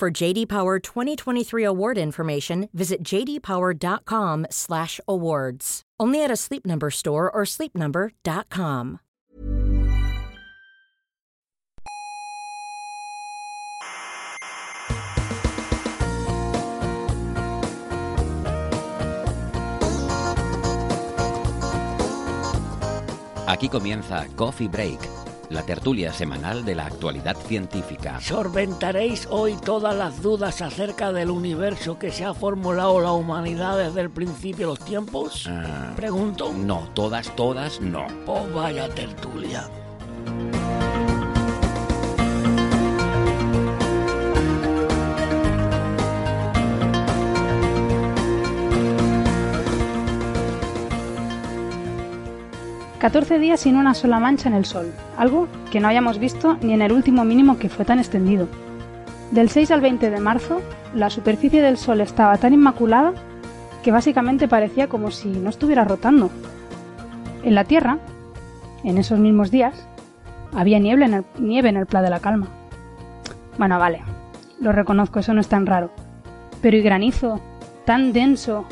For 0.00 0.10
JD 0.10 0.48
Power 0.48 0.78
2023 0.78 1.62
award 1.62 1.98
information, 1.98 2.70
visit 2.72 3.04
jdpower.com/awards. 3.04 5.82
Only 6.00 6.24
at 6.24 6.30
a 6.30 6.36
Sleep 6.36 6.64
Number 6.64 6.90
store 6.90 7.30
or 7.30 7.44
sleepnumber.com. 7.44 9.00
Aquí 23.46 23.68
comienza 23.68 24.26
Coffee 24.36 24.68
Break, 24.68 25.00
la 25.50 25.62
tertulia 25.62 26.12
semanal 26.12 26.64
de 26.64 26.74
la 26.74 26.86
actualidad 26.86 27.36
científica. 27.36 28.20
Solventaréis 28.20 29.26
hoy 29.30 29.56
todas 29.64 29.94
las 29.94 30.22
dudas 30.22 30.62
acerca 30.62 31.12
del 31.12 31.30
universo 31.30 31.98
que 31.98 32.10
se 32.10 32.24
ha 32.24 32.32
formulado 32.32 33.00
la 33.00 33.12
humanidad 33.12 33.76
desde 33.76 34.00
el 34.00 34.10
principio 34.10 34.68
de 34.68 34.76
los 34.76 34.84
tiempos. 34.84 35.46
Ah, 35.48 35.92
Pregunto. 35.96 36.52
no, 36.52 36.88
todas, 36.94 37.34
todas, 37.36 37.80
no. 37.80 38.06
Pues 38.24 38.52
vaya 38.54 38.88
tertulia. 38.88 39.68
Catorce 53.00 53.38
días 53.38 53.60
sin 53.60 53.76
una 53.76 53.94
sola 53.94 54.20
mancha 54.20 54.50
en 54.50 54.54
el 54.54 54.66
sol, 54.66 54.92
algo 55.16 55.48
que 55.70 55.80
no 55.80 55.88
habíamos 55.88 56.18
visto 56.18 56.58
ni 56.60 56.74
en 56.74 56.82
el 56.82 56.92
último 56.92 57.24
mínimo 57.24 57.58
que 57.58 57.70
fue 57.70 57.86
tan 57.86 57.98
extendido. 57.98 58.46
Del 59.30 59.48
6 59.48 59.70
al 59.70 59.80
20 59.80 60.10
de 60.10 60.20
marzo, 60.20 60.60
la 60.94 61.08
superficie 61.08 61.62
del 61.62 61.78
sol 61.78 62.02
estaba 62.02 62.36
tan 62.36 62.52
inmaculada 62.52 63.14
que 63.82 63.90
básicamente 63.90 64.48
parecía 64.48 64.88
como 64.88 65.10
si 65.10 65.28
no 65.28 65.48
estuviera 65.48 65.84
rotando. 65.84 66.30
En 67.42 67.54
la 67.54 67.64
Tierra, 67.64 67.96
en 68.84 68.98
esos 68.98 69.18
mismos 69.18 69.50
días, 69.50 69.88
había 70.52 70.78
nieve 70.78 71.06
en 71.06 71.76
el 71.78 71.86
Pla 71.86 72.02
de 72.02 72.10
la 72.10 72.20
Calma. 72.20 72.48
Bueno, 73.56 73.78
vale, 73.78 74.02
lo 74.60 74.72
reconozco, 74.72 75.20
eso 75.20 75.32
no 75.32 75.40
es 75.40 75.48
tan 75.48 75.64
raro. 75.64 75.90
Pero 76.60 76.76
y 76.76 76.82
granizo, 76.82 77.40
tan 77.86 78.12
denso, 78.12 78.66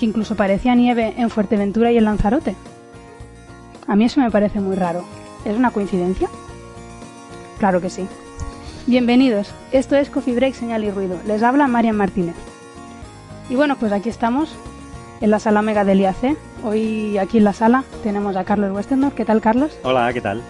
que 0.00 0.06
incluso 0.06 0.36
parecía 0.36 0.74
nieve 0.74 1.12
en 1.18 1.28
Fuerteventura 1.28 1.92
y 1.92 1.98
en 1.98 2.04
Lanzarote. 2.06 2.54
A 3.88 3.96
mí 3.96 4.04
eso 4.04 4.20
me 4.20 4.30
parece 4.30 4.60
muy 4.60 4.76
raro. 4.76 5.02
¿Es 5.46 5.56
una 5.56 5.70
coincidencia? 5.70 6.28
Claro 7.58 7.80
que 7.80 7.88
sí. 7.88 8.06
Bienvenidos. 8.86 9.50
Esto 9.72 9.96
es 9.96 10.10
Coffee 10.10 10.34
Break, 10.34 10.52
Señal 10.52 10.84
y 10.84 10.90
Ruido. 10.90 11.16
Les 11.26 11.42
habla 11.42 11.66
Marian 11.68 11.96
Martínez. 11.96 12.34
Y 13.48 13.54
bueno, 13.56 13.76
pues 13.76 13.92
aquí 13.92 14.10
estamos, 14.10 14.54
en 15.22 15.30
la 15.30 15.38
sala 15.38 15.62
Mega 15.62 15.84
del 15.84 16.00
IAC. 16.00 16.36
Hoy 16.62 17.16
aquí 17.16 17.38
en 17.38 17.44
la 17.44 17.54
sala 17.54 17.82
tenemos 18.02 18.36
a 18.36 18.44
Carlos 18.44 18.76
Westendorf. 18.76 19.14
¿Qué 19.14 19.24
tal, 19.24 19.40
Carlos? 19.40 19.78
Hola, 19.84 20.12
¿qué 20.12 20.20
tal? 20.20 20.42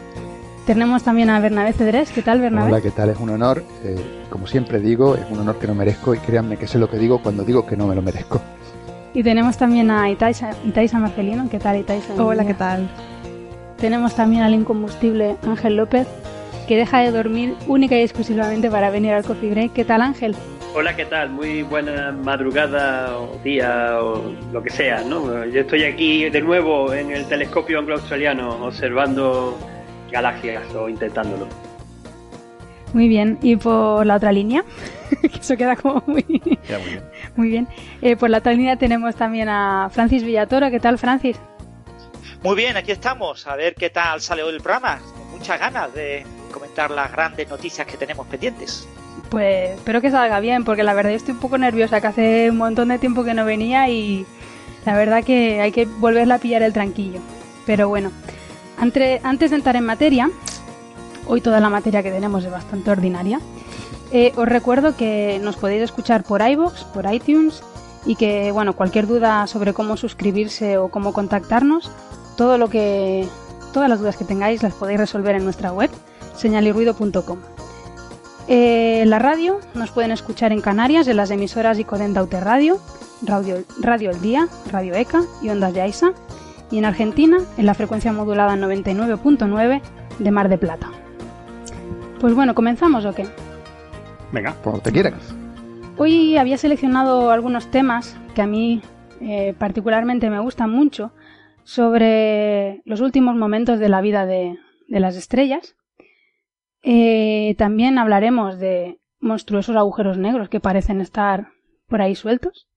Tenemos 0.67 1.05
también 1.05 1.31
a 1.31 1.39
Bernabé 1.39 1.73
Cedrés. 1.75 2.11
¿Qué 2.11 2.23
tal, 2.23 2.41
Bernabé? 2.41 2.73
Hola, 2.73 2.81
¿qué 2.81 2.91
tal? 2.91 3.11
Es 3.11 3.19
un 3.21 3.31
honor. 3.31 3.63
eh, 3.85 4.25
como 4.31 4.49
siempre 4.49 4.81
digo, 4.81 5.15
es 5.15 5.25
un 5.31 5.39
honor 5.39 5.61
que 5.61 5.69
no 5.69 5.77
merezco 5.77 6.13
y 6.13 6.19
créanme 6.19 6.57
que 6.57 6.67
sé 6.67 6.79
lo 6.79 6.91
que 6.91 6.99
digo 6.99 7.23
cuando 7.23 7.45
digo 7.45 7.65
que 7.65 7.77
no 7.77 7.87
me 7.87 7.95
lo 7.95 8.03
merezco. 8.03 8.41
Y 9.15 9.23
tenemos 9.23 9.57
también 9.57 9.91
a 9.91 10.11
Itaisa, 10.11 10.51
Itaisa 10.65 10.99
Marcelino. 10.99 11.49
¿Qué 11.49 11.59
tal, 11.59 11.79
Itaisa? 11.79 12.15
Hola, 12.23 12.45
¿qué 12.45 12.55
tal? 12.55 12.91
Tenemos 13.79 14.15
también 14.17 14.43
al 14.43 14.55
incombustible 14.55 15.37
Ángel 15.47 15.77
López, 15.77 16.07
que 16.67 16.77
deja 16.77 16.99
de 17.01 17.11
dormir 17.13 17.55
única 17.67 17.97
y 17.97 18.03
exclusivamente 18.03 18.71
para 18.71 18.91
venir 18.91 19.13
al 19.13 19.25
Coffee 19.25 19.51
Break. 19.51 19.73
¿Qué 19.73 19.85
tal, 19.85 20.03
Ángel? 20.03 20.35
Hola, 20.75 20.95
¿qué 20.97 21.07
tal? 21.07 21.31
Muy 21.31 21.63
buena 21.63 22.13
madrugada 22.13 23.17
o 23.19 23.39
día 23.43 23.99
o 24.03 24.33
lo 24.53 24.63
que 24.63 24.71
sea, 24.71 25.03
¿no? 25.03 25.45
Yo 25.47 25.61
estoy 25.63 25.85
aquí 25.85 26.29
de 26.29 26.41
nuevo 26.43 26.93
en 26.93 27.11
el 27.11 27.25
telescopio 27.27 27.79
anglo-australiano 27.79 28.67
observando 28.67 29.57
galaxias 30.11 30.63
o 30.75 30.89
intentándolo. 30.89 31.47
Muy 32.93 33.09
bien. 33.09 33.39
¿Y 33.43 33.57
por 33.57 34.05
la 34.07 34.17
otra 34.17 34.33
línea? 34.33 34.65
que 35.23 35.39
eso 35.41 35.57
queda 35.57 35.77
como 35.77 36.03
muy, 36.07 36.23
Queda 36.23 36.79
muy 36.79 36.89
bien. 36.91 37.03
muy 37.37 37.49
bien. 37.49 37.69
Eh, 38.03 38.17
por 38.17 38.29
la 38.29 38.39
otra 38.39 38.53
línea 38.53 38.77
tenemos 38.77 39.15
también 39.15 39.49
a 39.49 39.89
Francis 39.91 40.23
Villatoro. 40.25 40.71
¿Qué 40.71 40.81
tal, 40.81 40.99
Francis? 40.99 41.39
Muy 42.43 42.55
bien, 42.55 42.77
aquí 42.77 42.93
estamos. 42.93 43.47
A 43.47 43.57
ver 43.57 43.75
qué 43.75 43.91
tal 43.91 44.21
sale 44.21 44.43
hoy 44.43 44.55
el 44.55 44.61
programa. 44.61 45.01
Muchas 45.33 45.59
ganas 45.59 45.93
de 45.93 46.25
comentar 46.53 46.91
las 46.91 47.11
grandes 47.11 47.49
noticias 47.49 47.87
que 47.87 47.97
tenemos 47.97 48.27
pendientes. 48.29 48.87
Pues 49.29 49.71
espero 49.71 50.01
que 50.01 50.11
salga 50.11 50.39
bien, 50.39 50.65
porque 50.65 50.85
la 50.85 50.95
verdad 50.95 51.11
yo 51.11 51.17
estoy 51.17 51.35
un 51.35 51.41
poco 51.41 51.59
nerviosa, 51.59 52.01
que 52.01 52.07
hace 52.07 52.51
un 52.51 52.57
montón 52.57 52.89
de 52.89 52.99
tiempo 52.99 53.25
que 53.25 53.35
no 53.35 53.45
venía 53.45 53.89
y 53.89 54.25
la 54.87 54.97
verdad 54.97 55.25
que 55.25 55.61
hay 55.61 55.73
que 55.73 55.87
volverla 55.87 56.37
a 56.37 56.39
pillar 56.39 56.63
el 56.63 56.73
tranquillo. 56.73 57.21
Pero 57.67 57.89
bueno, 57.89 58.13
antes, 58.79 59.23
antes 59.25 59.51
de 59.51 59.57
entrar 59.57 59.75
en 59.77 59.85
materia, 59.85 60.31
hoy 61.27 61.41
toda 61.41 61.61
la 61.61 61.69
materia 61.69 62.03
que 62.03 62.13
tenemos 62.13 62.45
es 62.45 62.51
bastante 62.51 62.91
ordinaria, 62.91 63.41
eh, 64.13 64.33
os 64.37 64.49
recuerdo 64.49 64.97
que 64.97 65.41
nos 65.43 65.57
podéis 65.57 65.83
escuchar 65.83 66.23
por 66.23 66.41
iVoox, 66.41 66.85
por 66.85 67.13
iTunes 67.13 67.63
y 68.07 68.17
que, 68.17 68.53
bueno, 68.53 68.75
cualquier 68.75 69.07
duda 69.07 69.47
sobre 69.47 69.75
cómo 69.75 69.97
suscribirse 69.99 70.79
o 70.79 70.89
cómo 70.89 71.13
contactarnos, 71.13 71.91
todo 72.39 72.57
lo 72.57 72.71
que, 72.71 73.29
todas 73.75 73.91
las 73.91 73.99
dudas 73.99 74.17
que 74.17 74.25
tengáis 74.25 74.63
las 74.63 74.73
podéis 74.73 75.01
resolver 75.01 75.35
en 75.35 75.43
nuestra 75.43 75.73
web, 75.73 75.91
señalirruido.com. 76.37 77.39
Eh, 78.47 79.03
la 79.07 79.19
radio 79.19 79.59
nos 79.75 79.91
pueden 79.91 80.13
escuchar 80.13 80.53
en 80.53 80.61
Canarias 80.61 81.09
en 81.09 81.17
las 81.17 81.33
emisoras 81.33 81.81
Icodenta 81.81 82.23
Ute 82.23 82.41
Radio, 82.41 82.79
Radio, 83.23 83.57
Radio 83.81 84.11
El 84.11 84.21
Día, 84.23 84.49
Radio 84.71 84.95
ECA 84.95 85.23
y 85.43 85.51
Ondas 85.51 85.75
Yaiza, 85.75 86.13
y 86.71 86.79
en 86.79 86.85
Argentina 86.85 87.39
en 87.57 87.67
la 87.67 87.75
frecuencia 87.75 88.13
modulada 88.13 88.55
99.9 88.55 89.83
de 90.21 90.31
Mar 90.31 90.49
de 90.49 90.59
Plata. 90.59 90.93
Pues 92.21 92.35
bueno, 92.35 92.55
¿comenzamos 92.55 93.05
o 93.05 93.13
qué? 93.13 93.27
Venga. 94.31 94.55
Cuando 94.63 94.81
te 94.81 94.93
quieras. 94.93 95.35
Hoy 95.97 96.37
había 96.37 96.57
seleccionado 96.57 97.33
algunos 97.33 97.69
temas 97.73 98.17
que 98.37 98.43
a 98.43 98.47
mí 98.47 98.81
eh, 99.21 99.55
particularmente 99.59 100.31
me 100.31 100.39
gustan 100.39 100.71
mucho 100.71 101.11
sobre 101.69 102.81
los 102.87 103.03
últimos 103.03 103.37
momentos 103.37 103.79
de 103.79 103.91
la 103.91 104.01
vida 104.01 104.25
de, 104.25 104.59
de 104.89 105.01
las 105.01 105.17
estrellas. 105.17 105.77
Eh, 106.83 107.57
también 107.59 107.99
hablaremos 107.99 108.59
de 108.59 109.01
monstruosos 109.21 109.77
agujeros 109.77 110.17
negros 110.17 110.49
que 110.49 110.61
parecen 110.61 111.03
estar 111.03 111.49
por 111.87 112.01
ahí 112.01 112.15
sueltos. 112.15 112.71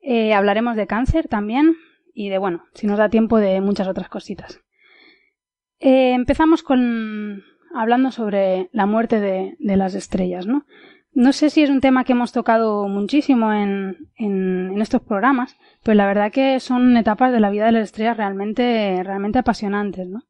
Eh, 0.00 0.32
hablaremos 0.32 0.74
de 0.74 0.86
cáncer 0.86 1.28
también 1.28 1.76
y 2.14 2.30
de, 2.30 2.38
bueno, 2.38 2.64
si 2.72 2.86
nos 2.86 2.96
da 2.96 3.10
tiempo, 3.10 3.36
de 3.36 3.60
muchas 3.60 3.88
otras 3.88 4.08
cositas. 4.08 4.62
Eh, 5.78 6.14
empezamos 6.14 6.62
con 6.62 7.42
hablando 7.74 8.10
sobre 8.10 8.70
la 8.72 8.86
muerte 8.86 9.20
de, 9.20 9.54
de 9.58 9.76
las 9.76 9.94
estrellas, 9.94 10.46
¿no? 10.46 10.64
No 11.14 11.32
sé 11.32 11.48
si 11.50 11.62
es 11.62 11.70
un 11.70 11.80
tema 11.80 12.02
que 12.04 12.12
hemos 12.12 12.32
tocado 12.32 12.88
muchísimo 12.88 13.52
en, 13.52 14.08
en, 14.16 14.72
en, 14.72 14.82
estos 14.82 15.00
programas, 15.00 15.56
pero 15.84 15.94
la 15.94 16.06
verdad 16.06 16.32
que 16.32 16.58
son 16.58 16.96
etapas 16.96 17.32
de 17.32 17.38
la 17.38 17.50
vida 17.50 17.66
de 17.66 17.72
las 17.72 17.84
estrellas 17.84 18.16
realmente, 18.16 19.00
realmente 19.04 19.38
apasionantes, 19.38 20.08
¿no? 20.08 20.24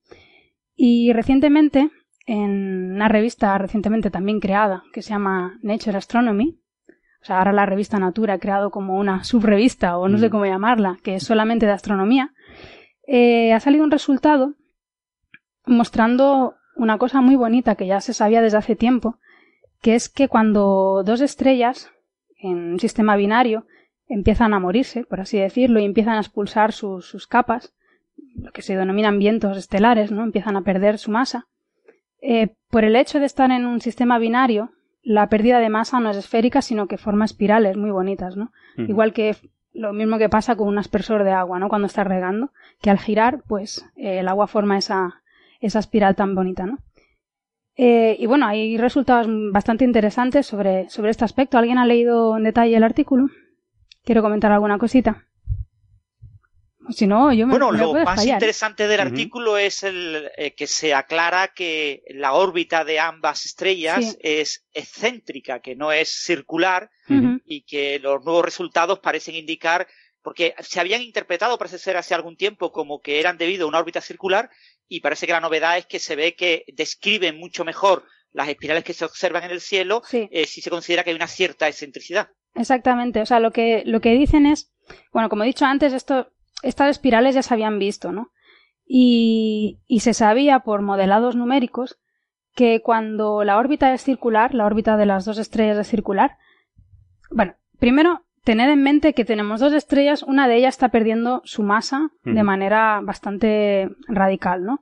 Y 0.77 1.13
recientemente, 1.15 1.91
en 2.27 2.93
una 2.93 3.09
revista 3.09 3.57
recientemente 3.57 4.11
también 4.11 4.41
creada, 4.41 4.83
que 4.93 5.01
se 5.01 5.11
llama 5.11 5.59
Nature 5.63 5.97
Astronomy, 5.97 6.61
o 7.23 7.27
sea, 7.27 7.39
ahora 7.39 7.55
la 7.55 7.65
revista 7.65 7.99
Natura 7.99 8.35
ha 8.35 8.39
creado 8.39 8.71
como 8.71 8.99
una 8.99 9.25
subrevista, 9.25 9.97
o 9.97 10.09
no 10.09 10.19
sé 10.19 10.29
cómo 10.29 10.45
llamarla, 10.45 10.99
que 11.03 11.15
es 11.15 11.23
solamente 11.23 11.65
de 11.65 11.73
astronomía, 11.73 12.35
eh, 13.07 13.55
ha 13.55 13.61
salido 13.61 13.83
un 13.83 13.91
resultado 13.91 14.57
mostrando 15.65 16.57
una 16.77 16.99
cosa 16.99 17.23
muy 17.23 17.37
bonita 17.37 17.77
que 17.77 17.87
ya 17.87 18.03
se 18.03 18.13
sabía 18.13 18.43
desde 18.43 18.59
hace 18.59 18.77
tiempo, 18.77 19.19
que 19.85 19.95
es 19.95 20.09
que 20.09 20.29
cuando 20.29 21.03
dos 21.05 21.21
estrellas 21.21 21.93
en 22.39 22.73
un 22.73 22.81
sistema 22.81 23.17
binario 23.17 23.67
empiezan 24.09 24.55
a 24.55 24.59
morirse, 24.59 25.05
por 25.05 25.21
así 25.21 25.39
decirlo, 25.39 25.79
y 25.79 25.85
empiezan 25.85 26.15
a 26.15 26.21
expulsar 26.21 26.73
sus, 26.73 27.07
sus 27.07 27.27
capas, 27.27 27.75
lo 28.35 28.51
que 28.53 28.63
se 28.63 28.77
denominan 28.77 29.19
vientos 29.19 29.59
estelares, 29.59 30.11
¿no? 30.11 30.23
Empiezan 30.25 30.57
a 30.57 30.63
perder 30.63 30.97
su 30.97 31.11
masa. 31.11 31.49
Eh, 32.23 32.55
por 32.71 32.85
el 32.85 32.97
hecho 32.97 33.21
de 33.21 33.27
estar 33.27 33.51
en 33.51 33.67
un 33.67 33.83
sistema 33.83 34.19
binario 34.19 34.71
la 35.03 35.29
pérdida 35.29 35.59
de 35.59 35.69
masa 35.69 36.01
no 36.01 36.09
es 36.09 36.17
esférica, 36.17 36.63
sino 36.63 36.87
que 36.87 36.97
forma 36.97 37.27
espirales 37.27 37.77
muy 37.77 37.91
bonitas, 37.91 38.39
¿no? 38.39 38.53
Igual 38.79 39.13
que 39.13 39.37
lo 39.75 39.93
mismo 39.93 40.17
que 40.17 40.31
pasa 40.31 40.57
con 40.57 40.69
un 40.69 40.79
aspersor 40.79 41.25
de 41.25 41.33
agua, 41.33 41.59
¿no? 41.59 41.69
Cuando 41.69 41.89
está 41.89 42.05
regando, 42.05 42.53
que 42.81 42.89
al 42.89 42.99
girar, 42.99 43.43
pues 43.47 43.85
eh, 43.97 44.21
el 44.21 44.29
agua 44.29 44.47
forma 44.47 44.79
esa, 44.79 45.21
esa 45.61 45.79
espiral 45.79 46.17
tan 46.17 46.35
bonita, 46.35 46.65
¿no? 46.65 46.79
Eh, 47.77 48.17
y 48.19 48.27
bueno, 48.27 48.47
hay 48.47 48.77
resultados 48.79 49.27
bastante 49.53 49.85
interesantes 49.85 50.47
sobre, 50.47 50.89
sobre 50.91 51.11
este 51.11 51.25
aspecto. 51.25 51.59
¿Alguien 51.59 51.79
ha 51.79 51.87
leído 51.87 52.37
en 52.37 52.45
detalle 52.45 52.77
el 52.77 52.85
artículo? 52.85 53.27
¿Quiero 54.05 54.23
comentar 54.23 54.53
alguna 54.53 54.79
cosita? 54.79 55.27
Si 56.91 57.07
no, 57.07 57.33
yo 57.33 57.47
me, 57.47 57.53
bueno, 57.53 57.73
me 57.73 57.79
lo 57.79 57.95
más 57.95 58.17
fallar. 58.17 58.35
interesante 58.35 58.87
del 58.87 59.01
artículo 59.01 59.57
es 59.57 59.83
el 59.83 60.31
eh, 60.37 60.55
que 60.55 60.67
se 60.67 60.93
aclara 60.93 61.49
que 61.49 62.03
la 62.11 62.35
órbita 62.35 62.85
de 62.85 63.01
ambas 63.01 63.47
estrellas 63.47 64.05
Sí. 64.13 64.19
es 64.21 64.67
excéntrica, 64.73 65.61
que 65.61 65.75
no 65.77 65.93
es 65.93 66.11
circular 66.11 66.91
y 67.47 67.63
que 67.63 67.99
los 68.01 68.23
nuevos 68.25 68.45
resultados 68.45 68.99
parecen 68.99 69.35
indicar, 69.35 69.87
porque 70.23 70.55
se 70.61 70.79
habían 70.79 71.01
interpretado, 71.01 71.57
parece 71.57 71.79
ser 71.79 71.97
hace 71.97 72.15
algún 72.15 72.37
tiempo, 72.37 72.71
como 72.71 73.01
que 73.01 73.19
eran 73.19 73.39
debido 73.39 73.65
a 73.65 73.69
una 73.69 73.79
órbita 73.79 74.03
circular 74.03 74.51
y 74.89 75.01
parece 75.01 75.27
que 75.27 75.33
la 75.33 75.41
novedad 75.41 75.79
es 75.79 75.87
que 75.87 75.99
se 75.99 76.17
ve 76.17 76.35
que 76.35 76.65
describen 76.75 77.39
mucho 77.39 77.65
mejor 77.65 78.05
las 78.33 78.49
espirales 78.49 78.85
que 78.85 78.93
se 78.93 79.05
observan 79.05 79.45
en 79.45 79.51
el 79.53 79.61
cielo 79.61 80.03
Sí. 80.05 80.29
eh, 80.33 80.47
si 80.47 80.61
se 80.61 80.71
considera 80.71 81.05
que 81.05 81.11
hay 81.11 81.17
una 81.17 81.29
cierta 81.29 81.69
excentricidad. 81.69 82.29
Exactamente, 82.55 83.21
o 83.21 83.27
sea, 83.27 83.41
lo 83.41 83.51
que, 83.53 83.83
lo 83.87 84.01
que 84.01 84.13
dicen 84.15 84.47
es, 84.47 84.73
bueno, 85.13 85.29
como 85.29 85.43
he 85.45 85.47
dicho 85.47 85.65
antes, 85.65 85.93
esto, 85.93 86.33
estas 86.63 86.91
espirales 86.91 87.35
ya 87.35 87.43
se 87.43 87.53
habían 87.55 87.79
visto, 87.79 88.13
¿no? 88.13 88.31
Y, 88.87 89.81
y 89.87 90.01
se 90.01 90.15
sabía 90.15 90.61
por 90.61 90.83
modelados 90.83 91.37
numéricos 91.37 91.99
que 92.55 92.81
cuando 92.83 93.43
la 93.45 93.59
órbita 93.59 93.93
es 93.95 94.03
circular, 94.03 94.55
la 94.55 94.67
órbita 94.67 94.97
de 94.97 95.07
las 95.07 95.25
dos 95.25 95.39
estrellas 95.39 95.79
es 95.79 95.89
circular, 95.89 96.37
bueno, 97.31 97.57
primero, 97.79 98.25
tener 98.45 98.69
en 98.71 98.83
mente 98.83 99.15
que 99.15 99.25
tenemos 99.25 99.61
dos 99.61 99.73
estrellas, 99.73 100.23
una 100.23 100.47
de 100.49 100.57
ellas 100.57 100.75
está 100.75 100.91
perdiendo 100.91 101.41
su 101.45 101.63
masa 101.63 102.11
de 102.25 102.43
manera 102.43 103.01
bastante 103.03 103.91
radical, 104.07 104.65
¿no? 104.65 104.81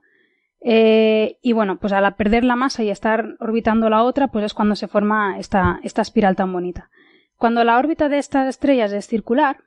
Eh, 0.65 1.37
y 1.41 1.51
bueno, 1.53 1.77
pues 1.77 1.91
al 1.93 2.15
perder 2.15 2.43
la 2.45 2.55
masa 2.55 2.83
y 2.83 2.89
estar 2.89 3.35
orbitando 3.39 3.89
la 3.89 4.03
otra, 4.03 4.27
pues 4.27 4.45
es 4.45 4.53
cuando 4.53 4.75
se 4.75 4.87
forma 4.87 5.37
esta, 5.39 5.79
esta 5.83 6.01
espiral 6.01 6.35
tan 6.35 6.53
bonita. 6.53 6.89
Cuando 7.37 7.63
la 7.63 7.77
órbita 7.77 8.07
de 8.09 8.17
estas 8.19 8.47
estrellas 8.47 8.93
es 8.93 9.07
circular, 9.07 9.57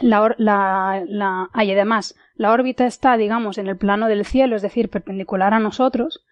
la, 0.00 0.34
la, 0.38 1.02
la- 1.06 1.48
ah, 1.52 1.64
y 1.64 1.72
además 1.72 2.14
la 2.36 2.52
órbita 2.52 2.86
está, 2.86 3.16
digamos, 3.16 3.58
en 3.58 3.66
el 3.68 3.76
plano 3.76 4.06
del 4.08 4.24
cielo, 4.24 4.54
es 4.56 4.62
decir, 4.62 4.88
perpendicular 4.90 5.54
a 5.54 5.60
nosotros, 5.60 6.24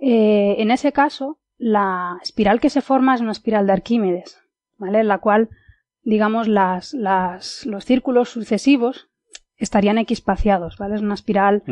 eh, 0.00 0.56
en 0.58 0.70
ese 0.70 0.92
caso, 0.92 1.38
la 1.58 2.18
espiral 2.22 2.60
que 2.60 2.70
se 2.70 2.80
forma 2.80 3.14
es 3.14 3.20
una 3.20 3.32
espiral 3.32 3.66
de 3.66 3.72
Arquímedes, 3.74 4.38
¿vale? 4.78 5.00
En 5.00 5.08
la 5.08 5.18
cual, 5.18 5.50
digamos, 6.02 6.48
las, 6.48 6.94
las, 6.94 7.66
los 7.66 7.84
círculos 7.84 8.30
sucesivos 8.30 9.08
estarían 9.56 9.98
equispaciados, 9.98 10.78
¿vale? 10.78 10.94
Es 10.96 11.02
una 11.02 11.14
espiral 11.14 11.62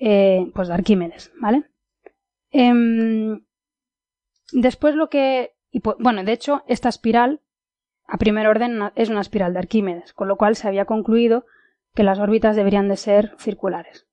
eh, 0.00 0.50
pues 0.54 0.68
de 0.68 0.74
Arquímedes, 0.74 1.32
¿vale? 1.40 1.64
Em, 2.50 3.44
después 4.52 4.94
lo 4.94 5.08
que, 5.08 5.52
y 5.70 5.80
pu- 5.80 5.96
bueno, 5.98 6.24
de 6.24 6.32
hecho, 6.32 6.64
esta 6.66 6.88
espiral, 6.88 7.40
a 8.06 8.16
primer 8.18 8.46
orden, 8.46 8.80
es 8.96 9.08
una 9.10 9.20
espiral 9.20 9.52
de 9.52 9.58
Arquímedes, 9.60 10.12
con 10.14 10.28
lo 10.28 10.36
cual 10.36 10.56
se 10.56 10.66
había 10.66 10.84
concluido 10.86 11.44
que 11.94 12.02
las 12.02 12.18
órbitas 12.18 12.56
deberían 12.56 12.88
de 12.88 12.96
ser 12.96 13.34
circulares 13.38 14.06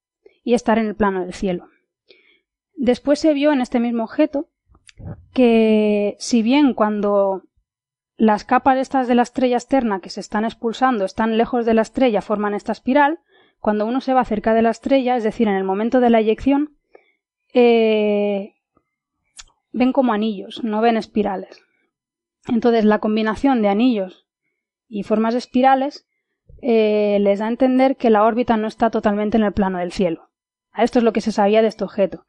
y 0.44 0.54
estar 0.54 0.78
en 0.78 0.88
el 0.88 0.96
plano 0.96 1.22
del 1.22 1.34
cielo. 1.34 1.68
Después 2.76 3.20
se 3.20 3.34
vio 3.34 3.52
en 3.54 3.62
este 3.62 3.80
mismo 3.80 4.04
objeto 4.04 4.50
que, 5.34 6.16
si 6.20 6.42
bien 6.44 6.74
cuando 6.74 7.44
las 8.18 8.44
capas 8.44 8.78
estas 8.80 9.08
de 9.08 9.16
la 9.16 9.22
estrella 9.22 9.58
externa 9.58 10.00
que 10.00 10.10
se 10.10 10.20
están 10.20 10.44
expulsando 10.44 11.06
están 11.06 11.38
lejos 11.38 11.66
de 11.66 11.76
la 11.76 11.84
estrella, 11.84 12.22
forman 12.22 12.56
esta 12.56 12.72
espiral, 12.72 13.20
cuando 13.60 13.86
uno 13.86 14.02
se 14.02 14.14
va 14.14 14.26
cerca 14.26 14.54
de 14.54 14.64
la 14.64 14.72
estrella, 14.72 15.16
es 15.16 15.24
decir, 15.24 15.48
en 15.48 15.56
el 15.56 15.64
momento 15.64 16.00
de 16.00 16.10
la 16.10 16.20
eyección, 16.20 16.78
eh, 17.54 18.56
ven 19.72 19.94
como 19.94 20.14
anillos, 20.14 20.64
no 20.64 20.82
ven 20.82 20.98
espirales. 20.98 21.62
Entonces, 22.48 22.86
la 22.86 23.00
combinación 23.00 23.62
de 23.62 23.70
anillos 23.70 24.28
y 24.88 25.04
formas 25.04 25.36
espirales 25.36 26.08
eh, 26.62 27.20
les 27.22 27.40
da 27.40 27.46
a 27.46 27.50
entender 27.50 27.98
que 27.98 28.10
la 28.10 28.24
órbita 28.24 28.58
no 28.58 28.68
está 28.68 28.90
totalmente 28.90 29.38
en 29.38 29.44
el 29.44 29.54
plano 29.54 29.78
del 29.78 29.92
cielo. 29.92 30.30
Esto 30.76 31.00
es 31.00 31.06
lo 31.06 31.14
que 31.14 31.22
se 31.22 31.32
sabía 31.32 31.62
de 31.62 31.68
este 31.68 31.84
objeto. 31.84 32.26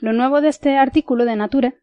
Lo 0.00 0.12
nuevo 0.12 0.40
de 0.40 0.48
este 0.48 0.76
artículo 0.76 1.24
de 1.24 1.36
Nature, 1.36 1.80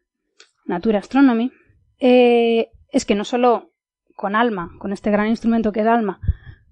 Nature 0.66 0.98
Astronomy, 0.98 1.52
eh, 1.98 2.70
es 2.92 3.04
que 3.04 3.14
no 3.14 3.24
solo 3.24 3.72
con 4.16 4.36
ALMA, 4.36 4.72
con 4.78 4.92
este 4.92 5.10
gran 5.10 5.28
instrumento 5.28 5.72
que 5.72 5.80
es 5.80 5.86
ALMA, 5.86 6.20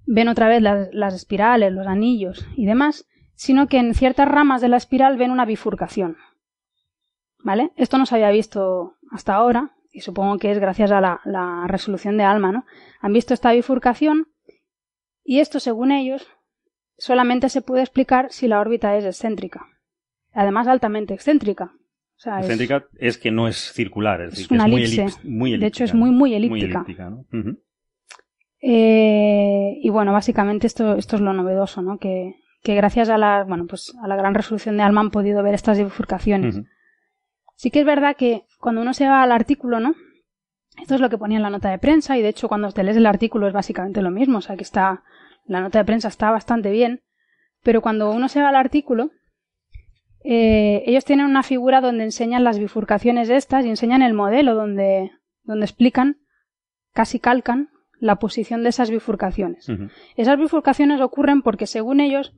ven 0.07 0.29
otra 0.29 0.49
vez 0.49 0.63
las, 0.63 1.15
espirales, 1.15 1.73
los 1.73 1.87
anillos 1.87 2.47
y 2.57 2.67
demás, 2.67 3.07
sino 3.35 3.69
que 3.69 3.79
en 3.79 3.95
ciertas 3.95 4.29
ramas 4.29 4.61
de 4.61 4.69
la 4.69 4.77
espiral 4.77 5.17
ven 5.17 5.31
una 5.31 5.45
bifurcación. 5.45 6.17
¿Vale? 7.45 7.73
Esto 7.77 7.99
no 7.99 8.07
se 8.07 8.17
había 8.17 8.31
visto 8.31 8.97
hasta 9.11 9.35
ahora, 9.35 9.77
y 9.93 10.01
supongo 10.01 10.39
que 10.39 10.51
es 10.51 10.59
gracias 10.59 10.91
a 10.91 11.01
la, 11.01 11.21
la 11.25 11.67
resolución 11.67 12.17
de 12.17 12.25
ALMA, 12.25 12.53
¿no? 12.53 12.67
Han 13.01 13.13
visto 13.13 13.33
esta 13.33 13.53
bifurcación, 13.53 14.29
y 15.23 15.41
esto, 15.41 15.61
según 15.61 15.93
ellos, 15.93 16.27
solamente 16.97 17.49
se 17.49 17.63
puede 17.63 17.83
explicar 17.83 18.33
si 18.33 18.49
la 18.49 18.61
órbita 18.61 18.97
es 18.97 19.05
excéntrica. 19.05 19.67
Además, 20.33 20.67
altamente 20.69 21.15
excéntrica. 21.15 21.73
O 22.19 22.21
sea, 22.21 22.41
es- 22.41 22.47
Excéntrica 22.47 22.85
es 22.99 23.17
que 23.17 23.31
no 23.31 23.47
es 23.49 23.57
circular, 23.73 24.21
es, 24.21 24.27
es 24.27 24.31
decir, 24.33 24.49
que 24.49 24.55
una 24.55 24.65
es 24.65 24.71
muy, 24.71 24.81
muy 25.25 25.51
De 25.51 25.57
elíptica. 25.57 25.67
hecho, 25.69 25.85
es 25.85 25.95
muy, 25.95 26.11
muy 26.11 26.35
elíptica. 26.35 26.65
elíptica, 26.79 27.11
¿no? 27.11 27.25
Ujú. 27.33 27.59
Eh, 28.61 29.79
y 29.81 29.89
bueno, 29.91 30.13
básicamente 30.13 30.67
esto, 30.67 30.95
esto 30.97 31.17
es 31.17 31.23
lo 31.23 31.33
novedoso, 31.33 31.81
¿no? 31.83 31.99
Que, 31.99 32.35
que 32.63 32.75
gracias 32.75 33.09
a 33.09 33.19
la, 33.19 33.45
bueno, 33.45 33.67
pues 33.69 33.95
a 34.03 34.09
la 34.09 34.17
gran 34.17 34.35
resolución 34.35 34.77
de 34.77 34.83
ALMA 34.83 35.01
han 35.03 35.11
podido 35.11 35.43
ver 35.43 35.55
estas 35.55 35.79
bifurcaciones. 35.79 36.61
Sí 37.55 37.71
que 37.71 37.81
es 37.81 37.87
verdad 37.87 38.17
que 38.17 38.43
cuando 38.59 38.81
uno 38.83 38.95
se 38.95 39.07
va 39.07 39.23
al 39.23 39.33
artículo, 39.33 39.79
¿no? 39.81 39.95
Esto 40.81 40.95
es 40.97 41.01
lo 41.01 41.09
que 41.11 41.19
ponía 41.19 41.37
en 41.39 41.43
la 41.43 41.51
nota 41.51 41.71
de 41.71 41.79
prensa 41.79 42.17
y 42.19 42.23
de 42.23 42.29
hecho 42.29 42.49
cuando 42.49 42.71
te 42.73 42.83
lees 42.85 42.97
el 42.97 43.07
artículo 43.07 43.47
es 43.49 43.53
básicamente 43.53 44.01
lo 44.03 44.11
mismo, 44.11 44.39
o 44.39 44.41
sea 44.41 44.57
que 44.57 44.63
está, 44.63 45.03
la 45.47 45.61
nota 45.61 45.79
de 45.81 45.85
prensa 45.85 46.07
está 46.09 46.31
bastante 46.31 46.71
bien, 46.71 47.01
pero 47.65 47.81
cuando 47.81 48.11
uno 48.13 48.29
se 48.29 48.41
va 48.41 48.49
al 48.51 48.57
artículo, 48.57 49.11
eh, 50.25 50.83
ellos 50.87 51.05
tienen 51.05 51.27
una 51.27 51.43
figura 51.43 51.81
donde 51.81 52.05
enseñan 52.05 52.45
las 52.45 52.59
bifurcaciones 52.59 53.31
estas 53.31 53.65
y 53.65 53.69
enseñan 53.69 54.03
el 54.03 54.15
modelo 54.15 54.55
donde, 54.55 55.13
donde 55.45 55.65
explican, 55.65 56.19
casi 56.93 57.19
calcan, 57.21 57.71
la 58.01 58.17
posición 58.17 58.63
de 58.63 58.69
esas 58.69 58.91
bifurcaciones. 58.91 59.69
Esas 60.17 60.39
bifurcaciones 60.39 61.01
ocurren 61.01 61.43
porque, 61.43 61.67
según 61.67 62.01
ellos, 62.01 62.33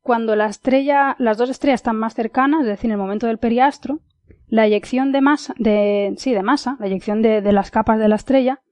cuando 0.00 0.36
la 0.36 0.46
estrella, 0.46 1.16
las 1.18 1.36
dos 1.36 1.50
estrellas 1.50 1.80
están 1.80 1.96
más 1.96 2.14
cercanas, 2.14 2.62
es 2.62 2.68
decir, 2.68 2.88
en 2.88 2.92
el 2.92 2.98
momento 2.98 3.26
del 3.26 3.38
periastro, 3.38 4.00
la 4.46 4.66
eyección 4.66 5.12
de 5.12 5.20
masa, 5.20 5.54
de, 5.58 6.14
sí, 6.16 6.32
de 6.32 6.42
masa, 6.42 6.76
la 6.80 6.86
eyección 6.86 7.20
de, 7.20 7.42
de 7.42 7.52
las 7.52 7.70
capas 7.70 7.98
de 7.98 8.08
la 8.08 8.16
estrella, 8.16 8.62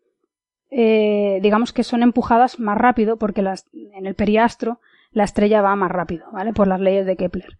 eh, 0.70 1.38
digamos 1.42 1.72
que 1.72 1.84
son 1.84 2.02
empujadas 2.02 2.58
más 2.58 2.76
rápido 2.76 3.16
porque 3.16 3.42
las, 3.42 3.66
en 3.72 4.06
el 4.06 4.14
periastro 4.14 4.80
la 5.12 5.24
estrella 5.24 5.62
va 5.62 5.76
más 5.76 5.90
rápido, 5.90 6.26
¿vale? 6.32 6.52
Por 6.52 6.66
las 6.66 6.80
leyes 6.80 7.06
de 7.06 7.16
Kepler. 7.16 7.58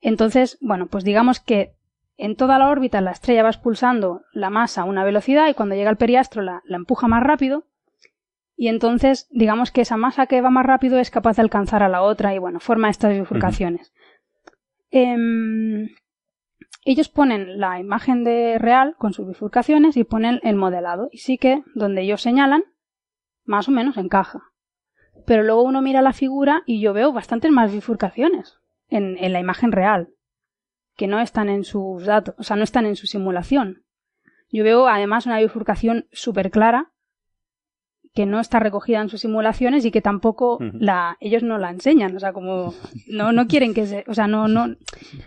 Entonces, 0.00 0.58
bueno, 0.60 0.86
pues 0.86 1.04
digamos 1.04 1.40
que 1.40 1.74
en 2.16 2.36
toda 2.36 2.58
la 2.58 2.68
órbita 2.68 3.00
la 3.00 3.12
estrella 3.12 3.44
va 3.44 3.50
expulsando 3.50 4.22
la 4.32 4.50
masa 4.50 4.82
a 4.82 4.84
una 4.84 5.04
velocidad 5.04 5.48
y 5.48 5.54
cuando 5.54 5.74
llega 5.74 5.90
al 5.90 5.96
periastro 5.96 6.42
la, 6.42 6.62
la 6.64 6.76
empuja 6.76 7.06
más 7.06 7.22
rápido 7.22 7.64
y 8.56 8.66
entonces 8.66 9.28
digamos 9.30 9.70
que 9.70 9.82
esa 9.82 9.96
masa 9.96 10.26
que 10.26 10.40
va 10.40 10.50
más 10.50 10.66
rápido 10.66 10.98
es 10.98 11.12
capaz 11.12 11.36
de 11.36 11.42
alcanzar 11.42 11.84
a 11.84 11.88
la 11.88 12.02
otra 12.02 12.34
y 12.34 12.38
bueno, 12.38 12.58
forma 12.58 12.90
estas 12.90 13.16
bifurcaciones. 13.16 13.92
Em, 14.90 15.90
ellos 16.84 17.08
ponen 17.08 17.60
la 17.60 17.78
imagen 17.78 18.24
de 18.24 18.58
real 18.58 18.96
con 18.98 19.12
sus 19.12 19.28
bifurcaciones 19.28 19.96
y 19.96 20.02
ponen 20.02 20.40
el 20.42 20.56
modelado 20.56 21.08
y 21.12 21.18
sí 21.18 21.38
que 21.38 21.62
donde 21.74 22.02
ellos 22.02 22.20
señalan 22.20 22.64
más 23.44 23.68
o 23.68 23.70
menos 23.70 23.96
encaja. 23.96 24.42
Pero 25.24 25.44
luego 25.44 25.62
uno 25.62 25.80
mira 25.80 26.02
la 26.02 26.12
figura 26.12 26.62
y 26.66 26.80
yo 26.80 26.92
veo 26.92 27.12
bastantes 27.12 27.52
más 27.52 27.72
bifurcaciones 27.72 28.58
en, 28.88 29.16
en 29.18 29.32
la 29.32 29.40
imagen 29.40 29.72
real 29.72 30.10
que 30.96 31.06
no 31.06 31.20
están 31.20 31.48
en 31.48 31.64
sus 31.64 32.04
datos, 32.04 32.34
o 32.38 32.42
sea, 32.42 32.56
no 32.56 32.64
están 32.64 32.84
en 32.84 32.96
su 32.96 33.06
simulación. 33.06 33.84
Yo 34.50 34.64
veo 34.64 34.88
además 34.88 35.26
una 35.26 35.38
bifurcación 35.38 36.08
súper 36.10 36.50
clara 36.50 36.92
que 38.14 38.26
no 38.26 38.40
está 38.40 38.58
recogida 38.58 39.00
en 39.00 39.08
sus 39.08 39.20
simulaciones 39.20 39.84
y 39.84 39.90
que 39.90 40.00
tampoco 40.02 40.58
la 40.74 41.16
ellos 41.20 41.42
no 41.42 41.58
la 41.58 41.70
enseñan, 41.70 42.16
o 42.16 42.20
sea, 42.20 42.32
como 42.32 42.74
no 43.06 43.32
no 43.32 43.46
quieren 43.46 43.74
que 43.74 43.86
se, 43.86 44.04
o 44.08 44.14
sea, 44.14 44.26
no 44.26 44.48
no 44.48 44.74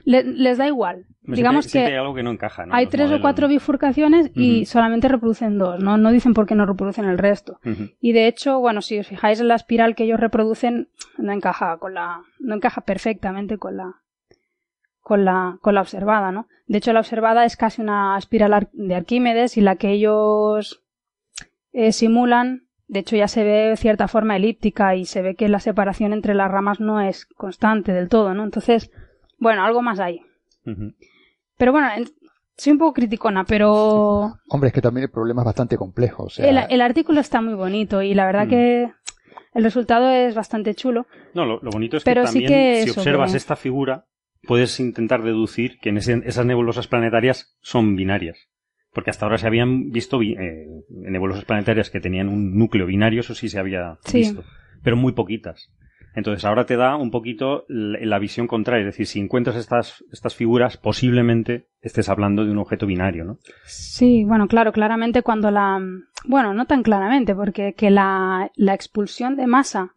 le- 0.04 0.24
les 0.24 0.58
da 0.58 0.68
igual. 0.68 1.06
Digamos 1.24 1.66
siempre 1.66 1.92
que 1.92 1.94
hay 1.96 2.00
algo 2.02 2.16
que 2.16 2.24
no 2.24 2.32
encaja, 2.32 2.66
¿no? 2.66 2.74
hay 2.74 2.86
Los 2.86 2.92
tres 2.92 3.12
o 3.12 3.22
cuatro 3.22 3.48
bifurcaciones 3.48 4.32
y 4.36 4.66
solamente 4.66 5.08
reproducen 5.08 5.58
dos, 5.58 5.80
no 5.82 5.98
no 5.98 6.12
dicen 6.12 6.34
por 6.34 6.48
qué 6.48 6.56
no 6.56 6.66
reproducen 6.66 7.06
el 7.06 7.18
resto. 7.18 7.60
Y 8.02 8.12
de 8.12 8.28
hecho, 8.28 8.60
bueno, 8.60 8.82
si 8.82 8.98
os 9.00 9.08
fijáis 9.08 9.40
en 9.40 9.48
la 9.48 9.56
espiral 9.56 9.96
que 9.96 10.04
ellos 10.06 10.20
reproducen, 10.20 10.90
no 11.18 11.32
encaja 11.32 11.78
con 11.78 11.94
la, 11.94 12.22
no 12.40 12.56
encaja 12.56 12.82
perfectamente 12.82 13.58
con 13.58 13.78
la, 13.78 13.96
con 15.02 15.24
la, 15.26 15.58
con 15.62 15.76
la 15.76 15.82
observada, 15.82 16.32
¿no? 16.32 16.48
De 16.68 16.78
hecho, 16.80 16.92
la 16.94 17.00
observada 17.02 17.46
es 17.46 17.56
casi 17.58 17.82
una 17.82 18.18
espiral 18.18 18.70
de 18.74 18.96
Arquímedes 18.96 19.58
y 19.58 19.62
la 19.62 19.76
que 19.76 19.92
ellos 19.92 20.82
eh, 21.74 21.92
simulan, 21.92 22.64
de 22.92 23.00
hecho 23.00 23.16
ya 23.16 23.30
se 23.30 23.46
ve 23.46 23.74
cierta 23.78 24.10
forma 24.10 24.36
elíptica 24.36 24.98
y 24.98 25.06
se 25.06 25.22
ve 25.22 25.36
que 25.36 25.48
la 25.48 25.62
separación 25.62 26.12
entre 26.12 26.36
las 26.36 26.52
ramas 26.52 26.82
no 26.82 27.00
es 27.00 27.26
constante 27.26 27.94
del 27.94 28.10
todo, 28.10 28.34
¿no? 28.34 28.44
Entonces, 28.44 28.92
bueno, 29.40 29.64
algo 29.64 29.82
más 29.82 30.02
hay. 30.02 30.20
Pero 31.58 31.72
bueno, 31.72 31.88
soy 32.58 32.74
un 32.74 32.80
poco 32.80 32.92
criticona, 32.92 33.46
pero... 33.46 34.34
Hombre, 34.50 34.68
es 34.68 34.74
que 34.74 34.82
también 34.82 35.06
el 35.06 35.10
problema 35.10 35.42
es 35.42 35.46
bastante 35.46 35.78
complejo. 35.78 36.24
O 36.24 36.30
sea... 36.30 36.46
el, 36.46 36.82
artículo 36.82 37.22
está 37.22 37.42
muy 37.42 37.54
bonito 37.54 38.02
y 38.02 38.14
la 38.14 38.26
verdad 38.26 38.48
mm. 38.48 38.50
que 38.50 38.92
el 39.54 39.64
resultado 39.64 40.10
es 40.10 40.36
bastante 40.36 40.76
chulo. 40.76 41.08
No, 41.34 41.46
lo, 41.46 41.62
bonito 41.62 41.96
es 41.96 42.04
que 42.04 42.14
también 42.14 42.84
si 42.84 42.90
observas 42.90 43.34
esta 43.36 43.56
figura 43.56 44.06
puedes 44.44 44.78
intentar 44.82 45.24
deducir 45.24 45.80
que 45.80 45.90
en 45.90 45.98
esas 45.98 46.46
nebulosas 46.46 46.88
planetarias 46.88 47.58
son 47.62 47.96
binarias. 47.96 48.50
Porque 48.94 49.10
hasta 49.10 49.26
ahora 49.26 49.38
se 49.38 49.48
habían 49.48 49.92
visto 49.92 50.22
eh, 50.22 50.68
nebulosas 50.90 51.46
planetarias 51.46 51.90
que 51.90 52.02
tenían 52.02 52.28
un 52.28 52.58
núcleo 52.58 52.86
binario, 52.86 53.22
eso 53.22 53.36
sí 53.36 53.48
se 53.48 53.60
había 53.60 53.98
visto, 54.12 54.44
pero 54.84 54.98
muy 54.98 55.14
poquitas. 55.14 55.72
Entonces 56.14 56.44
ahora 56.44 56.66
te 56.66 56.76
da 56.76 56.98
un 56.98 57.10
poquito 57.10 57.66
la, 57.70 58.20
visión 58.20 58.48
contraria, 58.48 58.82
es 58.82 58.94
decir, 58.94 59.08
si 59.08 59.20
encuentras 59.20 59.56
estas, 59.56 60.04
estas 60.12 60.36
figuras, 60.36 60.78
posiblemente 60.78 61.68
estés 61.82 62.10
hablando 62.10 62.44
de 62.44 62.52
un 62.52 62.58
objeto 62.58 62.86
binario, 62.86 63.24
¿no? 63.24 63.38
Sí, 63.66 64.26
bueno, 64.26 64.48
claro, 64.48 64.74
claramente 64.74 65.22
cuando 65.22 65.52
la... 65.52 65.80
Bueno, 66.26 66.54
no 66.54 66.66
tan 66.66 66.84
claramente, 66.84 67.34
porque 67.34 67.74
que 67.74 67.90
la, 67.90 68.52
la 68.56 68.74
expulsión 68.74 69.38
de 69.38 69.48
masa 69.48 69.94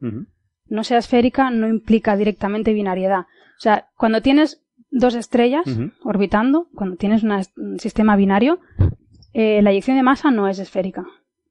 no 0.66 0.84
sea 0.84 0.98
esférica 0.98 1.50
no 1.50 1.68
implica 1.68 2.16
directamente 2.16 2.72
binariedad. 2.72 3.20
O 3.20 3.60
sea, 3.60 3.88
cuando 3.96 4.22
tienes 4.22 4.63
dos 4.94 5.14
estrellas 5.14 5.64
orbitando, 6.02 6.68
cuando 6.74 6.96
tienes 6.96 7.22
un 7.22 7.78
sistema 7.78 8.16
binario, 8.16 8.60
eh, 9.32 9.60
la 9.62 9.70
eyección 9.70 9.96
de 9.96 10.02
masa 10.02 10.30
no 10.30 10.48
es 10.48 10.58
esférica, 10.58 11.04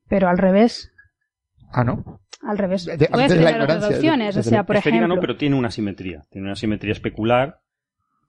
pero 0.07 0.29
al 0.29 0.37
revés. 0.37 0.91
Ah, 1.71 1.83
¿no? 1.83 2.21
al 2.41 2.57
revés. 2.57 2.85
De, 2.85 3.07
Puedes 3.07 3.33
tener 3.33 3.61
otras 3.61 3.85
opciones, 3.85 4.37
o 4.37 4.43
sea, 4.43 4.65
por 4.65 4.75
ejemplo... 4.75 5.07
no, 5.07 5.19
pero 5.19 5.37
tiene 5.37 5.55
una 5.55 5.71
simetría, 5.71 6.23
tiene 6.29 6.47
una 6.47 6.55
simetría 6.55 6.91
especular. 6.91 7.59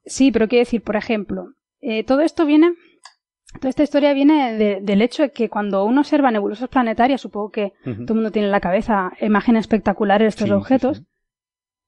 Sí, 0.04 0.30
pero 0.30 0.48
quiero 0.48 0.60
decir, 0.60 0.82
por 0.82 0.96
ejemplo, 0.96 1.54
eh, 1.80 2.04
todo 2.04 2.20
esto 2.20 2.46
viene, 2.46 2.74
toda 3.54 3.70
esta 3.70 3.82
historia 3.82 4.12
viene 4.12 4.80
del 4.80 5.02
hecho 5.02 5.22
de 5.22 5.32
que 5.32 5.48
cuando 5.48 5.84
uno 5.84 6.02
observa 6.02 6.30
nebulosas 6.30 6.68
planetarias, 6.68 7.20
supongo 7.20 7.50
que 7.50 7.72
todo 7.84 8.08
el 8.08 8.14
mundo 8.14 8.30
tiene 8.30 8.46
en 8.46 8.52
la 8.52 8.60
cabeza 8.60 9.12
imágenes 9.20 9.62
espectaculares 9.62 10.26
de 10.26 10.28
estos 10.28 10.50
objetos, 10.50 11.02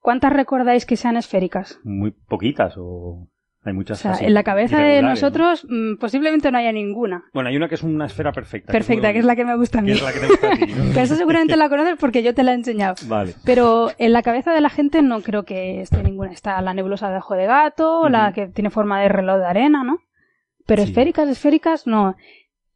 ¿cuántas 0.06 0.32
recordáis 0.32 0.86
que 0.86 0.96
sean 0.96 1.16
esféricas? 1.16 1.80
Muy 1.82 2.12
poquitas 2.12 2.74
o... 2.78 3.26
Hay 3.64 3.72
muchas. 3.72 3.98
O 3.98 4.14
sea, 4.14 4.24
en 4.24 4.34
la 4.34 4.44
cabeza 4.44 4.78
de 4.78 5.02
nosotros 5.02 5.66
mm, 5.68 5.96
posiblemente 5.96 6.52
no 6.52 6.58
haya 6.58 6.70
ninguna. 6.70 7.24
Bueno, 7.34 7.48
hay 7.48 7.56
una 7.56 7.68
que 7.68 7.74
es 7.74 7.82
una 7.82 8.06
esfera 8.06 8.30
perfecta. 8.30 8.72
Perfecta, 8.72 9.12
que 9.12 9.18
es, 9.18 9.24
la 9.24 9.34
que 9.34 9.44
me 9.44 9.56
gusta 9.56 9.80
a 9.80 9.82
mí. 9.82 9.88
Que 9.88 9.94
es 9.94 10.02
la 10.02 10.12
que 10.12 10.20
te 10.20 10.26
gusta 10.28 10.46
a 10.46 10.54
ti. 10.54 10.66
Pero 10.94 11.00
eso 11.00 11.16
seguramente 11.16 11.56
la 11.56 11.68
conoces 11.68 11.96
porque 11.98 12.22
yo 12.22 12.32
te 12.32 12.44
la 12.44 12.52
he 12.52 12.54
enseñado. 12.54 12.94
Vale. 13.08 13.34
Pero 13.44 13.90
en 13.98 14.12
la 14.12 14.22
cabeza 14.22 14.52
de 14.52 14.60
la 14.60 14.70
gente 14.70 15.02
no 15.02 15.20
creo 15.22 15.42
que 15.42 15.80
esté 15.80 16.00
ninguna. 16.04 16.30
Está 16.30 16.62
la 16.62 16.72
nebulosa 16.72 17.10
de 17.10 17.16
ojo 17.16 17.34
de 17.34 17.46
gato, 17.46 18.08
la 18.08 18.32
que 18.32 18.46
tiene 18.46 18.70
forma 18.70 19.00
de 19.00 19.08
reloj 19.08 19.38
de 19.38 19.46
arena, 19.46 19.82
¿no? 19.82 19.98
Pero 20.66 20.84
esféricas, 20.84 21.28
esféricas, 21.28 21.88
no. 21.88 22.14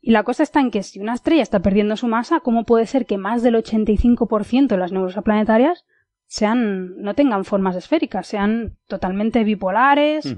Y 0.01 0.11
la 0.11 0.25
cosa 0.25 0.43
está 0.43 0.59
en 0.59 0.73
que 0.73 0.83
si 0.83 0.99
una 0.99 1.15
estrella 1.15 1.43
está 1.43 1.61
perdiendo 1.61 1.97
su 1.97 2.09
masa, 2.09 2.41
¿cómo 2.41 2.65
puede 2.65 2.87
ser 2.87 3.07
que 3.07 3.19
más 3.19 3.45
del 3.45 3.55
85% 3.55 4.67
de 4.67 4.77
las 4.77 4.91
nebulosas 4.91 5.23
planetarias 5.23 5.85
sean, 6.31 7.03
no 7.03 7.15
tengan 7.15 7.45
formas 7.45 7.75
esféricas, 7.75 8.29
sean 8.29 8.77
totalmente 8.87 9.43
bipolares? 9.43 10.37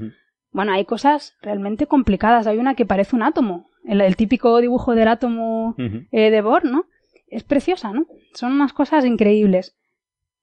Bueno, 0.51 0.73
hay 0.73 0.87
cosas 0.87 1.37
realmente 1.43 1.87
complicadas. 1.87 2.47
Hay 2.47 2.57
una 2.57 2.75
que 2.75 2.87
parece 2.87 3.15
un 3.15 3.23
átomo. 3.23 3.69
El, 3.85 4.17
típico 4.17 4.59
dibujo 4.63 4.95
del 4.95 5.09
átomo 5.09 5.75
eh, 5.77 6.31
de 6.31 6.41
Bohr, 6.41 6.65
¿no? 6.65 6.87
Es 7.27 7.43
preciosa, 7.43 7.93
¿no? 7.93 8.07
Son 8.33 8.53
unas 8.53 8.73
cosas 8.73 9.05
increíbles. 9.05 9.77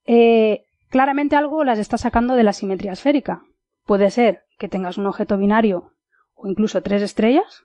Eh, 0.05 0.65
claramente 0.89 1.35
algo 1.35 1.63
las 1.63 1.79
está 1.79 1.97
sacando 1.97 2.35
de 2.35 2.43
la 2.43 2.53
simetría 2.53 2.91
esférica. 2.91 3.41
Puede 3.87 4.11
ser 4.11 4.43
que 4.59 4.69
tengas 4.69 4.99
un 4.99 5.07
objeto 5.07 5.35
binario 5.35 5.93
o 6.35 6.47
incluso 6.47 6.83
tres 6.83 7.01
estrellas, 7.01 7.63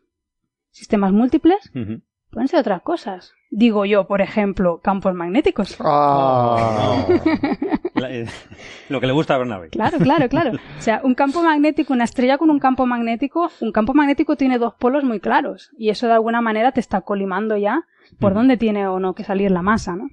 sistemas 0.70 1.12
múltiples, 1.12 1.70
pueden 2.34 2.48
ser 2.48 2.60
otras 2.60 2.82
cosas. 2.82 3.32
Digo 3.50 3.84
yo, 3.84 4.06
por 4.06 4.20
ejemplo, 4.20 4.80
campos 4.82 5.14
magnéticos. 5.14 5.76
Ah. 5.80 7.06
Eh, 8.06 8.26
lo 8.90 9.00
que 9.00 9.06
le 9.06 9.14
gusta 9.14 9.34
a 9.34 9.38
Bernabé. 9.38 9.70
Claro, 9.70 9.98
claro, 9.98 10.28
claro. 10.28 10.58
O 10.78 10.82
sea, 10.82 11.00
un 11.04 11.14
campo 11.14 11.42
magnético, 11.42 11.94
una 11.94 12.04
estrella 12.04 12.36
con 12.36 12.50
un 12.50 12.58
campo 12.58 12.84
magnético, 12.84 13.50
un 13.60 13.72
campo 13.72 13.94
magnético 13.94 14.36
tiene 14.36 14.58
dos 14.58 14.74
polos 14.74 15.04
muy 15.04 15.20
claros 15.20 15.70
y 15.78 15.88
eso 15.88 16.06
de 16.06 16.12
alguna 16.12 16.42
manera 16.42 16.72
te 16.72 16.80
está 16.80 17.00
colimando 17.00 17.56
ya 17.56 17.86
por 18.18 18.34
dónde 18.34 18.58
tiene 18.58 18.86
o 18.88 18.98
no 19.00 19.14
que 19.14 19.24
salir 19.24 19.50
la 19.52 19.62
masa, 19.62 19.96
¿no? 19.96 20.10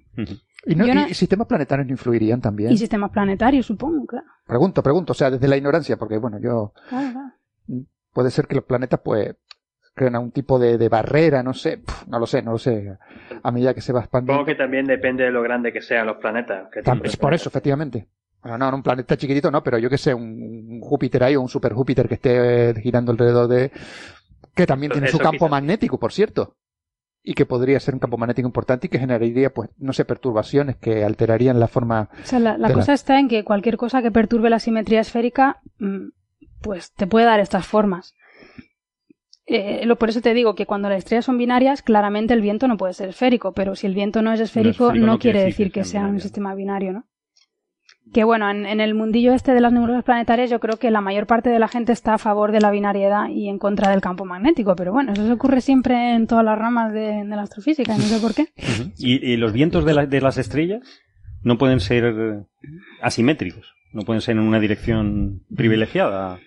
¿Y, 0.65 1.13
sistemas 1.13 1.47
planetarios 1.47 1.87
no 1.87 1.91
influirían 1.91 2.39
también? 2.39 2.71
Y 2.71 2.77
sistemas 2.77 3.09
planetarios, 3.11 3.65
supongo, 3.65 4.05
claro. 4.05 4.27
Pregunto, 4.45 4.83
pregunto, 4.83 5.11
o 5.11 5.15
sea, 5.15 5.31
desde 5.31 5.49
la 5.49 5.57
ignorancia, 5.57 5.97
porque 5.97 6.17
bueno, 6.17 6.39
yo... 6.39 6.71
Puede 8.13 8.29
ser 8.29 8.47
que 8.47 8.55
los 8.55 8.65
planetas, 8.65 8.99
pues, 9.03 9.35
creen 9.93 10.15
un 10.15 10.31
tipo 10.31 10.57
de, 10.57 10.89
barrera, 10.89 11.43
no 11.43 11.53
sé, 11.53 11.81
no 12.07 12.19
lo 12.19 12.25
sé, 12.25 12.41
no 12.41 12.51
lo 12.51 12.57
sé, 12.57 12.97
a 13.43 13.51
medida 13.51 13.73
que 13.73 13.81
se 13.81 13.93
va 13.93 14.01
expandiendo. 14.01 14.33
Supongo 14.33 14.45
que 14.45 14.55
también 14.55 14.85
depende 14.85 15.23
de 15.23 15.31
lo 15.31 15.41
grande 15.41 15.73
que 15.73 15.81
sean 15.81 16.07
los 16.07 16.17
planetas. 16.17 16.69
es 17.03 17.17
por 17.17 17.33
eso, 17.33 17.49
efectivamente. 17.49 18.07
Bueno, 18.41 18.57
no, 18.57 18.75
un 18.75 18.83
planeta 18.83 19.17
chiquitito 19.17 19.51
no, 19.51 19.61
pero 19.61 19.77
yo 19.77 19.89
que 19.89 19.97
sé, 19.97 20.13
un, 20.13 20.79
Júpiter 20.81 21.23
ahí 21.23 21.35
o 21.35 21.41
un 21.41 21.49
super 21.49 21.73
Júpiter 21.73 22.07
que 22.07 22.15
esté 22.15 22.69
eh, 22.69 22.73
girando 22.81 23.11
alrededor 23.11 23.47
de... 23.47 23.71
que 24.55 24.65
también 24.65 24.91
tiene 24.91 25.07
su 25.07 25.19
campo 25.19 25.47
magnético, 25.47 25.99
por 25.99 26.11
cierto. 26.11 26.55
Y 27.23 27.35
que 27.35 27.45
podría 27.45 27.79
ser 27.79 27.93
un 27.93 27.99
campo 27.99 28.17
magnético 28.17 28.47
importante 28.47 28.87
y 28.87 28.89
que 28.89 28.97
generaría, 28.97 29.51
pues, 29.51 29.69
no 29.77 29.93
sé, 29.93 30.05
perturbaciones 30.05 30.77
que 30.77 31.03
alterarían 31.03 31.59
la 31.59 31.67
forma... 31.67 32.09
O 32.23 32.25
sea, 32.25 32.39
la, 32.39 32.73
cosa 32.73 32.93
está 32.93 33.19
en 33.19 33.27
que 33.27 33.43
cualquier 33.43 33.77
cosa 33.77 34.01
que 34.01 34.09
perturbe 34.09 34.49
la 34.49 34.57
simetría 34.57 35.01
esférica, 35.01 35.61
mm, 35.77 36.07
pues 36.63 36.93
te 36.93 37.05
puede 37.05 37.27
dar 37.27 37.39
estas 37.39 37.67
formas. 37.67 38.15
Eh, 39.53 39.95
por 39.99 40.09
eso 40.09 40.21
te 40.21 40.33
digo 40.33 40.55
que 40.55 40.65
cuando 40.65 40.87
las 40.87 40.99
estrellas 40.99 41.25
son 41.25 41.37
binarias, 41.37 41.81
claramente 41.81 42.33
el 42.33 42.41
viento 42.41 42.69
no 42.69 42.77
puede 42.77 42.93
ser 42.93 43.09
esférico, 43.09 43.51
pero 43.51 43.75
si 43.75 43.85
el 43.85 43.93
viento 43.93 44.21
no 44.21 44.31
es 44.31 44.39
esférico, 44.39 44.93
no, 44.93 45.19
quiere 45.19 45.43
decir 45.43 45.73
que, 45.73 45.83
sea 45.83 46.05
un 46.05 46.21
sistema 46.21 46.55
binario, 46.55 46.93
¿no? 46.93 47.05
Que 48.13 48.23
bueno, 48.23 48.49
en, 48.49 48.65
el 48.65 48.93
mundillo 48.93 49.33
este 49.33 49.53
de 49.53 49.59
las 49.59 49.73
nebulosas 49.73 50.05
planetarias 50.05 50.49
yo 50.49 50.61
creo 50.61 50.77
que 50.77 50.89
la 50.89 51.01
mayor 51.01 51.27
parte 51.27 51.49
de 51.49 51.59
la 51.59 51.67
gente 51.67 51.91
está 51.91 52.13
a 52.13 52.17
favor 52.17 52.53
de 52.53 52.61
la 52.61 52.71
binariedad 52.71 53.27
y 53.27 53.49
en 53.49 53.59
contra 53.59 53.89
del 53.89 53.99
campo 53.99 54.23
magnético, 54.23 54.73
pero 54.75 54.93
bueno, 54.93 55.11
eso 55.11 55.25
se 55.25 55.33
ocurre 55.33 55.59
siempre 55.59 56.15
en 56.15 56.27
todas 56.27 56.45
las 56.45 56.57
ramas 56.57 56.93
de, 56.93 57.25
la 57.25 57.41
astrofísica, 57.41 57.93
no 57.97 58.03
sé 58.03 58.19
por 58.19 58.33
qué. 58.33 58.47
¿Y, 58.97 59.35
los 59.35 59.51
vientos 59.51 59.83
de, 59.83 60.07
de 60.07 60.21
las 60.21 60.37
estrellas 60.37 60.81
no 61.43 61.57
pueden 61.57 61.81
ser 61.81 62.45
asimétricos? 63.01 63.73
¿No 63.91 64.03
pueden 64.03 64.21
ser 64.21 64.37
en 64.37 64.43
una 64.43 64.61
dirección 64.61 65.43
privilegiada? 65.53 66.39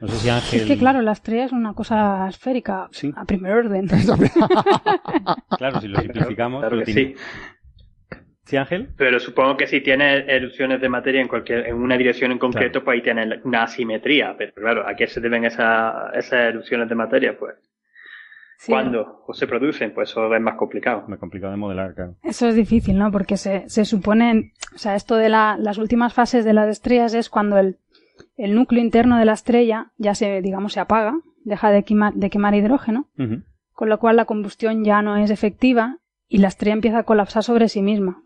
No 0.00 0.08
sé 0.08 0.16
si 0.16 0.28
Ángel... 0.28 0.60
Es 0.60 0.66
que 0.66 0.78
claro, 0.78 1.02
la 1.02 1.12
estrella 1.12 1.44
es 1.44 1.52
una 1.52 1.74
cosa 1.74 2.26
esférica 2.28 2.88
a 3.16 3.24
primer 3.24 3.52
orden. 3.52 3.88
claro, 5.58 5.80
si 5.80 5.88
lo 5.88 6.00
simplificamos... 6.00 6.60
Claro 6.60 6.84
sí. 6.84 7.14
¿Sí, 8.44 8.56
Ángel? 8.56 8.88
Pero 8.96 9.20
supongo 9.20 9.58
que 9.58 9.66
si 9.66 9.82
tiene 9.82 10.20
erupciones 10.20 10.80
de 10.80 10.88
materia 10.88 11.20
en 11.20 11.28
cualquier 11.28 11.66
en 11.66 11.76
una 11.76 11.98
dirección 11.98 12.32
en 12.32 12.38
concreto, 12.38 12.82
pues 12.82 12.94
ahí 12.94 13.02
tiene 13.02 13.40
una 13.44 13.64
asimetría. 13.64 14.34
Pero 14.38 14.54
claro, 14.54 14.88
¿a 14.88 14.94
qué 14.94 15.06
se 15.06 15.20
deben 15.20 15.44
esas 15.44 16.32
erupciones 16.32 16.88
de 16.88 16.94
materia? 16.94 17.36
Pues 17.38 17.56
¿Cuándo 18.66 19.22
o 19.26 19.34
se 19.34 19.46
producen? 19.46 19.92
Pues 19.94 20.10
eso 20.10 20.34
es 20.34 20.40
más 20.40 20.56
complicado. 20.56 21.04
Más 21.08 21.18
complicado 21.18 21.52
de 21.52 21.58
modelar, 21.58 21.94
claro. 21.94 22.16
Eso 22.22 22.48
es 22.48 22.56
difícil, 22.56 22.98
¿no? 22.98 23.12
Porque 23.12 23.36
se, 23.36 23.68
se 23.68 23.84
supone, 23.84 24.52
o 24.74 24.78
sea, 24.78 24.96
esto 24.96 25.16
de 25.16 25.28
la, 25.28 25.56
las 25.58 25.78
últimas 25.78 26.12
fases 26.12 26.44
de 26.44 26.54
las 26.54 26.68
estrellas 26.68 27.14
es 27.14 27.28
cuando 27.28 27.58
el, 27.58 27.76
el 28.38 28.54
núcleo 28.54 28.82
interno 28.82 29.18
de 29.18 29.26
la 29.26 29.32
estrella 29.32 29.92
ya 29.98 30.14
se, 30.14 30.40
digamos, 30.40 30.72
se 30.72 30.80
apaga, 30.80 31.14
deja 31.44 31.70
de 31.70 31.82
quemar, 31.82 32.14
de 32.14 32.30
quemar 32.30 32.54
hidrógeno, 32.54 33.08
con 33.72 33.88
lo 33.88 33.98
cual 33.98 34.16
la 34.16 34.24
combustión 34.24 34.84
ya 34.84 35.02
no 35.02 35.16
es 35.16 35.30
efectiva 35.30 35.98
y 36.28 36.38
la 36.38 36.48
estrella 36.48 36.74
empieza 36.74 36.98
a 36.98 37.02
colapsar 37.02 37.42
sobre 37.42 37.68
sí 37.68 37.82
misma. 37.82 38.22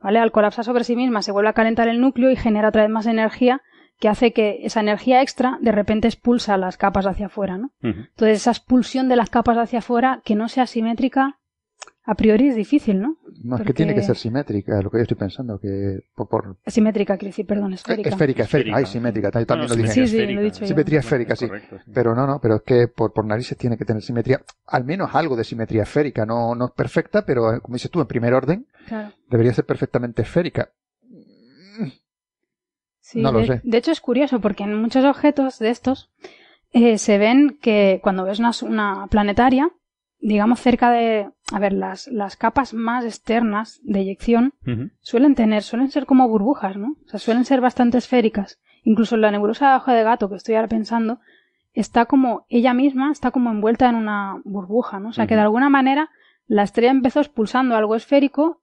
¿Vale? 0.00 0.18
Al 0.18 0.30
colapsar 0.30 0.64
sobre 0.64 0.84
sí 0.84 0.94
misma 0.94 1.22
se 1.22 1.32
vuelve 1.32 1.48
a 1.48 1.54
calentar 1.54 1.88
el 1.88 2.00
núcleo 2.00 2.30
y 2.30 2.36
genera 2.36 2.68
otra 2.68 2.82
vez 2.82 2.90
más 2.90 3.06
energía 3.06 3.62
que 3.98 4.08
hace 4.08 4.32
que 4.32 4.58
esa 4.64 4.80
energía 4.80 5.22
extra 5.22 5.56
de 5.62 5.72
repente 5.72 6.08
expulsa 6.08 6.58
las 6.58 6.76
capas 6.76 7.06
hacia 7.06 7.26
afuera, 7.26 7.56
¿no? 7.56 7.70
Entonces 7.80 8.38
esa 8.38 8.50
expulsión 8.50 9.08
de 9.08 9.16
las 9.16 9.30
capas 9.30 9.56
hacia 9.56 9.78
afuera 9.78 10.20
que 10.24 10.34
no 10.34 10.48
sea 10.48 10.66
simétrica 10.66 11.38
a 12.06 12.14
priori 12.14 12.48
es 12.48 12.56
difícil, 12.56 13.00
¿no? 13.00 13.16
No, 13.42 13.56
es 13.56 13.62
que 13.62 13.72
tiene 13.72 13.94
que 13.94 14.02
ser 14.02 14.16
simétrica, 14.16 14.80
lo 14.82 14.90
que 14.90 14.98
yo 14.98 15.02
estoy 15.02 15.16
pensando, 15.16 15.58
que 15.58 16.00
por... 16.14 16.58
Simétrica, 16.66 17.16
quiero 17.16 17.30
decir, 17.30 17.46
perdón, 17.46 17.72
esférica. 17.72 18.10
Esférica, 18.10 18.42
esférica, 18.42 18.76
ay, 18.76 18.86
simétrica, 18.86 19.30
también 19.30 19.68
lo 19.68 19.76
dije. 19.76 19.88
Sí, 19.88 20.06
sí, 20.06 20.26
lo 20.26 20.40
he 20.40 20.44
dicho 20.44 20.66
Simetría 20.66 21.00
esférica, 21.00 21.34
sí. 21.34 21.46
Pero 21.92 22.14
no, 22.14 22.26
no, 22.26 22.40
pero 22.40 22.56
es 22.56 22.62
que 22.62 22.88
por, 22.88 23.12
por 23.12 23.24
narices 23.24 23.56
tiene 23.56 23.78
que 23.78 23.84
tener 23.84 24.02
simetría, 24.02 24.42
al 24.66 24.84
menos 24.84 25.14
algo 25.14 25.36
de 25.36 25.44
simetría 25.44 25.82
esférica, 25.82 26.26
no, 26.26 26.54
no 26.54 26.66
es 26.66 26.72
perfecta, 26.72 27.24
pero 27.24 27.54
eh, 27.54 27.60
como 27.60 27.74
dices 27.74 27.90
tú, 27.90 28.00
en 28.00 28.06
primer 28.06 28.34
orden, 28.34 28.66
debería 29.30 29.54
ser 29.54 29.64
perfectamente 29.64 30.22
esférica. 30.22 30.70
no 33.14 33.32
lo 33.32 33.44
sé. 33.44 33.60
De 33.64 33.78
hecho 33.78 33.92
es 33.92 34.00
curioso 34.00 34.40
porque 34.40 34.64
en 34.64 34.74
muchos 34.80 35.04
objetos 35.04 35.58
de 35.58 35.70
estos 35.70 36.10
eh, 36.74 36.98
se 36.98 37.18
ven 37.18 37.56
que 37.62 38.00
cuando 38.02 38.24
ves 38.24 38.40
una, 38.62 39.06
planetaria, 39.08 39.70
digamos 40.18 40.60
cerca 40.60 40.90
de, 40.90 41.30
a 41.54 41.58
ver, 41.60 41.72
las, 41.72 42.08
las 42.08 42.36
capas 42.36 42.74
más 42.74 43.04
externas 43.04 43.80
de 43.84 44.00
eyección 44.00 44.54
suelen 45.00 45.34
tener, 45.34 45.62
suelen 45.62 45.90
ser 45.90 46.06
como 46.06 46.28
burbujas, 46.28 46.76
¿no? 46.76 46.96
O 47.04 47.08
sea, 47.08 47.20
suelen 47.20 47.44
ser 47.44 47.60
bastante 47.60 47.98
esféricas. 47.98 48.60
Incluso 48.82 49.16
la 49.16 49.30
nebulosa 49.30 49.70
de 49.70 49.76
ojo 49.76 49.90
de 49.92 50.02
gato 50.02 50.28
que 50.28 50.36
estoy 50.36 50.56
ahora 50.56 50.68
pensando, 50.68 51.20
está 51.72 52.06
como, 52.06 52.44
ella 52.48 52.74
misma 52.74 53.12
está 53.12 53.30
como 53.30 53.50
envuelta 53.50 53.88
en 53.88 53.94
una 53.94 54.40
burbuja, 54.44 54.98
¿no? 54.98 55.10
O 55.10 55.12
sea, 55.12 55.26
que 55.26 55.36
de 55.36 55.42
alguna 55.42 55.70
manera 55.70 56.10
la 56.46 56.62
estrella 56.64 56.90
empezó 56.90 57.20
expulsando 57.20 57.76
algo 57.76 57.94
esférico 57.94 58.60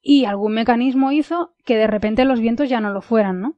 y 0.00 0.26
algún 0.26 0.52
mecanismo 0.52 1.12
hizo 1.12 1.54
que 1.64 1.76
de 1.76 1.86
repente 1.86 2.24
los 2.24 2.40
vientos 2.40 2.68
ya 2.68 2.80
no 2.80 2.90
lo 2.90 3.00
fueran, 3.00 3.40
¿no? 3.40 3.56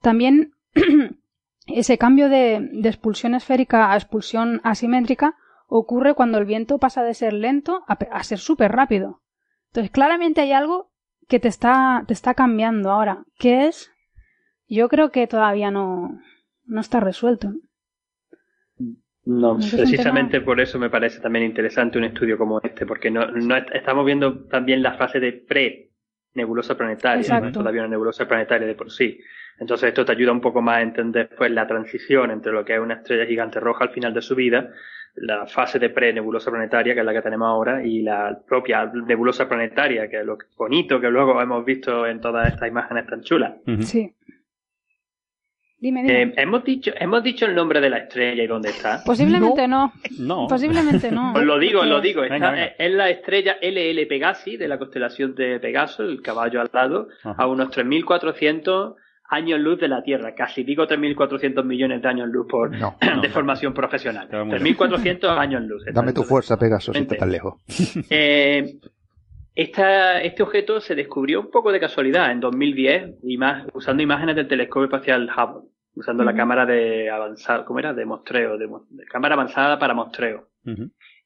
También 0.00 0.52
Ese 1.66 1.98
cambio 1.98 2.28
de, 2.28 2.70
expulsión 2.84 3.34
esférica 3.34 3.92
a 3.92 3.96
expulsión 3.96 4.60
asimétrica 4.64 5.36
ocurre 5.70 6.14
cuando 6.14 6.38
el 6.38 6.44
viento 6.44 6.78
pasa 6.78 7.02
de 7.04 7.14
ser 7.14 7.32
lento 7.32 7.84
a, 7.86 8.22
ser 8.24 8.38
súper 8.38 8.72
rápido. 8.72 9.22
Entonces, 9.68 9.90
claramente 9.92 10.40
hay 10.40 10.52
algo 10.52 10.90
que 11.28 11.38
te 11.38 11.48
está, 11.48 12.04
te 12.06 12.12
está 12.12 12.34
cambiando 12.34 12.90
ahora. 12.90 13.24
¿Qué 13.38 13.68
es? 13.68 13.92
Yo 14.68 14.88
creo 14.88 15.10
que 15.10 15.26
todavía 15.28 15.70
no, 15.70 16.20
no 16.66 16.80
está 16.80 16.98
resuelto. 16.98 17.52
No, 19.24 19.58
precisamente 19.58 20.40
por 20.40 20.60
eso 20.60 20.78
me 20.78 20.90
parece 20.90 21.20
también 21.20 21.44
interesante 21.44 21.98
un 21.98 22.04
estudio 22.04 22.36
como 22.36 22.60
este, 22.62 22.84
porque 22.84 23.10
no, 23.10 23.30
no 23.30 23.56
estamos 23.56 24.04
viendo 24.04 24.46
también 24.46 24.82
la 24.82 24.94
fase 24.94 25.20
de 25.20 25.32
pre-nebulosa 25.32 26.76
planetaria, 26.76 27.40
no 27.40 27.52
todavía 27.52 27.82
una 27.82 27.90
nebulosa 27.90 28.26
planetaria 28.26 28.66
de 28.66 28.74
por 28.74 28.90
sí. 28.90 29.20
Entonces 29.60 29.88
esto 29.88 30.06
te 30.06 30.12
ayuda 30.12 30.32
un 30.32 30.40
poco 30.40 30.62
más 30.62 30.78
a 30.78 30.82
entender 30.82 31.28
pues 31.36 31.50
la 31.50 31.66
transición 31.66 32.30
entre 32.30 32.50
lo 32.50 32.64
que 32.64 32.74
es 32.74 32.80
una 32.80 32.94
estrella 32.94 33.26
gigante 33.26 33.60
roja 33.60 33.84
al 33.84 33.90
final 33.90 34.14
de 34.14 34.22
su 34.22 34.34
vida, 34.34 34.70
la 35.16 35.46
fase 35.46 35.78
de 35.78 35.90
pre-nebulosa 35.90 36.50
planetaria, 36.50 36.94
que 36.94 37.00
es 37.00 37.06
la 37.06 37.12
que 37.12 37.20
tenemos 37.20 37.46
ahora, 37.46 37.84
y 37.84 38.00
la 38.00 38.40
propia 38.48 38.86
nebulosa 38.86 39.46
planetaria, 39.46 40.08
que 40.08 40.20
es 40.20 40.24
lo 40.24 40.38
bonito 40.56 40.98
que 40.98 41.10
luego 41.10 41.40
hemos 41.42 41.62
visto 41.64 42.06
en 42.06 42.22
todas 42.22 42.48
estas 42.48 42.68
imágenes 42.68 43.06
tan 43.06 43.20
chulas. 43.20 43.52
Sí. 43.80 44.14
Dime, 45.78 46.02
dime. 46.02 46.22
Eh, 46.22 46.34
¿hemos, 46.36 46.64
dicho, 46.64 46.92
¿Hemos 46.98 47.22
dicho 47.22 47.44
el 47.44 47.54
nombre 47.54 47.80
de 47.80 47.90
la 47.90 47.98
estrella 47.98 48.42
y 48.42 48.46
dónde 48.46 48.70
está? 48.70 49.02
Posiblemente 49.04 49.68
no. 49.68 49.92
no. 50.18 50.46
Posiblemente 50.46 51.10
no. 51.10 51.34
Os 51.34 51.42
lo 51.42 51.58
digo, 51.58 51.80
os 51.80 51.86
lo 51.86 52.00
digo. 52.00 52.22
Es 52.22 52.92
la 52.92 53.10
estrella 53.10 53.58
LL 53.60 54.06
Pegasi 54.06 54.56
de 54.56 54.68
la 54.68 54.78
constelación 54.78 55.34
de 55.34 55.60
Pegaso, 55.60 56.02
el 56.02 56.22
caballo 56.22 56.62
al 56.62 56.70
lado, 56.72 57.08
a 57.24 57.46
unos 57.46 57.68
3.400 57.70 58.94
años 59.30 59.60
luz 59.60 59.78
de 59.78 59.88
la 59.88 60.02
Tierra, 60.02 60.34
casi 60.34 60.64
digo 60.64 60.86
3.400 60.86 61.64
millones 61.64 62.02
de 62.02 62.08
años 62.08 62.28
luz 62.28 62.46
por 62.48 62.70
deformación 63.22 63.72
profesional. 63.72 64.28
3.400 64.28 65.38
años 65.38 65.62
luz. 65.62 65.84
Dame 65.92 66.12
tu 66.12 66.24
fuerza, 66.24 66.58
Pegaso, 66.58 66.92
si 66.92 67.04
tan 67.06 67.30
lejos. 67.30 67.54
Eh, 68.10 68.78
este 69.54 70.42
objeto 70.42 70.80
se 70.80 70.94
descubrió 70.94 71.40
un 71.40 71.50
poco 71.50 71.70
de 71.70 71.80
casualidad 71.80 72.30
en 72.32 72.40
2010 72.40 73.18
y 73.22 73.36
más, 73.36 73.66
usando 73.72 74.02
imágenes 74.02 74.36
del 74.36 74.48
telescopio 74.48 74.84
espacial 74.84 75.28
Hubble, 75.28 75.68
usando 75.94 76.24
la 76.24 76.34
cámara 76.34 76.66
de 76.66 77.10
avanzada, 77.10 77.64
¿cómo 77.64 77.78
era? 77.78 77.92
De 77.92 78.04
mostreo, 78.04 78.56
de, 78.58 78.68
cámara 79.10 79.34
avanzada 79.34 79.78
para 79.78 79.94
mostreo. 79.94 80.48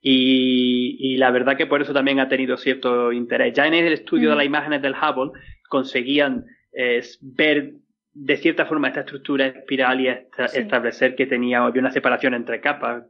y, 0.00 1.16
la 1.16 1.30
verdad 1.30 1.56
que 1.56 1.66
por 1.66 1.80
eso 1.80 1.92
también 1.92 2.18
ha 2.18 2.28
tenido 2.28 2.56
cierto 2.56 3.12
interés. 3.12 3.54
Ya 3.54 3.66
en 3.66 3.74
el 3.74 3.92
estudio 3.92 4.30
de 4.30 4.36
las 4.36 4.46
imágenes 4.46 4.82
del 4.82 4.94
Hubble 4.94 5.32
conseguían 5.68 6.44
eh, 6.72 7.02
ver 7.20 7.74
de 8.14 8.36
cierta 8.36 8.64
forma 8.64 8.88
esta 8.88 9.00
estructura 9.00 9.46
espiral 9.46 10.00
y 10.00 10.08
establecer 10.54 11.16
que 11.16 11.26
tenía 11.26 11.64
había 11.64 11.80
una 11.80 11.90
separación 11.90 12.34
entre 12.34 12.60
capas, 12.60 13.04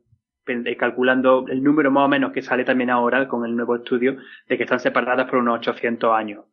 eh, 0.47 0.77
calculando 0.77 1.45
el 1.49 1.63
número 1.63 1.91
más 1.91 2.07
o 2.07 2.09
menos 2.09 2.33
que 2.33 2.43
sale 2.43 2.65
también 2.65 2.91
ahora 2.91 3.29
con 3.29 3.45
el 3.45 3.55
nuevo 3.55 3.77
estudio 3.77 4.17
de 4.49 4.57
que 4.57 4.65
están 4.65 4.81
separadas 4.81 5.29
por 5.29 5.39
unos 5.39 5.59
800 5.59 6.13
años. 6.13 6.45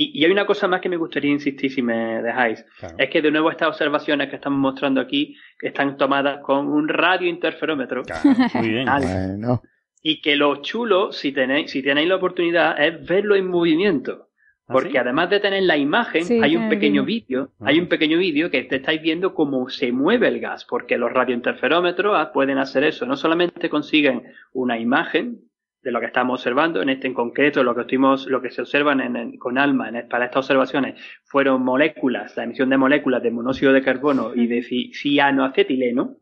Y, 0.00 0.24
hay 0.24 0.30
una 0.30 0.46
cosa 0.46 0.68
más 0.68 0.80
que 0.80 0.88
me 0.88 0.96
gustaría 0.96 1.32
insistir 1.32 1.72
si 1.72 1.82
me 1.82 2.22
dejáis. 2.22 2.64
Es 2.96 3.10
que 3.10 3.20
de 3.20 3.32
nuevo 3.32 3.50
estas 3.50 3.68
observaciones 3.68 4.28
que 4.28 4.36
estamos 4.36 4.60
mostrando 4.60 5.00
aquí 5.00 5.36
están 5.60 5.96
tomadas 5.96 6.40
con 6.42 6.68
un 6.68 6.88
radiointerferómetro. 6.88 8.04
Muy 8.54 8.68
bien. 8.68 8.86
Y 10.00 10.20
que 10.20 10.36
lo 10.36 10.62
chulo, 10.62 11.10
si 11.10 11.32
tenéis, 11.32 11.72
si 11.72 11.82
tenéis 11.82 12.08
la 12.08 12.14
oportunidad, 12.14 12.80
es 12.80 13.04
verlo 13.04 13.34
en 13.34 13.48
movimiento. 13.48 14.27
¿Ah, 14.68 14.74
Porque 14.74 14.98
además 14.98 15.30
de 15.30 15.40
tener 15.40 15.62
la 15.62 15.78
imagen, 15.78 16.44
hay 16.44 16.54
un 16.54 16.68
pequeño 16.68 17.02
vídeo, 17.02 17.52
hay 17.60 17.78
un 17.78 17.86
ah. 17.86 17.88
pequeño 17.88 18.18
vídeo 18.18 18.50
que 18.50 18.64
te 18.64 18.76
estáis 18.76 19.00
viendo 19.00 19.32
cómo 19.32 19.70
se 19.70 19.92
mueve 19.92 20.28
el 20.28 20.40
gas, 20.40 20.66
porque 20.66 20.98
los 20.98 21.10
radiointerferómetros 21.10 22.14
ah, 22.14 22.32
pueden 22.32 22.58
hacer 22.58 22.84
eso. 22.84 23.06
No 23.06 23.16
solamente 23.16 23.70
consiguen 23.70 24.24
una 24.52 24.78
imagen 24.78 25.40
de 25.82 25.90
lo 25.90 26.00
que 26.00 26.06
estamos 26.06 26.40
observando, 26.40 26.82
en 26.82 26.90
este 26.90 27.06
en 27.06 27.14
concreto 27.14 27.64
lo 27.64 27.74
que 27.74 27.80
estuvimos, 27.82 28.26
lo 28.26 28.42
que 28.42 28.50
se 28.50 28.60
observan 28.60 29.00
en, 29.00 29.38
con 29.38 29.56
ALMA 29.56 29.90
para 30.10 30.26
estas 30.26 30.44
observaciones 30.44 31.00
fueron 31.24 31.62
moléculas, 31.62 32.36
la 32.36 32.44
emisión 32.44 32.68
de 32.68 32.76
moléculas 32.76 33.22
de 33.22 33.30
monóxido 33.30 33.72
de 33.72 33.80
carbono 33.80 34.34
y 34.34 34.48
de 34.48 34.62
cianoacetileno, 34.92 36.18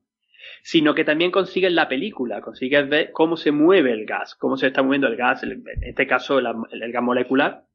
sino 0.63 0.95
que 0.95 1.03
también 1.03 1.33
consiguen 1.33 1.75
la 1.75 1.89
película, 1.89 2.41
consiguen 2.43 2.89
ver 2.91 3.11
cómo 3.11 3.37
se 3.37 3.51
mueve 3.51 3.91
el 3.91 4.07
gas, 4.07 4.37
cómo 4.37 4.57
se 4.57 4.69
está 4.69 4.85
moviendo 4.85 5.09
el 5.09 5.17
gas, 5.17 5.43
en 5.43 5.65
este 5.83 6.07
caso 6.07 6.39
el 6.39 6.93
gas 6.93 7.03
molecular, 7.03 7.65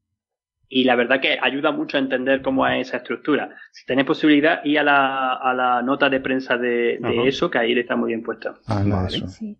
y 0.74 0.84
la 0.84 0.96
verdad 0.96 1.20
que 1.20 1.38
ayuda 1.38 1.70
mucho 1.70 1.98
a 1.98 2.00
entender 2.00 2.40
cómo 2.40 2.66
es 2.66 2.88
esa 2.88 2.96
estructura. 2.96 3.54
Si 3.72 3.84
tenéis 3.84 4.06
posibilidad, 4.06 4.64
ir 4.64 4.78
a 4.78 4.82
la, 4.82 5.34
a 5.34 5.52
la 5.52 5.82
nota 5.82 6.08
de 6.08 6.18
prensa 6.18 6.56
de, 6.56 6.98
eso, 7.26 7.50
que 7.50 7.58
ahí 7.58 7.78
está 7.78 7.94
muy 7.94 8.08
bien 8.08 8.22
puesta. 8.22 8.54
Ah, 8.66 9.06
eso. 9.06 9.28
Sí. 9.28 9.54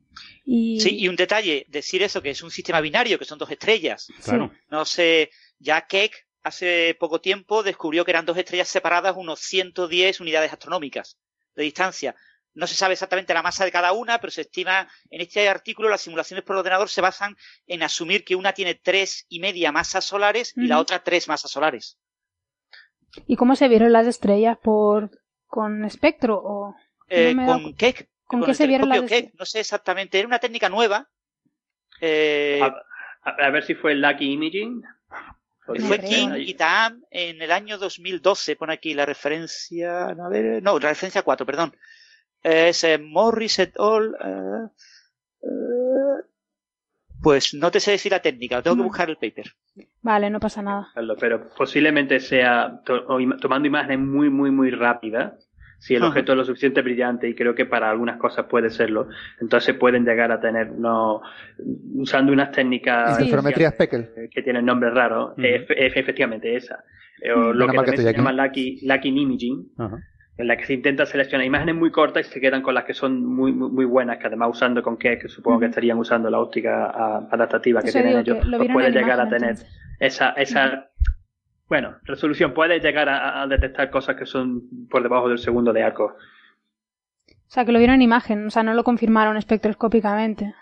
Y... 0.46 0.80
sí, 0.80 0.96
y 1.00 1.08
un 1.08 1.16
detalle, 1.16 1.66
decir 1.68 2.02
eso, 2.02 2.22
que 2.22 2.30
es 2.30 2.42
un 2.42 2.50
sistema 2.50 2.80
binario, 2.80 3.18
que 3.18 3.26
son 3.26 3.38
dos 3.38 3.50
estrellas. 3.50 4.08
Claro. 4.24 4.52
No 4.70 4.86
sé, 4.86 5.28
ya 5.58 5.82
Keck 5.82 6.14
hace 6.44 6.96
poco 6.98 7.20
tiempo 7.20 7.62
descubrió 7.62 8.06
que 8.06 8.12
eran 8.12 8.24
dos 8.24 8.38
estrellas 8.38 8.68
separadas 8.68 9.14
unos 9.14 9.40
110 9.40 10.18
unidades 10.18 10.50
astronómicas 10.50 11.18
de 11.54 11.64
distancia. 11.64 12.14
No 12.54 12.66
se 12.66 12.74
sabe 12.74 12.92
exactamente 12.92 13.32
la 13.32 13.42
masa 13.42 13.64
de 13.64 13.72
cada 13.72 13.92
una, 13.92 14.18
pero 14.20 14.30
se 14.30 14.42
estima, 14.42 14.86
en 15.10 15.20
este 15.22 15.48
artículo, 15.48 15.88
las 15.88 16.02
simulaciones 16.02 16.44
por 16.44 16.56
ordenador 16.56 16.88
se 16.88 17.00
basan 17.00 17.36
en 17.66 17.82
asumir 17.82 18.24
que 18.24 18.36
una 18.36 18.52
tiene 18.52 18.74
tres 18.74 19.24
y 19.28 19.40
media 19.40 19.72
masas 19.72 20.04
solares 20.04 20.52
y 20.56 20.66
la 20.66 20.78
otra 20.78 21.02
tres 21.02 21.28
masas 21.28 21.50
solares. 21.50 21.98
¿Y 23.26 23.36
cómo 23.36 23.56
se 23.56 23.68
vieron 23.68 23.92
las 23.92 24.06
estrellas? 24.06 24.58
¿Por 24.62 25.10
con 25.46 25.84
espectro 25.84 26.40
o...? 26.42 26.76
Eh, 27.08 27.34
con 27.34 27.74
Keck. 27.74 28.08
¿Con, 28.24 28.42
qué 28.44 28.54
se 28.54 28.66
vieron 28.66 28.88
las 28.88 29.02
estrellas? 29.02 29.32
No 29.38 29.44
sé 29.44 29.60
exactamente, 29.60 30.18
era 30.18 30.28
una 30.28 30.38
técnica 30.38 30.68
nueva. 30.68 31.08
Eh, 32.00 32.60
a, 33.22 33.50
ver 33.50 33.64
si 33.64 33.74
fue 33.74 33.94
Lucky 33.94 34.32
Imaging. 34.32 34.82
Fue 35.64 36.00
King 36.00 36.34
y 36.38 36.54
Taam 36.54 37.02
en 37.10 37.40
el 37.40 37.52
año 37.52 37.78
2012, 37.78 38.56
pone 38.56 38.74
aquí 38.74 38.94
la 38.94 39.06
referencia, 39.06 40.06
a 40.06 40.28
ver, 40.28 40.62
no, 40.62 40.78
la 40.78 40.88
referencia 40.88 41.22
4, 41.22 41.46
perdón 41.46 41.72
es 42.42 42.86
Morris 43.00 43.58
et 43.58 43.78
al. 43.78 44.16
Eh, 44.24 44.68
eh, 45.42 46.22
pues 47.22 47.54
no 47.54 47.70
te 47.70 47.78
sé 47.78 47.92
decir 47.92 48.10
la 48.10 48.20
técnica, 48.20 48.62
tengo 48.62 48.76
que 48.76 48.82
mm. 48.82 48.86
buscar 48.86 49.08
el 49.08 49.16
paper. 49.16 49.52
Vale, 50.02 50.28
no 50.28 50.40
pasa 50.40 50.60
nada. 50.60 50.88
Pero 51.20 51.48
posiblemente 51.56 52.18
sea 52.18 52.80
tomando 52.84 53.68
imágenes 53.68 54.00
muy, 54.00 54.28
muy, 54.28 54.50
muy 54.50 54.70
rápidas. 54.70 55.48
Si 55.78 55.96
el 55.96 56.04
objeto 56.04 56.32
es 56.32 56.38
lo 56.38 56.44
suficiente 56.44 56.80
brillante, 56.80 57.28
y 57.28 57.34
creo 57.34 57.56
que 57.56 57.66
para 57.66 57.90
algunas 57.90 58.16
cosas 58.16 58.46
puede 58.46 58.70
serlo, 58.70 59.08
entonces 59.40 59.74
pueden 59.74 60.04
llegar 60.04 60.30
a 60.30 60.40
tener, 60.40 60.70
no, 60.70 61.22
usando 61.94 62.32
unas 62.32 62.52
técnicas 62.52 63.18
que 63.18 64.42
tienen 64.42 64.64
nombres 64.64 64.94
raros, 64.94 65.34
efectivamente 65.36 66.54
esa. 66.54 66.84
O 67.34 67.52
lo 67.52 67.66
que, 67.66 67.96
se 67.96 68.12
llama 68.12 68.32
Lucky, 68.32 68.86
Lucky 68.86 69.08
Imaging, 69.08 69.72
en 70.38 70.48
la 70.48 70.56
que 70.56 70.64
se 70.64 70.74
intenta 70.74 71.04
seleccionar 71.04 71.46
imágenes 71.46 71.74
muy 71.74 71.90
cortas 71.90 72.26
y 72.26 72.30
se 72.30 72.40
quedan 72.40 72.62
con 72.62 72.74
las 72.74 72.84
que 72.84 72.94
son 72.94 73.24
muy 73.24 73.52
muy, 73.52 73.84
buenas, 73.84 74.18
que 74.18 74.26
además 74.26 74.50
usando 74.52 74.82
con 74.82 74.96
qué, 74.96 75.18
que 75.18 75.28
supongo 75.28 75.60
que 75.60 75.66
estarían 75.66 75.98
usando 75.98 76.30
la 76.30 76.40
óptica 76.40 76.86
adaptativa 77.30 77.82
que 77.82 77.92
tienen 77.92 78.18
ellos, 78.18 78.38
pues 78.40 78.72
puede 78.72 78.90
llegar 78.90 79.20
a 79.20 79.28
tener 79.28 79.56
esa, 80.00 80.30
esa 80.30 80.88
bueno, 81.72 81.96
resolución, 82.04 82.52
puede 82.52 82.80
llegar 82.80 83.08
a, 83.08 83.46
detectar 83.46 83.90
cosas 83.90 84.16
que 84.16 84.26
son 84.26 84.88
por 84.90 85.02
debajo 85.02 85.30
del 85.30 85.38
segundo 85.38 85.72
de 85.72 85.82
arco. 85.82 86.16
O 87.24 87.54
sea, 87.54 87.64
que 87.64 87.72
lo 87.72 87.78
vieron 87.78 87.94
en 87.94 88.02
imagen, 88.02 88.46
o 88.46 88.50
sea, 88.50 88.62
no 88.62 88.74
lo 88.74 88.84
confirmaron 88.84 89.38
espectroscópicamente. 89.38 90.54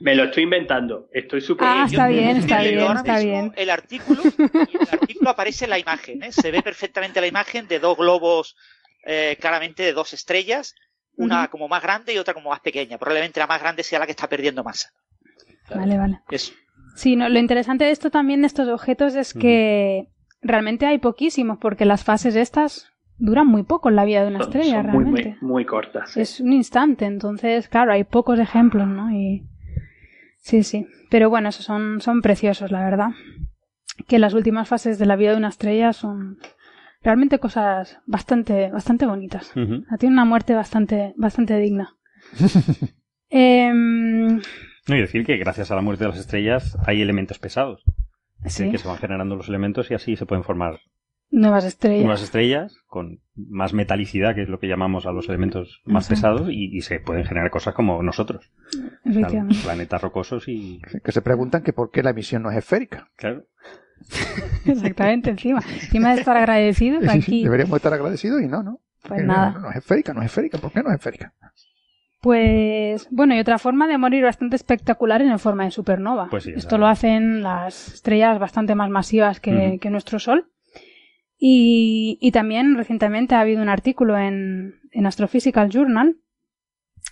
Me 0.00 0.16
lo 0.16 0.24
estoy 0.24 0.42
inventando, 0.42 1.08
estoy 1.12 1.40
súper... 1.40 1.68
Ah, 1.68 1.84
está 1.86 2.08
bien, 2.08 2.36
está 2.38 2.62
bien, 2.62 2.80
está 2.80 3.18
bien. 3.20 3.52
El 3.56 3.70
artículo, 3.70 4.22
el 4.24 4.88
artículo 4.90 5.30
aparece 5.30 5.68
la 5.68 5.78
imagen, 5.78 6.24
¿eh? 6.24 6.32
se 6.32 6.50
ve 6.50 6.62
perfectamente 6.62 7.20
la 7.20 7.28
imagen 7.28 7.68
de 7.68 7.78
dos 7.78 7.96
globos 7.96 8.56
eh, 9.06 9.38
claramente 9.40 9.84
de 9.84 9.92
dos 9.92 10.12
estrellas, 10.12 10.74
una 11.16 11.48
como 11.48 11.68
más 11.68 11.82
grande 11.82 12.12
y 12.12 12.18
otra 12.18 12.34
como 12.34 12.50
más 12.50 12.60
pequeña. 12.60 12.98
Probablemente 12.98 13.40
la 13.40 13.46
más 13.46 13.60
grande 13.60 13.82
sea 13.82 14.00
la 14.00 14.06
que 14.06 14.10
está 14.10 14.28
perdiendo 14.28 14.64
masa. 14.64 14.90
Vale, 15.74 15.96
vale. 15.96 16.20
Sí, 16.96 17.14
no, 17.14 17.28
lo 17.28 17.38
interesante 17.38 17.84
de 17.84 17.92
esto 17.92 18.10
también, 18.10 18.40
de 18.40 18.48
estos 18.48 18.68
objetos, 18.68 19.14
es 19.14 19.32
que 19.32 20.08
realmente 20.42 20.86
hay 20.86 20.98
poquísimos, 20.98 21.58
porque 21.58 21.84
las 21.84 22.04
fases 22.04 22.34
estas 22.34 22.90
duran 23.18 23.46
muy 23.46 23.62
poco 23.62 23.88
en 23.88 23.96
la 23.96 24.04
vida 24.04 24.22
de 24.22 24.28
una 24.28 24.40
estrella, 24.40 24.82
realmente. 24.82 25.36
Muy, 25.40 25.50
muy, 25.50 25.64
cortas. 25.64 26.16
Es 26.16 26.40
un 26.40 26.52
instante, 26.52 27.04
entonces, 27.04 27.68
claro, 27.68 27.92
hay 27.92 28.04
pocos 28.04 28.38
ejemplos, 28.38 28.88
¿no? 28.88 29.10
Y 29.12 29.46
sí, 30.38 30.62
sí. 30.62 30.86
Pero 31.10 31.30
bueno, 31.30 31.48
esos 31.48 31.64
son, 31.64 32.00
son 32.00 32.22
preciosos, 32.22 32.72
la 32.72 32.84
verdad. 32.84 33.10
Que 34.08 34.18
las 34.18 34.34
últimas 34.34 34.68
fases 34.68 34.98
de 34.98 35.06
la 35.06 35.16
vida 35.16 35.30
de 35.30 35.38
una 35.38 35.48
estrella 35.48 35.92
son 35.92 36.38
realmente 37.06 37.38
cosas 37.38 38.00
bastante, 38.04 38.68
bastante 38.72 39.06
bonitas. 39.06 39.52
Tiene 39.54 40.12
una 40.12 40.24
muerte 40.24 40.54
bastante, 40.54 41.14
bastante 41.16 41.56
digna. 41.56 41.96
Em, 43.28 44.36
no, 44.86 44.96
y 44.96 45.00
decir 45.00 45.26
que 45.26 45.36
gracias 45.36 45.72
a 45.72 45.74
la 45.74 45.82
muerte 45.82 46.04
de 46.04 46.10
las 46.10 46.20
estrellas 46.20 46.78
hay 46.86 47.02
elementos 47.02 47.40
pesados. 47.40 47.82
¿Sí? 48.44 48.70
Que 48.70 48.78
se 48.78 48.86
van 48.86 48.98
generando 48.98 49.34
los 49.34 49.48
elementos 49.48 49.90
y 49.90 49.94
así 49.94 50.14
se 50.14 50.26
pueden 50.26 50.44
formar 50.44 50.78
nuevas 51.30 51.64
estrellas. 51.64 52.04
Nuevas 52.04 52.22
estrellas 52.22 52.76
con 52.86 53.20
más 53.34 53.72
metalicidad, 53.72 54.36
que 54.36 54.42
es 54.42 54.48
lo 54.48 54.60
que 54.60 54.68
llamamos 54.68 55.06
a 55.06 55.12
los 55.12 55.28
elementos 55.28 55.82
más 55.84 56.08
pesados, 56.08 56.48
y, 56.50 56.80
se 56.82 57.00
pueden 57.00 57.24
generar 57.24 57.50
cosas 57.50 57.74
como 57.74 58.00
nosotros. 58.02 58.52
planetas 59.64 60.02
rocosos 60.02 60.46
y. 60.46 60.80
Que 61.02 61.10
se 61.10 61.22
preguntan 61.22 61.62
que 61.62 61.72
por 61.72 61.90
qué 61.90 62.04
la 62.04 62.10
emisión 62.10 62.42
no 62.44 62.50
es 62.52 62.58
esférica. 62.58 63.10
Claro. 63.16 63.44
Exactamente, 64.64 65.30
encima. 65.30 65.60
Encima 65.60 66.14
de 66.14 66.20
estar 66.20 66.36
agradecidos 66.36 67.06
aquí. 67.08 67.44
deberíamos 67.44 67.76
estar 67.76 67.92
agradecidos 67.92 68.42
y 68.42 68.46
no, 68.46 68.62
¿no? 68.62 68.80
Pues 69.02 69.24
nada. 69.24 69.58
No, 69.60 69.70
es 69.70 69.76
esférica, 69.76 70.12
no 70.12 70.20
es 70.20 70.26
esférica. 70.26 70.58
¿Por 70.58 70.72
qué 70.72 70.82
no 70.82 70.90
es 70.90 70.96
esférica? 70.96 71.32
Pues 72.20 73.06
bueno, 73.10 73.36
y 73.36 73.38
otra 73.38 73.58
forma 73.58 73.86
de 73.86 73.98
morir 73.98 74.24
bastante 74.24 74.56
espectacular 74.56 75.22
en 75.22 75.38
forma 75.38 75.64
de 75.64 75.70
supernova. 75.70 76.28
Pues 76.28 76.46
Esto 76.46 76.78
lo 76.78 76.86
hacen 76.86 77.42
las 77.42 77.94
estrellas 77.94 78.38
bastante 78.38 78.74
más 78.74 78.90
masivas 78.90 79.38
que, 79.38 79.78
nuestro 79.90 80.18
Sol. 80.18 80.50
Y, 81.38 82.30
también 82.32 82.76
recientemente 82.76 83.34
ha 83.34 83.40
habido 83.40 83.62
un 83.62 83.68
artículo 83.68 84.18
en, 84.18 84.80
en 84.90 85.06
Astrophysical 85.06 85.68
Journal 85.68 86.16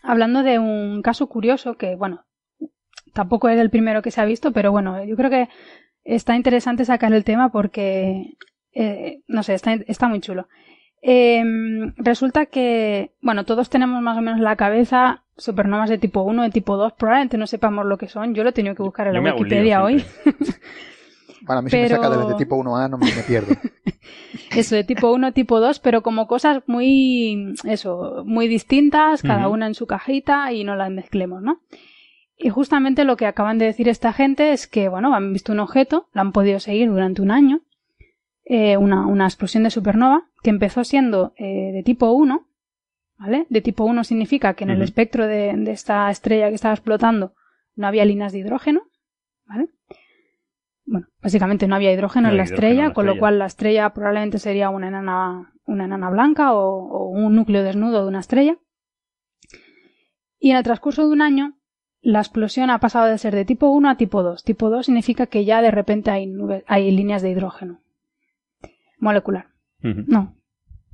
hablando 0.03 0.43
de 0.43 0.59
un 0.59 1.03
caso 1.03 1.29
curioso 1.29 1.77
que, 1.77 1.95
bueno, 1.95 2.25
tampoco 3.13 3.49
es 3.49 3.59
el 3.59 3.71
primero 3.71 4.03
que 4.03 4.11
se 4.11 4.21
ha 4.21 4.25
visto, 4.25 4.53
pero 4.53 4.73
bueno, 4.73 5.05
yo 5.05 5.17
creo 5.17 5.31
que 5.31 5.49
está 6.05 6.37
interesante 6.37 6.85
sacar 6.85 7.13
el 7.13 7.25
tema 7.25 7.51
porque, 7.51 8.37
eh, 8.73 9.23
no 9.27 9.43
sé, 9.43 9.55
está, 9.55 9.75
está 9.87 10.09
muy 10.09 10.21
chulo. 10.21 10.49
Em, 11.03 11.93
resulta 11.97 12.47
que, 12.47 13.13
bueno, 13.21 13.45
todos 13.45 13.69
tenemos 13.69 14.01
más 14.01 14.17
o 14.17 14.23
menos 14.23 14.39
en 14.39 14.45
la 14.45 14.57
cabeza 14.57 15.25
supernovas 15.37 15.91
de 15.91 15.99
tipo 15.99 16.23
1, 16.23 16.45
de 16.45 16.51
tipo 16.51 16.77
2, 16.77 16.95
probablemente 16.95 17.37
no 17.37 17.47
sepamos 17.47 17.85
lo 17.85 17.99
que 17.99 18.09
son. 18.09 18.35
Yo 18.35 18.43
lo 18.43 18.51
he 18.51 18.53
tenido 18.53 18.75
que 18.75 18.83
buscar 18.83 19.09
en 19.09 19.15
la 19.15 19.21
Wikipedia 19.21 19.83
hoy. 19.83 20.05
Bueno, 21.47 21.59
a 21.59 21.63
mí 21.63 21.69
si 21.69 21.77
me 21.77 21.89
saca 21.89 22.09
de, 22.09 22.35
tipo 22.37 22.57
1A 22.57 22.89
no 22.89 22.97
me, 22.97 23.11
pierdo. 23.27 23.55
eso, 24.57 24.77
de 24.77 24.85
tipo 24.85 25.13
1, 25.13 25.33
tipo 25.33 25.61
2, 25.61 25.79
pero 25.81 26.03
como 26.03 26.27
cosas 26.27 26.63
muy, 26.67 27.55
eso, 27.65 28.23
muy 28.25 28.49
distintas, 28.49 29.21
cada 29.21 29.49
una 29.49 29.67
en 29.67 29.75
su 29.75 29.87
cajita 29.87 30.53
y 30.53 30.65
no 30.65 30.75
las 30.75 30.91
mezclemos, 30.91 31.43
¿no? 31.43 31.61
Y 32.37 32.51
justamente 32.51 33.05
lo 33.05 33.17
que 33.17 33.27
acaban 33.27 33.59
de 33.59 33.67
decir 33.67 33.89
esta 33.89 34.13
gente 34.13 34.53
es 34.53 34.67
que, 34.67 34.89
bueno, 34.89 35.15
han 35.15 35.33
visto 35.33 35.53
un 35.53 35.61
objeto, 35.61 36.09
lo 36.13 36.21
han 36.21 36.33
podido 36.33 36.59
seguir 36.59 36.89
durante 36.89 37.23
un 37.23 37.31
año, 37.31 37.63
eh, 38.45 38.77
una, 38.77 39.07
una, 39.07 39.25
explosión 39.25 39.63
de 39.63 39.71
supernova 39.71 40.29
que 40.43 40.51
empezó 40.51 40.85
siendo 40.85 41.33
eh, 41.37 41.71
de 41.73 41.83
tipo 41.83 42.11
1, 42.11 42.47
¿vale? 43.19 43.47
De 43.49 43.61
tipo 43.63 43.85
1 43.85 44.05
significa 44.05 44.55
que 44.55 44.65
en 44.65 44.71
el 44.71 44.83
espectro 44.83 45.27
de, 45.27 45.51
esta 45.71 46.11
estrella 46.11 46.49
que 46.49 46.57
estaba 46.57 46.75
explotando 46.75 47.35
no 47.77 47.87
había 47.87 48.05
líneas 48.05 48.33
de 48.33 48.41
hidrógeno, 48.41 48.83
¿vale? 49.47 49.69
Bueno, 50.85 51.07
básicamente 51.23 51.67
no 51.67 51.77
había 51.77 51.93
hidrógeno 51.93 52.29
en 52.29 52.37
la 52.37 52.43
estrella, 52.43 52.93
con 52.93 53.07
lo 53.07 53.19
cual 53.19 53.39
la 53.39 53.47
estrella 53.47 53.95
probablemente 53.95 54.39
sería 54.39 54.69
una 54.69 54.89
enana, 54.89 55.55
una 55.65 55.85
enana 55.87 56.11
blanca 56.11 56.53
o, 56.53 56.87
o 56.87 57.09
un 57.09 57.35
núcleo 57.35 57.63
desnudo 57.63 58.03
de 58.03 58.09
una 58.09 58.21
estrella. 58.21 58.59
Y 60.39 60.51
en 60.51 60.59
el 60.59 60.63
transcurso 60.65 61.07
de 61.07 61.13
un 61.13 61.23
año, 61.23 61.57
la 62.05 62.21
explosión 62.21 62.71
ha 62.71 62.79
pasado 62.79 63.07
de 63.07 63.19
ser 63.19 63.35
de 63.35 63.45
tipo 63.45 63.69
1 63.69 63.89
a 63.89 63.97
tipo 63.97 64.23
2. 64.23 64.45
Tipo 64.45 64.69
2 64.69 64.87
significa 64.87 65.27
que 65.27 65.45
ya 65.45 65.63
de 65.63 65.71
repente 65.71 66.11
hay, 66.11 66.31
hay 66.67 66.91
líneas 66.91 67.23
de 67.23 67.31
hidrógeno 67.31 67.81
molecular. 68.99 69.47
No, 69.81 70.35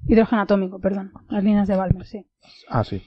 hidrógeno 0.07 0.42
atómico, 0.42 0.81
perdón. 0.81 1.12
Las 1.29 1.44
líneas 1.44 1.68
de 1.68 1.77
Balmer, 1.77 2.07
sí. 2.07 2.27
Ah, 2.68 2.83
sí. 2.83 3.03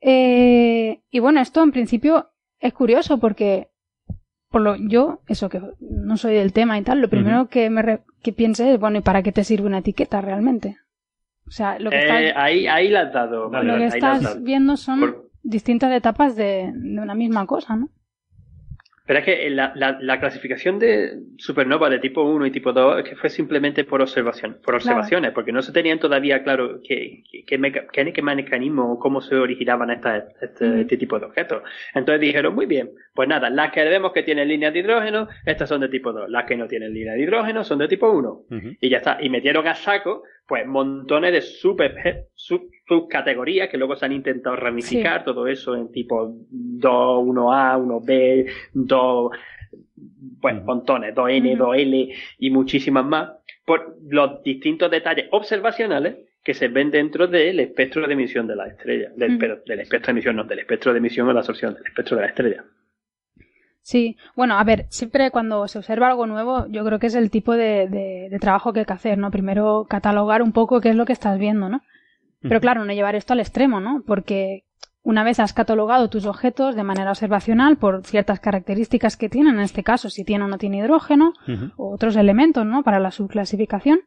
Eh, 0.00 1.00
y 1.10 1.18
bueno, 1.18 1.40
esto 1.40 1.62
en 1.62 1.72
principio 1.72 2.30
es 2.60 2.72
curioso 2.72 3.18
porque 3.18 3.68
por 4.50 4.62
lo 4.62 4.76
yo, 4.76 5.20
eso 5.28 5.48
que 5.48 5.60
no 5.80 6.16
soy 6.16 6.34
del 6.34 6.52
tema 6.52 6.78
y 6.78 6.82
tal, 6.82 7.00
lo 7.00 7.08
primero 7.08 7.48
que 7.48 7.68
me 7.68 8.00
que 8.22 8.32
piense 8.32 8.72
es, 8.72 8.80
bueno, 8.80 8.98
¿y 8.98 9.02
para 9.02 9.22
qué 9.22 9.32
te 9.32 9.44
sirve 9.44 9.66
una 9.66 9.78
etiqueta 9.78 10.20
realmente? 10.20 10.78
O 11.46 11.50
sea, 11.50 11.78
lo 11.78 11.90
que 11.90 11.96
eh, 11.96 12.32
ahí, 12.34 12.66
ahí 12.66 12.88
la 12.88 13.02
has 13.02 13.12
dado. 13.12 13.50
lo 13.50 13.76
que 13.76 13.86
estás 13.86 14.42
viendo 14.42 14.76
son 14.76 15.27
distintas 15.48 15.92
etapas 15.92 16.36
de, 16.36 16.70
de, 16.74 17.00
una 17.00 17.14
misma 17.14 17.46
cosa, 17.46 17.76
¿no? 17.76 17.88
Pero 19.06 19.20
es 19.20 19.24
que 19.24 19.48
la, 19.48 19.72
la, 19.74 20.20
clasificación 20.20 20.78
de 20.78 21.20
supernova 21.38 21.88
de 21.88 21.98
tipo 21.98 22.22
1 22.24 22.44
y 22.44 22.50
tipo 22.50 22.74
2 22.74 22.98
es 22.98 23.08
que 23.08 23.16
fue 23.16 23.30
simplemente 23.30 23.84
por 23.84 24.02
observación, 24.02 24.58
por 24.62 24.74
observaciones, 24.74 25.32
porque 25.32 25.50
no 25.50 25.62
se 25.62 25.72
tenían 25.72 25.98
todavía 25.98 26.42
claro 26.42 26.80
qué, 26.86 27.22
qué, 27.46 27.58
qué, 27.90 28.22
mecanismo 28.22 28.92
o 28.92 28.98
cómo 28.98 29.22
se 29.22 29.36
originaban 29.36 29.88
esta, 29.88 30.28
este, 30.42 30.82
este, 30.82 30.98
tipo 30.98 31.18
de 31.18 31.24
objetos. 31.24 31.62
Entonces 31.94 32.20
dijeron, 32.20 32.54
muy 32.54 32.66
bien, 32.66 32.90
pues 33.14 33.26
nada, 33.30 33.48
las 33.48 33.72
que 33.72 33.82
vemos 33.82 34.12
que 34.12 34.24
tienen 34.24 34.46
líneas 34.46 34.74
de 34.74 34.80
hidrógeno, 34.80 35.26
estas 35.46 35.70
son 35.70 35.80
de 35.80 35.88
tipo 35.88 36.12
2. 36.12 36.28
Las 36.28 36.44
que 36.44 36.58
no 36.58 36.68
tienen 36.68 36.92
líneas 36.92 37.14
de 37.14 37.22
hidrógeno 37.22 37.64
son 37.64 37.78
de 37.78 37.88
tipo 37.88 38.10
1. 38.10 38.42
Y 38.78 38.90
ya 38.90 38.98
está. 38.98 39.16
Y 39.22 39.30
metieron 39.30 39.66
a 39.68 39.74
saco 39.74 40.22
pues 40.48 40.66
montones 40.66 41.30
de 41.30 41.42
super, 41.42 42.24
subcategorías 42.34 43.68
que 43.68 43.76
luego 43.76 43.96
se 43.96 44.06
han 44.06 44.12
intentado 44.12 44.56
ramificar, 44.56 45.22
todo 45.22 45.46
eso 45.46 45.76
en 45.76 45.92
tipo 45.92 46.34
2, 46.48 47.26
1A, 47.26 47.78
1B, 47.78 48.50
2, 48.72 49.32
pues 50.40 50.64
montones, 50.64 51.14
2N, 51.14 51.58
2L 51.58 52.14
y 52.38 52.50
muchísimas 52.50 53.04
más, 53.04 53.30
por 53.66 53.98
los 54.08 54.42
distintos 54.42 54.90
detalles 54.90 55.26
observacionales 55.32 56.16
que 56.42 56.54
se 56.54 56.68
ven 56.68 56.90
dentro 56.90 57.26
del 57.26 57.60
espectro 57.60 58.06
de 58.06 58.14
emisión 58.14 58.46
de 58.46 58.56
la 58.56 58.68
estrella, 58.68 59.10
del, 59.16 59.38
del 59.38 59.80
espectro 59.80 60.06
de 60.06 60.12
emisión, 60.12 60.36
no, 60.36 60.44
del 60.44 60.60
espectro 60.60 60.92
de 60.92 60.98
emisión 60.98 61.28
o 61.28 61.32
la 61.34 61.40
absorción, 61.40 61.74
del 61.74 61.84
espectro 61.84 62.16
de 62.16 62.22
la 62.22 62.28
estrella. 62.28 62.64
Sí, 63.88 64.18
bueno, 64.36 64.58
a 64.58 64.64
ver, 64.64 64.84
siempre 64.90 65.30
cuando 65.30 65.66
se 65.66 65.78
observa 65.78 66.08
algo 66.08 66.26
nuevo, 66.26 66.66
yo 66.68 66.84
creo 66.84 66.98
que 66.98 67.06
es 67.06 67.14
el 67.14 67.30
tipo 67.30 67.54
de, 67.54 68.36
trabajo 68.38 68.74
que 68.74 68.80
hay 68.80 68.84
que 68.84 68.92
hacer, 68.92 69.16
¿no? 69.16 69.30
Primero 69.30 69.86
catalogar 69.88 70.42
un 70.42 70.52
poco 70.52 70.82
qué 70.82 70.90
es 70.90 70.94
lo 70.94 71.06
que 71.06 71.14
estás 71.14 71.38
viendo, 71.38 71.70
¿no? 71.70 71.80
Pero 72.42 72.60
claro, 72.60 72.84
no 72.84 72.92
llevar 72.92 73.14
esto 73.14 73.32
al 73.32 73.40
extremo, 73.40 73.80
¿no? 73.80 74.02
Porque 74.06 74.64
una 75.02 75.24
vez 75.24 75.40
has 75.40 75.54
catalogado 75.54 76.10
tus 76.10 76.26
objetos 76.26 76.76
de 76.76 76.82
manera 76.82 77.12
observacional 77.12 77.78
por 77.78 78.04
ciertas 78.04 78.40
características 78.40 79.16
que 79.16 79.30
tienen, 79.30 79.54
en 79.54 79.62
este 79.62 79.82
caso, 79.82 80.10
si 80.10 80.22
tiene 80.22 80.44
o 80.44 80.48
no 80.48 80.58
tiene 80.58 80.80
hidrógeno, 80.80 81.32
o 81.78 81.94
otros 81.94 82.14
elementos, 82.16 82.66
¿no? 82.66 82.82
Para 82.82 83.00
la 83.00 83.10
subclasificación, 83.10 84.00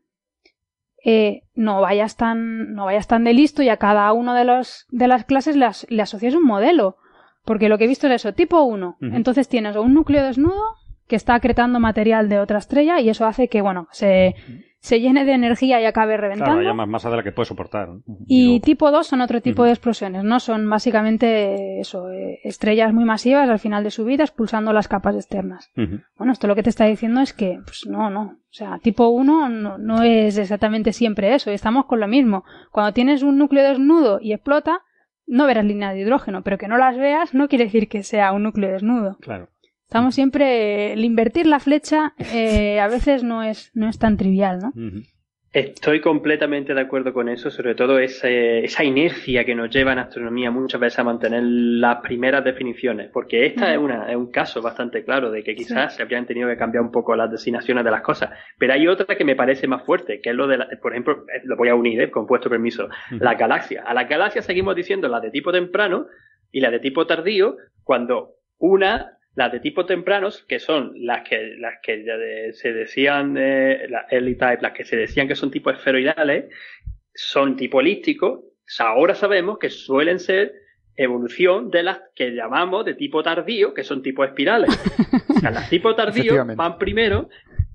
eh, 1.03 1.41
no 1.55 1.81
vayas 1.81 2.17
tan, 2.17 2.75
no 2.75 2.85
vayas 2.85 3.07
tan 3.07 3.23
de 3.23 3.33
listo 3.33 3.63
y 3.63 3.69
a 3.69 3.77
cada 3.77 4.13
uno 4.13 4.35
de 4.35 4.45
los, 4.45 4.85
de 4.91 5.07
las 5.07 5.25
clases 5.25 5.55
le, 5.55 5.67
le 5.89 6.01
asocias 6.03 6.35
un 6.35 6.45
modelo. 6.45 6.97
Porque 7.45 7.69
lo 7.69 7.77
que 7.77 7.86
he 7.86 7.88
visto 7.88 8.08
es 8.08 8.13
eso, 8.13 8.34
tipo 8.34 8.62
1. 8.62 8.97
Entonces 9.01 9.47
tienes 9.47 9.75
un 9.75 9.93
núcleo 9.93 10.23
desnudo 10.23 10.75
que 11.08 11.15
está 11.15 11.36
acretando 11.36 11.80
material 11.80 12.30
de 12.30 12.39
otra 12.39 12.60
estrella 12.60 12.99
y 12.99 13.10
eso 13.10 13.25
hace 13.25 13.49
que, 13.49 13.62
bueno, 13.62 13.88
se, 13.91 14.36
se 14.82 14.99
llene 14.99 15.25
de 15.25 15.34
energía 15.34 15.80
y 15.80 15.86
acabe 15.86 16.17
reventando. 16.17 16.54
Claro, 16.54 16.63
ya 16.63 16.73
más 16.73 16.88
masa 16.88 17.10
de 17.12 17.17
la 17.17 17.23
que 17.23 17.32
puede 17.32 17.45
soportar. 17.45 17.89
Y, 18.27 18.62
tipo 18.62 18.89
2 18.89 19.06
son 19.06 19.21
otro 19.21 19.39
tipo 19.39 19.63
de 19.63 19.71
explosiones, 19.71 20.23
¿no? 20.23 20.39
Son 20.39 20.67
básicamente 20.69 21.80
eso, 21.80 22.10
eh, 22.10 22.39
estrellas 22.43 22.93
muy 22.93 23.06
masivas 23.06 23.49
al 23.49 23.60
final 23.60 23.84
de 23.84 23.91
su 23.91 24.06
vida 24.06 24.23
expulsando 24.23 24.73
las 24.73 24.88
capas 24.88 25.15
externas. 25.15 25.69
Bueno, 26.17 26.34
esto 26.34 26.47
lo 26.47 26.56
que 26.56 26.63
te 26.63 26.69
está 26.69 26.86
diciendo 26.86 27.21
es 27.21 27.34
que, 27.34 27.60
pues 27.63 27.86
no, 27.88 28.10
no. 28.10 28.21
O 28.21 28.54
sea, 28.54 28.80
tipo 28.80 29.10
1 29.10 29.49
no, 29.49 29.77
no 29.77 30.04
es 30.04 30.38
exactamente 30.38 30.93
siempre 30.93 31.36
eso. 31.36 31.51
Estamos 31.51 31.86
con 31.86 31.99
lo 31.99 32.08
mismo. 32.08 32.43
Cuando 32.71 32.93
tienes 32.93 33.21
un 33.21 33.38
núcleo 33.38 33.63
desnudo 33.67 34.19
y 34.19 34.34
explota, 34.34 34.82
no 35.31 35.45
verás 35.45 35.65
líneas 35.65 35.93
de 35.93 36.01
hidrógeno, 36.01 36.43
pero 36.43 36.57
que 36.57 36.67
no 36.67 36.77
las 36.77 36.97
veas 36.97 37.33
no 37.33 37.47
quiere 37.47 37.65
decir 37.65 37.87
que 37.87 38.03
sea 38.03 38.33
un 38.33 38.43
núcleo 38.43 38.69
desnudo. 38.69 39.17
Claro. 39.21 39.47
Estamos 39.85 40.13
siempre, 40.13 40.93
el 40.93 41.03
invertir 41.03 41.45
la 41.47 41.59
flecha 41.59 42.13
eh, 42.33 42.79
a 42.79 42.87
veces 42.87 43.23
no 43.23 43.41
es, 43.41 43.71
no 43.73 43.89
es 43.89 43.97
tan 43.97 44.17
trivial, 44.17 44.59
¿no? 44.59 44.73
Estoy 45.53 45.99
completamente 45.99 46.73
de 46.73 46.79
acuerdo 46.79 47.11
con 47.11 47.27
eso, 47.27 47.51
sobre 47.51 47.75
todo 47.75 47.99
esa 47.99 48.83
inercia 48.85 49.43
que 49.43 49.53
nos 49.53 49.69
lleva 49.69 49.91
en 49.91 49.99
astronomía 49.99 50.49
muchas 50.49 50.79
veces 50.79 50.99
a 50.99 51.03
mantener 51.03 51.43
las 51.43 51.97
primeras 51.97 52.41
definiciones, 52.45 53.09
porque 53.11 53.47
esta 53.47 53.73
es, 53.73 53.77
una, 53.77 54.09
es 54.09 54.15
un 54.15 54.31
caso 54.31 54.61
bastante 54.61 55.03
claro 55.03 55.29
de 55.29 55.43
que 55.43 55.53
quizás 55.53 55.93
se 55.93 56.03
habrían 56.03 56.25
tenido 56.25 56.47
que 56.47 56.55
cambiar 56.55 56.85
un 56.85 56.91
poco 56.91 57.17
las 57.17 57.29
designaciones 57.29 57.83
de 57.83 57.91
las 57.91 57.99
cosas, 57.99 58.29
pero 58.57 58.71
hay 58.71 58.87
otra 58.87 59.17
que 59.17 59.25
me 59.25 59.35
parece 59.35 59.67
más 59.67 59.83
fuerte, 59.83 60.21
que 60.21 60.29
es 60.29 60.35
lo 60.37 60.47
de, 60.47 60.57
por 60.81 60.93
ejemplo, 60.93 61.25
eh, 61.27 61.41
lo 61.43 61.57
voy 61.57 61.67
a 61.67 61.75
unir, 61.75 61.99
¿eh? 61.99 62.09
con 62.09 62.25
puesto 62.25 62.49
permiso, 62.49 62.87
la 63.09 63.33
galaxia. 63.33 63.83
A 63.85 63.93
las 63.93 64.07
galaxias 64.07 64.45
seguimos 64.45 64.73
diciendo 64.73 65.09
las 65.09 65.21
de 65.21 65.31
tipo 65.31 65.51
temprano 65.51 66.05
y 66.49 66.61
las 66.61 66.71
de 66.71 66.79
tipo 66.79 67.05
tardío, 67.05 67.57
cuando 67.83 68.35
una 68.57 69.17
las 69.35 69.51
de 69.51 69.59
tipo 69.59 69.85
tempranos, 69.85 70.43
que 70.47 70.59
son 70.59 70.93
las 70.95 71.27
que, 71.27 71.55
las 71.57 71.75
que 71.81 72.51
se 72.53 72.73
decían, 72.73 73.37
eh, 73.37 73.87
las 73.89 74.11
early 74.11 74.35
type, 74.35 74.59
las 74.61 74.73
que 74.73 74.83
se 74.83 74.97
decían 74.97 75.27
que 75.27 75.35
son 75.35 75.51
tipos 75.51 75.73
esferoidales, 75.73 76.53
son 77.13 77.55
tipo 77.55 77.79
elípticos, 77.79 78.41
ahora 78.79 79.15
sabemos 79.15 79.57
que 79.57 79.69
suelen 79.69 80.19
ser 80.19 80.53
evolución 80.95 81.71
de 81.71 81.83
las 81.83 81.99
que 82.15 82.31
llamamos 82.31 82.85
de 82.85 82.93
tipo 82.93 83.23
tardío, 83.23 83.73
que 83.73 83.83
son 83.83 84.01
tipo 84.01 84.23
espirales. 84.23 84.69
O 85.31 85.39
sea, 85.41 85.49
las 85.49 85.69
tipo 85.71 85.95
tardío 85.95 86.45
van 86.55 86.77
primero 86.77 87.29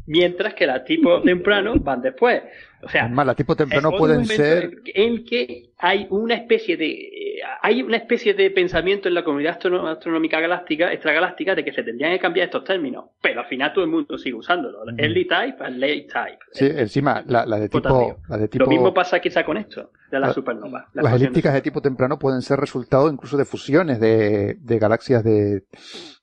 mientras 0.07 0.55
que 0.55 0.67
las 0.67 0.85
tipo 0.85 1.21
temprano 1.25 1.75
van 1.77 2.01
después. 2.03 2.43
O 2.83 2.89
sea, 2.89 3.09
más, 3.09 3.27
las 3.27 3.37
tipo 3.37 3.57
temprano 3.57 3.91
pueden 3.97 4.25
ser 4.27 4.71
en 4.95 5.25
que 5.25 5.71
hay 5.79 6.07
una 6.11 6.35
especie 6.35 6.77
de 6.77 7.41
hay 7.63 7.83
una 7.83 7.97
especie 7.97 8.35
de 8.35 8.51
pensamiento 8.51 9.09
en 9.09 9.15
la 9.15 9.25
comunidad 9.25 9.59
astronómica 9.59 10.41
galáctica, 10.41 10.93
extragaláctica, 10.93 11.55
de 11.55 11.65
que 11.65 11.73
se 11.73 11.83
tendrían 11.83 12.13
que 12.13 12.19
cambiar 12.19 12.47
estos 12.47 12.65
términos, 12.65 13.07
pero 13.21 13.41
al 13.41 13.47
final 13.47 13.73
todo 13.73 13.85
el 13.85 13.91
mundo 13.91 14.17
sigue 14.19 14.37
usándolo. 14.37 14.85
Early 14.97 15.27
type 15.27 15.65
and 15.65 15.79
late 15.79 16.07
type. 16.13 16.39
Sí, 16.53 16.67
encima 16.67 17.23
la, 17.27 17.45
de 17.45 17.69
tipo, 17.69 18.17
la, 18.29 18.37
de 18.39 18.49
tipo, 18.49 18.65
Lo 18.65 18.71
mismo 18.71 18.95
pasa 18.95 19.21
quizá 19.21 19.45
con 19.45 19.57
esto, 19.57 19.91
de 20.11 20.21
la, 20.21 20.33
supernova. 20.33 20.89
Las, 20.95 21.15
elípticas 21.15 21.55
de 21.55 21.63
tipo 21.63 21.81
temprano 21.81 22.19
pueden 22.19 22.43
ser 22.43 22.59
resultado 22.59 23.11
incluso 23.11 23.37
de 23.37 23.45
fusiones 23.45 24.01
de, 24.01 24.55
de 24.61 24.79
galaxias 24.79 25.25
de, 25.25 25.65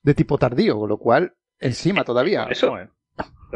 de 0.02 0.14
tipo 0.14 0.38
tardío, 0.38 0.78
con 0.78 0.88
lo 0.88 0.98
cual 0.98 1.34
encima 1.58 2.04
todavía. 2.04 2.46
Eso, 2.50 2.76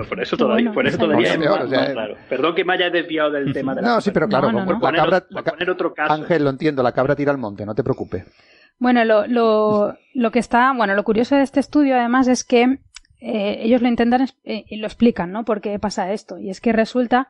por 0.04 0.20
eso 0.20 0.36
todavía, 0.36 0.72
por 0.72 0.86
eso 0.86 0.98
todavía 0.98 1.34
es 1.34 1.38
más, 1.38 1.66
claro. 1.66 2.16
Perdón 2.28 2.54
que 2.54 2.64
me 2.64 2.74
haya 2.74 2.90
desviado 2.90 3.30
del 3.30 3.52
tema 3.52 3.74
de 3.74 3.82
la 3.82 3.88
No, 3.88 4.00
sí, 4.00 4.10
pero 4.10 4.28
claro, 4.28 4.50
la 4.52 4.66
cabra, 4.92 5.24
otro 5.72 5.94
caso. 5.94 6.12
Ángel, 6.12 6.44
lo 6.44 6.50
entiendo, 6.50 6.82
la 6.82 6.92
cabra 6.92 7.16
tira 7.16 7.32
al 7.32 7.38
monte, 7.38 7.64
no 7.64 7.74
te 7.74 7.82
preocupes. 7.82 8.24
Bueno, 8.78 9.04
lo, 9.04 9.26
lo, 9.26 9.96
lo 10.14 10.30
que 10.30 10.38
está, 10.38 10.72
bueno, 10.76 10.94
lo 10.94 11.02
curioso 11.02 11.34
de 11.34 11.42
este 11.42 11.60
estudio 11.60 11.96
además 11.96 12.28
es 12.28 12.44
que 12.44 12.78
eh, 13.20 13.58
ellos 13.62 13.82
lo 13.82 13.88
intentan 13.88 14.28
eh, 14.44 14.64
y 14.68 14.76
lo 14.76 14.86
explican, 14.86 15.32
¿no? 15.32 15.44
¿Por 15.44 15.60
qué 15.60 15.78
pasa 15.78 16.12
esto? 16.12 16.38
Y 16.38 16.50
es 16.50 16.60
que 16.60 16.72
resulta 16.72 17.28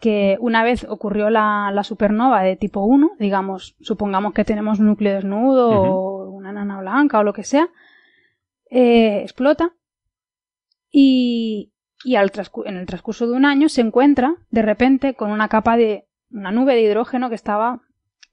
que 0.00 0.36
una 0.40 0.64
vez 0.64 0.86
ocurrió 0.88 1.30
la, 1.30 1.70
la 1.72 1.84
supernova 1.84 2.42
de 2.42 2.56
tipo 2.56 2.84
1, 2.84 3.12
digamos, 3.18 3.76
supongamos 3.80 4.32
que 4.32 4.44
tenemos 4.44 4.78
un 4.78 4.86
núcleo 4.86 5.14
desnudo 5.14 5.70
o 5.70 6.30
una 6.30 6.52
nana 6.52 6.80
blanca 6.80 7.18
o 7.18 7.22
lo 7.22 7.32
que 7.32 7.44
sea, 7.44 7.68
eh, 8.70 9.20
explota 9.22 9.72
y, 10.90 11.72
y 12.04 12.16
al 12.16 12.32
en 12.64 12.76
el 12.76 12.86
transcurso 12.86 13.26
de 13.26 13.36
un 13.36 13.44
año 13.44 13.68
se 13.68 13.80
encuentra 13.80 14.36
de 14.50 14.62
repente 14.62 15.14
con 15.14 15.30
una 15.30 15.48
capa 15.48 15.76
de 15.76 16.06
una 16.30 16.50
nube 16.50 16.74
de 16.74 16.82
hidrógeno 16.82 17.28
que 17.28 17.34
estaba 17.34 17.82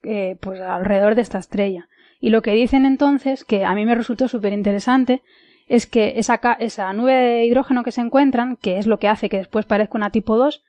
eh, 0.02 0.36
pues 0.40 0.60
alrededor 0.60 1.14
de 1.14 1.22
esta 1.22 1.38
estrella. 1.38 1.88
Y 2.20 2.30
lo 2.30 2.42
que 2.42 2.52
dicen 2.52 2.86
entonces, 2.86 3.44
que 3.44 3.64
a 3.64 3.74
mí 3.74 3.84
me 3.84 3.94
resultó 3.94 4.28
súper 4.28 4.52
interesante, 4.52 5.22
es 5.66 5.86
que 5.86 6.14
esa, 6.18 6.40
esa 6.58 6.92
nube 6.92 7.12
de 7.12 7.44
hidrógeno 7.44 7.84
que 7.84 7.92
se 7.92 8.00
encuentran, 8.00 8.56
que 8.56 8.78
es 8.78 8.86
lo 8.86 8.98
que 8.98 9.08
hace 9.08 9.28
que 9.28 9.36
después 9.36 9.66
parezca 9.66 9.98
una 9.98 10.10
tipo 10.10 10.36
2, 10.36 10.64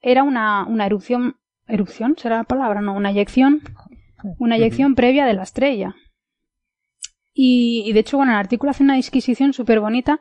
era 0.00 0.22
una, 0.22 0.66
una 0.66 0.86
erupción, 0.86 1.36
erupción 1.68 2.16
será 2.18 2.38
la 2.38 2.44
palabra, 2.44 2.80
no, 2.80 2.94
una 2.94 3.10
eyección, 3.10 3.62
una 4.38 4.56
eyección 4.56 4.94
previa 4.94 5.24
de 5.26 5.34
la 5.34 5.44
estrella. 5.44 5.94
Y, 7.32 7.84
y 7.86 7.92
de 7.92 8.00
hecho, 8.00 8.16
bueno, 8.16 8.32
el 8.32 8.38
artículo 8.38 8.70
hace 8.70 8.82
una 8.82 8.96
disquisición 8.96 9.52
súper 9.52 9.80
bonita 9.80 10.20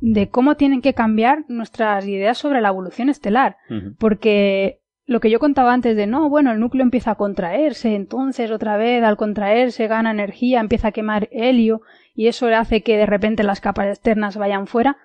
de 0.00 0.28
cómo 0.28 0.56
tienen 0.56 0.82
que 0.82 0.94
cambiar 0.94 1.44
nuestras 1.48 2.06
ideas 2.06 2.38
sobre 2.38 2.60
la 2.60 2.68
evolución 2.68 3.08
estelar. 3.08 3.56
Porque 3.98 4.80
lo 5.06 5.20
que 5.20 5.30
yo 5.30 5.40
contaba 5.40 5.72
antes 5.72 5.96
de 5.96 6.06
no, 6.06 6.28
bueno, 6.28 6.52
el 6.52 6.60
núcleo 6.60 6.82
empieza 6.82 7.12
a 7.12 7.16
contraerse, 7.16 7.94
entonces 7.94 8.50
otra 8.50 8.76
vez 8.76 9.02
al 9.02 9.16
contraerse 9.16 9.86
gana 9.86 10.10
energía, 10.10 10.60
empieza 10.60 10.88
a 10.88 10.92
quemar 10.92 11.28
helio 11.32 11.80
y 12.14 12.26
eso 12.26 12.48
le 12.48 12.56
hace 12.56 12.82
que 12.82 12.96
de 12.96 13.06
repente 13.06 13.42
las 13.42 13.60
capas 13.60 13.88
externas 13.88 14.36
vayan 14.36 14.66
fuera. 14.66 14.98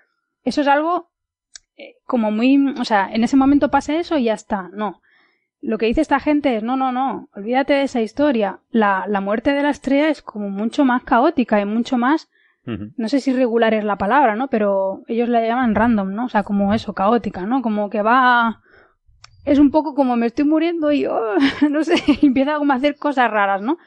Eso 0.44 0.62
es 0.62 0.68
algo 0.68 1.10
eh, 1.78 1.96
como 2.06 2.32
muy, 2.32 2.76
o 2.80 2.84
sea, 2.84 3.10
en 3.12 3.24
ese 3.24 3.38
momento 3.38 3.72
pasa 3.72 3.96
eso 3.96 4.18
y 4.18 4.26
ya 4.26 4.34
está. 4.34 4.70
No. 4.74 5.02
Lo 5.62 5.78
que 5.78 5.86
dice 5.86 6.02
esta 6.02 6.20
gente 6.20 6.58
es, 6.58 6.64
no, 6.64 6.76
no, 6.76 6.92
no, 6.92 7.30
olvídate 7.34 7.74
de 7.74 7.84
esa 7.84 8.02
historia. 8.02 8.60
La, 8.72 9.06
la 9.08 9.22
muerte 9.22 9.54
de 9.54 9.64
la 9.64 9.70
estrella 9.70 10.10
es 10.10 10.22
como 10.22 10.50
mucho 10.50 10.84
más 10.84 11.04
caótica 11.04 11.62
y 11.62 11.66
mucho 11.66 11.98
más 11.98 12.30
no 12.66 13.10
sé 13.10 13.20
si 13.20 13.34
regular 13.34 13.74
es 13.74 13.84
la 13.84 13.98
palabra, 13.98 14.36
¿no? 14.36 14.48
Pero 14.48 15.04
ellos 15.08 15.28
la 15.28 15.46
llaman 15.46 15.76
random, 15.76 16.14
¿no? 16.14 16.26
O 16.26 16.30
sea, 16.30 16.44
como 16.44 16.74
eso, 16.74 16.94
caótica, 16.94 17.46
¿no? 17.46 17.62
Como 17.62 17.90
que 17.90 18.02
va... 18.02 18.62
Es 19.44 19.60
un 19.60 19.72
poco 19.72 19.94
como 19.94 20.16
me 20.16 20.28
estoy 20.28 20.46
muriendo 20.46 20.92
y, 20.94 21.06
oh, 21.08 21.36
no 21.70 21.84
sé, 21.84 21.96
empieza 22.22 22.58
como 22.58 22.72
a 22.74 22.78
hacer 22.78 22.96
cosas 22.96 23.30
raras, 23.30 23.62
¿no? 23.62 23.78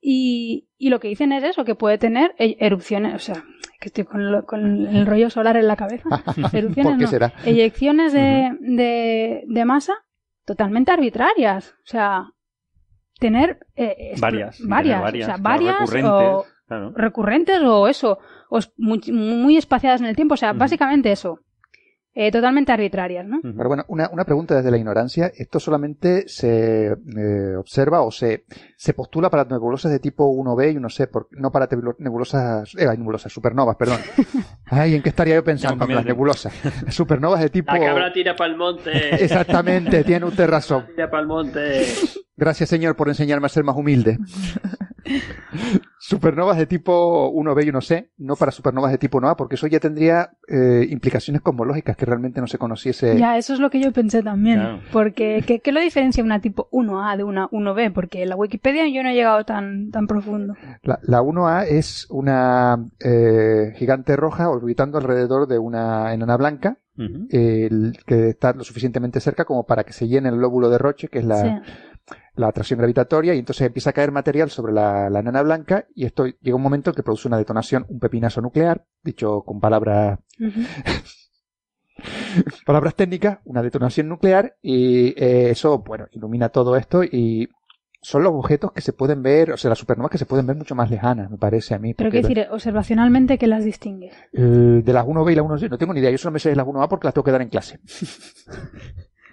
Y, 0.00 0.68
y 0.76 0.90
lo 0.90 0.98
que 0.98 1.08
dicen 1.08 1.32
es 1.32 1.44
eso, 1.44 1.64
que 1.64 1.74
puede 1.74 1.98
tener 1.98 2.34
e-, 2.38 2.56
erupciones, 2.60 3.14
o 3.14 3.18
sea, 3.18 3.44
que 3.80 3.88
estoy 3.88 4.04
con, 4.04 4.42
con 4.42 4.86
el 4.86 5.06
rollo 5.06 5.30
solar 5.30 5.56
en 5.56 5.68
la 5.68 5.76
cabeza. 5.76 6.08
Erupciones, 6.52 6.98
no. 6.98 7.06
será? 7.06 7.32
Eyecciones 7.44 8.12
de, 8.12 8.56
de, 8.60 9.44
de, 9.46 9.64
masa 9.64 9.94
totalmente 10.44 10.90
arbitrarias. 10.90 11.74
O 11.84 11.86
sea, 11.86 12.32
tener... 13.20 13.60
Eh, 13.76 14.14
varias, 14.20 14.60
varias, 14.66 15.02
o 15.02 15.26
sea, 15.26 15.36
varias 15.38 16.04
o 16.04 16.44
recurrentes 16.68 17.60
o 17.62 17.88
eso, 17.88 18.18
o 18.50 18.58
muy, 18.78 19.56
espaciadas 19.56 20.00
en 20.00 20.06
el 20.06 20.16
tiempo, 20.16 20.34
o 20.34 20.36
sea, 20.36 20.52
básicamente 20.52 21.12
eso. 21.12 21.40
Eh, 22.18 22.32
totalmente 22.32 22.72
arbitrarias, 22.72 23.26
¿no? 23.26 23.40
Pero 23.42 23.68
bueno, 23.68 23.84
una, 23.88 24.08
una, 24.10 24.24
pregunta 24.24 24.54
desde 24.54 24.70
la 24.70 24.78
ignorancia. 24.78 25.30
¿Esto 25.36 25.60
solamente 25.60 26.26
se 26.28 26.86
eh, 26.86 27.56
observa 27.58 28.00
o 28.00 28.10
se, 28.10 28.46
se 28.78 28.94
postula 28.94 29.28
para 29.28 29.44
nebulosas 29.44 29.92
de 29.92 29.98
tipo 29.98 30.26
1B 30.26 30.72
y 30.72 30.76
1C, 30.76 31.10
por, 31.10 31.28
no 31.32 31.52
para 31.52 31.68
nebulosas, 31.98 32.74
eh, 32.78 32.86
nebulosas, 32.96 33.30
supernovas, 33.30 33.76
perdón? 33.76 33.98
Ay, 34.64 34.94
¿en 34.94 35.02
qué 35.02 35.10
estaría 35.10 35.34
yo 35.34 35.44
pensando 35.44 35.84
con 35.84 35.94
las 35.94 36.06
nebulosas? 36.06 36.54
Supernovas 36.88 37.42
de 37.42 37.50
tipo... 37.50 37.74
La 37.74 37.80
cabra 37.80 38.10
tira 38.14 38.34
para 38.34 38.50
el 38.50 38.56
monte. 38.56 39.14
Exactamente, 39.22 40.02
tiene 40.02 40.24
usted 40.24 40.48
razón. 40.48 40.86
Tira 40.94 41.10
para 41.10 41.20
el 41.20 41.28
monte. 41.28 41.84
Gracias, 42.34 42.70
señor, 42.70 42.96
por 42.96 43.08
enseñarme 43.08 43.44
a 43.44 43.50
ser 43.50 43.62
más 43.62 43.76
humilde. 43.76 44.16
Supernovas 45.98 46.56
de 46.56 46.66
tipo 46.66 47.32
1B 47.32 47.64
y 47.64 47.70
1C, 47.70 48.10
no 48.18 48.36
para 48.36 48.52
supernovas 48.52 48.92
de 48.92 48.98
tipo 48.98 49.20
1A, 49.20 49.36
porque 49.36 49.56
eso 49.56 49.66
ya 49.66 49.80
tendría 49.80 50.30
eh, 50.48 50.86
implicaciones 50.88 51.42
cosmológicas 51.42 51.96
que 51.96 52.04
realmente 52.04 52.40
no 52.40 52.46
se 52.46 52.58
conociese. 52.58 53.18
Ya, 53.18 53.36
eso 53.36 53.54
es 53.54 53.60
lo 53.60 53.70
que 53.70 53.80
yo 53.80 53.92
pensé 53.92 54.22
también. 54.22 54.80
Porque, 54.92 55.42
¿qué, 55.46 55.60
¿qué, 55.60 55.72
lo 55.72 55.80
diferencia 55.80 56.22
una 56.22 56.40
tipo 56.40 56.68
1A 56.70 57.16
de 57.16 57.24
una 57.24 57.48
1B? 57.50 57.92
Porque 57.92 58.22
en 58.22 58.30
la 58.30 58.36
Wikipedia 58.36 58.86
yo 58.88 59.02
no 59.02 59.10
he 59.10 59.14
llegado 59.14 59.44
tan, 59.44 59.90
tan 59.90 60.06
profundo. 60.06 60.54
La, 60.82 60.98
la 61.02 61.22
1A 61.22 61.66
es 61.66 62.06
una 62.10 62.84
eh, 63.00 63.72
gigante 63.76 64.16
roja 64.16 64.48
orbitando 64.48 64.98
alrededor 64.98 65.46
de 65.46 65.58
una 65.58 66.12
enana 66.12 66.36
blanca. 66.36 66.78
que 66.96 68.28
está 68.30 68.54
lo 68.54 68.64
suficientemente 68.64 69.20
cerca 69.20 69.44
como 69.44 69.66
para 69.66 69.84
que 69.84 69.92
se 69.92 70.08
llene 70.08 70.30
el 70.30 70.36
lóbulo 70.36 70.70
de 70.70 70.78
Roche, 70.78 71.08
que 71.08 71.18
es 71.18 71.26
la, 71.26 71.62
la 72.34 72.48
atracción 72.48 72.78
gravitatoria 72.78 73.34
y 73.34 73.38
entonces 73.38 73.66
empieza 73.66 73.90
a 73.90 73.92
caer 73.92 74.12
material 74.12 74.50
sobre 74.50 74.72
la, 74.72 75.10
la 75.10 75.22
nana 75.22 75.42
blanca 75.42 75.86
y 75.94 76.04
esto 76.04 76.26
llega 76.26 76.56
un 76.56 76.62
momento 76.62 76.90
en 76.90 76.96
que 76.96 77.02
produce 77.02 77.28
una 77.28 77.38
detonación, 77.38 77.86
un 77.88 77.98
pepinazo 77.98 78.40
nuclear, 78.40 78.84
dicho 79.02 79.42
con 79.42 79.60
palabras 79.60 80.18
palabras 82.66 82.94
técnicas, 82.94 83.38
una 83.44 83.62
detonación 83.62 84.08
nuclear 84.08 84.56
y 84.62 85.08
eh, 85.22 85.50
eso, 85.50 85.78
bueno, 85.78 86.06
ilumina 86.12 86.50
todo 86.50 86.76
esto 86.76 87.02
y 87.02 87.48
son 88.02 88.22
los 88.22 88.34
objetos 88.34 88.70
que 88.70 88.82
se 88.82 88.92
pueden 88.92 89.22
ver, 89.22 89.50
o 89.50 89.56
sea, 89.56 89.70
las 89.70 89.78
supernovas 89.78 90.12
que 90.12 90.18
se 90.18 90.26
pueden 90.26 90.46
ver 90.46 90.56
mucho 90.56 90.76
más 90.76 90.90
lejanas, 90.90 91.28
me 91.28 91.38
parece 91.38 91.74
a 91.74 91.78
mí. 91.78 91.94
Pero 91.94 92.10
qué 92.10 92.22
decir, 92.22 92.46
observacionalmente, 92.50 93.36
¿qué 93.36 93.48
las 93.48 93.64
distingue? 93.64 94.12
de 94.32 94.92
las 94.92 95.04
1B 95.04 95.32
y 95.32 95.34
la 95.34 95.42
1C, 95.42 95.68
no 95.68 95.78
tengo 95.78 95.92
ni 95.92 96.00
idea, 96.00 96.12
yo 96.12 96.18
solo 96.18 96.32
me 96.32 96.38
sé 96.38 96.50
de 96.50 96.56
las 96.56 96.66
1A 96.66 96.88
porque 96.88 97.06
las 97.06 97.14
tengo 97.14 97.24
que 97.24 97.32
dar 97.32 97.42
en 97.42 97.48
clase. 97.48 97.80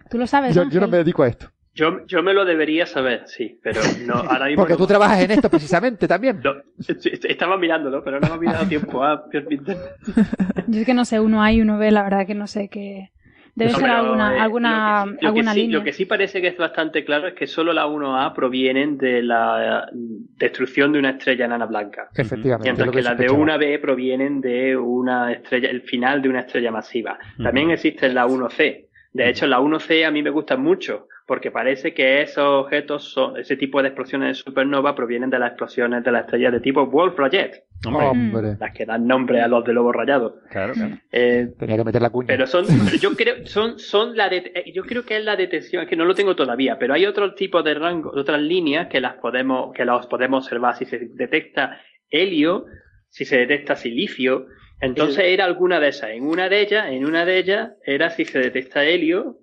¿Tú 0.09 0.17
lo 0.17 0.25
sabes? 0.25 0.55
yo 0.55 0.79
no 0.79 0.87
me 0.87 0.97
dedico 0.97 1.21
a 1.21 1.27
esto. 1.27 1.51
Yo, 1.75 2.05
yo 2.05 2.21
me 2.21 2.33
lo 2.33 2.45
debería 2.45 2.85
saber, 2.85 3.23
sí, 3.25 3.59
pero 3.63 3.81
no, 4.05 4.13
ahora 4.13 4.45
mismo 4.45 4.61
Porque 4.61 4.75
tú 4.75 4.85
trabajas 4.85 5.21
en 5.21 5.31
esto 5.31 5.49
precisamente 5.49 6.07
también. 6.07 6.39
estaba 6.77 7.57
mirándolo, 7.57 8.03
pero 8.03 8.19
no 8.19 8.27
me 8.27 8.33
había 8.35 8.51
dado 8.53 8.67
tiempo 8.67 9.03
a 9.03 9.25
Yo 10.67 10.79
es 10.79 10.85
que 10.85 10.93
no 10.93 11.03
sé, 11.03 11.19
uno 11.19 11.41
hay, 11.41 11.61
uno 11.61 11.79
ve, 11.79 11.89
la 11.89 12.03
verdad 12.03 12.27
que 12.27 12.35
no 12.35 12.45
sé 12.45 12.69
qué. 12.69 13.09
Debe 13.55 13.71
ser 13.71 13.89
alguna, 13.89 14.35
eh, 14.35 14.39
alguna, 14.39 15.05
lo 15.05 15.17
que, 15.17 15.25
alguna 15.27 15.53
línea. 15.53 15.77
Lo 15.77 15.83
que 15.83 15.93
sí 15.93 16.05
parece 16.05 16.41
que 16.41 16.47
es 16.47 16.57
bastante 16.57 17.05
claro 17.05 17.27
es 17.27 17.33
que 17.35 17.45
solo 17.45 17.71
la 17.71 17.85
1A 17.85 18.33
provienen 18.33 18.97
de 18.97 19.21
la 19.21 19.87
destrucción 19.91 20.91
de 20.91 20.99
una 20.99 21.11
estrella 21.11 21.45
enana 21.45 21.65
blanca. 21.67 22.09
Efectivamente. 22.15 22.63
Mientras 22.63 22.89
que, 22.91 23.01
las 23.03 23.17
de 23.17 23.29
1B 23.29 23.79
provienen 23.79 24.41
de 24.41 24.75
una 24.75 25.31
estrella, 25.31 25.69
el 25.69 25.81
final 25.81 26.21
de 26.23 26.29
una 26.29 26.39
estrella 26.41 26.71
masiva. 26.71 27.19
También 27.41 27.69
existe 27.69 28.09
la 28.09 28.25
1C. 28.25 28.87
De 29.13 29.29
hecho, 29.29 29.45
la 29.45 29.59
1C 29.59 30.07
a 30.07 30.09
mí 30.09 30.23
me 30.23 30.31
gusta 30.31 30.57
mucho 30.57 31.07
porque 31.33 31.49
parece 31.49 31.95
que 31.95 32.21
esos 32.21 32.43
objetos, 32.63 33.11
son, 33.11 33.37
ese 33.37 33.57
tipo 33.57 33.81
de 33.81 33.87
explosiones 33.87 34.27
de 34.27 34.33
supernova 34.35 34.93
provienen 34.93 35.31
de 35.31 35.39
las 35.39 35.49
explosiones 35.49 36.03
de 36.03 36.11
las 36.11 36.25
estrellas 36.25 36.51
de 36.51 36.59
tipo 36.59 36.85
Wolf 36.85 37.17
Rayet. 37.17 37.63
Hombre. 37.87 38.55
Las 38.59 38.71
que 38.71 38.85
dan 38.85 39.07
nombre 39.07 39.41
a 39.41 39.47
los 39.47 39.65
de 39.65 39.73
lobo 39.73 39.91
rayado. 39.91 40.41
Claro, 40.51 40.75
eh, 41.11 41.51
Tenía 41.57 41.77
que 41.77 41.83
meter 41.85 42.03
la 42.03 42.11
cuña. 42.11 42.27
Pero 42.27 42.45
son, 42.45 42.67
yo 43.01 43.15
creo, 43.15 43.47
son, 43.47 43.79
son 43.79 44.15
la 44.15 44.27
eh, 44.27 44.71
yo 44.75 44.83
creo 44.83 45.05
que 45.05 45.17
es 45.17 45.25
la 45.25 45.35
detección, 45.35 45.81
es 45.81 45.89
que 45.89 45.95
no 45.95 46.05
lo 46.05 46.13
tengo 46.13 46.35
todavía, 46.35 46.77
pero 46.77 46.93
hay 46.93 47.07
otro 47.07 47.33
tipo 47.33 47.63
de 47.63 47.73
rango, 47.73 48.11
otras 48.13 48.39
líneas 48.39 48.89
que 48.89 49.01
las 49.01 49.15
podemos, 49.15 49.73
que 49.73 49.85
las 49.85 50.05
podemos 50.05 50.43
observar 50.43 50.75
si 50.75 50.85
se 50.85 50.99
detecta 50.99 51.81
helio, 52.11 52.67
si 53.09 53.25
se 53.25 53.37
detecta 53.37 53.75
silicio, 53.75 54.45
entonces 54.81 55.23
era 55.25 55.45
alguna 55.45 55.79
de 55.79 55.87
esas. 55.87 56.11
En 56.11 56.27
una 56.27 56.47
de 56.47 56.61
ellas, 56.61 56.85
en 56.91 57.05
una 57.05 57.25
de 57.25 57.39
ellas 57.39 57.71
era 57.83 58.11
si 58.11 58.23
se 58.23 58.37
detecta 58.37 58.85
helio 58.85 59.39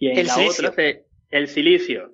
y 0.00 0.08
en 0.08 0.26
la 0.26 0.34
otra 0.38 0.72
El 1.30 1.46
silicio. 1.46 2.10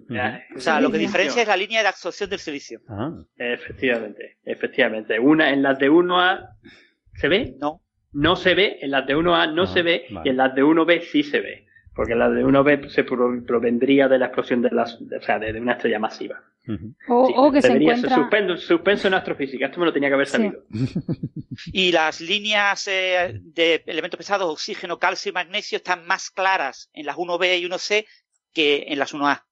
O 0.55 0.61
sea, 0.61 0.81
lo 0.81 0.91
que 0.91 0.99
diferencia 0.99 1.43
es 1.43 1.49
la 1.49 1.57
línea 1.57 1.83
de 1.83 1.89
absorción 1.89 2.29
del 2.29 2.39
silicio. 2.39 2.81
Ah. 2.89 3.13
Efectivamente, 3.37 4.37
efectivamente. 4.45 5.19
Una 5.19 5.51
en 5.51 5.63
las 5.63 5.79
de 5.79 5.91
1A 5.91 6.51
se 7.15 7.29
ve, 7.29 7.55
no, 7.59 7.81
no 8.13 8.37
se 8.37 8.55
ve, 8.55 8.79
en 8.83 8.91
las 8.91 9.07
de 9.07 9.17
1A 9.17 9.55
no 9.55 9.67
se 9.67 9.83
ve 9.83 10.07
y 10.25 10.29
en 10.29 10.37
las 10.37 10.55
de 10.55 10.63
1B 10.63 11.01
sí 11.01 11.23
se 11.23 11.41
ve. 11.41 11.67
Porque 11.95 12.13
en 12.13 12.19
las 12.19 12.35
de 12.35 12.45
1B 12.45 12.91
se 12.91 13.05
provendría 13.05 14.07
de 14.07 14.19
la 14.19 14.27
explosión 14.27 14.61
de, 14.61 14.71
las, 14.71 15.01
o 15.01 15.23
sea, 15.23 15.39
de, 15.39 15.59
una 15.59 15.73
estrella 15.73 15.99
masiva. 15.99 16.43
o, 17.09 17.51
que 17.51 17.63
se 17.63 17.73
encuentra... 17.73 18.15
suspenso, 18.59 19.09
en 19.09 19.15
astrofísica. 19.15 19.65
Esto 19.65 19.81
me 19.81 19.87
lo 19.87 19.95
tenía 19.95 20.11
que 20.11 20.15
haber 20.15 20.27
sabido. 20.27 20.63
y 21.73 21.93
las 21.93 22.21
líneas 22.21 22.87
eh, 22.87 23.41
de 23.43 23.83
elementos 23.87 24.19
pesados, 24.19 24.53
oxígeno, 24.53 24.99
calcio 24.99 25.31
y 25.31 25.33
magnesio, 25.33 25.77
están 25.77 26.07
más 26.07 26.31
claras 26.31 26.91
en 26.93 27.07
las 27.07 27.17
1B 27.17 27.61
y 27.61 27.65
1C 27.65 28.05
que 28.57 28.87
en 28.89 28.99
las 28.99 29.15
1A. 29.15 29.43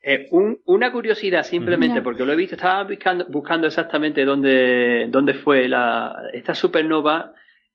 Eh, 0.00 0.28
una 0.30 0.92
curiosidad 0.92 1.42
simplemente, 1.42 2.00
porque 2.00 2.24
lo 2.24 2.32
he 2.32 2.36
visto, 2.36 2.54
estaba 2.54 2.84
buscando, 2.84 3.26
buscando 3.28 3.66
exactamente 3.66 4.24
dónde, 4.24 5.08
dónde 5.08 5.34
fue 5.34 5.66
la, 5.66 6.14
esta 6.32 6.54
supernova, 6.54 7.32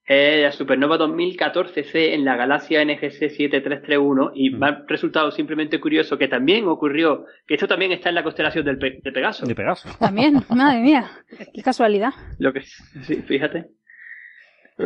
la 0.07 0.51
supernova 0.53 0.97
2014C 0.97 2.13
en 2.13 2.23
la 2.23 2.37
galaxia 2.37 2.85
NGC 2.85 3.29
7331 3.29 4.31
y 4.33 4.51
me 4.51 4.67
ha 4.67 4.83
resultado 4.87 5.29
simplemente 5.31 5.81
curioso 5.81 6.17
que 6.17 6.29
también 6.29 6.65
ocurrió, 6.65 7.25
que 7.45 7.55
esto 7.55 7.67
también 7.67 7.91
está 7.91 8.07
en 8.07 8.15
la 8.15 8.23
constelación 8.23 8.63
del 8.63 8.79
de 8.79 9.11
Pegaso. 9.11 9.45
De 9.45 9.55
Pegaso. 9.55 9.89
También, 9.99 10.41
madre 10.49 10.79
mía, 10.79 11.11
qué 11.53 11.61
casualidad. 11.61 12.13
Lo 12.37 12.53
que, 12.53 12.61
sí, 12.61 13.21
fíjate. 13.27 13.78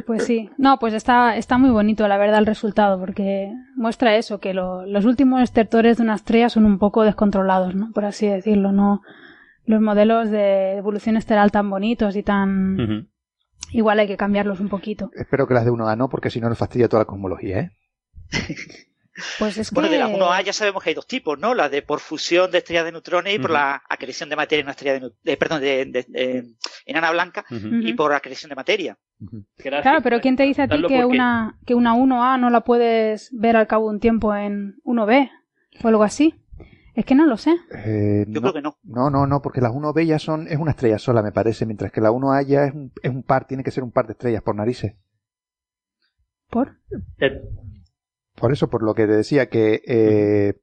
Pues 0.06 0.26
sí, 0.26 0.50
no, 0.58 0.80
pues 0.80 0.94
está, 0.94 1.38
está 1.38 1.58
muy 1.58 1.70
bonito 1.70 2.08
la 2.08 2.18
verdad 2.18 2.40
el 2.40 2.46
resultado, 2.46 3.00
porque 3.00 3.54
muestra 3.76 4.16
eso, 4.16 4.40
que 4.40 4.54
los 4.54 5.06
últimos 5.06 5.42
estertores 5.42 5.98
de 5.98 6.04
una 6.04 6.16
estrella 6.16 6.50
son 6.50 6.66
un 6.66 6.80
poco 6.80 7.04
descontrolados, 7.04 7.76
¿no? 7.76 7.92
Por 7.92 8.06
así 8.06 8.28
decirlo, 8.28 8.72
no 8.72 9.02
los 9.66 9.82
modelos 9.82 10.30
de 10.30 10.78
evolución 10.78 11.18
estelar 11.18 11.52
tan 11.52 11.70
bonitos 11.70 12.16
y 12.16 12.24
tan... 12.24 13.10
Igual 13.72 14.00
hay 14.00 14.08
que 14.08 14.18
cambiarlos 14.18 14.60
un 14.60 14.70
poquito. 14.70 15.10
Espero 15.16 15.48
que 15.48 15.54
las 15.54 15.66
de 15.66 15.72
1A 15.72 15.98
no, 15.98 16.10
porque 16.10 16.30
si 16.30 16.42
no 16.42 16.50
nos 16.50 16.58
fastidia 16.58 16.90
toda 16.90 17.02
la 17.04 17.08
cosmología, 17.08 17.60
¿eh? 17.60 17.72
Pues 19.38 19.58
es 19.58 19.72
bueno, 19.72 19.90
de 19.90 20.00
las 20.00 20.10
1A 20.10 20.44
ya 20.44 20.54
sabemos 20.54 20.82
que 20.82 20.90
hay 20.90 20.96
dos 20.96 21.06
tipos, 21.06 21.38
¿no? 21.38 21.54
La 21.54 21.70
de 21.70 21.82
por 21.82 22.00
fusión 22.00 22.50
de 22.50 22.60
estrellas 22.60 22.86
de 22.86 22.92
neutrones 22.92 23.36
y 23.36 23.40
por 23.40 23.52
la 23.52 23.84
acreción 23.88 24.30
de 24.30 24.36
materia 24.36 24.62
en 24.62 24.66
una 24.66 24.72
estrella 24.72 25.08
de, 25.24 25.38
perdón, 25.38 25.62
de, 25.62 26.56
enana 26.86 27.12
blanca 27.12 27.46
y 27.50 27.94
por 27.94 28.14
acreción 28.14 28.50
de 28.50 28.56
materia. 28.56 28.98
Claro, 29.58 30.02
pero 30.02 30.20
¿quién 30.20 30.36
te 30.36 30.44
dice 30.44 30.64
a 30.64 30.68
ti 30.68 30.82
que 30.88 31.06
una, 31.06 31.60
que 31.66 31.76
una 31.76 31.96
1A 31.96 32.40
no 32.40 32.50
la 32.50 32.62
puedes 32.62 33.30
ver 33.34 33.56
al 33.56 33.68
cabo 33.68 33.90
de 33.90 33.96
un 33.96 34.00
tiempo 34.00 34.36
en 34.36 34.78
1B 34.84 35.30
o 35.84 35.88
algo 35.88 36.04
así? 36.04 36.36
Es 36.96 37.06
que 37.06 37.16
no 37.16 37.26
lo 37.26 37.38
sé. 37.38 37.56
Eh, 37.72 38.26
Yo 38.28 38.42
creo 38.42 38.54
que 38.54 38.62
no. 38.62 38.78
No, 38.84 39.10
no, 39.10 39.26
no, 39.26 39.42
porque 39.42 39.62
las 39.62 39.72
1B 39.72 40.06
ya 40.06 40.20
son, 40.20 40.48
es 40.48 40.58
una 40.58 40.72
estrella 40.72 41.00
sola, 41.00 41.24
me 41.24 41.32
parece, 41.32 41.66
mientras 41.66 41.92
que 41.92 42.02
la 42.02 42.12
1A 42.12 42.46
ya 42.46 42.66
es 42.66 42.74
un, 42.74 42.92
es 43.02 43.10
un 43.10 43.24
par, 43.24 43.48
tiene 43.48 43.64
que 43.64 43.72
ser 43.72 43.84
un 43.84 43.92
par 43.92 44.06
de 44.06 44.14
estrellas 44.14 44.44
por 44.44 44.56
narices. 44.56 44.94
¿Por? 46.52 46.78
Eh, 47.18 47.42
por 48.36 48.52
eso, 48.52 48.70
por 48.70 48.84
lo 48.84 48.94
que 48.94 49.06
te 49.06 49.14
decía, 49.14 49.48
que 49.48 49.82
eh, 49.88 50.54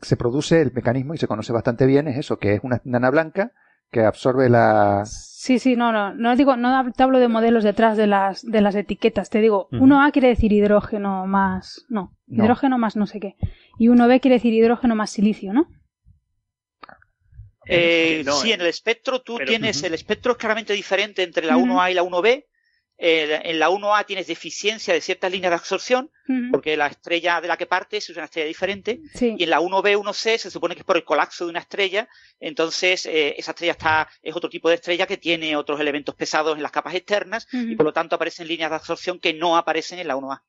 se 0.00 0.16
produce 0.16 0.60
el 0.60 0.72
mecanismo 0.72 1.14
y 1.14 1.18
se 1.18 1.26
conoce 1.26 1.52
bastante 1.52 1.86
bien, 1.86 2.08
es 2.08 2.18
eso, 2.18 2.38
que 2.38 2.54
es 2.54 2.60
una 2.62 2.80
nana 2.84 3.10
blanca 3.10 3.52
que 3.90 4.00
absorbe 4.00 4.48
la... 4.50 5.04
Sí, 5.06 5.58
sí, 5.58 5.76
no, 5.76 5.92
no, 5.92 6.14
no 6.14 6.36
digo, 6.36 6.56
no 6.56 6.92
te 6.92 7.02
hablo 7.02 7.18
de 7.18 7.28
modelos 7.28 7.64
detrás 7.64 7.96
de 7.96 8.06
las, 8.06 8.42
de 8.42 8.60
las 8.60 8.74
etiquetas, 8.74 9.30
te 9.30 9.40
digo, 9.40 9.68
1A 9.70 10.12
quiere 10.12 10.28
decir 10.28 10.52
hidrógeno 10.52 11.26
más, 11.26 11.86
no, 11.88 12.16
hidrógeno 12.26 12.76
más 12.76 12.96
no 12.96 13.06
sé 13.06 13.18
qué, 13.18 13.36
y 13.78 13.88
1B 13.88 14.20
quiere 14.20 14.36
decir 14.36 14.52
hidrógeno 14.52 14.94
más 14.94 15.10
silicio, 15.10 15.52
¿no? 15.52 15.68
Eh, 17.70 18.24
sí, 18.42 18.52
en 18.52 18.62
el 18.62 18.66
espectro 18.66 19.20
tú 19.20 19.38
tienes, 19.46 19.82
el 19.82 19.94
espectro 19.94 20.32
es 20.32 20.38
claramente 20.38 20.72
diferente 20.72 21.22
entre 21.22 21.46
la 21.46 21.56
1A 21.56 21.90
y 21.90 21.94
la 21.94 22.02
1B, 22.02 22.44
en 23.00 23.58
la 23.60 23.70
1A 23.70 24.04
tienes 24.06 24.26
deficiencia 24.26 24.92
de 24.92 25.00
ciertas 25.00 25.30
líneas 25.30 25.50
de 25.52 25.56
absorción, 25.56 26.10
porque 26.50 26.76
la 26.76 26.88
estrella 26.88 27.40
de 27.40 27.48
la 27.48 27.56
que 27.56 27.66
parte 27.66 27.98
es 27.98 28.10
una 28.10 28.24
estrella 28.24 28.48
diferente, 28.48 29.00
y 29.38 29.44
en 29.44 29.50
la 29.50 29.60
1B, 29.60 29.96
1C 29.96 30.36
se 30.36 30.50
supone 30.50 30.74
que 30.74 30.80
es 30.80 30.84
por 30.84 30.96
el 30.96 31.04
colapso 31.04 31.44
de 31.44 31.50
una 31.50 31.60
estrella, 31.60 32.08
entonces 32.40 33.06
eh, 33.06 33.34
esa 33.38 33.52
estrella 33.52 33.72
está, 33.72 34.08
es 34.22 34.34
otro 34.34 34.50
tipo 34.50 34.68
de 34.68 34.74
estrella 34.74 35.06
que 35.06 35.16
tiene 35.16 35.56
otros 35.56 35.80
elementos 35.80 36.14
pesados 36.14 36.56
en 36.56 36.62
las 36.62 36.72
capas 36.72 36.94
externas, 36.94 37.46
y 37.52 37.76
por 37.76 37.86
lo 37.86 37.92
tanto 37.92 38.16
aparecen 38.16 38.48
líneas 38.48 38.70
de 38.70 38.76
absorción 38.76 39.20
que 39.20 39.32
no 39.32 39.56
aparecen 39.56 40.00
en 40.00 40.08
la 40.08 40.16
1A. 40.16 40.42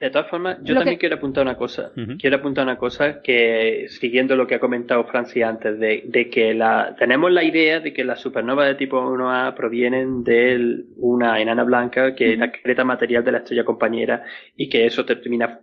De 0.00 0.08
todas 0.08 0.30
formas, 0.30 0.56
yo 0.62 0.74
también 0.74 0.96
quiero 0.96 1.16
apuntar 1.16 1.42
una 1.42 1.58
cosa. 1.58 1.92
Quiero 2.18 2.36
apuntar 2.36 2.64
una 2.64 2.78
cosa 2.78 3.20
que, 3.20 3.84
siguiendo 3.90 4.34
lo 4.34 4.46
que 4.46 4.54
ha 4.54 4.58
comentado 4.58 5.04
Francia 5.04 5.46
antes, 5.46 5.78
de, 5.78 6.30
que 6.32 6.54
la, 6.54 6.96
tenemos 6.98 7.30
la 7.30 7.44
idea 7.44 7.80
de 7.80 7.92
que 7.92 8.02
las 8.02 8.18
supernovas 8.18 8.66
de 8.66 8.76
tipo 8.76 8.98
1A 8.98 9.54
provienen 9.54 10.24
de 10.24 10.84
una 10.96 11.38
enana 11.38 11.64
blanca 11.64 12.14
que 12.14 12.32
es 12.32 12.38
la 12.38 12.50
creta 12.50 12.82
material 12.82 13.22
de 13.22 13.32
la 13.32 13.38
estrella 13.38 13.64
compañera 13.64 14.24
y 14.56 14.70
que 14.70 14.86
eso 14.86 15.04
termina 15.04 15.60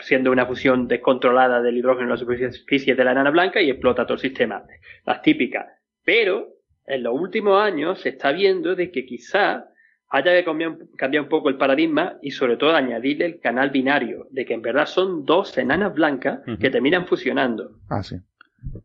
siendo 0.00 0.32
una 0.32 0.46
fusión 0.46 0.88
descontrolada 0.88 1.60
del 1.60 1.76
hidrógeno 1.76 2.04
en 2.04 2.10
la 2.10 2.16
superficie 2.16 2.94
de 2.94 3.04
la 3.04 3.12
enana 3.12 3.30
blanca 3.30 3.60
y 3.60 3.68
explota 3.68 4.06
todo 4.06 4.14
el 4.14 4.20
sistema. 4.20 4.64
Las 5.04 5.20
típicas. 5.20 5.66
Pero, 6.02 6.48
en 6.86 7.02
los 7.02 7.12
últimos 7.12 7.60
años 7.60 8.00
se 8.00 8.08
está 8.08 8.32
viendo 8.32 8.74
de 8.74 8.90
que 8.90 9.04
quizá 9.04 9.66
haya 10.08 10.32
que 10.32 10.44
cambiar, 10.44 11.22
un 11.22 11.28
poco 11.28 11.48
el 11.48 11.56
paradigma 11.56 12.18
y 12.22 12.30
sobre 12.30 12.56
todo 12.56 12.74
añadirle 12.74 13.26
el 13.26 13.40
canal 13.40 13.70
binario, 13.70 14.26
de 14.30 14.44
que 14.44 14.54
en 14.54 14.62
verdad 14.62 14.86
son 14.86 15.24
dos 15.24 15.56
enanas 15.58 15.94
blancas 15.94 16.40
que 16.60 16.70
terminan 16.70 17.06
fusionando. 17.06 17.72
Ah, 17.88 18.02
sí. 18.02 18.16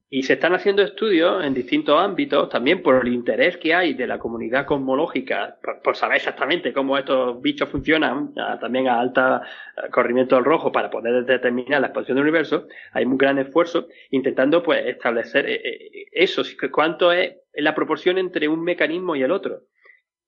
Y 0.09 0.23
se 0.23 0.33
están 0.33 0.53
haciendo 0.53 0.83
estudios 0.83 1.43
en 1.43 1.53
distintos 1.53 1.99
ámbitos, 1.99 2.49
también 2.49 2.83
por 2.83 3.05
el 3.05 3.13
interés 3.13 3.57
que 3.57 3.73
hay 3.73 3.93
de 3.93 4.05
la 4.05 4.19
comunidad 4.19 4.65
cosmológica, 4.65 5.57
por, 5.83 5.95
saber 5.95 6.17
exactamente 6.17 6.73
cómo 6.73 6.97
estos 6.97 7.41
bichos 7.41 7.69
funcionan, 7.69 8.33
también 8.59 8.87
a 8.89 8.99
alta 8.99 9.41
corrimiento 9.89 10.35
del 10.35 10.45
rojo, 10.45 10.71
para 10.71 10.89
poder 10.89 11.25
determinar 11.25 11.81
la 11.81 11.87
expansión 11.87 12.15
del 12.15 12.23
universo, 12.23 12.67
hay 12.91 13.05
un 13.05 13.17
gran 13.17 13.39
esfuerzo 13.39 13.87
intentando 14.09 14.61
pues 14.61 14.85
establecer 14.85 15.49
eh, 15.49 15.61
eh, 15.63 16.05
eso, 16.11 16.43
cuánto 16.71 17.11
es 17.11 17.37
la 17.53 17.73
proporción 17.73 18.17
entre 18.17 18.47
un 18.47 18.63
mecanismo 18.63 19.15
y 19.15 19.23
el 19.23 19.31
otro. 19.31 19.61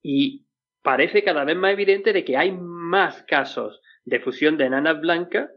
Y 0.01 0.45
parece 0.83 1.23
cada 1.23 1.43
vez 1.45 1.55
más 1.55 1.71
evidente 1.71 2.13
de 2.13 2.23
que 2.23 2.37
hay 2.37 2.51
más 2.51 3.23
casos 3.23 3.81
de 4.05 4.19
fusión 4.19 4.57
de 4.57 4.65
enanas 4.65 4.99
blancas 4.99 5.49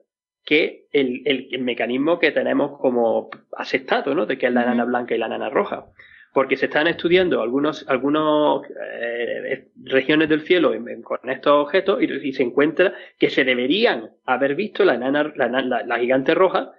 que 0.44 0.86
el, 0.92 1.22
el, 1.26 1.60
mecanismo 1.62 2.20
que 2.20 2.30
tenemos 2.30 2.78
como 2.78 3.28
aceptado, 3.56 4.14
¿no? 4.14 4.26
De 4.26 4.38
que 4.38 4.46
es 4.46 4.52
la 4.52 4.62
enana 4.62 4.84
blanca 4.84 5.14
y 5.14 5.18
la 5.18 5.26
enana 5.26 5.50
roja. 5.50 5.86
Porque 6.32 6.56
se 6.56 6.66
están 6.66 6.86
estudiando 6.86 7.42
algunos, 7.42 7.84
algunos 7.88 8.62
eh, 8.68 9.68
regiones 9.82 10.28
del 10.28 10.42
cielo 10.42 10.72
con 11.02 11.28
estos 11.28 11.52
objetos 11.52 12.00
y, 12.00 12.32
se 12.32 12.44
encuentra 12.44 12.94
que 13.18 13.30
se 13.30 13.42
deberían 13.42 14.10
haber 14.24 14.54
visto 14.54 14.84
la 14.84 14.94
enana, 14.94 15.32
la, 15.34 15.98
gigante 15.98 16.34
roja 16.34 16.70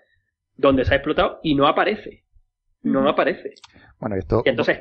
donde 0.55 0.85
se 0.85 0.93
ha 0.93 0.97
explotado 0.97 1.39
y 1.43 1.55
no 1.55 1.67
aparece. 1.67 2.23
No 2.83 3.09
aparece. 3.09 3.55
Bueno, 3.99 4.15
esto. 4.15 4.43
entonces, 4.45 4.79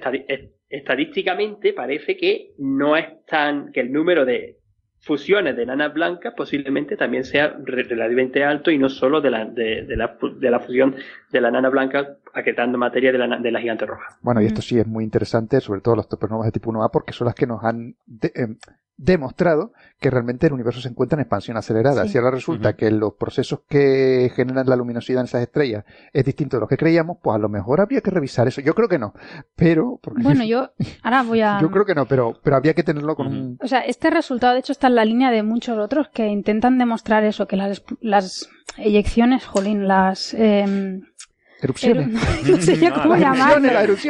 estadísticamente 0.69 1.73
parece 1.73 2.17
que 2.17 2.55
no 2.59 2.97
es 2.97 3.25
tan. 3.27 3.73
que 3.73 3.81
el 3.81 3.93
número 3.93 4.25
de 4.25 4.59
fusiones 4.99 5.57
de 5.57 5.63
enanas 5.63 5.95
blancas 5.95 6.35
posiblemente 6.37 6.97
también 6.97 7.25
sea 7.25 7.57
relativamente 7.63 8.43
alto 8.43 8.71
y 8.71 8.79
no 8.79 8.89
solo 8.89 9.21
de 9.21 9.31
la, 9.31 9.45
de, 9.45 9.85
la, 9.97 10.19
de 10.39 10.51
la 10.51 10.59
fusión 10.59 10.97
de 11.31 11.41
la 11.41 11.49
enana 11.49 11.69
blanca 11.69 12.17
acretando 12.35 12.77
materia 12.77 13.13
de 13.13 13.19
la, 13.19 13.39
de 13.39 13.51
la 13.53 13.61
gigante 13.61 13.87
roja. 13.87 14.19
Bueno, 14.21 14.43
y 14.43 14.47
esto 14.47 14.63
sí 14.63 14.79
es 14.79 14.87
muy 14.87 15.05
interesante, 15.05 15.61
sobre 15.61 15.81
todo 15.81 15.97
los 15.97 16.07
supernovas 16.07 16.47
de 16.47 16.53
tipo 16.53 16.73
1A, 16.73 16.91
porque 16.91 17.13
son 17.13 17.27
las 17.27 17.35
que 17.35 17.47
nos 17.47 17.63
han 17.63 17.95
em, 18.35 18.57
demostrado 18.97 19.73
que 20.01 20.11
realmente 20.11 20.47
el 20.47 20.55
universo 20.55 20.81
se 20.81 20.89
encuentra 20.89 21.17
en 21.17 21.23
expansión 21.23 21.57
acelerada. 21.57 22.07
Si 22.07 22.17
ahora 22.17 22.31
resulta 22.31 22.75
que 22.75 22.91
los 22.91 23.15
procesos 23.15 23.61
que 23.69 24.31
generan 24.35 24.67
la 24.67 24.77
luminosidad 24.77 25.21
en 25.21 25.27
esas 25.27 25.43
estrellas 25.43 25.85
es 26.13 26.25
distinto 26.25 26.57
de 26.57 26.63
lo 26.63 26.69
que 26.69 26.77
creíamos, 26.77 27.19
pues 27.23 27.35
a 27.35 27.39
lo 27.39 27.49
mejor 27.49 27.81
habría 27.81 28.01
que 28.01 28.11
revisar 28.11 28.49
eso. 28.49 28.61
Yo 28.61 28.75
creo 28.75 28.89
que 28.89 28.99
no, 28.99 29.15
pero... 29.55 30.01
Bueno, 30.23 30.45
yo 30.47 30.71
ahora 31.03 31.23
voy 31.23 31.41
a... 31.41 31.61
Yo 31.61 31.71
creo 31.71 31.85
que 31.85 31.95
no, 31.95 32.07
pero, 32.07 32.39
pero 32.43 32.57
habría 32.57 32.75
que 32.75 32.83
tenerlo 32.83 33.17
con 33.17 33.27
un... 33.27 33.59
O 33.63 33.69
sea, 33.69 33.81
este 33.81 34.11
resultado 34.11 34.55
de 34.55 34.61
hecho 34.61 34.73
está 34.73 34.87
en 34.87 34.95
la 34.95 35.05
línea 35.05 35.31
de 35.31 35.43
muchos 35.43 35.79
otros 35.79 36.09
que 36.09 36.27
intentan 36.27 36.79
demostrar 36.79 37.25
eso, 37.25 37.47
que 37.47 37.57
las, 37.57 37.83
las 38.01 38.49
eyecciones, 38.79 39.45
jolín, 39.47 39.89
las... 39.89 40.35
Eh, 40.35 41.01
Erupciones. 41.63 42.09
no 42.09 42.61
sé 42.61 42.77
ya 42.77 42.93
cómo 42.93 43.17
llamarlo. 43.17 43.61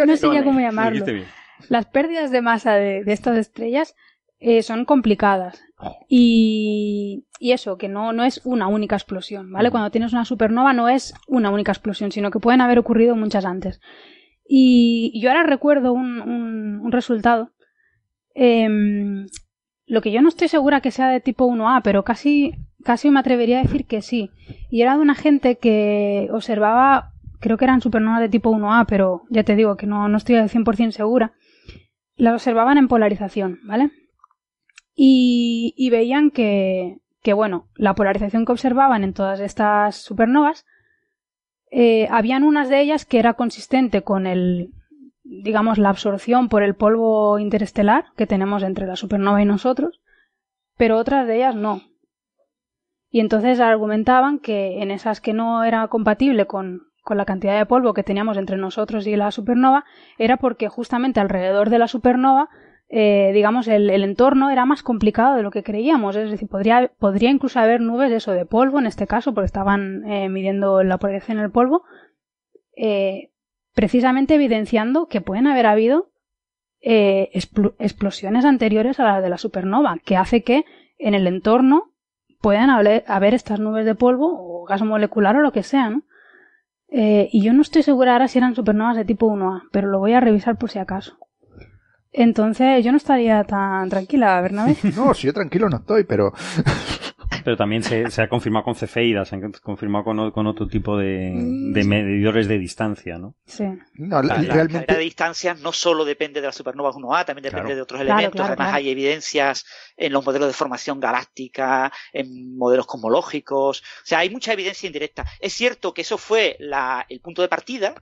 No 0.07 0.17
sé 0.17 0.33
ya 0.33 0.43
cómo 0.43 0.59
llamarlo. 0.59 1.05
Las 1.69 1.87
pérdidas 1.87 2.33
de 2.33 2.43
masa 2.43 2.75
de, 2.75 3.05
de 3.05 3.13
estas 3.13 3.39
estrellas 3.39 3.95
eh, 4.39 4.62
son 4.62 4.84
complicadas. 4.84 5.62
Y, 6.09 7.26
y, 7.39 7.53
eso, 7.53 7.76
que 7.76 7.89
no, 7.89 8.12
no 8.12 8.24
es 8.24 8.41
una 8.45 8.66
única 8.68 8.97
explosión, 8.97 9.51
¿vale? 9.51 9.70
Cuando 9.70 9.91
tienes 9.91 10.12
una 10.12 10.24
supernova 10.24 10.72
no 10.72 10.89
es 10.89 11.14
una 11.26 11.51
única 11.51 11.72
explosión, 11.72 12.12
sino 12.12 12.30
que 12.30 12.41
pueden 12.41 12.61
haber 12.61 12.78
ocurrido 12.78 13.16
muchas 13.16 13.45
antes. 13.45 13.80
Y, 14.49 15.18
yo 15.20 15.30
ahora 15.30 15.43
recuerdo 15.43 15.93
un, 15.93 16.20
un, 16.20 16.93
resultado. 16.93 17.53
Em, 18.34 19.26
lo 19.87 20.01
que 20.03 20.12
yo 20.12 20.20
no 20.22 20.28
estoy 20.28 20.49
segura 20.49 20.80
que 20.80 20.91
sea 20.91 21.09
de 21.09 21.20
tipo 21.20 21.47
1A, 21.47 21.80
pero 21.82 22.05
casi, 22.05 22.53
casi 22.84 23.11
me 23.11 23.20
atrevería 23.20 23.59
a 23.59 23.62
decir 23.62 23.87
que 23.87 24.03
sí. 24.03 24.30
Y 24.70 24.82
era 24.82 24.97
de 24.97 25.03
una 25.03 25.14
gente 25.14 25.57
que 25.57 26.28
observaba, 26.32 27.12
creo 27.41 27.57
que 27.57 27.64
eran 27.64 27.80
supernovas 27.80 28.20
de 28.20 28.28
tipo 28.28 28.51
1A, 28.51 28.87
pero 28.87 29.22
ya 29.30 29.45
te 29.45 29.57
digo 29.57 29.76
que 29.76 29.87
no, 29.87 30.09
no 30.09 30.16
estoy 30.16 30.37
al 30.37 30.51
100% 30.51 30.91
segura. 30.91 31.32
Las 32.16 32.34
observaban 32.34 32.78
en 32.78 32.89
polarización, 32.89 33.61
¿vale? 33.64 33.91
Y, 34.97 35.75
y 35.77 35.91
veían 35.91 36.31
que, 36.31 36.99
que, 37.23 37.35
bueno, 37.35 37.69
la 37.77 37.95
polarización 37.95 38.47
que 38.47 38.53
observaban 38.53 39.05
en 39.05 39.13
todas 39.13 39.41
estas 39.41 39.97
supernovas, 39.97 40.65
eh, 41.71 42.09
habían 42.11 42.45
unas 42.45 42.69
de 42.69 42.81
ellas 42.81 43.05
que 43.05 43.19
era 43.19 43.35
consistente 43.35 44.03
con 44.03 44.27
el, 44.27 44.73
digamos, 45.23 45.79
la 45.79 45.91
absorción 45.91 46.49
por 46.49 46.63
el 46.63 46.75
polvo 46.75 47.39
interestelar 47.39 48.07
que 48.17 48.27
tenemos 48.27 48.63
entre 48.63 48.87
la 48.87 48.97
supernova 48.97 49.43
y 49.43 49.45
nosotros, 49.45 50.01
pero 50.77 50.99
otras 50.99 51.27
de 51.27 51.37
ellas 51.37 51.55
no. 51.55 51.83
Y 53.11 53.21
entonces 53.21 53.61
argumentaban 53.61 54.39
que 54.39 54.83
en 54.83 54.91
esas 54.91 55.21
que 55.21 55.33
no 55.33 55.65
era 55.65 55.89
compatible 55.89 56.47
con, 56.47 56.83
con 57.03 57.17
la 57.17 57.25
cantidad 57.25 57.59
de 57.59 57.67
polvo 57.67 57.95
que 57.95 58.03
teníamos 58.03 58.37
entre 58.37 58.57
nosotros 58.57 59.07
y 59.07 59.17
la 59.17 59.31
supernova, 59.31 59.85
era 60.19 60.37
porque 60.37 60.69
justamente 60.69 61.21
alrededor 61.21 61.71
de 61.71 61.79
la 61.79 61.89
supernova 61.89 62.49
eh, 62.89 63.32
digamos, 63.34 63.66
el, 63.66 63.91
entorno 63.91 64.51
era 64.51 64.64
más 64.64 64.82
complicado 64.82 65.37
de 65.37 65.43
lo 65.43 65.51
que 65.51 65.62
creíamos. 65.62 66.14
Es 66.16 66.30
decir, 66.30 66.49
podría, 66.49 66.91
podría 66.99 67.30
incluso 67.30 67.59
haber 67.59 67.80
nubes 67.80 68.11
de 68.11 68.16
eso, 68.16 68.32
de 68.32 68.47
polvo 68.47 68.78
en 68.78 68.87
este 68.87 69.07
caso, 69.07 69.34
porque 69.34 69.47
estaban 69.47 70.05
eh, 70.09 70.28
midiendo 70.28 70.82
la 70.82 70.99
proyección 70.99 71.39
del 71.39 71.51
polvo, 71.51 71.84
eh, 72.76 73.30
precisamente 73.74 74.34
evidenciando 74.34 75.07
que 75.07 75.20
pueden 75.20 75.47
haber 75.47 75.66
habido 75.66 76.11
explosiones 76.89 78.45
anteriores 78.45 79.01
a 79.01 79.05
las 79.05 79.22
de 79.22 79.28
la 79.28 79.39
supernova, 79.39 79.99
que 80.05 80.16
hace 80.16 80.45
que 80.45 80.64
en 80.99 81.14
el 81.14 81.26
entorno 81.26 81.91
puedan 82.41 82.70
haber, 82.70 83.03
haber 83.09 83.34
estas 83.34 83.59
nubes 83.59 83.84
de 83.84 83.97
polvo 83.97 84.28
o 84.39 84.64
gas 84.66 84.82
molecular 84.82 85.34
o 85.34 85.41
lo 85.41 85.51
que 85.51 85.64
sea, 85.64 85.91
¿no? 85.91 86.05
y 86.89 87.43
yo 87.43 87.53
no 87.53 87.62
estoy 87.62 87.82
segura 87.82 88.12
ahora 88.12 88.28
si 88.28 88.39
eran 88.39 88.55
supernovas 88.55 88.97
de 88.97 89.05
tipo 89.05 89.26
1A, 89.26 89.62
pero 89.72 89.89
lo 89.89 89.99
voy 89.99 90.12
a 90.12 90.20
revisar 90.20 90.59
por 90.59 90.70
si 90.70 90.78
acaso. 90.78 91.26
Entonces 92.13 92.85
yo 92.85 92.93
no 92.93 92.97
estaría 92.97 93.45
tan 93.45 93.89
tranquila, 93.89 94.41
Bernabé. 94.41 94.77
no, 94.97 95.15
si 95.15 95.27
yo 95.27 95.33
tranquilo 95.33 95.69
no 95.69 95.79
estoy, 95.79 96.05
pero... 96.05 96.33
Pero 97.47 97.57
también 97.57 97.85
se, 97.85 98.05
ha 98.21 98.29
confirmado 98.29 98.65
con 98.65 98.75
cefeidas, 98.75 99.29
se 99.29 99.37
ha 99.37 99.41
confirmado 99.63 100.33
con, 100.33 100.47
otro 100.49 100.67
tipo 100.67 100.99
de, 100.99 101.31
medidores 101.33 102.49
de 102.49 102.59
distancia, 102.59 103.19
¿no? 103.19 103.37
Sí. 103.45 103.63
la, 103.99 104.21
realmente... 104.21 104.93
de 104.93 105.01
distancia 105.01 105.55
no 105.55 105.71
solo 105.71 106.05
depende 106.05 106.41
de 106.41 106.49
la 106.49 106.53
supernova 106.53 106.91
1A, 106.91 107.25
también 107.25 107.45
depende 107.45 107.77
de 107.77 107.83
otros 107.83 108.01
elementos. 108.01 108.41
Además 108.41 108.75
hay 108.75 108.91
evidencias 108.91 109.65
en 109.97 110.13
los 110.13 110.27
modelos 110.27 110.49
de 110.49 110.55
formación 110.55 110.99
galáctica, 110.99 111.93
en 112.13 112.57
modelos 112.59 112.87
cosmológicos. 112.87 113.81
O 113.81 114.07
sea, 114.07 114.19
hay 114.19 114.31
mucha 114.31 114.53
evidencia 114.53 114.89
indirecta. 114.89 115.25
Es 115.39 115.53
cierto 115.53 115.95
que 115.95 116.01
eso 116.03 116.19
fue 116.19 116.59
el 117.09 117.21
punto 117.21 117.43
de 117.43 117.49
partida. 117.49 117.95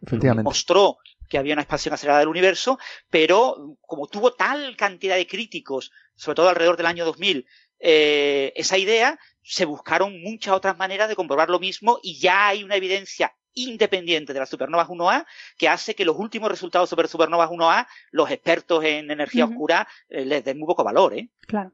Mostró 0.43 0.97
que 1.35 1.39
había 1.39 1.55
una 1.55 1.63
expansión 1.63 1.93
acelerada 1.93 2.21
del 2.21 2.29
universo, 2.29 2.79
pero 3.11 3.77
como 3.81 4.07
tuvo 4.07 4.35
tal 4.35 4.77
cantidad 4.77 5.17
de 5.17 5.27
críticos, 5.27 5.91
sobre 6.15 6.37
todo 6.37 6.49
alrededor 6.49 6.77
del 6.77 6.87
año 6.87 7.05
2000, 7.05 7.45
eh, 7.81 8.53
esa 8.55 8.79
idea, 8.79 9.19
se 9.43 9.65
buscaron 9.65 10.23
muchas 10.23 10.55
otras 10.55 10.79
maneras 10.79 11.09
de 11.09 11.17
comprobar 11.17 11.51
lo 11.51 11.59
mismo 11.59 11.99
y 12.05 12.21
ya 12.21 12.47
hay 12.47 12.63
una 12.63 12.77
evidencia 12.77 13.35
independiente 13.53 14.33
de 14.33 14.39
las 14.39 14.49
supernovas 14.49 14.87
1A 14.87 15.27
que 15.59 15.69
hace 15.69 15.97
que 15.97 16.05
los 16.05 16.17
últimos 16.17 16.53
resultados 16.53 16.89
sobre 16.89 17.09
supernovas 17.09 17.51
1A, 17.51 17.89
los 18.13 18.31
expertos 18.31 18.85
en 18.85 19.11
energía 19.11 19.47
oscura, 19.47 19.89
eh, 20.11 20.25
les 20.25 20.45
den 20.45 20.61
muy 20.61 20.69
poco 20.69 20.85
valor. 20.85 21.19
¿eh? 21.19 21.31
Claro. 21.49 21.73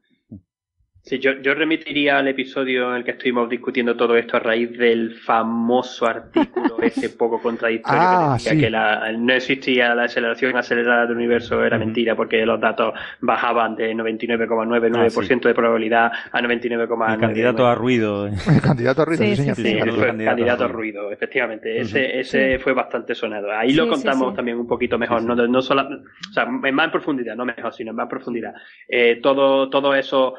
Sí, 1.03 1.17
yo, 1.17 1.31
yo 1.41 1.55
remitiría 1.55 2.19
al 2.19 2.27
episodio 2.27 2.91
en 2.91 2.97
el 2.97 3.03
que 3.03 3.11
estuvimos 3.11 3.49
discutiendo 3.49 3.97
todo 3.97 4.15
esto 4.15 4.37
a 4.37 4.39
raíz 4.39 4.77
del 4.77 5.15
famoso 5.15 6.05
artículo 6.05 6.77
ese 6.81 7.09
poco 7.09 7.41
contradictorio 7.41 7.99
que 7.99 8.05
ah, 8.07 8.33
decía 8.33 8.55
que 8.55 8.69
la, 8.69 9.11
no 9.13 9.33
existía 9.33 9.95
la 9.95 10.03
aceleración 10.03 10.55
acelerada 10.55 11.07
del 11.07 11.17
universo, 11.17 11.63
era 11.65 11.79
mentira 11.79 12.15
porque 12.15 12.45
los 12.45 12.61
datos 12.61 12.93
bajaban 13.19 13.75
de 13.75 13.95
99,99% 13.95 15.41
ah, 15.43 15.47
de 15.47 15.53
probabilidad 15.55 16.11
a 16.31 16.39
99,9%. 16.39 17.13
El 17.13 17.19
candidato 17.19 17.65
a 17.65 17.73
ruido. 17.73 18.27
El 18.47 18.61
candidato 18.61 19.01
a 19.01 19.05
ruido, 19.05 19.23
sí, 19.23 19.35
señor. 19.35 19.55
Sí, 19.55 19.67
el 19.69 20.23
candidato, 20.23 20.65
a 20.65 20.67
ruido, 20.67 21.11
efectivamente. 21.11 21.79
Ese, 21.79 22.19
ese 22.19 22.59
fue 22.59 22.73
bastante 22.73 23.15
sonado. 23.15 23.51
Ahí 23.51 23.73
lo 23.73 23.87
contamos 23.87 24.35
también 24.35 24.57
un 24.57 24.67
poquito 24.67 24.99
mejor, 24.99 25.23
no, 25.23 25.35
no 25.35 25.61
solo, 25.63 25.81
o 25.81 26.33
sea, 26.33 26.43
en 26.43 26.75
más 26.75 26.91
profundidad, 26.91 27.35
no 27.35 27.45
mejor, 27.45 27.73
sino 27.73 27.89
en 27.89 27.95
más 27.95 28.07
profundidad. 28.07 28.53
Eh, 28.87 29.19
todo, 29.21 29.69
todo 29.69 29.95
eso 29.95 30.35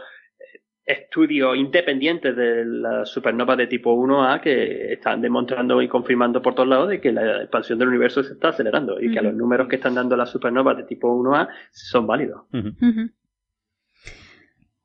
estudios 0.84 1.56
independientes 1.56 2.34
de 2.36 2.64
la 2.64 3.06
supernova 3.06 3.56
de 3.56 3.66
tipo 3.66 3.94
1A 3.94 4.40
que 4.40 4.92
están 4.92 5.20
demostrando 5.20 5.80
y 5.80 5.88
confirmando 5.88 6.42
por 6.42 6.54
todos 6.54 6.68
lados 6.68 6.88
de 6.88 7.00
que 7.00 7.12
la 7.12 7.42
expansión 7.42 7.78
del 7.78 7.88
universo 7.88 8.22
se 8.22 8.32
está 8.32 8.48
acelerando 8.48 9.00
y 9.00 9.12
que 9.12 9.20
los 9.20 9.34
números 9.34 9.68
que 9.68 9.76
están 9.76 9.94
dando 9.94 10.16
las 10.16 10.30
supernovas 10.30 10.76
de 10.76 10.84
tipo 10.84 11.08
1A 11.08 11.48
son 11.70 12.06
válidos. 12.06 12.42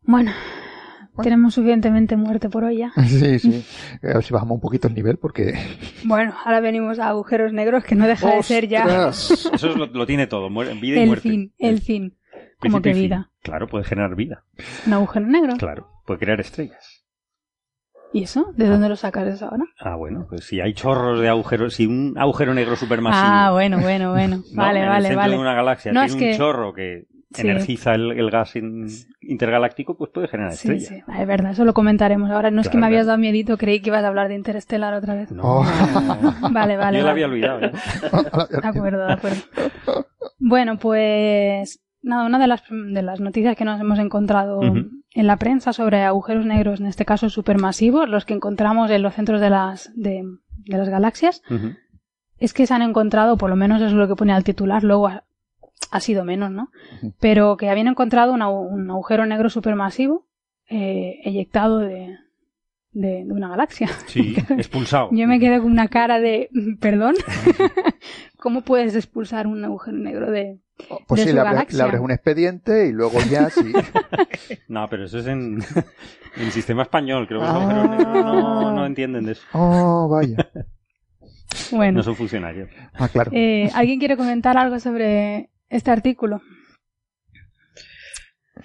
Bueno, 0.04 0.32
tenemos 1.22 1.56
suficientemente 1.56 2.16
muerte 2.16 2.50
por 2.50 2.64
hoy 2.64 2.78
ya. 2.78 2.92
Sí, 3.08 3.40
sí. 3.40 3.66
A 4.04 4.16
ver 4.16 4.24
si 4.24 4.34
bajamos 4.34 4.56
un 4.56 4.62
poquito 4.62 4.88
el 4.88 4.94
nivel 4.94 5.18
porque... 5.18 5.54
Bueno, 6.04 6.34
ahora 6.46 6.60
venimos 6.60 7.00
a 7.00 7.10
agujeros 7.10 7.54
negros 7.54 7.84
que 7.84 7.96
no 7.96 8.08
deja 8.08 8.36
de 8.36 8.44
ser 8.44 8.68
ya... 8.68 9.10
Eso 9.10 9.76
lo, 9.76 10.06
tiene 10.06 10.28
todo, 10.28 10.50
vida 10.50 11.02
y 11.02 11.06
muerte. 11.08 11.28
El 11.28 11.34
fin, 11.34 11.54
el 11.58 11.82
fin. 11.82 12.18
Como 12.60 12.82
que 12.82 12.94
vida. 12.94 13.30
Claro, 13.42 13.68
puede 13.68 13.84
generar 13.84 14.16
vida. 14.16 14.44
¿Un 14.86 14.94
agujero 14.94 15.28
negro? 15.28 15.58
Claro, 15.58 15.90
puede 16.06 16.20
crear 16.20 16.40
estrellas. 16.40 17.06
¿Y 18.14 18.24
eso? 18.24 18.54
¿De 18.56 18.68
dónde 18.68 18.90
lo 18.90 18.96
sacas 18.96 19.28
eso 19.28 19.46
ahora? 19.46 19.66
Ah, 19.80 19.96
bueno, 19.96 20.26
pues 20.30 20.46
si 20.46 20.62
hay 20.62 20.74
chorros 20.74 21.20
de 21.20 21.30
agujeros, 21.30 21.76
si 21.76 21.86
un 21.86 22.16
agujero 22.18 22.54
negro 22.54 22.76
supermasivo. 22.76 23.24
Ah, 23.24 23.52
bueno, 23.52 23.80
bueno, 23.80 24.12
bueno. 24.12 24.44
Vale, 24.56 24.80
en 24.80 24.88
vale, 24.88 24.98
el 24.98 25.04
centro 25.04 25.18
vale. 25.18 25.34
de 25.34 25.40
una 25.40 25.54
galaxia 25.54 25.92
tiene 25.92 26.32
un 26.32 26.38
chorro 26.38 26.74
que 26.74 27.06
energiza 27.38 27.94
el, 27.94 28.32
gas 28.32 28.54
intergaláctico, 29.22 29.98
pues 29.98 30.12
puede 30.12 30.30
generar 30.30 30.54
estrellas. 30.54 30.88
Sí, 30.88 30.96
sí, 30.96 31.04
es 31.20 31.28
verdad, 31.28 31.52
eso 31.52 31.66
lo 31.66 31.74
comentaremos. 31.74 32.32
Ahora 32.32 32.50
no 32.50 32.62
es 32.62 32.70
que 32.70 32.78
me 32.78 32.86
habías 32.86 33.06
dado 33.06 33.18
miedito, 33.18 33.58
creí 33.58 33.82
que 33.82 33.90
ibas 33.90 34.04
a 34.04 34.08
hablar 34.08 34.30
de 34.30 34.36
Interestelar 34.36 34.94
otra 34.94 35.14
vez. 35.14 35.32
No, 35.32 35.44
oh. 35.44 35.66
vale, 36.52 36.78
vale. 36.78 37.00
Yo 37.00 37.06
la 37.06 37.12
había 37.12 37.26
olvidado. 37.26 37.66
¿eh? 37.66 37.72
De 38.62 38.68
acuerdo, 38.68 39.06
de 39.06 39.14
acuerdo. 39.14 39.38
Bueno, 40.40 40.78
pues 40.78 41.82
nada, 42.08 42.26
una 42.26 42.40
de 42.40 42.48
las, 42.48 42.64
de 42.70 43.02
las 43.02 43.20
noticias 43.20 43.56
que 43.56 43.66
nos 43.66 43.80
hemos 43.80 44.00
encontrado 44.00 44.62
en 44.62 45.28
la 45.28 45.38
prensa 45.38 45.74
sobre 45.74 46.04
agujeros 46.04 46.46
negros, 46.46 46.80
en 46.80 46.88
este 46.88 47.06
caso 47.06 47.30
supermasivos, 47.30 48.10
los 48.10 48.26
que 48.26 48.34
encontramos 48.34 48.90
en 48.90 49.02
los 49.02 49.14
centros 49.14 49.42
de 49.42 49.50
las, 49.50 49.92
de, 49.96 50.24
las 50.66 50.90
galaxias, 50.90 51.44
es 52.38 52.54
que 52.54 52.68
se 52.68 52.74
han 52.74 52.82
encontrado, 52.82 53.38
por 53.38 53.50
lo 53.50 53.56
menos 53.56 53.82
eso 53.82 53.88
es 53.88 53.94
lo 53.94 54.08
que 54.08 54.16
pone 54.16 54.34
al 54.34 54.44
titular, 54.44 54.84
luego 54.84 55.08
ha, 55.08 56.00
sido 56.00 56.24
menos, 56.24 56.52
¿no? 56.52 56.70
Pero 57.20 57.58
que 57.58 57.70
habían 57.70 57.88
encontrado 57.88 58.34
un 58.34 58.42
agujero 58.42 59.26
negro 59.26 59.50
supermasivo 59.50 60.28
eh, 60.70 61.22
eyectado 61.24 61.80
de, 61.80 62.18
de, 62.92 63.26
una 63.30 63.50
galaxia. 63.50 63.88
Sí, 64.08 64.36
expulsado. 64.50 65.10
Yo 65.12 65.28
me 65.28 65.40
quedé 65.40 65.60
con 65.60 65.72
una 65.72 65.88
cara 65.88 66.20
de, 66.20 66.50
perdón, 66.80 67.16
¿cómo 68.38 68.62
puedes 68.62 68.96
expulsar 68.96 69.48
un 69.48 69.64
agujero 69.64 69.98
negro 69.98 70.32
de, 70.32 70.60
pues 71.08 71.22
sí, 71.22 71.34
le, 71.34 71.40
abres 71.40 72.00
un 72.00 72.12
expediente 72.12 72.88
y 72.88 72.92
luego 72.92 73.20
ya 73.30 73.50
sí. 73.50 73.74
no, 74.68 74.88
pero 74.90 75.06
eso 75.06 75.20
es 75.20 75.28
en, 75.28 75.64
en 76.38 76.52
sistema 76.52 76.84
español. 76.84 77.28
Creo 77.28 77.42
que 77.42 77.48
los 77.48 77.90
negros 77.90 78.14
no, 78.14 78.74
no, 78.74 78.86
entienden 78.86 79.26
de 79.26 79.34
eso. 79.34 79.42
Oh, 79.54 80.08
vaya. 80.08 80.38
bueno. 81.72 81.98
No 81.98 82.04
son 82.04 82.16
funcionarios. 82.16 82.70
Ah, 82.94 83.08
claro. 83.08 83.32
Eh, 83.34 83.70
¿Alguien 83.74 84.00
quiere 84.00 84.18
comentar 84.18 84.58
algo 84.58 84.80
sobre 84.80 85.50
este 85.70 85.92
artículo? 85.92 86.42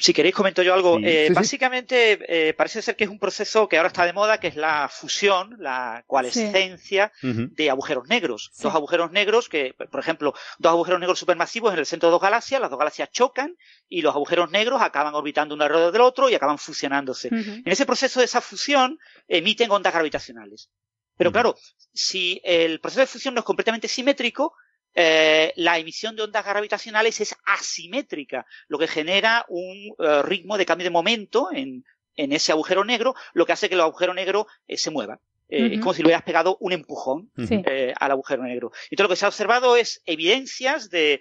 Si 0.03 0.13
queréis 0.13 0.35
comento 0.35 0.65
yo 0.65 0.75
algo. 0.75 0.99
Eh, 1.01 1.31
básicamente 1.33 2.19
eh, 2.27 2.55
parece 2.55 2.83
ser 2.83 2.97
que 2.97 3.05
es 3.05 3.11
un 3.11 3.21
proceso 3.21 3.69
que 3.69 3.77
ahora 3.77 3.87
está 3.87 4.05
de 4.05 4.13
moda, 4.13 4.41
que 4.41 4.49
es 4.49 4.57
la 4.57 4.89
fusión, 4.89 5.55
la 5.61 6.03
coalescencia 6.09 7.13
de 7.23 7.71
agujeros 7.71 8.09
negros. 8.09 8.51
Dos 8.61 8.75
agujeros 8.75 9.13
negros 9.13 9.49
que, 9.49 9.75
por 9.75 10.01
ejemplo, 10.01 10.35
dos 10.59 10.73
agujeros 10.73 10.99
negros 10.99 11.21
supermasivos 11.21 11.73
en 11.73 11.79
el 11.79 11.87
centro 11.87 12.09
de 12.09 12.15
dos 12.15 12.21
galaxias, 12.21 12.61
las 12.61 12.69
dos 12.69 12.81
galaxias 12.81 13.13
chocan 13.13 13.57
y 13.89 14.03
los 14.03 14.13
agujeros 14.17 14.51
negros 14.51 14.83
acaban 14.83 15.15
orbitando 15.15 15.55
uno 15.55 15.63
alrededor 15.63 15.93
del 15.93 16.03
otro 16.03 16.29
y 16.29 16.35
acaban 16.35 16.59
fusionándose. 16.59 17.29
En 17.29 17.63
ese 17.65 17.87
proceso 17.87 18.19
de 18.19 18.25
esa 18.25 18.41
fusión 18.41 18.99
emiten 19.29 19.71
ondas 19.71 19.93
gravitacionales. 19.93 20.69
Pero 21.17 21.31
claro, 21.31 21.55
si 21.93 22.41
el 22.43 22.81
proceso 22.81 23.03
de 23.03 23.07
fusión 23.07 23.35
no 23.35 23.41
es 23.41 23.45
completamente 23.45 23.87
simétrico, 23.87 24.57
eh, 24.95 25.53
la 25.57 25.79
emisión 25.79 26.17
de 26.17 26.23
ondas 26.23 26.45
gravitacionales 26.45 27.21
es 27.21 27.35
asimétrica, 27.45 28.47
lo 28.69 28.79
que 28.79 28.87
genera 28.87 29.45
un 29.49 29.95
eh, 29.99 30.23
ritmo 30.23 30.59
de 30.59 30.67
cambio 30.67 30.85
de 30.85 30.91
momento 30.91 31.49
en, 31.53 31.85
en, 32.17 32.33
ese 32.33 32.53
agujero 32.53 32.85
negro, 32.85 33.15
lo 33.33 33.47
que 33.47 33.53
hace 33.53 33.69
que 33.69 33.75
el 33.75 33.81
agujero 33.81 34.15
negro 34.15 34.47
eh, 34.69 34.77
se 34.77 34.91
mueva. 34.91 35.21
Es 35.49 35.81
como 35.81 35.93
si 35.93 36.01
le 36.01 36.07
hubieras 36.07 36.23
pegado 36.23 36.57
un 36.61 36.73
empujón 36.73 37.31
al 37.37 38.11
agujero 38.11 38.43
negro. 38.43 38.73
Entonces 38.85 39.03
lo 39.03 39.09
que 39.11 39.17
se 39.17 39.27
ha 39.27 39.29
observado 39.29 39.77
es 39.77 40.01
evidencias 40.07 40.89
de 40.89 41.21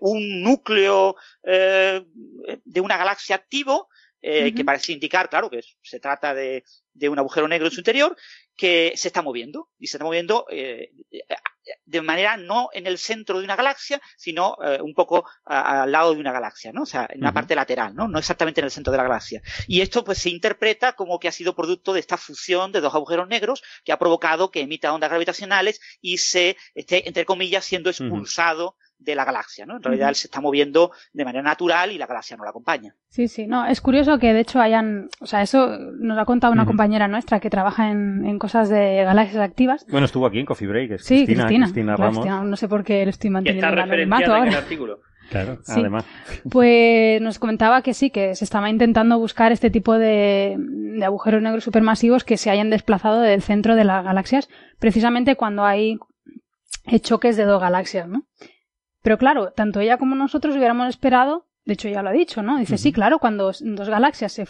un 0.00 0.40
núcleo 0.42 1.16
de 1.44 2.80
una 2.80 2.96
galaxia 2.96 3.36
activo 3.36 3.90
eh, 4.28 4.52
que 4.52 4.64
parece 4.64 4.92
indicar, 4.92 5.28
claro, 5.28 5.48
que 5.48 5.60
se 5.82 6.00
trata 6.00 6.34
de, 6.34 6.64
de, 6.94 7.08
un 7.08 7.16
agujero 7.16 7.46
negro 7.46 7.68
en 7.68 7.72
su 7.72 7.78
interior, 7.78 8.16
que 8.56 8.92
se 8.96 9.08
está 9.08 9.22
moviendo. 9.22 9.68
Y 9.78 9.86
se 9.86 9.96
está 9.96 10.04
moviendo 10.04 10.46
eh, 10.50 10.90
de 11.84 12.02
manera 12.02 12.36
no 12.36 12.68
en 12.72 12.86
el 12.86 12.98
centro 12.98 13.38
de 13.38 13.44
una 13.44 13.56
galaxia, 13.56 14.00
sino 14.16 14.56
eh, 14.64 14.80
un 14.80 14.94
poco 14.94 15.24
al 15.44 15.90
lado 15.90 16.14
de 16.14 16.20
una 16.20 16.32
galaxia, 16.32 16.72
¿no? 16.72 16.82
O 16.82 16.86
sea, 16.86 17.08
en 17.10 17.20
la 17.20 17.32
parte 17.32 17.54
lateral, 17.54 17.94
¿no? 17.94 18.08
No 18.08 18.18
exactamente 18.18 18.60
en 18.60 18.66
el 18.66 18.70
centro 18.70 18.92
de 18.92 18.98
la 18.98 19.04
galaxia. 19.04 19.42
Y 19.66 19.80
esto 19.80 20.04
pues 20.04 20.18
se 20.18 20.30
interpreta 20.30 20.94
como 20.94 21.18
que 21.18 21.28
ha 21.28 21.32
sido 21.32 21.54
producto 21.54 21.92
de 21.92 22.00
esta 22.00 22.16
fusión 22.16 22.72
de 22.72 22.80
dos 22.80 22.94
agujeros 22.94 23.28
negros 23.28 23.62
que 23.84 23.92
ha 23.92 23.98
provocado 23.98 24.50
que 24.50 24.60
emita 24.60 24.92
ondas 24.92 25.10
gravitacionales 25.10 25.80
y 26.00 26.18
se 26.18 26.56
esté, 26.74 27.06
entre 27.06 27.24
comillas, 27.24 27.64
siendo 27.64 27.90
expulsado 27.90 28.76
de 29.06 29.14
la 29.14 29.24
galaxia, 29.24 29.64
¿no? 29.64 29.76
En 29.76 29.82
realidad 29.82 30.08
él 30.10 30.14
se 30.16 30.26
está 30.26 30.40
moviendo 30.40 30.90
de 31.12 31.24
manera 31.24 31.42
natural 31.42 31.92
y 31.92 31.98
la 31.98 32.06
galaxia 32.06 32.36
no 32.36 32.44
la 32.44 32.50
acompaña. 32.50 32.94
Sí, 33.08 33.28
sí, 33.28 33.46
no, 33.46 33.64
es 33.64 33.80
curioso 33.80 34.18
que 34.18 34.34
de 34.34 34.40
hecho 34.40 34.60
hayan, 34.60 35.08
o 35.20 35.26
sea, 35.26 35.42
eso 35.42 35.78
nos 35.78 36.18
ha 36.18 36.24
contado 36.24 36.52
una 36.52 36.66
compañera 36.66 37.08
nuestra 37.08 37.40
que 37.40 37.48
trabaja 37.48 37.90
en, 37.90 38.38
cosas 38.38 38.68
de 38.68 39.02
galaxias 39.04 39.42
activas. 39.42 39.86
Bueno, 39.88 40.04
estuvo 40.04 40.26
aquí 40.26 40.38
en 40.38 40.46
Coffee 40.46 40.68
Break, 40.68 40.90
es 40.92 41.04
sí, 41.04 41.24
Cristina, 41.24 41.46
Cristina, 41.46 41.96
Ramos. 41.96 42.26
no 42.26 42.56
sé 42.56 42.68
por 42.68 42.84
qué 42.84 43.04
le 43.04 43.10
estoy 43.10 43.30
manteniendo 43.30 43.68
el 43.68 43.78
anonimato 43.78 44.32
ahora. 44.32 44.46
En 44.46 44.52
el 44.52 44.58
artículo. 44.58 45.00
Claro, 45.30 45.58
además. 45.66 46.04
Pues 46.50 47.20
nos 47.20 47.38
comentaba 47.38 47.82
que 47.82 47.94
sí, 47.94 48.10
que 48.10 48.34
se 48.34 48.44
estaba 48.44 48.70
intentando 48.70 49.18
buscar 49.18 49.50
este 49.50 49.70
tipo 49.70 49.94
de, 49.94 50.56
de 50.58 51.04
agujeros 51.04 51.42
negros 51.42 51.64
supermasivos 51.64 52.22
que 52.22 52.36
se 52.36 52.50
hayan 52.50 52.70
desplazado 52.70 53.20
del 53.20 53.42
centro 53.42 53.74
de 53.74 53.84
las 53.84 54.04
galaxias, 54.04 54.48
precisamente 54.78 55.34
cuando 55.34 55.64
hay 55.64 55.98
choques 57.00 57.36
de 57.36 57.44
dos 57.44 57.60
galaxias, 57.60 58.08
¿no? 58.08 58.26
Pero 59.06 59.18
claro, 59.18 59.52
tanto 59.52 59.78
ella 59.78 59.98
como 59.98 60.16
nosotros 60.16 60.56
hubiéramos 60.56 60.88
esperado, 60.88 61.46
de 61.64 61.74
hecho 61.74 61.88
ya 61.88 62.02
lo 62.02 62.08
ha 62.08 62.12
dicho, 62.12 62.42
¿no? 62.42 62.58
Dice, 62.58 62.76
sí, 62.76 62.90
claro, 62.90 63.20
cuando 63.20 63.52
dos 63.60 63.88
galaxias 63.88 64.32
se 64.32 64.48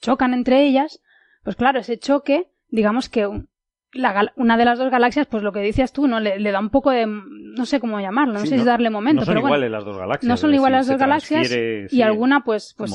chocan 0.00 0.34
entre 0.34 0.64
ellas, 0.64 1.00
pues 1.44 1.54
claro, 1.54 1.78
ese 1.78 2.00
choque, 2.00 2.50
digamos 2.68 3.08
que 3.08 3.28
una 3.28 4.56
de 4.56 4.64
las 4.64 4.80
dos 4.80 4.90
galaxias, 4.90 5.28
pues 5.28 5.44
lo 5.44 5.52
que 5.52 5.60
decías 5.60 5.92
tú, 5.92 6.08
¿no? 6.08 6.18
Le, 6.18 6.50
da 6.50 6.58
un 6.58 6.70
poco 6.70 6.90
de, 6.90 7.06
no 7.06 7.64
sé 7.64 7.78
cómo 7.78 8.00
llamarlo, 8.00 8.32
no 8.32 8.40
sé 8.40 8.58
si 8.58 8.64
darle 8.64 8.90
momento. 8.90 9.20
No 9.20 9.26
son 9.26 9.38
iguales 9.38 9.70
las 9.70 9.84
dos 9.84 9.96
galaxias. 9.96 10.28
No 10.28 10.36
son 10.36 10.52
iguales 10.52 10.78
las 10.78 10.86
dos 10.88 10.98
galaxias 10.98 11.52
y 11.92 12.02
alguna, 12.02 12.42
pues, 12.42 12.74
pues 12.76 12.92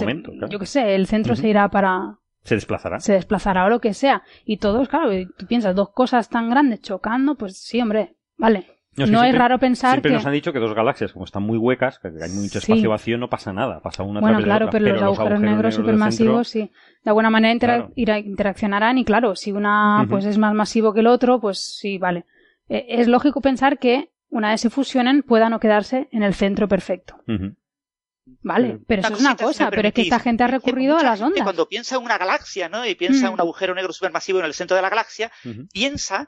yo 0.49 0.59
qué 0.59 0.65
sé, 0.65 0.93
el 0.93 1.07
centro 1.07 1.37
se 1.37 1.47
irá 1.47 1.69
para... 1.69 2.17
Se 2.43 2.55
desplazará. 2.55 2.99
Se 2.99 3.13
desplazará 3.13 3.63
o 3.63 3.69
lo 3.69 3.79
que 3.79 3.93
sea. 3.93 4.23
Y 4.43 4.57
todos, 4.57 4.89
claro, 4.89 5.09
tú 5.37 5.45
piensas, 5.45 5.73
dos 5.73 5.91
cosas 5.91 6.27
tan 6.27 6.49
grandes 6.49 6.81
chocando, 6.81 7.35
pues 7.35 7.57
sí, 7.57 7.79
hombre, 7.79 8.17
vale. 8.35 8.76
No, 8.97 9.23
es, 9.23 9.35
raro 9.35 9.59
pensar 9.59 9.91
siempre 9.91 10.11
nos 10.11 10.25
han 10.25 10.33
dicho 10.33 10.51
que 10.51 10.59
dos 10.59 10.73
galaxias, 10.73 11.13
como 11.13 11.25
están 11.25 11.43
muy 11.43 11.57
huecas, 11.57 11.99
que 11.99 12.07
hay 12.07 12.31
mucho 12.31 12.57
espacio 12.57 12.89
vacío, 12.89 13.17
no 13.17 13.29
pasa 13.29 13.53
nada, 13.53 13.79
pasa 13.79 14.03
una 14.03 14.19
bueno, 14.19 14.41
claro, 14.41 14.65
de 14.65 14.69
otra. 14.69 14.79
Pero, 14.79 14.93
los, 14.93 15.03
agujeros, 15.03 15.39
negros 15.39 15.75
supermasivos, 15.75 16.47
sí. 16.47 16.71
De 17.03 17.09
alguna 17.09 17.29
manera 17.29 17.89
interaccionarán 17.95 18.97
y 18.97 19.05
claro, 19.05 19.35
si 19.35 19.51
una 19.51 20.05
pues 20.09 20.25
es 20.25 20.37
más 20.37 20.53
masivo 20.53 20.93
que 20.93 21.01
el 21.01 21.07
otro, 21.07 21.39
pues 21.39 21.59
sí, 21.59 21.97
vale. 21.97 22.25
Eh, 22.69 22.85
es 22.89 23.07
lógico 23.07 23.39
pensar 23.41 23.77
que 23.77 24.09
una 24.29 24.49
vez 24.49 24.61
se 24.61 24.69
fusionen 24.69 25.23
pueda 25.23 25.49
no 25.49 25.59
quedarse 25.59 26.09
en 26.11 26.23
el 26.23 26.33
centro 26.33 26.67
perfecto. 26.67 27.21
Vale, 28.41 28.79
pero 28.87 29.01
eso 29.01 29.13
es 29.13 29.19
una 29.19 29.35
cosa, 29.35 29.69
pero 29.69 29.87
es 29.87 29.93
que 29.93 30.01
esta 30.01 30.19
gente 30.19 30.43
ha 30.43 30.47
recurrido 30.47 30.97
a 30.97 31.03
las 31.03 31.21
ondas. 31.21 31.43
Cuando 31.43 31.67
piensa 31.67 31.95
en 31.95 32.03
una 32.03 32.17
galaxia, 32.17 32.67
¿no? 32.67 32.85
Y 32.85 32.95
piensa 32.95 33.27
en 33.27 33.33
un 33.33 33.37
mm. 33.37 33.41
agujero 33.41 33.75
negro 33.75 33.93
supermasivo 33.93 34.39
en 34.39 34.45
el 34.45 34.53
centro 34.53 34.75
de 34.75 34.81
la 34.81 34.89
galaxia, 34.89 35.31
piensa, 35.71 36.27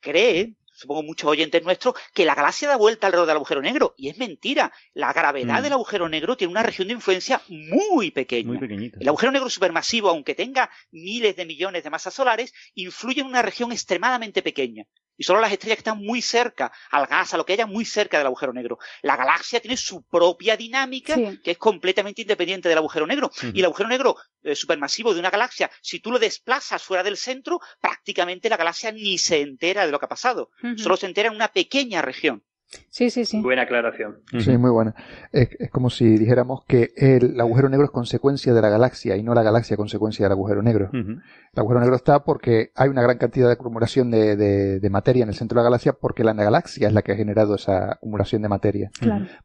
cree, 0.00 0.56
supongo 0.78 1.02
muchos 1.02 1.28
oyentes 1.28 1.62
nuestros, 1.64 1.94
que 2.14 2.24
la 2.24 2.36
galaxia 2.36 2.68
da 2.68 2.76
vuelta 2.76 3.08
alrededor 3.08 3.26
del 3.26 3.36
agujero 3.36 3.60
negro. 3.60 3.94
Y 3.96 4.08
es 4.10 4.18
mentira. 4.18 4.72
La 4.94 5.12
gravedad 5.12 5.58
mm. 5.58 5.62
del 5.62 5.72
agujero 5.72 6.08
negro 6.08 6.36
tiene 6.36 6.52
una 6.52 6.62
región 6.62 6.86
de 6.88 6.94
influencia 6.94 7.42
muy 7.48 8.12
pequeña. 8.12 8.48
Muy 8.48 8.58
pequeñita. 8.58 8.98
El 9.00 9.08
agujero 9.08 9.32
negro 9.32 9.50
supermasivo, 9.50 10.08
aunque 10.08 10.36
tenga 10.36 10.70
miles 10.92 11.34
de 11.34 11.46
millones 11.46 11.82
de 11.82 11.90
masas 11.90 12.14
solares, 12.14 12.54
influye 12.74 13.20
en 13.20 13.26
una 13.26 13.42
región 13.42 13.72
extremadamente 13.72 14.40
pequeña 14.40 14.84
y 15.18 15.24
solo 15.24 15.40
las 15.40 15.52
estrellas 15.52 15.76
que 15.76 15.80
están 15.80 15.98
muy 15.98 16.22
cerca 16.22 16.72
al 16.90 17.06
gas, 17.06 17.34
a 17.34 17.36
lo 17.36 17.44
que 17.44 17.52
haya 17.52 17.66
muy 17.66 17.84
cerca 17.84 18.16
del 18.16 18.28
agujero 18.28 18.52
negro. 18.52 18.78
La 19.02 19.16
galaxia 19.16 19.60
tiene 19.60 19.76
su 19.76 20.02
propia 20.04 20.56
dinámica 20.56 21.16
que 21.42 21.50
es 21.50 21.58
completamente 21.58 22.22
independiente 22.22 22.68
del 22.68 22.78
agujero 22.78 23.06
negro. 23.06 23.30
Y 23.52 23.58
el 23.58 23.66
agujero 23.66 23.88
negro 23.88 24.16
eh, 24.42 24.54
supermasivo 24.54 25.12
de 25.12 25.20
una 25.20 25.30
galaxia, 25.30 25.70
si 25.82 25.98
tú 26.00 26.12
lo 26.12 26.18
desplazas 26.18 26.82
fuera 26.82 27.02
del 27.02 27.16
centro, 27.16 27.60
prácticamente 27.80 28.48
la 28.48 28.56
galaxia 28.56 28.92
ni 28.92 29.18
se 29.18 29.40
entera 29.40 29.84
de 29.84 29.92
lo 29.92 29.98
que 29.98 30.06
ha 30.06 30.08
pasado. 30.08 30.50
Solo 30.76 30.96
se 30.96 31.06
entera 31.06 31.28
en 31.28 31.34
una 31.34 31.48
pequeña 31.48 32.00
región. 32.00 32.44
Sí, 32.90 33.10
sí, 33.10 33.24
sí. 33.24 33.40
Buena 33.40 33.62
aclaración. 33.62 34.18
Sí, 34.38 34.56
muy 34.58 34.70
buena. 34.70 34.94
Es, 35.32 35.48
como 35.70 35.88
si 35.88 36.18
dijéramos 36.18 36.64
que 36.66 36.90
el 36.96 37.40
agujero 37.40 37.68
negro 37.68 37.86
es 37.86 37.90
consecuencia 37.90 38.52
de 38.52 38.60
la 38.60 38.68
galaxia 38.68 39.16
y 39.16 39.22
no 39.22 39.34
la 39.34 39.42
galaxia 39.42 39.76
consecuencia 39.76 40.26
del 40.26 40.32
agujero 40.32 40.62
negro. 40.62 40.90
El 40.92 41.20
agujero 41.56 41.80
negro 41.80 41.96
está 41.96 42.24
porque 42.24 42.70
hay 42.74 42.88
una 42.88 43.02
gran 43.02 43.16
cantidad 43.16 43.46
de 43.46 43.54
acumulación 43.54 44.10
de, 44.10 44.36
de, 44.36 44.90
materia 44.90 45.22
en 45.22 45.30
el 45.30 45.34
centro 45.34 45.56
de 45.56 45.60
la 45.60 45.70
galaxia 45.70 45.94
porque 45.94 46.24
la 46.24 46.34
galaxia 46.34 46.88
es 46.88 46.94
la 46.94 47.02
que 47.02 47.12
ha 47.12 47.16
generado 47.16 47.54
esa 47.54 47.92
acumulación 47.92 48.42
de 48.42 48.48
materia. 48.48 48.90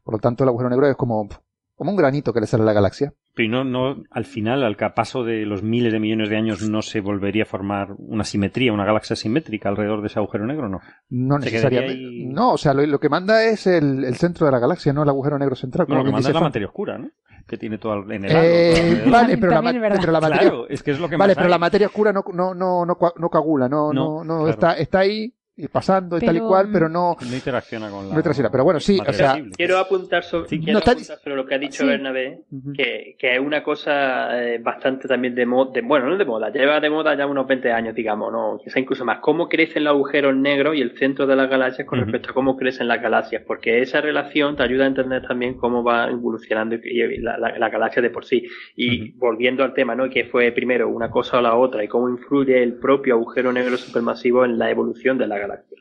Por 0.02 0.14
lo 0.14 0.18
tanto, 0.18 0.44
el 0.44 0.48
agujero 0.48 0.70
negro 0.70 0.86
es 0.86 0.96
como 0.96 1.28
como 1.76 1.90
un 1.90 1.96
granito 1.96 2.32
que 2.32 2.40
le 2.40 2.46
sale 2.46 2.62
a 2.62 2.66
la 2.66 2.72
galaxia. 2.72 3.12
Pero 3.34 3.50
no, 3.50 3.64
no, 3.64 4.04
al 4.10 4.24
final, 4.24 4.62
al 4.62 4.76
paso 4.94 5.24
de 5.24 5.44
los 5.44 5.64
miles 5.64 5.92
de 5.92 5.98
millones 5.98 6.30
de 6.30 6.36
años, 6.36 6.68
no 6.68 6.82
se 6.82 7.00
volvería 7.00 7.42
a 7.42 7.46
formar 7.46 7.88
una 7.98 8.22
simetría, 8.22 8.72
una 8.72 8.84
galaxia 8.84 9.16
simétrica 9.16 9.68
alrededor 9.68 10.02
de 10.02 10.06
ese 10.06 10.20
agujero 10.20 10.46
negro, 10.46 10.68
¿no? 10.68 10.80
No 11.10 11.38
necesariamente. 11.38 12.26
No, 12.32 12.52
o 12.52 12.58
sea, 12.58 12.72
lo, 12.74 13.00
que 13.00 13.08
manda 13.08 13.42
es 13.42 13.66
el, 13.66 14.14
centro 14.14 14.46
de 14.46 14.52
la 14.52 14.60
galaxia, 14.60 14.92
no 14.92 15.02
el 15.02 15.08
agujero 15.08 15.36
negro 15.36 15.56
central. 15.56 15.88
No, 15.88 15.96
lo 15.96 16.04
que 16.04 16.12
manda 16.12 16.28
es 16.28 16.34
la 16.34 16.40
materia 16.40 16.68
oscura, 16.68 16.96
¿no? 16.96 17.10
Que 17.48 17.58
tiene 17.58 17.76
todo 17.76 18.10
en 18.10 18.24
el 18.24 18.30
eh, 18.32 19.04
Vale, 19.10 19.36
pero 19.36 19.50
la, 19.60 19.72
pero 19.72 20.12
la, 20.12 20.20
materia. 20.20 20.40
Claro, 20.40 20.68
es 20.68 20.82
que 20.84 20.92
es 20.92 21.00
lo 21.00 21.08
que 21.08 21.16
Vale, 21.16 21.34
pero 21.34 21.48
la 21.48 21.58
materia 21.58 21.88
oscura 21.88 22.12
no, 22.12 22.22
no, 22.32 22.54
no, 22.54 22.86
no, 22.86 22.96
no 23.16 23.28
coagula, 23.28 23.68
no, 23.68 23.92
no, 23.92 24.22
no, 24.22 24.48
está, 24.48 24.74
está 24.74 25.00
ahí 25.00 25.33
y 25.56 25.68
pasando 25.68 26.18
y 26.18 26.20
tal 26.20 26.36
y 26.36 26.40
cual, 26.40 26.68
pero 26.72 26.88
no... 26.88 27.16
No 27.20 27.34
interacciona 27.34 27.88
con 27.88 28.08
la... 28.08 28.14
No 28.14 28.18
interacciona, 28.18 28.50
pero 28.50 28.64
bueno, 28.64 28.80
sí, 28.80 28.98
o 29.06 29.12
sea... 29.12 29.36
Quiero 29.56 29.78
apuntar 29.78 30.24
sobre, 30.24 30.48
quiero 30.48 30.78
apuntar 30.78 31.18
sobre 31.18 31.36
lo 31.36 31.46
que 31.46 31.54
ha 31.54 31.58
dicho 31.58 31.86
Bernabé, 31.86 32.40
que, 32.76 33.16
que, 33.18 33.34
es 33.34 33.40
una 33.40 33.62
cosa 33.62 34.42
eh, 34.42 34.58
bastante 34.58 35.06
también 35.06 35.34
de 35.34 35.46
moda, 35.46 35.80
bueno, 35.84 36.08
no 36.08 36.16
de 36.16 36.24
moda, 36.24 36.50
lleva 36.50 36.80
de 36.80 36.90
moda 36.90 37.16
ya 37.16 37.26
unos 37.26 37.46
20 37.46 37.70
años, 37.70 37.94
digamos, 37.94 38.32
no, 38.32 38.58
quizá 38.62 38.80
incluso 38.80 39.04
más, 39.04 39.18
cómo 39.20 39.48
crecen 39.48 39.84
los 39.84 39.92
agujeros 39.92 40.34
negros 40.34 40.76
y 40.76 40.80
el 40.80 40.98
centro 40.98 41.26
de 41.26 41.36
las 41.36 41.48
galaxias 41.48 41.86
con 41.86 42.00
respecto 42.00 42.30
a 42.30 42.34
cómo 42.34 42.56
crecen 42.56 42.88
las 42.88 43.00
galaxias, 43.00 43.42
porque 43.46 43.80
esa 43.80 44.00
relación 44.00 44.56
te 44.56 44.64
ayuda 44.64 44.84
a 44.84 44.88
entender 44.88 45.22
también 45.22 45.54
cómo 45.54 45.84
va 45.84 46.10
evolucionando 46.10 46.76
la, 47.20 47.38
la, 47.38 47.68
galaxia 47.68 48.02
de 48.02 48.10
por 48.10 48.24
sí. 48.24 48.46
Y 48.76 49.12
volviendo 49.12 49.62
al 49.64 49.74
tema, 49.74 49.94
¿no? 49.94 50.08
Que 50.08 50.24
fue 50.24 50.52
primero 50.52 50.88
una 50.88 51.10
cosa 51.10 51.38
o 51.38 51.40
la 51.40 51.56
otra 51.56 51.84
y 51.84 51.88
cómo 51.88 52.08
influye 52.08 52.62
el 52.62 52.74
propio 52.74 53.14
agujero 53.14 53.52
negro 53.52 53.76
supermasivo 53.76 54.44
en 54.44 54.58
la 54.58 54.70
evolución 54.70 55.18
de 55.18 55.26
la 55.26 55.38
galaxia. 55.46 55.78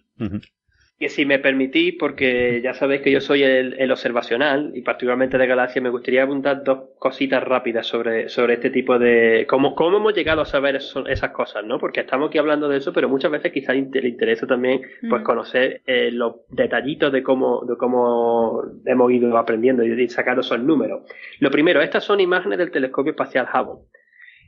Que 1.00 1.10
si 1.10 1.26
me 1.26 1.40
permitís, 1.40 1.96
porque 2.00 2.62
ya 2.64 2.74
sabéis 2.74 3.02
que 3.02 3.12
yo 3.12 3.20
soy 3.20 3.44
el, 3.44 3.92
observacional 3.92 4.72
y 4.76 4.84
particularmente 4.84 5.38
de 5.38 5.48
galaxia, 5.48 5.82
me 5.82 5.90
gustaría 5.90 6.24
apuntar 6.24 6.64
dos 6.64 6.92
cositas 7.00 7.44
rápidas 7.44 7.88
sobre, 7.88 8.30
sobre 8.30 8.54
este 8.54 8.70
tipo 8.70 8.98
de... 9.00 9.46
Cómo, 9.50 9.76
cómo 9.76 9.98
hemos 9.98 10.14
llegado 10.14 10.42
a 10.42 10.46
saber 10.46 10.76
esas 10.76 11.32
cosas, 11.32 11.66
¿no? 11.66 11.80
Porque 11.80 12.02
estamos 12.02 12.30
aquí 12.30 12.38
hablando 12.38 12.70
de 12.70 12.78
eso, 12.78 12.94
pero 12.94 13.10
muchas 13.10 13.32
veces 13.32 13.52
quizás 13.52 13.76
le 13.76 14.08
interesa 14.08 14.48
también 14.48 14.82
pues 15.10 15.24
conocer 15.24 15.82
eh, 15.88 16.12
los 16.12 16.36
detallitos 16.50 17.12
de 17.12 17.24
cómo, 17.24 17.66
de 17.68 17.76
cómo 17.76 18.64
hemos 18.86 19.12
ido 19.12 19.36
aprendiendo 19.38 19.84
y 19.84 20.08
sacando 20.10 20.42
esos 20.42 20.60
números. 20.60 21.02
Lo 21.40 21.50
primero, 21.50 21.82
estas 21.82 22.04
son 22.04 22.22
imágenes 22.22 22.60
del 22.60 22.72
telescopio 22.72 23.12
espacial 23.12 23.48
Hubble 23.52 23.88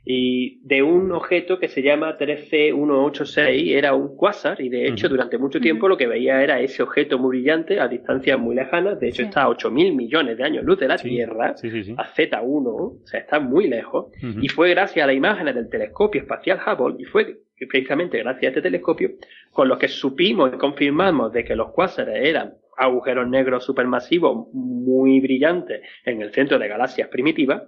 y 0.08 0.60
de 0.62 0.84
un 0.84 1.10
objeto 1.10 1.58
que 1.58 1.66
se 1.66 1.82
llama 1.82 2.16
13186, 2.16 3.72
era 3.74 3.92
un 3.92 4.16
cuásar, 4.16 4.60
y 4.60 4.68
de 4.68 4.86
hecho 4.86 5.08
durante 5.08 5.36
mucho 5.36 5.60
tiempo 5.60 5.88
lo 5.88 5.96
que 5.96 6.06
veía 6.06 6.40
era 6.44 6.60
ese 6.60 6.84
objeto 6.84 7.18
muy 7.18 7.38
brillante 7.38 7.80
a 7.80 7.88
distancias 7.88 8.38
muy 8.38 8.54
lejanas, 8.54 9.00
de 9.00 9.08
hecho 9.08 9.22
está 9.22 9.42
a 9.42 9.48
8.000 9.48 9.96
millones 9.96 10.38
de 10.38 10.44
años 10.44 10.64
luz 10.64 10.78
de 10.78 10.86
la 10.86 10.96
Tierra, 10.96 11.50
a 11.50 12.14
Z1, 12.14 12.66
o 12.66 13.00
sea, 13.04 13.18
está 13.18 13.40
muy 13.40 13.66
lejos, 13.66 14.12
y 14.40 14.46
fue 14.48 14.70
gracias 14.70 15.02
a 15.02 15.08
las 15.08 15.16
imágenes 15.16 15.56
del 15.56 15.68
telescopio 15.68 16.20
espacial 16.20 16.60
Hubble, 16.64 16.94
y 17.00 17.04
fue 17.04 17.40
precisamente 17.68 18.18
gracias 18.18 18.44
a 18.44 18.48
este 18.50 18.62
telescopio, 18.62 19.10
con 19.50 19.66
lo 19.66 19.76
que 19.76 19.88
supimos 19.88 20.52
y 20.54 20.56
confirmamos 20.56 21.32
de 21.32 21.44
que 21.44 21.56
los 21.56 21.72
cuásares 21.72 22.24
eran 22.24 22.54
agujeros 22.76 23.28
negros 23.28 23.64
supermasivos 23.64 24.48
muy 24.52 25.18
brillantes 25.18 25.80
en 26.04 26.22
el 26.22 26.32
centro 26.32 26.60
de 26.60 26.68
galaxias 26.68 27.08
primitivas, 27.08 27.62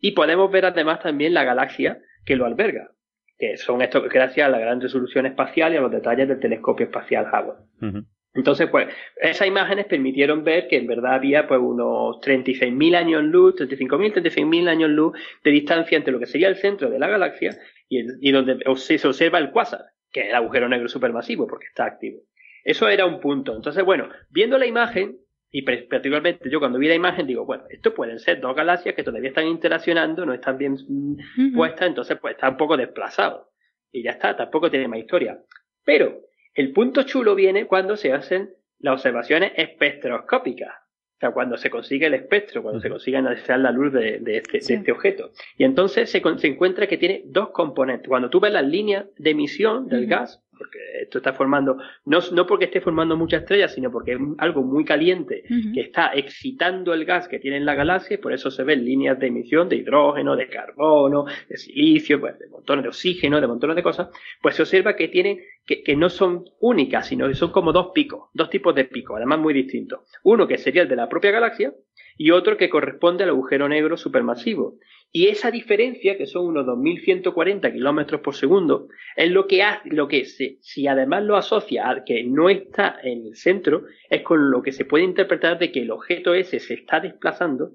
y 0.00 0.12
podemos 0.12 0.50
ver 0.50 0.66
además 0.66 1.00
también 1.00 1.34
la 1.34 1.44
galaxia 1.44 2.00
que 2.24 2.36
lo 2.36 2.46
alberga, 2.46 2.90
que 3.38 3.56
son 3.56 3.82
esto 3.82 4.02
gracias 4.02 4.46
a 4.46 4.50
la 4.50 4.58
gran 4.58 4.80
resolución 4.80 5.26
espacial 5.26 5.72
y 5.72 5.76
a 5.76 5.80
los 5.80 5.90
detalles 5.90 6.28
del 6.28 6.40
telescopio 6.40 6.86
espacial 6.86 7.26
Hubble. 7.32 8.04
Entonces, 8.34 8.68
pues, 8.68 8.88
esas 9.16 9.48
imágenes 9.48 9.86
permitieron 9.86 10.44
ver 10.44 10.68
que 10.68 10.76
en 10.76 10.86
verdad 10.86 11.14
había 11.14 11.48
pues 11.48 11.58
unos 11.58 12.16
36.000 12.20 12.94
años 12.94 13.24
luz, 13.24 13.54
35.000, 13.56 14.12
36.000 14.12 14.68
años 14.68 14.90
luz 14.90 15.18
de 15.42 15.50
distancia 15.50 15.96
entre 15.96 16.12
lo 16.12 16.18
que 16.18 16.26
sería 16.26 16.48
el 16.48 16.56
centro 16.56 16.90
de 16.90 16.98
la 16.98 17.08
galaxia 17.08 17.56
y, 17.88 18.04
y 18.20 18.32
donde 18.32 18.58
se 18.76 19.08
observa 19.08 19.38
el 19.38 19.50
cuásar, 19.50 19.86
que 20.12 20.20
es 20.20 20.28
el 20.28 20.34
agujero 20.34 20.68
negro 20.68 20.88
supermasivo, 20.88 21.46
porque 21.46 21.66
está 21.66 21.86
activo. 21.86 22.20
Eso 22.62 22.88
era 22.88 23.06
un 23.06 23.20
punto. 23.20 23.54
Entonces, 23.54 23.84
bueno, 23.84 24.08
viendo 24.28 24.58
la 24.58 24.66
imagen, 24.66 25.18
Y 25.56 25.62
particularmente 25.62 26.50
yo 26.50 26.58
cuando 26.58 26.78
vi 26.78 26.86
la 26.86 26.94
imagen 26.94 27.26
digo, 27.26 27.46
bueno, 27.46 27.64
esto 27.70 27.94
pueden 27.94 28.18
ser 28.18 28.42
dos 28.42 28.54
galaxias 28.54 28.94
que 28.94 29.02
todavía 29.02 29.30
están 29.30 29.46
interaccionando, 29.46 30.26
no 30.26 30.34
están 30.34 30.58
bien 30.58 30.76
mm, 30.86 31.54
puestas, 31.54 31.88
entonces 31.88 32.18
pues 32.20 32.34
está 32.34 32.50
un 32.50 32.58
poco 32.58 32.76
desplazado. 32.76 33.52
Y 33.90 34.02
ya 34.02 34.10
está, 34.10 34.36
tampoco 34.36 34.70
tiene 34.70 34.86
más 34.86 34.98
historia. 34.98 35.38
Pero 35.82 36.20
el 36.52 36.74
punto 36.74 37.04
chulo 37.04 37.34
viene 37.34 37.64
cuando 37.64 37.96
se 37.96 38.12
hacen 38.12 38.50
las 38.80 38.96
observaciones 38.96 39.52
espectroscópicas. 39.56 40.74
O 40.74 41.20
sea, 41.20 41.30
cuando 41.30 41.56
se 41.56 41.70
consigue 41.70 42.04
el 42.04 42.12
espectro, 42.12 42.62
cuando 42.62 42.82
se 42.82 42.90
consigue 42.90 43.16
analizar 43.16 43.58
la 43.58 43.70
luz 43.70 43.94
de, 43.94 44.20
este, 44.26 44.58
este, 44.58 44.92
objeto. 44.92 45.30
Y 45.56 45.64
entonces 45.64 46.10
se, 46.10 46.20
se, 46.20 46.46
encuentra 46.48 46.86
que 46.86 46.98
tiene 46.98 47.22
dos 47.24 47.48
componentes. 47.48 48.08
Cuando 48.08 48.28
tú 48.28 48.40
ves 48.40 48.52
las 48.52 48.66
líneas 48.66 49.06
de 49.16 49.30
emisión 49.30 49.88
del 49.88 50.06
gas, 50.06 50.44
porque 50.56 50.78
esto 51.02 51.18
está 51.18 51.32
formando, 51.32 51.78
no, 52.04 52.18
no 52.32 52.46
porque 52.46 52.66
esté 52.66 52.80
formando 52.80 53.16
muchas 53.16 53.42
estrellas, 53.42 53.72
sino 53.72 53.90
porque 53.90 54.12
es 54.12 54.18
algo 54.38 54.62
muy 54.62 54.84
caliente 54.84 55.44
que 55.74 55.80
está 55.80 56.12
excitando 56.14 56.94
el 56.94 57.04
gas 57.04 57.28
que 57.28 57.38
tiene 57.38 57.56
en 57.56 57.66
la 57.66 57.74
galaxia 57.74 58.14
y 58.14 58.18
por 58.18 58.32
eso 58.32 58.50
se 58.50 58.64
ven 58.64 58.84
líneas 58.84 59.18
de 59.18 59.28
emisión 59.28 59.68
de 59.68 59.76
hidrógeno, 59.76 60.36
de 60.36 60.48
carbono, 60.48 61.26
de 61.48 61.56
silicio, 61.56 62.20
pues, 62.20 62.38
de 62.38 62.48
montones 62.48 62.82
de 62.84 62.88
oxígeno, 62.88 63.40
de 63.40 63.46
montones 63.46 63.76
de 63.76 63.82
cosas, 63.82 64.08
pues 64.40 64.56
se 64.56 64.62
observa 64.62 64.96
que 64.96 65.08
tienen, 65.08 65.40
que, 65.64 65.82
que 65.82 65.96
no 65.96 66.08
son 66.08 66.44
únicas, 66.60 67.06
sino 67.06 67.28
que 67.28 67.34
son 67.34 67.50
como 67.50 67.72
dos 67.72 67.90
picos, 67.94 68.30
dos 68.32 68.50
tipos 68.50 68.74
de 68.74 68.84
picos, 68.84 69.16
además 69.16 69.38
muy 69.38 69.54
distintos. 69.54 70.00
Uno 70.22 70.46
que 70.46 70.58
sería 70.58 70.82
el 70.82 70.88
de 70.88 70.96
la 70.96 71.08
propia 71.08 71.30
galaxia 71.30 71.72
y 72.16 72.30
otro 72.30 72.56
que 72.56 72.70
corresponde 72.70 73.24
al 73.24 73.30
agujero 73.30 73.68
negro 73.68 73.96
supermasivo. 73.96 74.78
Y 75.12 75.28
esa 75.28 75.50
diferencia, 75.50 76.18
que 76.18 76.26
son 76.26 76.46
unos 76.46 76.66
2.140 76.66 77.72
kilómetros 77.72 78.20
por 78.20 78.34
segundo, 78.34 78.88
es 79.16 79.30
lo 79.30 79.46
que 79.46 79.62
hace, 79.62 79.88
lo 79.90 80.08
que 80.08 80.24
se, 80.24 80.58
si 80.60 80.86
además 80.86 81.24
lo 81.24 81.36
asocia 81.36 81.88
a 81.88 82.04
que 82.04 82.24
no 82.24 82.50
está 82.50 82.98
en 83.02 83.26
el 83.26 83.36
centro, 83.36 83.84
es 84.10 84.22
con 84.22 84.50
lo 84.50 84.62
que 84.62 84.72
se 84.72 84.84
puede 84.84 85.04
interpretar 85.04 85.58
de 85.58 85.72
que 85.72 85.82
el 85.82 85.90
objeto 85.90 86.34
ese 86.34 86.58
se 86.58 86.74
está 86.74 87.00
desplazando 87.00 87.72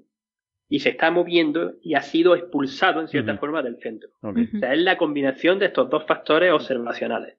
y 0.68 0.80
se 0.80 0.90
está 0.90 1.10
moviendo 1.10 1.74
y 1.82 1.94
ha 1.94 2.02
sido 2.02 2.34
expulsado 2.34 3.00
en 3.00 3.08
cierta 3.08 3.36
forma 3.36 3.62
del 3.62 3.78
centro. 3.78 4.10
O 4.22 4.32
sea, 4.58 4.72
es 4.72 4.80
la 4.80 4.96
combinación 4.96 5.58
de 5.58 5.66
estos 5.66 5.90
dos 5.90 6.06
factores 6.06 6.52
observacionales. 6.52 7.36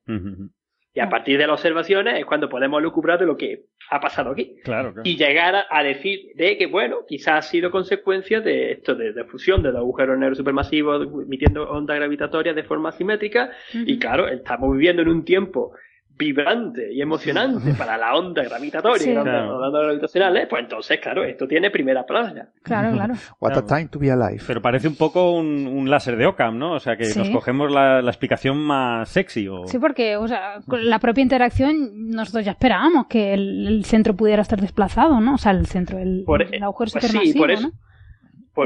Y 0.95 0.99
a 0.99 1.09
partir 1.09 1.39
de 1.39 1.47
las 1.47 1.55
observaciones 1.55 2.19
es 2.19 2.25
cuando 2.25 2.47
podemos 2.47 2.81
lucubrar 2.81 3.19
de 3.19 3.25
lo 3.25 3.35
que 3.35 3.65
ha 3.89 3.99
pasado 3.99 4.31
aquí. 4.31 4.59
Claro, 4.63 4.93
Y 5.03 5.17
llegar 5.17 5.65
a, 5.67 5.83
decir 5.83 6.31
de 6.35 6.55
que, 6.55 6.67
bueno, 6.67 6.97
quizás 7.07 7.33
ha 7.33 7.49
sido 7.49 7.71
consecuencia 7.71 8.41
de 8.41 8.73
esto, 8.73 8.93
de, 8.93 9.23
fusión 9.25 9.63
de 9.63 9.69
los 9.69 9.79
agujeros 9.79 10.19
negros 10.19 10.37
supermasivos 10.37 11.07
emitiendo 11.25 11.67
ondas 11.69 11.97
gravitatorias 11.97 12.55
de 12.55 12.63
forma 12.63 12.91
simétrica. 12.91 13.49
Y 13.73 13.97
claro, 13.97 14.27
estamos 14.27 14.71
viviendo 14.73 15.01
en 15.01 15.07
un 15.07 15.25
tiempo 15.25 15.73
vibrante 16.18 16.93
y 16.93 17.01
emocionante 17.01 17.74
para 17.74 17.97
la 17.97 18.16
onda 18.16 18.43
gravitatoria, 18.43 19.24
las 19.24 19.49
ondas 19.49 19.84
gravitacionales, 19.84 20.47
pues 20.47 20.64
entonces, 20.64 20.99
claro, 20.99 21.24
esto 21.24 21.47
tiene 21.47 21.72
primera 21.72 22.05
playa. 22.05 22.49
Claro, 22.61 22.93
claro. 22.93 23.16
What 23.39 23.57
a 23.57 23.66
time 23.66 23.88
to 23.88 23.99
be 23.99 24.11
alive. 24.11 24.41
Pero 24.45 24.61
parece 24.61 24.88
un 24.88 24.95
poco 24.95 25.32
un, 25.32 25.89
láser 25.89 26.16
de 26.16 26.26
Occam, 26.26 26.57
¿no? 26.57 26.74
O 26.74 26.80
sea, 26.80 26.95
que 26.95 27.05
nos 27.16 27.30
cogemos 27.30 27.72
la, 27.72 27.99
explicación 27.99 28.57
más 28.57 29.09
sexy. 29.09 29.47
O... 29.47 29.66
Sí, 29.68 29.80
porque 29.80 30.18
o 30.18 30.28
sea, 30.28 30.61
con 30.68 30.88
la 30.88 30.99
propia 30.99 31.24
interacción 31.24 32.09
nosotros 32.09 32.45
ya 32.45 32.51
esperábamos 32.51 33.07
que 33.07 33.34
el, 33.34 33.84
centro 33.86 34.16
pudiera 34.16 34.41
estar 34.41 34.61
desplazado, 34.61 35.20
¿no? 35.20 35.36
O 35.36 35.38
sea, 35.38 35.51
el 35.51 35.66
centro, 35.66 35.99
el, 35.99 36.26
agujero 36.61 36.91
pues 36.91 36.91
supermasivo, 36.91 37.47
¿no? 37.47 37.72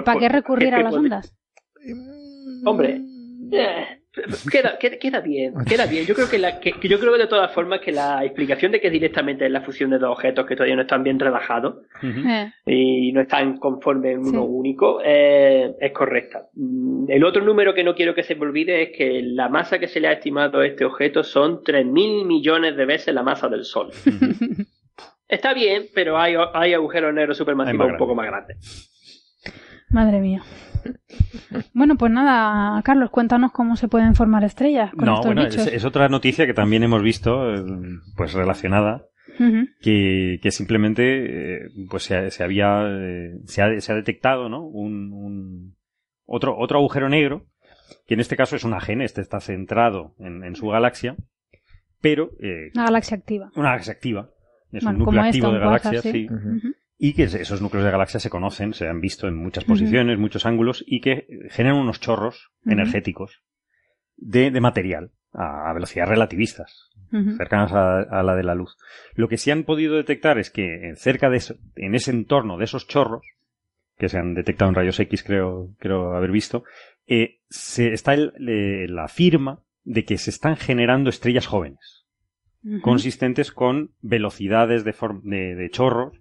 ¿Para 0.04 0.20
qué 0.20 0.30
recurrir 0.30 0.74
a 0.76 0.84
las 0.84 0.94
ondas? 0.94 1.34
Hombre, 2.66 3.02
eh, 3.52 3.97
Queda, 4.52 4.78
queda, 4.78 5.20
bien, 5.20 5.54
queda 5.66 5.86
bien. 5.86 6.06
Yo 6.06 6.16
creo 6.16 6.30
que, 6.30 6.38
la, 6.38 6.60
que, 6.60 6.74
yo 6.82 7.00
creo 7.00 7.14
que 7.14 7.20
de 7.20 7.28
todas 7.28 7.54
formas 7.54 7.82
que 7.82 7.92
la 7.92 8.24
explicación 8.24 8.72
de 8.72 8.80
que 8.80 8.90
directamente 8.90 9.46
es 9.46 9.52
la 9.52 9.62
fusión 9.62 9.90
de 9.90 10.00
dos 10.00 10.12
objetos 10.12 10.46
que 10.46 10.56
todavía 10.56 10.76
no 10.76 10.84
están 10.84 11.04
bien 11.04 11.20
relajados 11.20 11.86
eh. 12.02 12.52
y 12.66 13.12
no 13.12 13.22
están 13.22 13.58
conformes 13.58 14.16
en 14.16 14.20
uno 14.20 14.44
único 14.44 15.00
eh, 15.04 15.76
es 15.80 15.92
correcta. 15.92 16.48
Mm, 16.54 17.10
el 17.10 17.24
otro 17.24 17.44
número 17.44 17.74
que 17.74 17.84
no 17.84 17.96
quiero 17.96 18.16
que 18.16 18.24
se 18.24 18.36
me 18.36 18.42
olvide 18.42 18.84
es 18.84 18.98
que 18.98 19.22
la 19.24 19.50
masa 19.50 19.80
que 19.80 19.88
se 19.88 20.00
le 20.00 20.08
ha 20.08 20.14
estimado 20.14 20.60
a 20.60 20.66
este 20.68 20.86
objeto 20.86 21.24
son 21.24 21.64
3.000 21.64 22.26
millones 22.26 22.76
de 22.76 22.86
veces 22.86 23.14
la 23.14 23.24
masa 23.24 23.48
del 23.50 23.66
Sol. 23.66 23.92
Está 25.28 25.54
bien, 25.54 25.88
pero 25.94 26.18
hay, 26.18 26.36
hay 26.54 26.74
agujeros 26.74 27.14
negros 27.14 27.38
supermasivos 27.38 27.92
un 27.92 27.98
poco 27.98 28.16
más 28.16 28.28
grandes. 28.28 28.94
Madre 29.90 30.20
mía. 30.20 30.42
Bueno, 31.74 31.96
pues 31.96 32.12
nada, 32.12 32.82
Carlos, 32.84 33.10
cuéntanos 33.10 33.52
cómo 33.52 33.76
se 33.76 33.88
pueden 33.88 34.16
formar 34.16 34.44
estrellas. 34.44 34.92
Con 34.92 35.06
no, 35.06 35.22
bueno, 35.22 35.46
es, 35.46 35.86
otra 35.86 36.10
noticia 36.10 36.46
que 36.46 36.54
también 36.54 36.84
hemos 36.84 37.02
visto, 37.02 37.54
eh, 37.54 37.64
pues 38.16 38.34
relacionada, 38.34 39.06
que, 39.82 40.40
simplemente 40.50 41.66
eh, 41.66 41.70
pues 41.90 42.04
se, 42.04 42.44
había 42.44 42.84
eh, 42.88 43.40
se 43.46 43.62
ha, 43.62 43.80
se, 43.80 43.92
ha, 43.92 43.96
detectado, 43.96 44.50
¿no? 44.50 44.66
Un, 44.66 45.76
otro 46.26 46.58
otro 46.58 46.80
agujero 46.80 47.08
negro 47.08 47.46
que 48.06 48.16
en 48.16 48.20
este 48.20 48.36
caso 48.36 48.56
es 48.56 48.64
una 48.64 48.82
gene, 48.82 49.06
este 49.06 49.22
está 49.22 49.40
centrado 49.40 50.16
en, 50.20 50.56
su 50.56 50.68
galaxia, 50.68 51.16
pero 52.02 52.32
una 52.74 52.86
galaxia 52.86 53.18
activa. 53.18 53.52
Una 53.56 53.70
galaxia 53.70 53.94
activa. 53.94 54.30
Es 54.72 54.84
un 54.84 54.98
núcleo 54.98 55.22
activo 55.22 55.52
de 55.52 55.60
galaxias, 55.60 56.02
sí 56.02 56.28
y 56.98 57.14
que 57.14 57.24
esos 57.24 57.62
núcleos 57.62 57.86
de 57.86 57.92
galaxias 57.92 58.24
se 58.24 58.30
conocen, 58.30 58.74
se 58.74 58.88
han 58.88 59.02
visto 59.02 59.28
en 59.28 59.36
muchas 59.36 59.66
posiciones, 59.66 60.18
muchos 60.18 60.46
ángulos, 60.46 60.84
y 60.88 61.02
que 61.02 61.28
generan 61.50 61.78
unos 61.78 62.00
chorros 62.00 62.52
energéticos 62.66 63.44
de, 64.16 64.50
de, 64.50 64.62
material 64.62 65.12
a, 65.32 65.72
velocidades 65.74 66.10
relativistas, 66.10 66.90
cercanas 67.38 67.72
a, 67.72 68.24
la 68.24 68.36
de 68.36 68.44
la 68.44 68.56
luz. 68.56 68.78
Lo 69.14 69.28
que 69.28 69.38
sí 69.38 69.52
han 69.52 69.64
podido 69.64 69.96
detectar 69.96 70.40
es 70.40 70.50
que 70.50 70.94
cerca 70.96 71.30
de 71.30 71.38
eso, 71.38 71.56
en 71.76 71.94
ese 71.94 72.10
entorno 72.10 72.58
de 72.58 72.66
esos 72.66 72.88
chorros, 72.88 73.28
que 73.98 74.10
se 74.10 74.18
han 74.18 74.34
detectado 74.34 74.70
en 74.70 74.76
rayos 74.76 75.00
X, 75.00 75.24
creo, 75.24 75.70
creo 75.78 76.16
haber 76.16 76.32
visto, 76.32 76.64
eh, 77.06 77.42
se, 77.50 77.94
está 77.94 78.16
la 78.18 79.08
firma 79.08 79.62
de 79.84 80.04
que 80.04 80.18
se 80.18 80.32
están 80.32 80.58
generando 80.58 81.12
estrellas 81.12 81.46
jóvenes, 81.46 82.06
consistentes 82.82 83.52
con 83.52 83.92
velocidades 84.02 84.84
de, 84.84 84.96
de, 85.24 85.56
de 85.56 85.70
chorros 85.70 86.18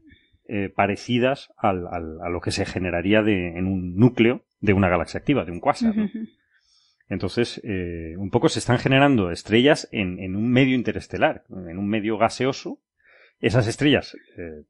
eh, 0.48 0.72
parecidas 0.74 1.52
al, 1.56 1.86
a 1.86 2.28
lo 2.28 2.40
que 2.40 2.50
se 2.50 2.66
generaría 2.66 3.22
de, 3.22 3.58
en 3.58 3.66
un 3.66 3.96
núcleo 3.96 4.44
de 4.60 4.72
una 4.72 4.88
galaxia 4.88 5.18
activa, 5.18 5.44
de 5.44 5.52
un 5.52 5.60
cuásar. 5.60 5.94
Entonces, 7.08 7.60
eh, 7.64 8.14
un 8.16 8.30
poco 8.30 8.48
se 8.48 8.58
están 8.58 8.78
generando 8.78 9.30
estrellas 9.30 9.88
en, 9.92 10.18
en, 10.18 10.34
un 10.34 10.50
medio 10.50 10.74
interestelar, 10.74 11.44
en 11.50 11.78
un 11.78 11.88
medio 11.88 12.18
gaseoso. 12.18 12.80
Esas 13.38 13.68
estrellas, 13.68 14.16
eh, 14.36 14.64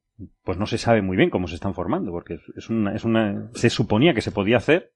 pues 0.44 0.58
no 0.58 0.66
se 0.66 0.78
sabe 0.78 1.02
muy 1.02 1.16
bien 1.16 1.30
cómo 1.30 1.48
se 1.48 1.54
están 1.54 1.74
formando, 1.74 2.10
porque 2.10 2.38
es 2.56 2.68
una, 2.68 2.94
es 2.94 3.04
una, 3.04 3.50
se 3.54 3.70
suponía 3.70 4.12
que 4.12 4.20
se 4.20 4.32
podía 4.32 4.58
hacer, 4.58 4.92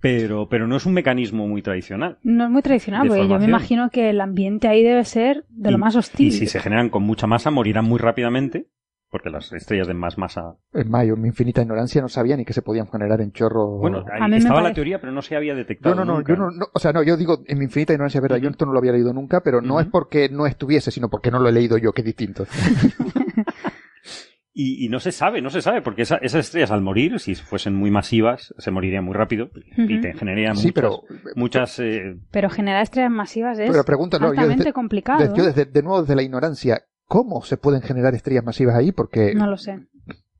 pero, 0.00 0.48
pero 0.48 0.66
no 0.66 0.76
es 0.76 0.84
un 0.84 0.94
mecanismo 0.94 1.46
muy 1.46 1.62
tradicional. 1.62 2.18
No 2.24 2.44
es 2.44 2.50
muy 2.50 2.62
tradicional, 2.62 3.06
porque 3.06 3.28
yo 3.28 3.38
me 3.38 3.44
imagino 3.44 3.90
que 3.90 4.10
el 4.10 4.20
ambiente 4.20 4.66
ahí 4.66 4.82
debe 4.82 5.04
ser 5.04 5.44
de 5.48 5.70
lo 5.70 5.78
más 5.78 5.94
hostil. 5.94 6.28
Y 6.28 6.32
si 6.32 6.46
se 6.46 6.58
generan 6.58 6.88
con 6.88 7.04
mucha 7.04 7.28
masa, 7.28 7.52
morirán 7.52 7.84
muy 7.84 7.98
rápidamente 7.98 8.66
porque 9.12 9.28
las 9.28 9.52
estrellas 9.52 9.86
de 9.86 9.92
más 9.92 10.16
masa. 10.16 10.56
En 10.72 10.90
mayo, 10.90 11.18
mi 11.18 11.28
infinita 11.28 11.60
ignorancia 11.60 12.00
no 12.00 12.08
sabía 12.08 12.34
ni 12.34 12.46
que 12.46 12.54
se 12.54 12.62
podían 12.62 12.90
generar 12.90 13.20
en 13.20 13.30
chorro. 13.30 13.76
Bueno, 13.76 14.06
ahí 14.10 14.36
estaba 14.36 14.62
la 14.62 14.72
teoría, 14.72 15.02
pero 15.02 15.12
no 15.12 15.20
se 15.20 15.36
había 15.36 15.54
detectado. 15.54 15.94
No, 15.94 16.06
no, 16.06 16.20
no, 16.20 16.26
yo 16.26 16.34
no, 16.34 16.48
o 16.72 16.78
sea, 16.78 16.94
no, 16.94 17.02
yo 17.02 17.18
digo, 17.18 17.42
en 17.46 17.58
mi 17.58 17.66
infinita 17.66 17.92
ignorancia, 17.92 18.22
verdad, 18.22 18.38
yo 18.38 18.48
esto 18.48 18.64
no 18.64 18.72
lo 18.72 18.78
había 18.78 18.92
leído 18.92 19.12
nunca, 19.12 19.42
pero 19.42 19.60
no 19.60 19.80
es 19.80 19.86
porque 19.86 20.30
no 20.30 20.46
estuviese, 20.46 20.90
sino 20.90 21.10
porque 21.10 21.30
no 21.30 21.40
lo 21.40 21.50
he 21.50 21.52
leído 21.52 21.76
yo, 21.76 21.92
que 21.92 22.00
es 22.00 22.06
distinto. 22.06 22.46
y, 24.54 24.88
no 24.88 24.98
se 24.98 25.12
sabe, 25.12 25.42
no 25.42 25.50
se 25.50 25.60
sabe, 25.60 25.82
porque 25.82 26.02
esas 26.02 26.22
estrellas 26.22 26.70
al 26.70 26.80
morir, 26.80 27.20
si 27.20 27.34
fuesen 27.34 27.74
muy 27.74 27.90
masivas, 27.90 28.54
se 28.56 28.70
morirían 28.70 29.04
muy 29.04 29.12
rápido 29.12 29.50
y 29.76 30.00
te 30.00 30.14
generarían 30.14 30.54
muchas. 30.54 30.72
Pero, 30.72 31.02
muchas 31.36 31.78
eh, 31.80 32.16
pero 32.30 32.48
generar 32.48 32.82
estrellas 32.82 33.12
masivas 33.12 33.58
es 33.58 33.70
pero 33.70 33.84
altamente 34.20 34.72
complicado. 34.72 35.36
yo 35.36 35.44
desde, 35.44 35.66
de 35.66 35.82
nuevo 35.82 36.00
desde 36.00 36.16
la 36.16 36.22
ignorancia, 36.22 36.80
¿Cómo 37.12 37.42
se 37.44 37.58
pueden 37.58 37.82
generar 37.82 38.14
estrellas 38.14 38.42
masivas 38.42 38.74
ahí? 38.74 38.90
Porque. 38.90 39.34
No 39.34 39.46
lo 39.46 39.58
sé. 39.58 39.80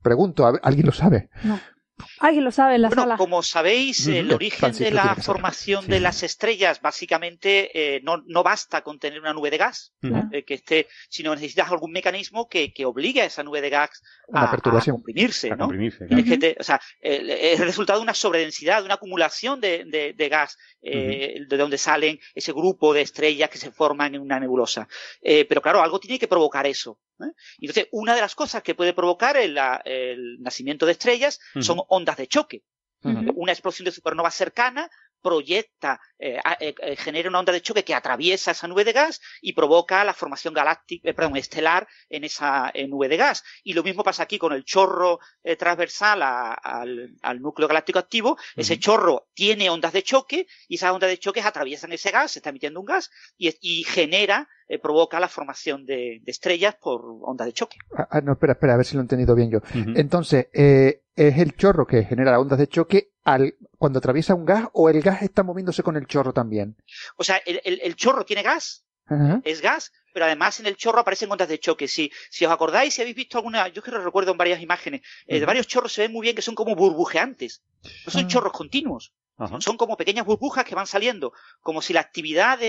Pregunto, 0.01 0.51
¿alguien 0.63 0.87
lo 0.87 0.91
sabe? 0.91 1.29
No. 1.43 1.59
Alguien 2.19 2.43
lo 2.43 2.51
sabe 2.51 2.75
en 2.75 2.81
la 2.81 2.87
bueno, 2.87 3.03
sala. 3.03 3.17
Como 3.17 3.43
sabéis, 3.43 4.07
el 4.07 4.31
origen 4.33 4.71
de 4.71 4.89
la 4.89 5.13
formación 5.15 5.85
de 5.85 5.99
las 5.99 6.23
estrellas 6.23 6.81
básicamente 6.81 7.69
eh, 7.95 8.01
no, 8.03 8.23
no, 8.25 8.41
basta 8.41 8.81
con 8.81 8.97
tener 8.97 9.19
una 9.19 9.33
nube 9.33 9.51
de 9.51 9.57
gas 9.59 9.93
eh, 10.31 10.43
que 10.43 10.55
esté, 10.55 10.87
sino 11.09 11.35
necesitas 11.35 11.69
algún 11.69 11.91
mecanismo 11.91 12.49
que, 12.49 12.73
que 12.73 12.85
obligue 12.85 13.21
a 13.21 13.25
esa 13.25 13.43
nube 13.43 13.61
de 13.61 13.69
gas 13.69 14.01
a, 14.33 14.51
a 14.51 14.57
comprimirse, 14.57 15.51
¿no? 15.51 15.67
o 15.67 16.63
sea, 16.63 16.81
es 16.99 17.59
el 17.59 17.65
resultado 17.67 17.99
de 17.99 18.03
una 18.03 18.15
sobredensidad, 18.15 18.79
de 18.79 18.85
una 18.85 18.95
acumulación 18.95 19.61
de, 19.61 19.85
de, 19.85 20.13
de 20.13 20.29
gas 20.29 20.57
eh, 20.85 21.45
de 21.47 21.57
donde 21.57 21.77
salen 21.77 22.19
ese 22.35 22.51
grupo 22.51 22.93
de 22.93 23.01
estrellas 23.01 23.49
que 23.49 23.57
se 23.57 23.71
forman 23.71 24.15
en 24.15 24.21
una 24.21 24.39
nebulosa. 24.39 24.87
Eh, 25.21 25.45
pero 25.45 25.61
claro, 25.61 25.81
algo 25.81 25.99
tiene 25.99 26.19
que 26.19 26.27
provocar 26.27 26.67
eso. 26.67 26.99
¿eh? 27.21 27.31
Entonces, 27.59 27.87
una 27.91 28.13
de 28.13 28.21
las 28.21 28.35
cosas 28.35 28.61
que 28.63 28.75
puede 28.75 28.93
provocar 28.93 29.37
el, 29.37 29.57
el 29.85 30.41
nacimiento 30.41 30.85
de 30.85 30.91
estrellas 30.91 31.39
son 31.61 31.81
ondas 31.87 32.17
de 32.17 32.27
choque. 32.27 32.63
Una 33.01 33.51
explosión 33.51 33.85
de 33.85 33.91
supernova 33.91 34.31
cercana 34.31 34.89
proyecta, 35.23 35.99
eh, 36.19 36.39
eh, 36.59 36.75
eh, 36.77 36.95
genera 36.97 37.29
una 37.29 37.39
onda 37.39 37.53
de 37.53 37.61
choque 37.61 37.83
que 37.83 37.95
atraviesa 37.95 38.51
esa 38.51 38.67
nube 38.67 38.83
de 38.83 38.91
gas 38.91 39.21
y 39.41 39.53
provoca 39.53 40.03
la 40.03 40.13
formación 40.13 40.53
galáctica, 40.53 41.11
perdón, 41.13 41.37
estelar 41.37 41.87
en 42.09 42.25
esa 42.25 42.71
nube 42.87 43.07
de 43.07 43.17
gas. 43.17 43.43
Y 43.63 43.73
lo 43.73 43.81
mismo 43.81 44.03
pasa 44.03 44.23
aquí 44.23 44.37
con 44.37 44.53
el 44.53 44.65
chorro 44.65 45.19
transversal 45.57 46.21
al, 46.21 47.41
núcleo 47.41 47.67
galáctico 47.67 47.99
activo. 47.99 48.37
Ese 48.55 48.77
chorro 48.77 49.29
tiene 49.33 49.69
ondas 49.69 49.93
de 49.93 50.03
choque 50.03 50.45
y 50.67 50.75
esas 50.75 50.91
ondas 50.91 51.09
de 51.09 51.17
choque 51.17 51.41
atraviesan 51.41 51.93
ese 51.93 52.11
gas, 52.11 52.31
se 52.31 52.39
está 52.39 52.49
emitiendo 52.49 52.79
un 52.79 52.85
gas 52.85 53.09
y, 53.37 53.83
genera 53.83 54.47
provoca 54.81 55.19
la 55.19 55.27
formación 55.27 55.85
de, 55.85 56.21
estrellas 56.25 56.75
por 56.75 57.01
ondas 57.21 57.47
de 57.47 57.53
choque. 57.53 57.77
Ah, 57.97 58.07
ah, 58.11 58.21
no, 58.21 58.33
espera, 58.33 58.53
espera, 58.53 58.73
a 58.73 58.77
ver 58.77 58.85
si 58.85 58.95
lo 58.95 59.01
he 59.01 59.03
entendido 59.03 59.35
bien 59.35 59.51
yo. 59.51 59.59
Entonces, 59.95 60.47
es 61.15 61.37
el 61.37 61.55
chorro 61.55 61.85
que 61.85 62.03
genera 62.03 62.39
ondas 62.39 62.59
de 62.59 62.67
choque 62.67 63.11
al, 63.23 63.55
cuando 63.77 63.99
atraviesa 63.99 64.33
un 64.33 64.45
gas 64.45 64.67
o 64.73 64.89
el 64.89 65.01
gas 65.01 65.21
está 65.21 65.43
moviéndose 65.43 65.83
con 65.83 65.95
el 65.95 66.07
chorro 66.07 66.33
también? 66.33 66.75
O 67.17 67.23
sea, 67.23 67.37
el, 67.45 67.95
chorro 67.95 68.25
tiene 68.25 68.43
gas, 68.43 68.85
es 69.43 69.61
gas, 69.61 69.91
pero 70.13 70.25
además 70.25 70.59
en 70.59 70.67
el 70.67 70.75
chorro 70.75 70.99
aparecen 70.99 71.31
ondas 71.31 71.49
de 71.49 71.59
choque. 71.59 71.87
Si, 71.87 72.11
si 72.29 72.45
os 72.45 72.51
acordáis, 72.51 72.93
si 72.93 73.01
habéis 73.01 73.15
visto 73.15 73.37
alguna, 73.37 73.67
yo 73.67 73.83
que 73.83 73.91
lo 73.91 74.03
recuerdo 74.03 74.31
en 74.31 74.37
varias 74.37 74.61
imágenes, 74.61 75.01
eh, 75.27 75.39
de 75.39 75.45
varios 75.45 75.67
chorros 75.67 75.93
se 75.93 76.01
ven 76.01 76.11
muy 76.11 76.23
bien 76.23 76.35
que 76.35 76.41
son 76.41 76.55
como 76.55 76.75
burbujeantes, 76.75 77.63
no 78.05 78.11
son 78.11 78.25
ah. 78.25 78.27
chorros 78.27 78.53
continuos. 78.53 79.13
Son 79.59 79.77
como 79.77 79.97
pequeñas 79.97 80.25
burbujas 80.25 80.63
que 80.63 80.75
van 80.75 80.85
saliendo, 80.85 81.33
como 81.61 81.81
si 81.81 81.91
la 81.91 82.01
actividad 82.01 82.59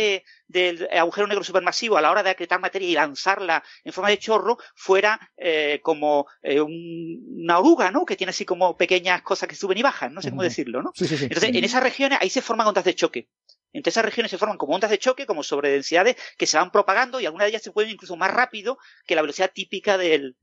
del 0.49 0.89
agujero 0.91 1.27
negro 1.27 1.45
supermasivo 1.45 1.99
a 1.99 2.01
la 2.01 2.11
hora 2.11 2.23
de 2.23 2.31
acretar 2.31 2.59
materia 2.59 2.89
y 2.89 2.95
lanzarla 2.95 3.63
en 3.85 3.93
forma 3.93 4.09
de 4.09 4.19
chorro 4.19 4.57
fuera 4.75 5.21
eh, 5.37 5.81
como 5.83 6.27
eh, 6.43 6.63
una 6.63 7.59
oruga, 7.59 7.91
¿no? 7.91 8.07
Que 8.07 8.17
tiene 8.17 8.31
así 8.31 8.47
como 8.47 8.77
pequeñas 8.77 9.23
cosas 9.23 9.49
que 9.49 9.57
suben 9.57 9.79
y 9.79 9.83
bajan, 9.83 10.15
no 10.15 10.23
sé 10.23 10.31
cómo 10.31 10.43
decirlo, 10.43 10.83
¿no? 10.83 10.93
Entonces, 10.99 11.43
en 11.43 11.65
esas 11.65 11.83
regiones 11.83 12.19
ahí 12.21 12.31
se 12.31 12.43
forman 12.43 12.67
ondas 12.67 12.85
de 12.85 12.95
choque. 12.95 13.29
Entonces 13.75 13.95
esas 13.95 14.05
regiones 14.05 14.31
se 14.31 14.39
forman 14.39 14.57
como 14.57 14.75
ondas 14.75 14.91
de 14.91 14.99
choque, 14.99 15.27
como 15.27 15.43
sobredensidades 15.43 16.17
que 16.39 16.47
se 16.47 16.57
van 16.57 16.71
propagando 16.71 17.21
y 17.21 17.27
algunas 17.27 17.47
de 17.47 17.51
ellas 17.51 17.63
se 17.63 17.73
pueden 17.73 17.91
incluso 17.91 18.17
más 18.17 18.33
rápido 18.33 18.79
que 19.05 19.17
la 19.17 19.21
velocidad 19.21 19.51
típica 19.53 19.99
del, 19.99 20.37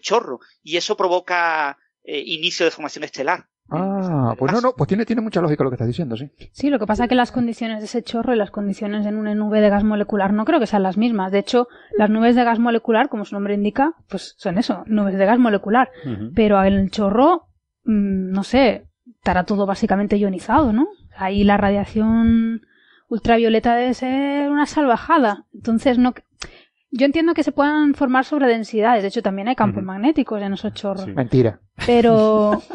chorro. 0.00 0.40
Y 0.62 0.76
eso 0.76 0.96
provoca 0.96 1.78
eh, 2.02 2.18
inicio 2.18 2.66
de 2.66 2.72
formación 2.72 3.04
estelar. 3.04 3.48
Ah, 3.70 4.34
pues 4.38 4.52
no, 4.52 4.60
no, 4.60 4.74
pues 4.76 4.88
tiene, 4.88 5.06
tiene 5.06 5.22
mucha 5.22 5.40
lógica 5.40 5.64
lo 5.64 5.70
que 5.70 5.76
estás 5.76 5.88
diciendo, 5.88 6.16
sí. 6.16 6.30
Sí, 6.52 6.68
lo 6.68 6.78
que 6.78 6.86
pasa 6.86 7.04
es 7.04 7.08
que 7.08 7.14
las 7.14 7.32
condiciones 7.32 7.78
de 7.78 7.86
ese 7.86 8.02
chorro 8.02 8.34
y 8.34 8.36
las 8.36 8.50
condiciones 8.50 9.06
en 9.06 9.16
una 9.16 9.34
nube 9.34 9.60
de 9.60 9.70
gas 9.70 9.82
molecular 9.82 10.32
no 10.32 10.44
creo 10.44 10.60
que 10.60 10.66
sean 10.66 10.82
las 10.82 10.98
mismas. 10.98 11.32
De 11.32 11.38
hecho, 11.38 11.68
las 11.96 12.10
nubes 12.10 12.36
de 12.36 12.44
gas 12.44 12.58
molecular, 12.58 13.08
como 13.08 13.24
su 13.24 13.34
nombre 13.34 13.54
indica, 13.54 13.94
pues 14.08 14.34
son 14.36 14.58
eso, 14.58 14.84
nubes 14.86 15.16
de 15.16 15.24
gas 15.24 15.38
molecular. 15.38 15.90
Pero 16.34 16.62
en 16.62 16.74
el 16.74 16.90
chorro, 16.90 17.46
mm, 17.84 18.30
no 18.30 18.42
sé, 18.42 18.88
estará 19.16 19.44
todo 19.44 19.64
básicamente 19.64 20.18
ionizado, 20.18 20.72
¿no? 20.72 20.88
Ahí 21.16 21.44
la 21.44 21.56
radiación 21.56 22.62
ultravioleta 23.08 23.74
debe 23.74 23.94
ser 23.94 24.50
una 24.50 24.66
salvajada. 24.66 25.46
Entonces, 25.54 25.98
no. 25.98 26.14
Yo 26.90 27.06
entiendo 27.06 27.32
que 27.32 27.42
se 27.42 27.52
puedan 27.52 27.94
formar 27.94 28.24
sobredensidades. 28.26 29.02
De 29.02 29.08
hecho, 29.08 29.22
también 29.22 29.48
hay 29.48 29.54
campos 29.54 29.82
magnéticos 29.82 30.42
en 30.42 30.52
esos 30.52 30.74
chorros. 30.74 31.06
Mentira. 31.06 31.60
Pero. 31.86 32.62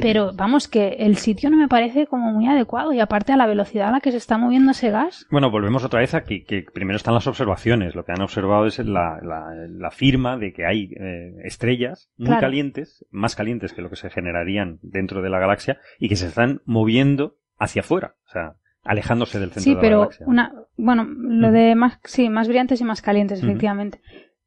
Pero 0.00 0.32
vamos, 0.34 0.68
que 0.68 0.88
el 1.00 1.16
sitio 1.16 1.50
no 1.50 1.56
me 1.56 1.68
parece 1.68 2.06
como 2.06 2.32
muy 2.32 2.46
adecuado 2.46 2.92
y 2.92 3.00
aparte 3.00 3.32
a 3.32 3.36
la 3.36 3.46
velocidad 3.46 3.88
a 3.88 3.92
la 3.92 4.00
que 4.00 4.12
se 4.12 4.18
está 4.18 4.38
moviendo 4.38 4.70
ese 4.70 4.90
gas. 4.90 5.26
Bueno, 5.30 5.50
volvemos 5.50 5.84
otra 5.84 6.00
vez 6.00 6.14
a 6.14 6.22
que, 6.22 6.44
primero 6.72 6.96
están 6.96 7.14
las 7.14 7.26
observaciones. 7.26 7.94
Lo 7.94 8.04
que 8.04 8.12
han 8.12 8.22
observado 8.22 8.66
es 8.66 8.78
la, 8.78 9.18
la, 9.22 9.90
firma 9.90 10.36
de 10.36 10.52
que 10.52 10.66
hay 10.66 10.92
eh, 10.98 11.34
estrellas 11.44 12.10
muy 12.16 12.36
calientes, 12.38 13.04
más 13.10 13.34
calientes 13.34 13.72
que 13.72 13.82
lo 13.82 13.90
que 13.90 13.96
se 13.96 14.10
generarían 14.10 14.78
dentro 14.82 15.22
de 15.22 15.30
la 15.30 15.40
galaxia 15.40 15.78
y 15.98 16.08
que 16.08 16.16
se 16.16 16.28
están 16.28 16.62
moviendo 16.64 17.36
hacia 17.58 17.80
afuera. 17.80 18.14
O 18.26 18.30
sea, 18.30 18.54
alejándose 18.84 19.40
del 19.40 19.50
centro 19.50 19.80
de 19.80 19.90
la 19.90 19.96
galaxia. 19.96 20.18
Sí, 20.18 20.24
pero 20.24 20.30
una, 20.30 20.54
bueno, 20.76 21.04
lo 21.04 21.50
de 21.50 21.74
más, 21.74 21.98
sí, 22.04 22.28
más 22.28 22.46
brillantes 22.46 22.80
y 22.80 22.84
más 22.84 23.02
calientes, 23.02 23.42
efectivamente. 23.42 24.00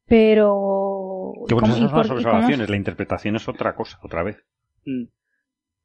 Pero. 0.05 1.33
Que 1.47 1.53
bueno, 1.53 1.75
esas 1.75 1.89
son 1.89 1.99
las 1.99 2.09
observaciones, 2.11 2.69
la 2.69 2.77
interpretación 2.77 3.35
es 3.35 3.47
otra 3.47 3.75
cosa, 3.75 3.99
otra 4.03 4.23
vez. 4.23 4.43
Mm. 4.85 5.03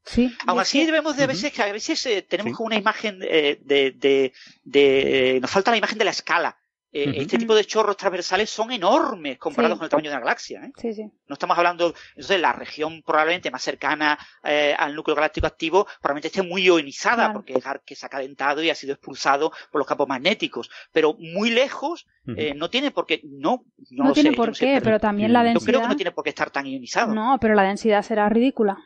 Sí, 0.08 0.34
Aún 0.46 0.60
así 0.60 0.84
debemos 0.84 1.16
de 1.16 1.24
a 1.24 1.26
veces 1.26 1.52
que 1.52 1.62
a 1.62 1.72
veces 1.72 2.04
eh, 2.06 2.22
tenemos 2.22 2.58
una 2.60 2.76
imagen 2.76 3.18
de, 3.18 3.58
de, 3.64 4.32
de, 4.64 5.38
nos 5.40 5.50
falta 5.50 5.70
la 5.70 5.76
imagen 5.76 5.98
de 5.98 6.04
la 6.04 6.10
escala. 6.10 6.56
Eh, 6.90 7.12
este 7.16 7.36
tipo 7.36 7.54
de 7.54 7.64
chorros 7.66 7.98
transversales 7.98 8.48
son 8.48 8.72
enormes 8.72 9.36
comparados 9.36 9.76
con 9.76 9.84
el 9.84 9.90
tamaño 9.90 10.10
de 10.10 10.16
una 10.16 10.24
galaxia. 10.24 10.64
¿eh? 10.64 10.72
Sí, 10.80 10.94
sí. 10.94 11.02
No 11.28 11.34
estamos 11.34 11.58
hablando, 11.58 11.94
entonces 12.10 12.40
la 12.40 12.54
región 12.54 13.02
probablemente 13.04 13.50
más 13.50 13.62
cercana 13.62 14.18
eh, 14.42 14.74
al 14.76 14.94
núcleo 14.94 15.14
galáctico 15.14 15.46
activo 15.46 15.86
probablemente 16.00 16.28
esté 16.28 16.42
muy 16.42 16.62
ionizada 16.62 17.32
porque 17.32 17.52
es 17.52 17.64
que 17.84 17.94
se 17.94 18.06
ha 18.06 18.08
calentado 18.08 18.62
y 18.62 18.70
ha 18.70 18.74
sido 18.74 18.94
expulsado 18.94 19.52
por 19.70 19.80
los 19.80 19.86
campos 19.86 20.08
magnéticos. 20.08 20.70
Pero 20.90 21.14
muy 21.18 21.50
lejos 21.50 22.06
eh, 22.36 22.54
no 22.54 22.70
tiene 22.70 22.90
por 22.90 23.04
qué, 23.04 23.20
no, 23.22 23.66
no, 23.90 24.04
no 24.04 24.12
tiene 24.14 24.32
por 24.32 24.56
qué, 24.56 24.80
pero, 24.82 24.98
también 24.98 25.34
la 25.34 25.42
densidad. 25.42 25.60
Yo 25.60 25.66
creo 25.66 25.82
que 25.82 25.88
no 25.88 25.96
tiene 25.96 26.12
por 26.12 26.24
qué 26.24 26.30
estar 26.30 26.50
tan 26.50 26.66
ionizado. 26.66 27.14
No, 27.14 27.36
pero 27.38 27.54
la 27.54 27.64
densidad 27.64 28.02
será 28.02 28.30
ridícula 28.30 28.78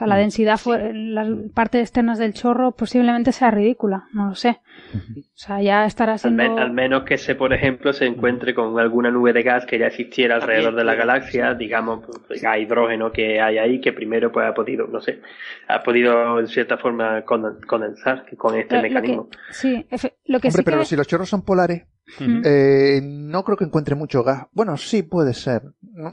sea, 0.00 0.06
la 0.06 0.16
mm. 0.16 0.18
densidad 0.18 0.60
en 0.66 1.14
las 1.14 1.28
partes 1.54 1.82
externas 1.82 2.18
del 2.18 2.34
chorro 2.34 2.72
posiblemente 2.72 3.32
sea 3.32 3.50
ridícula, 3.50 4.04
no 4.12 4.28
lo 4.28 4.34
sé. 4.34 4.60
O 4.94 5.36
sea, 5.36 5.62
ya 5.62 5.84
estará 5.84 6.18
siendo... 6.18 6.58
Al, 6.58 6.72
menos 6.72 7.04
que 7.04 7.16
se, 7.16 7.34
por 7.34 7.52
ejemplo, 7.52 7.92
se 7.92 8.06
encuentre 8.06 8.54
con 8.54 8.78
alguna 8.78 9.10
nube 9.10 9.32
de 9.32 9.42
gas 9.42 9.66
que 9.66 9.78
ya 9.78 9.86
existiera 9.86 10.36
alrededor 10.36 10.74
de 10.74 10.84
la 10.84 10.94
galaxia, 10.94 11.54
digamos, 11.54 12.04
pues, 12.26 12.42
hidrógeno 12.42 13.12
que 13.12 13.40
hay 13.40 13.58
ahí, 13.58 13.80
que 13.80 13.92
primero 13.92 14.32
pues 14.32 14.46
ha 14.46 14.54
podido, 14.54 14.86
no 14.86 15.00
sé, 15.00 15.20
ha 15.68 15.82
podido 15.82 16.40
en 16.40 16.48
cierta 16.48 16.76
forma 16.78 17.22
condensar 17.24 18.24
con 18.36 18.58
este 18.58 18.80
mecanismo. 18.82 19.28
sí, 19.50 19.86
lo 20.26 20.40
que 20.40 20.48
Hombre, 20.48 20.62
pero 20.64 20.84
si 20.84 20.96
los 20.96 21.06
chorros 21.06 21.28
son 21.28 21.44
polares, 21.44 21.86
eh, 22.18 23.00
no 23.02 23.44
creo 23.44 23.56
que 23.56 23.64
encuentre 23.64 23.94
mucho 23.94 24.22
gas. 24.22 24.46
Bueno, 24.52 24.76
sí 24.76 25.02
puede 25.02 25.34
ser. 25.34 25.62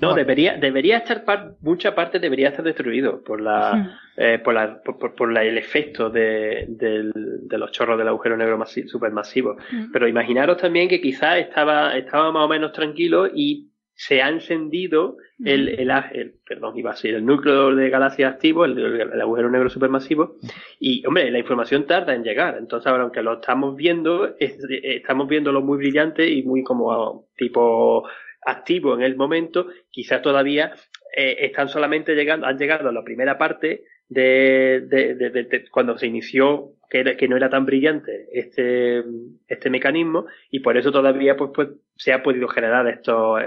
No, 0.02 0.14
debería, 0.14 0.58
debería 0.58 0.98
estar 0.98 1.24
mucha 1.62 1.96
parte 1.96 2.20
debería 2.20 2.50
estar 2.50 2.66
destruido 2.66 3.24
por 3.24 3.40
la, 3.42 4.00
eh, 4.18 4.40
por, 4.44 4.54
la 4.54 4.82
por, 4.82 5.32
la, 5.32 5.44
el 5.44 5.58
efecto 5.58 6.10
de, 6.10 6.66
de, 6.68 7.58
los 7.58 7.72
chorros 7.72 7.98
del 7.98 8.08
agujero 8.08 8.36
negro 8.36 8.64
supermasivo. 8.66 9.58
Pero 9.94 10.08
imaginaros 10.08 10.58
también 10.58 10.90
que 10.90 11.00
quizás 11.00 11.38
estaba, 11.38 11.96
estaba 11.98 12.32
más 12.32 12.46
o 12.46 12.50
menos 12.50 12.72
tranquilo 12.72 13.28
y 13.28 13.70
se 14.00 14.22
ha 14.22 14.30
encendido 14.30 15.18
el, 15.44 15.70
el, 15.70 16.36
perdón, 16.48 16.78
iba 16.78 16.92
a 16.92 16.96
ser 16.96 17.16
el 17.16 17.26
núcleo 17.26 17.76
de 17.76 17.90
galaxia 17.90 18.28
activo, 18.28 18.64
el, 18.64 19.20
agujero 19.20 19.50
negro 19.50 19.72
supermasivo, 19.72 20.36
y 20.80 21.04
hombre, 21.08 21.32
la 21.32 21.40
información 21.40 21.88
tarda 21.88 22.14
en 22.14 22.24
llegar. 22.24 22.58
Entonces, 22.60 22.86
ahora, 22.86 23.04
aunque 23.04 23.24
lo 23.24 23.34
estamos 23.34 23.76
viendo, 23.76 24.36
estamos 24.38 25.28
viéndolo 25.28 25.64
muy 25.64 25.80
brillante 25.80 26.30
y 26.30 26.44
muy 26.44 26.64
como 26.64 27.28
tipo 27.36 28.08
activo 28.46 28.94
en 28.94 29.02
el 29.02 29.16
momento, 29.16 29.68
quizás 29.90 30.22
todavía 30.22 30.74
eh, 31.16 31.36
están 31.40 31.68
solamente 31.68 32.14
llegando, 32.14 32.46
han 32.46 32.60
llegado 32.60 32.90
a 32.90 32.94
la 32.94 33.04
primera 33.04 33.40
parte 33.40 33.84
de, 34.10 34.82
de, 34.82 35.66
cuando 35.72 35.98
se 35.98 36.08
inició 36.08 36.74
que, 36.90 37.18
que, 37.18 37.28
no 37.28 37.36
era 37.36 37.50
tan 37.50 37.66
brillante 37.66 38.28
este, 38.32 39.04
este 39.48 39.70
mecanismo 39.70 40.26
y 40.50 40.62
por 40.62 40.78
eso 40.78 40.92
todavía 40.92 41.36
pues, 41.36 41.52
pues 41.54 41.70
se 41.96 42.14
ha 42.14 42.24
podido 42.24 42.48
generar 42.48 42.88
estos, 42.88 43.42
eh, 43.42 43.46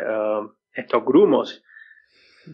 estos 0.75 1.05
grumos. 1.05 1.63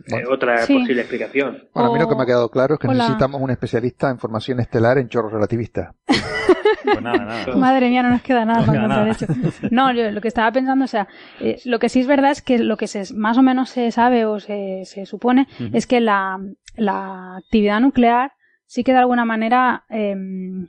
Eh, 0.08 0.24
otra 0.28 0.56
posible 0.66 1.00
explicación. 1.00 1.68
Bueno, 1.72 1.90
a 1.90 1.92
mí 1.92 2.00
lo 2.00 2.08
que 2.08 2.16
me 2.16 2.22
ha 2.22 2.26
quedado 2.26 2.50
claro 2.50 2.74
es 2.74 2.80
que 2.80 2.88
necesitamos 2.88 3.40
un 3.40 3.50
especialista 3.50 4.10
en 4.10 4.18
formación 4.18 4.60
estelar 4.60 4.98
en 4.98 5.08
chorros 5.08 5.32
relativistas. 5.32 5.94
Pues 6.84 7.02
nada, 7.02 7.18
nada. 7.18 7.46
Madre 7.56 7.88
mía, 7.88 8.02
no 8.04 8.10
nos 8.10 8.22
queda 8.22 8.44
nada 8.44 8.64
para 8.64 8.80
contar 8.80 9.08
eso. 9.08 9.26
No, 9.72 9.92
yo 9.92 10.12
lo 10.12 10.20
que 10.20 10.28
estaba 10.28 10.52
pensando, 10.52 10.84
o 10.84 10.88
sea, 10.88 11.08
eh, 11.40 11.60
lo 11.64 11.80
que 11.80 11.88
sí 11.88 11.98
es 11.98 12.06
verdad 12.06 12.30
es 12.30 12.42
que 12.42 12.58
lo 12.58 12.76
que 12.76 12.86
se, 12.86 13.12
más 13.12 13.36
o 13.38 13.42
menos 13.42 13.70
se 13.70 13.90
sabe 13.90 14.24
o 14.24 14.38
se, 14.38 14.82
se 14.84 15.04
supone 15.04 15.48
es 15.72 15.88
que 15.88 16.00
la, 16.00 16.38
la 16.76 17.36
actividad 17.36 17.80
nuclear 17.80 18.32
sí 18.66 18.84
que 18.84 18.92
de 18.92 18.98
alguna 18.98 19.24
manera 19.24 19.84
em, 19.88 20.68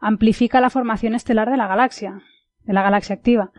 amplifica 0.00 0.60
la 0.60 0.70
formación 0.70 1.14
estelar 1.14 1.50
de 1.50 1.56
la 1.56 1.66
galaxia, 1.66 2.22
de 2.64 2.72
la 2.72 2.82
galaxia 2.82 3.14
activa. 3.16 3.50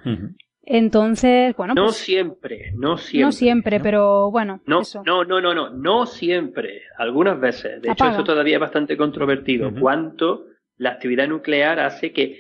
Entonces, 0.64 1.56
bueno. 1.56 1.74
No 1.74 1.86
pues 1.86 1.98
siempre, 1.98 2.72
no 2.76 2.98
siempre. 2.98 3.26
No 3.26 3.32
siempre, 3.32 3.80
pero 3.80 4.32
bueno. 4.32 4.62
No, 4.66 4.82
no, 5.06 5.24
no, 5.26 5.42
no, 5.42 5.54
no, 5.54 5.70
no 5.72 6.06
siempre. 6.06 6.84
Algunas 6.98 7.39
veces. 7.39 7.82
De 7.82 7.92
hecho, 7.92 8.08
eso 8.08 8.24
todavía 8.24 8.56
es 8.56 8.62
bastante 8.62 8.96
controvertido. 8.96 9.72
Cuánto 9.80 10.46
la 10.78 10.92
actividad 10.92 11.28
nuclear 11.28 11.80
hace 11.80 12.12
que, 12.12 12.39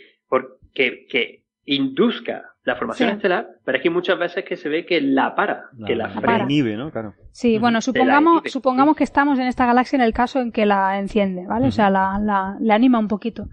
que, 0.73 1.05
que 1.07 1.43
induzca 1.65 2.50
la 2.63 2.75
formación 2.75 3.09
estelar, 3.09 3.55
pero 3.65 3.77
es 3.77 3.83
que 3.83 3.89
muchas 3.89 4.19
veces 4.19 4.45
que 4.45 4.55
se 4.55 4.69
ve 4.69 4.85
que 4.85 5.01
la 5.01 5.35
para, 5.35 5.69
que 5.85 5.95
la, 5.95 6.09
frena. 6.09 6.43
inhibe, 6.43 6.77
¿no? 6.77 6.91
Claro. 6.91 7.15
Sí, 7.31 7.57
bueno, 7.57 7.81
supongamos, 7.81 8.43
supongamos 8.45 8.95
que 8.95 9.03
estamos 9.03 9.39
en 9.39 9.47
esta 9.47 9.65
galaxia 9.65 9.97
en 9.97 10.03
el 10.03 10.13
caso 10.13 10.39
en 10.39 10.51
que 10.51 10.65
la 10.65 10.99
enciende, 10.99 11.47
¿vale? 11.47 11.67
O 11.67 11.71
sea, 11.71 11.89
la, 11.89 12.19
la, 12.21 12.57
la, 12.59 12.75
anima 12.75 12.99
un 12.99 13.07
poquito. 13.07 13.47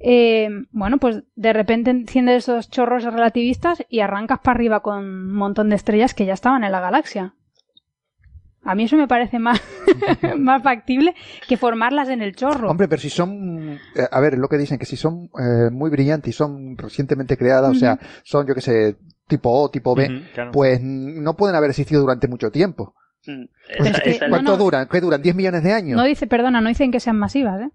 Eh, 0.00 0.48
bueno, 0.70 0.98
pues 0.98 1.22
de 1.36 1.52
repente 1.52 1.90
enciende 1.90 2.34
esos 2.34 2.68
chorros 2.70 3.04
relativistas 3.04 3.84
y 3.88 4.00
arrancas 4.00 4.40
para 4.40 4.56
arriba 4.56 4.80
con 4.80 4.98
un 5.04 5.34
montón 5.34 5.68
de 5.68 5.76
estrellas 5.76 6.14
que 6.14 6.26
ya 6.26 6.34
estaban 6.34 6.64
en 6.64 6.72
la 6.72 6.80
galaxia. 6.80 7.34
A 8.68 8.74
mí 8.74 8.84
eso 8.84 8.98
me 8.98 9.08
parece 9.08 9.38
más, 9.38 9.62
más 10.38 10.62
factible 10.62 11.14
que 11.48 11.56
formarlas 11.56 12.10
en 12.10 12.20
el 12.20 12.36
chorro. 12.36 12.70
Hombre, 12.70 12.86
pero 12.86 13.00
si 13.00 13.08
son, 13.08 13.78
eh, 13.96 14.06
a 14.10 14.20
ver, 14.20 14.36
lo 14.36 14.46
que 14.46 14.58
dicen, 14.58 14.78
que 14.78 14.84
si 14.84 14.94
son 14.94 15.30
eh, 15.40 15.70
muy 15.72 15.88
brillantes 15.88 16.34
y 16.34 16.36
son 16.36 16.76
recientemente 16.76 17.38
creadas, 17.38 17.74
o 17.74 17.74
sea, 17.74 17.98
son, 18.24 18.46
yo 18.46 18.54
que 18.54 18.60
sé, 18.60 18.98
tipo 19.26 19.50
O, 19.50 19.70
tipo 19.70 19.94
B, 19.94 20.22
pues 20.52 20.82
no 20.82 21.34
pueden 21.34 21.56
haber 21.56 21.70
existido 21.70 22.02
durante 22.02 22.28
mucho 22.28 22.50
tiempo. 22.50 22.94
Mm. 23.26 24.28
¿Cuánto 24.28 24.58
duran? 24.58 24.86
¿Qué 24.86 25.00
duran? 25.00 25.22
¿10 25.22 25.34
millones 25.34 25.62
de 25.62 25.72
años? 25.72 25.96
No 25.96 26.04
dice, 26.04 26.26
perdona, 26.26 26.60
no 26.60 26.68
dicen 26.68 26.92
que 26.92 27.00
sean 27.00 27.18
masivas, 27.18 27.62
¿eh? 27.62 27.70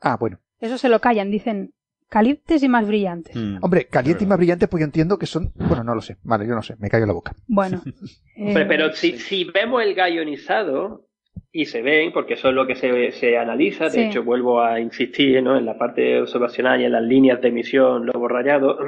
Ah, 0.00 0.16
bueno. 0.16 0.38
Eso 0.60 0.78
se 0.78 0.88
lo 0.88 1.00
callan, 1.00 1.32
dicen 1.32 1.74
calientes 2.08 2.62
y 2.62 2.68
más 2.68 2.86
brillantes. 2.86 3.34
Mm. 3.34 3.58
Hombre, 3.60 3.86
calientes 3.86 4.22
y 4.22 4.26
más 4.26 4.38
brillantes, 4.38 4.68
pues 4.68 4.80
yo 4.80 4.84
entiendo 4.84 5.18
que 5.18 5.26
son. 5.26 5.52
Bueno, 5.54 5.84
no 5.84 5.94
lo 5.94 6.00
sé. 6.00 6.16
Vale, 6.22 6.46
yo 6.46 6.54
no 6.54 6.62
sé, 6.62 6.76
me 6.78 6.88
caigo 6.88 7.06
la 7.06 7.12
boca. 7.12 7.32
Bueno. 7.46 7.82
pero 8.68 8.92
si, 8.92 9.18
si, 9.18 9.44
vemos 9.44 9.82
el 9.82 9.94
gallo 9.94 10.22
ionizado 10.22 11.06
y 11.52 11.66
se 11.66 11.82
ven, 11.82 12.12
porque 12.12 12.34
eso 12.34 12.48
es 12.48 12.54
lo 12.54 12.66
que 12.66 12.76
se, 12.76 13.12
se 13.12 13.38
analiza, 13.38 13.88
de 13.88 14.06
hecho, 14.06 14.22
vuelvo 14.22 14.62
a 14.62 14.80
insistir 14.80 15.42
¿no? 15.42 15.56
en 15.56 15.64
la 15.64 15.78
parte 15.78 16.20
observacional 16.20 16.80
y 16.80 16.84
en 16.84 16.92
las 16.92 17.02
líneas 17.02 17.40
de 17.40 17.48
emisión, 17.48 18.06
lobo 18.06 18.28
rayado. 18.28 18.78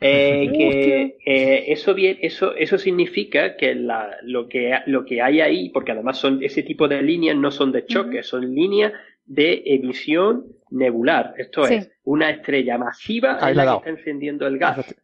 Eh, 0.00 0.52
que 0.52 1.16
eh, 1.26 1.72
eso 1.72 1.92
bien, 1.92 2.18
eso 2.22 2.54
eso 2.54 2.78
significa 2.78 3.56
que 3.56 3.74
la, 3.74 4.16
lo 4.22 4.48
que 4.48 4.72
lo 4.86 5.04
que 5.04 5.20
hay 5.20 5.40
ahí, 5.40 5.70
porque 5.70 5.90
además 5.90 6.18
son 6.18 6.40
ese 6.40 6.62
tipo 6.62 6.86
de 6.86 7.02
líneas 7.02 7.36
no 7.36 7.50
son 7.50 7.72
de 7.72 7.84
choque, 7.84 8.22
son 8.22 8.54
líneas 8.54 8.92
de 9.28 9.62
emisión 9.66 10.46
nebular. 10.70 11.34
Esto 11.36 11.66
es 11.66 11.90
una 12.04 12.30
estrella 12.30 12.78
masiva 12.78 13.38
en 13.48 13.56
la, 13.56 13.64
que 13.64 13.76
está 13.76 13.90
encendiendo 13.90 14.46
el 14.46 14.58
gas. 14.58 14.94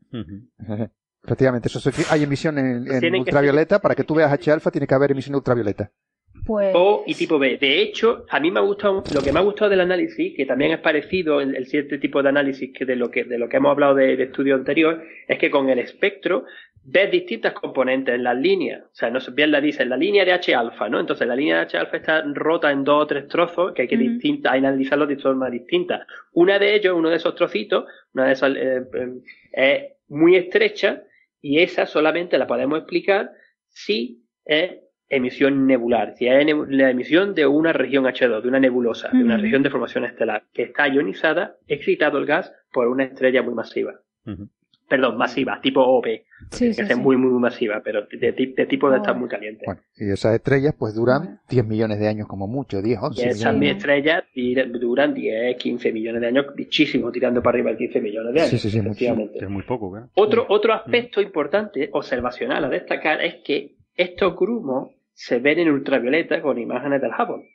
Efectivamente, 1.22 1.68
eso 1.68 1.90
hay 2.10 2.22
emisión 2.22 2.58
en, 2.58 3.14
ultravioleta. 3.14 3.78
Para 3.80 3.94
que 3.94 4.04
tú 4.04 4.14
veas 4.14 4.32
H 4.32 4.50
alfa 4.50 4.70
tiene 4.70 4.86
que 4.86 4.94
haber 4.94 5.12
emisión 5.12 5.36
ultravioleta. 5.36 5.90
Pues... 6.44 6.72
O 6.74 7.04
y 7.06 7.14
tipo 7.14 7.38
B. 7.38 7.56
De 7.58 7.80
hecho, 7.80 8.26
a 8.28 8.38
mí 8.40 8.50
me 8.50 8.60
ha 8.60 8.62
gustado, 8.62 9.02
lo 9.14 9.22
que 9.22 9.32
me 9.32 9.38
ha 9.38 9.42
gustado 9.42 9.70
del 9.70 9.80
análisis, 9.80 10.34
que 10.36 10.44
también 10.44 10.72
es 10.72 10.80
parecido 10.80 11.40
el, 11.40 11.56
el 11.56 11.66
cierto 11.66 11.98
tipo 11.98 12.22
de 12.22 12.28
análisis 12.28 12.70
que 12.76 12.84
de 12.84 12.96
lo 12.96 13.10
que 13.10 13.24
de 13.24 13.38
lo 13.38 13.48
que 13.48 13.56
hemos 13.56 13.70
hablado 13.70 13.94
de, 13.94 14.16
de 14.16 14.24
estudio 14.24 14.54
anterior, 14.54 15.02
es 15.26 15.38
que 15.38 15.50
con 15.50 15.70
el 15.70 15.78
espectro 15.78 16.44
ves 16.84 17.10
distintas 17.10 17.54
componentes 17.54 18.14
en 18.14 18.24
las 18.24 18.36
líneas. 18.36 18.82
O 18.84 18.94
sea, 18.94 19.10
no 19.10 19.18
bien 19.32 19.50
la 19.50 19.60
dice, 19.60 19.84
la 19.86 19.96
línea 19.96 20.24
de 20.24 20.32
H 20.32 20.54
alfa, 20.54 20.88
¿no? 20.88 21.00
Entonces 21.00 21.26
la 21.26 21.34
línea 21.34 21.56
de 21.56 21.62
H 21.62 21.78
alfa 21.78 21.96
está 21.96 22.22
rota 22.22 22.70
en 22.70 22.84
dos 22.84 23.04
o 23.04 23.06
tres 23.06 23.26
trozos 23.26 23.72
que 23.72 23.82
hay 23.82 23.88
que 23.88 23.96
distinta, 23.96 24.52
hay 24.52 24.60
que 24.60 24.66
analizarlos 24.66 25.08
de 25.08 25.16
forma 25.16 25.48
distinta. 25.48 26.06
Una 26.32 26.58
de 26.58 26.74
ellos, 26.74 26.94
uno 26.96 27.08
de 27.08 27.16
esos 27.16 27.34
trocitos, 27.34 27.86
una 28.12 28.26
de 28.26 28.32
esas 28.32 28.54
eh, 28.56 28.82
eh, 28.92 29.12
es 29.52 29.84
muy 30.08 30.36
estrecha 30.36 31.02
y 31.40 31.60
esa 31.60 31.86
solamente 31.86 32.36
la 32.36 32.46
podemos 32.46 32.78
explicar 32.78 33.30
si 33.68 34.22
es 34.44 34.72
emisión 35.08 35.66
nebular, 35.66 36.14
si 36.16 36.26
es 36.26 36.46
la 36.68 36.90
emisión 36.90 37.34
de 37.34 37.46
una 37.46 37.72
región 37.72 38.04
H2, 38.04 38.42
de 38.42 38.48
una 38.48 38.60
nebulosa, 38.60 39.10
de 39.10 39.22
una 39.22 39.36
región 39.36 39.62
de 39.62 39.70
formación 39.70 40.04
estelar, 40.04 40.44
que 40.52 40.62
está 40.62 40.88
ionizada, 40.88 41.56
excitado 41.66 42.18
el 42.18 42.26
gas 42.26 42.52
por 42.72 42.88
una 42.88 43.04
estrella 43.04 43.42
muy 43.42 43.54
masiva 43.54 44.00
perdón, 44.88 45.16
masiva, 45.16 45.60
tipo 45.60 45.80
OP, 45.80 46.04
que 46.04 46.68
es 46.68 46.96
muy, 46.96 47.16
muy 47.16 47.40
masiva, 47.40 47.80
pero 47.82 48.06
de, 48.06 48.32
tipo 48.66 48.90
de 48.90 48.98
estar 48.98 49.16
muy 49.16 49.28
caliente. 49.28 49.62
Bueno, 49.66 49.80
y 49.96 50.10
esas 50.10 50.34
estrellas 50.34 50.74
pues 50.78 50.94
duran 50.94 51.40
10 51.48 51.66
millones 51.66 51.98
de 51.98 52.08
años 52.08 52.28
como 52.28 52.46
mucho, 52.46 52.82
10, 52.82 52.98
11 53.00 53.22
y 53.22 53.28
esas 53.28 53.62
estrellas 53.62 54.24
duran 54.80 55.14
10, 55.14 55.56
15 55.56 55.92
millones 55.92 56.20
de 56.20 56.26
años, 56.28 56.46
muchísimo, 56.56 57.10
tirando 57.10 57.42
para 57.42 57.56
arriba 57.56 57.70
de 57.70 57.78
15 57.78 58.00
millones 58.00 58.34
de 58.34 58.40
años. 58.40 58.50
Sí, 58.50 58.58
sí, 58.58 58.70
sí, 58.70 59.06
Es 59.34 59.50
muy 59.50 59.62
poco, 59.62 59.92
Otro, 60.14 60.46
otro 60.48 60.74
aspecto 60.74 61.20
importante, 61.20 61.88
observacional 61.92 62.64
a 62.64 62.68
destacar, 62.68 63.22
es 63.22 63.36
que 63.44 63.76
estos 63.96 64.36
grumos 64.36 64.90
se 65.12 65.38
ven 65.38 65.60
en 65.60 65.70
ultravioleta 65.70 66.42
con 66.42 66.58
imágenes 66.58 67.00
del 67.00 67.10
Hubble. 67.10 67.48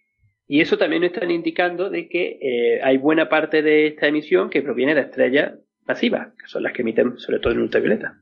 Y 0.48 0.62
eso 0.62 0.78
también 0.78 1.04
nos 1.04 1.12
están 1.12 1.30
indicando 1.30 1.92
de 1.92 2.08
que 2.08 2.40
eh, 2.42 2.82
hay 2.82 2.98
buena 2.98 3.30
parte 3.30 3.62
de 3.62 3.88
esta 3.88 4.08
emisión 4.08 4.50
que 4.50 4.64
proviene 4.64 4.96
de 4.96 5.02
estrellas 5.02 5.54
masivas, 5.90 6.28
que 6.40 6.48
son 6.48 6.64
las 6.64 6.72
que 6.74 6.84
emiten 6.84 7.18
sobre 7.18 7.40
todo 7.40 7.54
en 7.54 7.60
ultravioleta. 7.60 8.20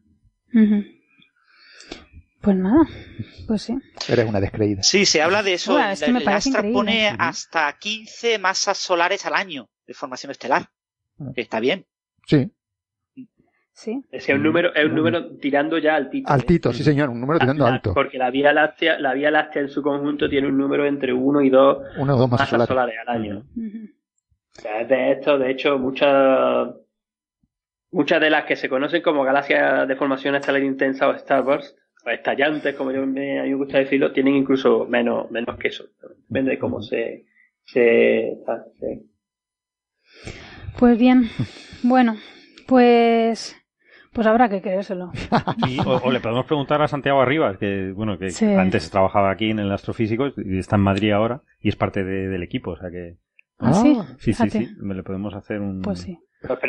Pues 2.41 2.55
nada, 2.55 2.87
pues 3.45 3.61
sí. 3.61 3.77
Eres 4.07 4.25
una 4.25 4.39
descreída. 4.39 4.81
Sí, 4.81 5.05
se 5.05 5.21
habla 5.21 5.43
de 5.43 5.53
eso. 5.53 5.77
el 5.77 6.27
Astra 6.27 6.63
pone 6.71 7.09
hasta 7.09 7.71
15 7.77 8.39
masas 8.39 8.77
solares 8.77 9.25
al 9.25 9.35
año 9.35 9.69
de 9.85 9.93
formación 9.93 10.31
estelar. 10.31 10.69
Ah. 11.19 11.31
está 11.35 11.59
bien. 11.59 11.85
Sí. 12.25 12.51
Sí. 13.73 14.03
Es 14.11 14.27
un 14.29 14.41
número, 14.41 14.73
es 14.73 14.85
un 14.85 14.95
número 14.95 15.37
tirando 15.37 15.77
ya 15.77 15.95
altito. 15.95 16.31
Altito, 16.31 16.71
¿eh? 16.71 16.73
sí 16.73 16.83
señor, 16.83 17.09
un 17.09 17.19
número 17.19 17.39
tirando 17.39 17.65
alto. 17.65 17.93
Porque 17.93 18.17
la 18.17 18.31
Vía 18.31 18.51
Láctea, 18.51 18.97
la 18.97 19.13
Vía 19.13 19.29
Láctea 19.29 19.61
en 19.61 19.69
su 19.69 19.83
conjunto 19.83 20.27
tiene 20.27 20.47
un 20.47 20.57
número 20.57 20.87
entre 20.87 21.13
1 21.13 21.41
y 21.41 21.49
2 21.51 21.77
masas, 22.31 22.67
solares. 22.67 22.95
al 23.05 23.09
año. 23.09 23.45
de 23.53 25.11
esto, 25.11 25.37
de 25.37 25.51
hecho, 25.51 25.77
muchas 25.77 26.69
Muchas 27.97 28.21
de 28.21 28.29
las 28.29 28.45
que 28.45 28.55
se 28.55 28.69
conocen 28.69 29.01
como 29.01 29.23
galaxias 29.23 29.87
de 29.87 29.95
formación 29.95 30.35
estelar 30.35 30.61
intensa 30.61 31.07
o 31.07 31.17
starburst, 31.17 31.75
o 32.05 32.11
estallantes, 32.11 32.75
como 32.75 32.91
yo 32.91 33.07
me, 33.07 33.39
a 33.39 33.43
mí 33.43 33.49
me 33.49 33.55
gusta 33.55 33.79
decirlo, 33.79 34.11
tienen 34.11 34.35
incluso 34.35 34.85
menos, 34.85 35.31
menos 35.31 35.57
que 35.57 35.69
eso. 35.69 35.85
Depende 36.27 36.51
de 36.51 36.59
cómo 36.59 36.79
se, 36.79 37.25
se, 37.63 38.37
Pues 40.77 40.99
bien, 40.99 41.23
bueno, 41.81 42.17
pues 42.67 43.55
pues 44.13 44.27
habrá 44.27 44.47
que 44.47 44.61
creérselo. 44.61 45.11
o, 46.03 46.11
le 46.11 46.19
podemos 46.19 46.45
preguntar 46.45 46.83
a 46.83 46.87
Santiago 46.87 47.19
Arribas, 47.19 47.57
que 47.57 47.93
bueno, 47.93 48.19
que 48.19 48.29
antes 48.59 48.91
trabajaba 48.91 49.31
aquí 49.31 49.49
en 49.49 49.57
el 49.57 49.71
astrofísico 49.71 50.27
y 50.37 50.59
está 50.59 50.75
en 50.75 50.83
Madrid 50.83 51.13
ahora 51.13 51.41
y 51.59 51.69
es 51.69 51.75
parte 51.75 52.03
del 52.03 52.43
equipo, 52.43 52.73
o 52.73 52.77
sea 52.77 52.91
que. 52.91 53.17
¿Ah, 53.57 53.73
sí? 53.73 53.97
Sí, 54.19 54.33
sí, 54.33 54.49
sí. 54.51 54.69
Le 54.79 55.01
podemos 55.01 55.33
hacer 55.33 55.61
un. 55.61 55.81
Pues 55.81 56.01
sí. 56.01 56.19
Pues 56.39 56.59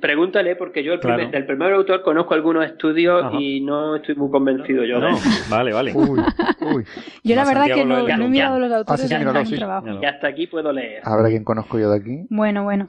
pregúntale, 0.00 0.56
porque 0.56 0.82
yo 0.82 0.92
el 0.92 0.98
primer, 0.98 1.30
del 1.30 1.46
primer 1.46 1.72
autor 1.72 2.02
conozco 2.02 2.34
algunos 2.34 2.66
estudios 2.66 3.32
y 3.38 3.60
no 3.60 3.94
estoy 3.96 4.16
muy 4.16 4.28
convencido 4.28 4.84
yo. 4.84 4.98
No, 4.98 5.16
vale, 5.48 5.72
vale. 5.72 5.92
Yo 7.24 7.36
la 7.36 7.44
verdad 7.44 7.66
que 7.66 7.84
no, 7.84 8.06
he 8.06 8.28
mirado 8.28 8.58
los 8.58 8.72
autores 8.72 9.12
ah, 9.12 9.44
sí, 9.44 9.56
trabajo. 9.56 9.86
Y 10.02 10.04
hasta 10.04 10.28
aquí 10.28 10.46
puedo 10.46 10.72
leer. 10.72 11.02
¿Habrá 11.04 11.28
quien 11.28 11.44
conozco 11.44 11.78
yo 11.78 11.90
de 11.90 11.98
aquí? 11.98 12.26
Bueno, 12.28 12.64
bueno. 12.64 12.88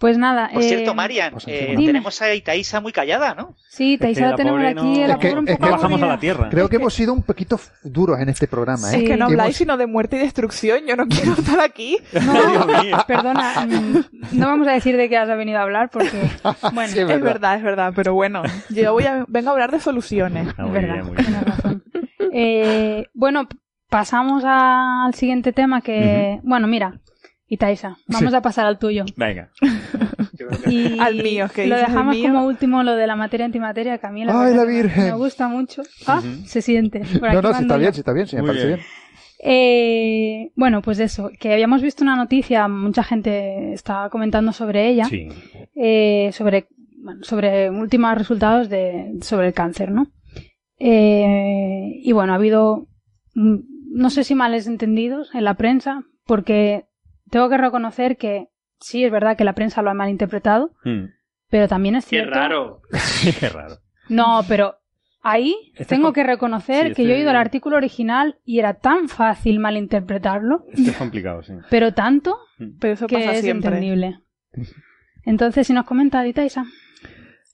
Pues 0.00 0.16
nada. 0.16 0.48
Por 0.50 0.62
cierto, 0.62 0.92
eh, 0.92 0.94
Marian, 0.94 1.32
pues 1.32 1.44
eh, 1.46 1.74
tenemos 1.76 2.22
a 2.22 2.34
Itaísa 2.34 2.80
muy 2.80 2.90
callada, 2.90 3.34
¿no? 3.34 3.54
Sí, 3.68 3.92
Itaísa 3.92 4.30
la, 4.30 4.34
tenemos 4.34 4.64
aquí. 4.64 5.02
Es 5.02 5.16
que, 5.18 5.56
bajamos 5.60 6.00
a 6.00 6.06
la 6.06 6.18
tierra. 6.18 6.48
Creo 6.48 6.70
que 6.70 6.76
hemos 6.76 6.94
sido 6.94 7.12
un 7.12 7.22
poquito 7.22 7.60
duros 7.84 8.18
en 8.18 8.30
este 8.30 8.48
programa. 8.48 8.90
¿eh? 8.90 8.96
Es 8.96 9.04
que 9.04 9.18
no 9.18 9.26
habláis 9.26 9.58
sino 9.58 9.76
de 9.76 9.86
muerte 9.86 10.16
y 10.16 10.20
destrucción. 10.20 10.86
Yo 10.86 10.96
no 10.96 11.06
quiero 11.06 11.32
estar 11.38 11.60
aquí. 11.60 11.98
No, 12.14 13.04
perdona. 13.06 13.66
Mm, 13.66 14.04
no 14.32 14.46
vamos 14.46 14.68
a 14.68 14.72
decir 14.72 14.96
de 14.96 15.10
qué 15.10 15.18
has 15.18 15.28
venido 15.28 15.58
a 15.58 15.62
hablar 15.62 15.90
porque. 15.90 16.30
Bueno, 16.72 16.94
es, 16.96 17.22
verdad. 17.22 17.56
es 17.56 17.62
verdad, 17.62 17.92
Pero 17.94 18.14
bueno, 18.14 18.42
yo 18.70 18.94
voy 18.94 19.04
a, 19.04 19.26
vengo 19.28 19.50
a 19.50 19.52
hablar 19.52 19.70
de 19.70 19.80
soluciones. 19.80 20.48
Ah, 20.56 20.64
es 20.66 20.72
verdad, 20.72 21.04
tienes 21.14 21.44
razón. 21.44 21.84
Eh, 22.32 23.06
bueno, 23.12 23.48
pasamos 23.90 24.44
al 24.46 25.12
siguiente 25.12 25.52
tema 25.52 25.82
que. 25.82 26.40
Bueno, 26.42 26.66
mira. 26.68 27.00
Itaisa, 27.50 27.96
vamos 28.06 28.32
a 28.32 28.40
pasar 28.40 28.66
al 28.66 28.78
tuyo. 28.78 29.04
Venga. 29.16 29.50
y 30.68 30.96
al 31.00 31.16
mío, 31.16 31.48
que 31.52 31.66
Lo 31.66 31.76
dejamos 31.76 32.16
como 32.16 32.46
último 32.46 32.84
lo 32.84 32.94
de 32.94 33.08
la 33.08 33.16
materia 33.16 33.44
antimateria, 33.44 33.98
que 33.98 34.06
a 34.06 34.10
mí 34.10 34.24
la, 34.24 34.40
Ay, 34.40 34.54
la 34.54 34.64
Virgen. 34.64 35.06
me 35.06 35.12
gusta 35.14 35.48
mucho. 35.48 35.82
Ah, 36.06 36.22
se 36.46 36.62
siente. 36.62 37.00
no, 37.00 37.42
no, 37.42 37.52
sí 37.52 37.62
está 37.62 37.76
bien, 37.76 37.92
sí 37.92 38.00
está 38.00 38.12
bien, 38.12 38.28
sí 38.28 38.36
me 38.36 38.44
parece 38.44 38.66
bien. 38.68 38.80
Eh, 39.42 40.52
bueno, 40.54 40.80
pues 40.80 41.00
eso, 41.00 41.32
que 41.40 41.52
habíamos 41.52 41.82
visto 41.82 42.04
una 42.04 42.14
noticia, 42.14 42.68
mucha 42.68 43.02
gente 43.02 43.72
estaba 43.72 44.10
comentando 44.10 44.52
sobre 44.52 44.88
ella, 44.88 45.06
sí. 45.06 45.28
eh, 45.74 46.30
sobre, 46.32 46.68
bueno, 47.02 47.24
sobre 47.24 47.68
últimos 47.68 48.16
resultados 48.16 48.68
de, 48.68 49.18
sobre 49.22 49.48
el 49.48 49.54
cáncer, 49.54 49.90
¿no? 49.90 50.06
Eh, 50.78 52.00
y 52.00 52.12
bueno, 52.12 52.32
ha 52.32 52.36
habido, 52.36 52.86
mm, 53.34 53.56
no 53.92 54.10
sé 54.10 54.22
si 54.22 54.36
males 54.36 54.68
entendidos 54.68 55.34
en 55.34 55.42
la 55.42 55.54
prensa, 55.54 56.04
porque 56.26 56.84
tengo 57.30 57.48
que 57.48 57.56
reconocer 57.56 58.16
que 58.16 58.48
sí, 58.80 59.04
es 59.04 59.12
verdad 59.12 59.36
que 59.36 59.44
la 59.44 59.54
prensa 59.54 59.82
lo 59.82 59.90
ha 59.90 59.94
malinterpretado, 59.94 60.72
mm. 60.84 61.04
pero 61.48 61.68
también 61.68 61.96
es 61.96 62.04
cierto. 62.04 62.32
Qué 62.32 62.38
raro. 62.38 62.82
Qué 63.40 63.48
raro. 63.48 63.76
No, 64.08 64.42
pero 64.48 64.76
ahí 65.22 65.72
tengo 65.88 66.12
que 66.12 66.24
reconocer 66.24 66.94
que 66.94 67.04
yo 67.04 67.10
he 67.10 67.18
oído 67.18 67.30
el 67.30 67.36
artículo 67.36 67.76
original 67.76 68.38
y 68.44 68.58
era 68.58 68.74
tan 68.74 69.08
fácil 69.08 69.60
malinterpretarlo. 69.60 70.64
es 70.72 70.96
complicado, 70.96 71.42
sí. 71.42 71.54
Pero 71.70 71.94
tanto 71.94 72.38
mm. 72.58 72.78
pero 72.80 72.94
eso 72.94 73.06
que 73.06 73.16
pasa 73.16 73.34
es 73.34 73.44
entendible. 73.44 74.20
Entonces, 75.24 75.66
si 75.66 75.72
nos 75.72 75.84
comenta, 75.84 76.22
Dita 76.22 76.44
Isa. 76.44 76.64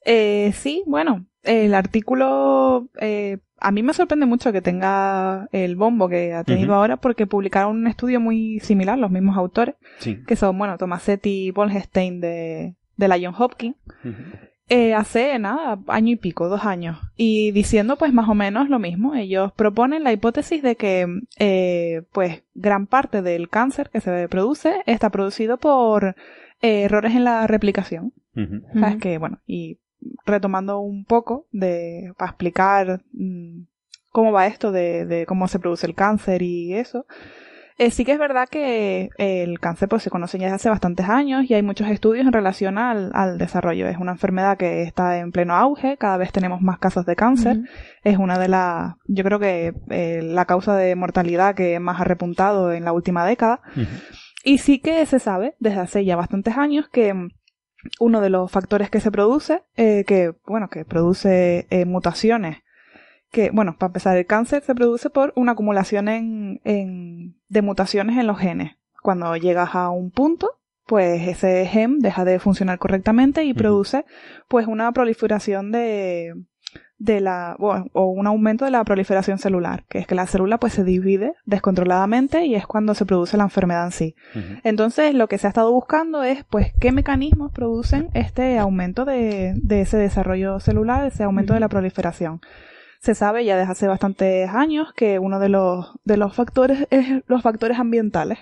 Eh, 0.05 0.53
sí, 0.53 0.85
bueno, 0.87 1.27
el 1.47 1.75
artículo 1.75 2.89
eh, 3.01 3.39
a 3.59 3.71
mí 3.71 3.83
me 3.83 3.95
sorprende 3.95 4.27
mucho 4.27 4.53
que 4.53 4.61
tenga 4.61 5.49
el 5.53 5.77
bombo 5.77 6.09
que 6.09 6.35
ha 6.35 6.45
tenido 6.45 6.75
ahora 6.75 6.99
porque 6.99 7.27
publicaron 7.27 7.77
un 7.77 7.87
estudio 7.87 8.21
muy 8.21 8.61
similar, 8.61 8.99
los 8.99 9.11
mismos 9.11 9.37
autores, 9.37 9.77
que 10.27 10.37
son, 10.37 10.59
bueno, 10.59 10.77
Tomasetti 10.77 11.47
y 11.47 11.51
Bolgestein 11.53 12.21
de, 12.21 12.75
de 12.97 13.09
la 13.09 13.19
John 13.21 13.35
Hopkins. 13.37 13.77
eh, 14.69 14.95
hace 14.95 15.39
nada, 15.39 15.79
año 15.87 16.13
y 16.13 16.17
pico, 16.17 16.49
dos 16.49 16.65
años, 16.65 16.99
y 17.17 17.51
diciendo 17.53 17.97
pues 17.97 18.13
más 18.13 18.29
o 18.29 18.35
menos 18.35 18.69
lo 18.69 18.79
mismo. 18.79 19.15
Ellos 19.15 19.53
proponen 19.53 20.05
la 20.05 20.13
hipótesis 20.13 20.63
de 20.63 20.77
que 20.77 21.07
eh, 21.39 22.03
pues 22.13 22.43
gran 22.55 22.87
parte 22.87 23.23
del 23.23 23.49
cáncer 23.49 23.91
que 23.91 24.01
se 24.01 24.29
produce 24.29 24.83
está 24.87 25.11
producido 25.11 25.57
por 25.57 26.17
eh, 26.61 26.83
errores 26.83 27.15
en 27.15 27.25
la 27.25 27.47
replicación. 27.47 28.13
¿Sabes 28.75 28.97
que 28.97 29.17
Bueno, 29.17 29.41
y 29.47 29.79
retomando 30.25 30.81
un 30.81 31.05
poco 31.05 31.47
de 31.53 32.13
para 32.17 32.31
explicar 32.31 33.03
mm, 33.13 33.63
cómo 34.11 34.33
va 34.33 34.47
esto 34.47 34.73
de, 34.73 35.07
de 35.07 35.27
cómo 35.27 35.49
se 35.49 35.59
produce 35.59 35.87
el 35.87 35.95
cáncer 35.95 36.43
y 36.43 36.75
eso. 36.75 37.07
Eh, 37.79 37.91
sí 37.91 38.07
que 38.07 38.13
es 38.13 38.19
verdad 38.19 38.49
que 38.49 39.11
el 39.19 39.61
cáncer 39.61 39.89
pues, 39.89 40.03
se 40.03 40.09
conoce 40.09 40.39
ya 40.39 40.47
desde 40.47 40.57
hace 40.57 40.71
bastantes 40.71 41.09
años 41.11 41.45
y 41.49 41.53
hay 41.53 41.63
muchos 41.63 41.89
estudios 41.89 42.27
en 42.27 42.33
relación 42.33 42.79
al, 42.79 43.37
desarrollo. 43.37 43.87
Es 43.87 43.99
una 43.99 44.13
enfermedad 44.13 44.57
que 44.57 44.83
está 44.83 45.19
en 45.19 45.31
pleno 45.31 45.55
auge, 45.55 45.99
cada 45.99 46.17
vez 46.17 46.33
tenemos 46.33 46.63
más 46.63 46.79
casos 46.79 47.05
de 47.05 47.17
cáncer. 47.17 47.59
Es 48.03 48.17
una 48.17 48.39
de 48.39 48.49
las, 48.49 48.95
yo 49.07 49.25
creo 49.25 49.39
que 49.39 49.75
eh, 49.91 50.23
la 50.23 50.47
causa 50.47 50.75
de 50.75 50.95
mortalidad 50.97 51.55
que 51.55 51.79
más 51.79 52.01
ha 52.01 52.05
repuntado 52.05 52.73
en 52.73 52.85
la 52.85 52.93
última 52.93 53.27
década. 53.27 53.61
Y 54.43 54.59
sí 54.59 54.79
que 54.79 55.05
se 55.05 55.19
sabe 55.19 55.55
desde 55.59 55.81
hace 55.81 56.05
ya 56.05 56.17
bastantes 56.17 56.57
años 56.57 56.89
que 56.89 57.13
uno 58.01 58.21
de 58.21 58.31
los 58.31 58.51
factores 58.51 58.91
que 58.91 59.01
se 59.01 59.11
produce, 59.11 59.63
eh, 59.77 60.05
que, 60.07 60.35
bueno, 60.47 60.69
que 60.69 60.85
produce 60.85 61.67
mutaciones 61.87 62.59
que, 63.31 63.51
bueno, 63.51 63.77
para 63.79 63.89
empezar, 63.89 64.17
el 64.17 64.27
cáncer 64.27 64.63
se 64.63 64.75
produce 64.75 65.11
por 65.11 65.33
una 65.37 65.53
acumulación 65.53 66.09
en, 66.09 66.61
en, 66.65 67.37
de 67.49 67.63
mutaciones 67.63 68.19
en 68.19 68.27
los 68.27 68.39
genes. 68.39 68.77
Cuando 69.03 69.37
llegas 69.37 69.75
a 69.75 69.91
un 69.91 70.11
punto, 70.11 70.59
pues 70.87 71.27
ese 71.29 71.67
gen 71.67 71.99
deja 71.99 72.25
de 72.25 72.39
funcionar 72.39 72.79
correctamente 72.79 73.45
y 73.45 73.55
produce, 73.55 74.05
pues, 74.49 74.67
una 74.67 74.91
proliferación 74.93 75.73
de, 75.73 76.35
de 76.99 77.21
la, 77.21 77.57
bueno, 77.59 77.87
o 77.93 78.07
un 78.07 78.27
aumento 78.27 78.65
de 78.65 78.71
la 78.71 78.83
proliferación 78.85 79.39
celular, 79.39 79.85
que 79.89 79.99
es 79.99 80.07
que 80.07 80.15
la 80.15 80.27
célula 80.27 80.59
pues 80.59 80.73
se 80.73 80.85
divide 80.85 81.35
descontroladamente 81.45 82.47
y 82.47 82.55
es 82.55 82.67
cuando 82.67 82.95
se 82.95 83.05
produce 83.05 83.37
la 83.37 83.45
enfermedad 83.45 83.87
en 83.87 83.93
sí. 83.93 84.15
Entonces, 84.65 85.15
lo 85.15 85.29
que 85.29 85.39
se 85.39 85.47
ha 85.47 85.51
estado 85.51 85.73
buscando 85.73 86.23
es, 86.23 86.45
pues, 86.45 86.73
qué 86.81 86.93
mecanismos 86.93 87.53
producen 87.53 88.09
este 88.15 88.59
aumento 88.59 89.05
de, 89.05 89.55
de 89.57 89.83
ese 89.83 89.99
desarrollo 89.99 90.59
celular, 90.61 91.05
ese 91.07 91.25
aumento 91.25 91.55
de 91.55 91.61
la 91.61 91.69
proliferación 91.69 92.41
se 93.01 93.15
sabe 93.15 93.45
ya 93.45 93.57
desde 93.57 93.71
hace 93.71 93.87
bastantes 93.87 94.51
años 94.51 94.93
que 94.93 95.21
uno 95.21 95.39
de 95.39 95.49
los, 95.49 95.93
de 96.05 96.17
los 96.17 96.35
factores 96.35 96.89
es 96.91 97.23
los 97.29 97.43
factores 97.43 97.79
ambientales. 97.79 98.39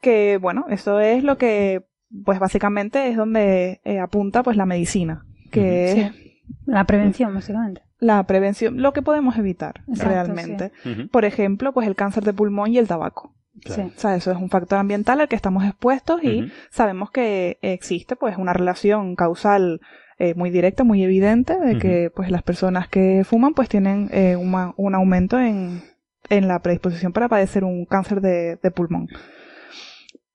Que, 0.00 0.38
bueno, 0.40 0.64
eso 0.70 1.00
es 1.00 1.22
lo 1.22 1.36
que, 1.36 1.84
pues 2.24 2.38
básicamente 2.38 3.08
es 3.08 3.16
donde 3.16 3.80
eh, 3.84 3.98
apunta 3.98 4.42
pues 4.42 4.56
la 4.56 4.64
medicina. 4.64 5.26
Que 5.50 5.92
es 5.92 6.27
la 6.66 6.84
prevención, 6.84 7.34
básicamente. 7.34 7.82
La 7.98 8.24
prevención, 8.24 8.80
lo 8.80 8.92
que 8.92 9.02
podemos 9.02 9.36
evitar 9.36 9.82
realmente. 9.88 10.72
Por 11.10 11.24
ejemplo, 11.24 11.72
pues 11.72 11.86
el 11.86 11.96
cáncer 11.96 12.24
de 12.24 12.32
pulmón 12.32 12.72
y 12.72 12.78
el 12.78 12.88
tabaco. 12.88 13.34
Sí. 13.64 13.80
O 13.80 13.98
sea, 13.98 14.14
eso 14.14 14.30
es 14.30 14.38
un 14.38 14.50
factor 14.50 14.78
ambiental 14.78 15.20
al 15.20 15.28
que 15.28 15.34
estamos 15.34 15.64
expuestos 15.64 16.22
y 16.22 16.52
sabemos 16.70 17.10
que 17.10 17.58
existe 17.60 18.14
pues 18.14 18.36
una 18.38 18.52
relación 18.52 19.16
causal 19.16 19.80
eh, 20.20 20.34
muy 20.34 20.50
directa, 20.50 20.82
muy 20.82 21.04
evidente, 21.04 21.58
de 21.60 21.78
que 21.78 22.10
pues 22.14 22.30
las 22.30 22.42
personas 22.42 22.88
que 22.88 23.22
fuman 23.24 23.54
pues 23.54 23.68
tienen 23.68 24.08
eh, 24.12 24.34
un 24.36 24.94
aumento 24.94 25.38
en, 25.38 25.82
en, 26.28 26.48
la 26.48 26.60
predisposición 26.60 27.12
para 27.12 27.28
padecer 27.28 27.62
un 27.62 27.84
cáncer 27.84 28.20
de, 28.20 28.56
de, 28.56 28.70
pulmón. 28.72 29.06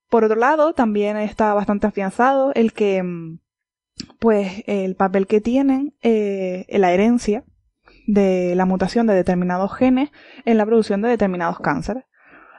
Por 0.09 0.24
otro 0.24 0.38
lado, 0.38 0.74
también 0.74 1.18
está 1.18 1.53
bastante 1.53 1.88
afianzado 1.88 2.53
el 2.55 2.72
que 2.72 3.03
mm, 3.03 3.39
pues 4.20 4.64
el 4.68 4.96
papel 4.96 5.28
que 5.28 5.41
tienen 5.41 5.94
eh, 6.02 6.66
la 6.70 6.91
herencia 6.91 7.44
de 8.08 8.54
la 8.56 8.66
mutación 8.66 9.08
de 9.08 9.14
determinados 9.14 9.74
genes 9.74 10.10
en 10.46 10.58
la 10.58 10.66
producción 10.66 11.02
de 11.02 11.10
determinados 11.10 11.60
cánceres. 11.60 12.04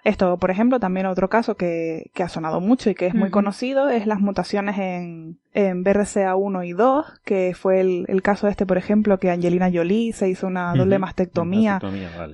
Esto, 0.05 0.37
por 0.39 0.51
ejemplo, 0.51 0.78
también 0.78 1.07
otro 1.07 1.30
caso 1.30 1.57
que, 1.57 2.11
que 2.12 2.22
ha 2.22 2.28
sonado 2.28 2.61
mucho 2.61 2.91
y 2.91 2.95
que 2.95 3.07
es 3.07 3.14
muy 3.14 3.30
conocido 3.30 3.89
es 3.89 4.07
las 4.07 4.20
mutaciones 4.20 4.76
en, 4.76 5.41
en 5.55 5.82
BRCA1 5.82 6.66
y 6.66 6.72
2, 6.74 7.20
que 7.24 7.55
fue 7.59 7.80
el, 7.80 8.05
el, 8.09 8.20
caso 8.20 8.47
este, 8.47 8.66
por 8.66 8.76
ejemplo, 8.76 9.18
que 9.18 9.30
Angelina 9.30 9.70
Jolie 9.72 10.12
se 10.12 10.28
hizo 10.28 10.47
una 10.47 10.74
doble 10.74 10.99
mastectomía, 10.99 11.80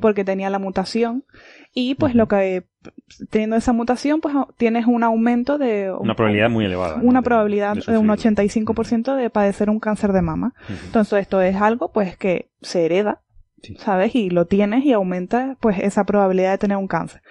porque 0.01 0.25
tenía 0.25 0.51
la 0.51 0.59
mutación. 0.59 1.25
Y 1.73 1.95
pues 1.95 2.15
lo 2.15 2.27
que, 2.27 2.65
teniendo 3.31 3.57
esa 3.57 3.73
mutación, 3.73 4.21
pues 4.21 4.35
tienes 4.57 4.87
un 4.87 5.05
aumento 5.05 5.57
de... 5.57 5.93
Una 5.93 6.17
probabilidad 6.17 6.51
muy 6.51 6.65
elevada. 6.65 6.99
Una 7.03 7.23
probabilidad 7.23 7.77
de, 7.77 7.97
un 7.97 8.09
85% 8.09 9.15
de 9.15 9.31
padecer 9.31 9.71
un 9.71 9.79
cáncer 9.79 10.13
de 10.13 10.23
mama. 10.23 10.55
Entonces 10.87 11.21
esto 11.21 11.41
es 11.41 11.57
algo 11.57 11.93
pues 11.93 12.17
que 12.17 12.51
se 12.61 12.85
hereda, 12.85 13.21
¿sabes? 13.79 14.15
Y 14.17 14.31
lo 14.31 14.47
tienes 14.47 14.85
y 14.85 14.93
aumenta 14.93 15.57
pues 15.61 15.79
esa 15.79 16.05
probabilidad 16.05 16.53
de 16.53 16.59
tener 16.59 16.77
un 16.77 16.89
cáncer. 16.89 17.23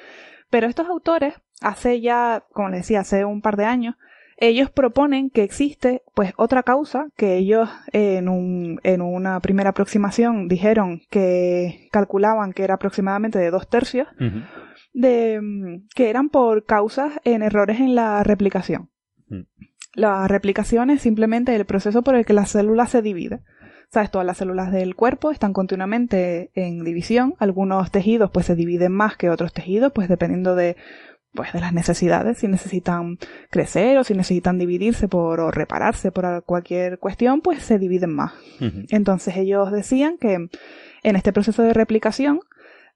Pero 0.49 0.67
estos 0.67 0.87
autores, 0.87 1.33
hace 1.61 1.99
ya, 1.99 2.45
como 2.53 2.69
les 2.69 2.81
decía, 2.81 3.01
hace 3.01 3.25
un 3.25 3.41
par 3.41 3.57
de 3.57 3.65
años, 3.65 3.95
ellos 4.39 4.71
proponen 4.71 5.29
que 5.29 5.43
existe 5.43 6.01
pues 6.15 6.33
otra 6.37 6.63
causa 6.63 7.09
que 7.17 7.37
ellos 7.37 7.69
en, 7.91 8.29
un, 8.29 8.79
en 8.83 9.01
una 9.01 9.39
primera 9.41 9.71
aproximación 9.71 10.47
dijeron 10.47 11.01
que 11.09 11.89
calculaban 11.91 12.53
que 12.53 12.63
era 12.63 12.75
aproximadamente 12.75 13.37
de 13.37 13.51
dos 13.51 13.67
tercios, 13.67 14.07
de, 14.93 15.81
que 15.93 16.09
eran 16.09 16.29
por 16.29 16.65
causas 16.65 17.19
en 17.25 17.43
errores 17.43 17.79
en 17.79 17.95
la 17.95 18.23
replicación. 18.23 18.89
La 19.93 20.27
replicación 20.27 20.89
es 20.89 21.01
simplemente 21.01 21.53
el 21.55 21.65
proceso 21.65 22.01
por 22.01 22.15
el 22.15 22.25
que 22.25 22.33
la 22.33 22.45
célula 22.45 22.85
se 22.85 23.01
divide. 23.01 23.41
¿Sabes? 23.91 24.11
Todas 24.11 24.25
las 24.25 24.37
células 24.37 24.71
del 24.71 24.95
cuerpo 24.95 25.31
están 25.31 25.51
continuamente 25.51 26.51
en 26.53 26.83
división. 26.83 27.33
Algunos 27.39 27.89
tejidos 27.89 28.29
pues 28.29 28.45
se 28.45 28.55
dividen 28.55 28.91
más 28.91 29.17
que 29.17 29.31
otros 29.31 29.51
tejidos, 29.51 29.91
pues 29.91 30.07
dependiendo 30.07 30.53
de 30.53 30.77
pues 31.33 31.53
de 31.53 31.59
las 31.59 31.73
necesidades, 31.73 32.39
si 32.39 32.47
necesitan 32.47 33.17
crecer 33.49 33.97
o 33.97 34.03
si 34.03 34.13
necesitan 34.13 34.57
dividirse 34.57 35.07
por 35.07 35.39
o 35.39 35.51
repararse 35.51 36.11
por 36.11 36.43
cualquier 36.43 36.99
cuestión, 36.99 37.41
pues 37.41 37.63
se 37.63 37.77
dividen 37.77 38.13
más. 38.13 38.33
Entonces 38.89 39.37
ellos 39.37 39.71
decían 39.71 40.17
que 40.17 40.49
en 41.03 41.15
este 41.15 41.31
proceso 41.31 41.63
de 41.63 41.73
replicación 41.73 42.41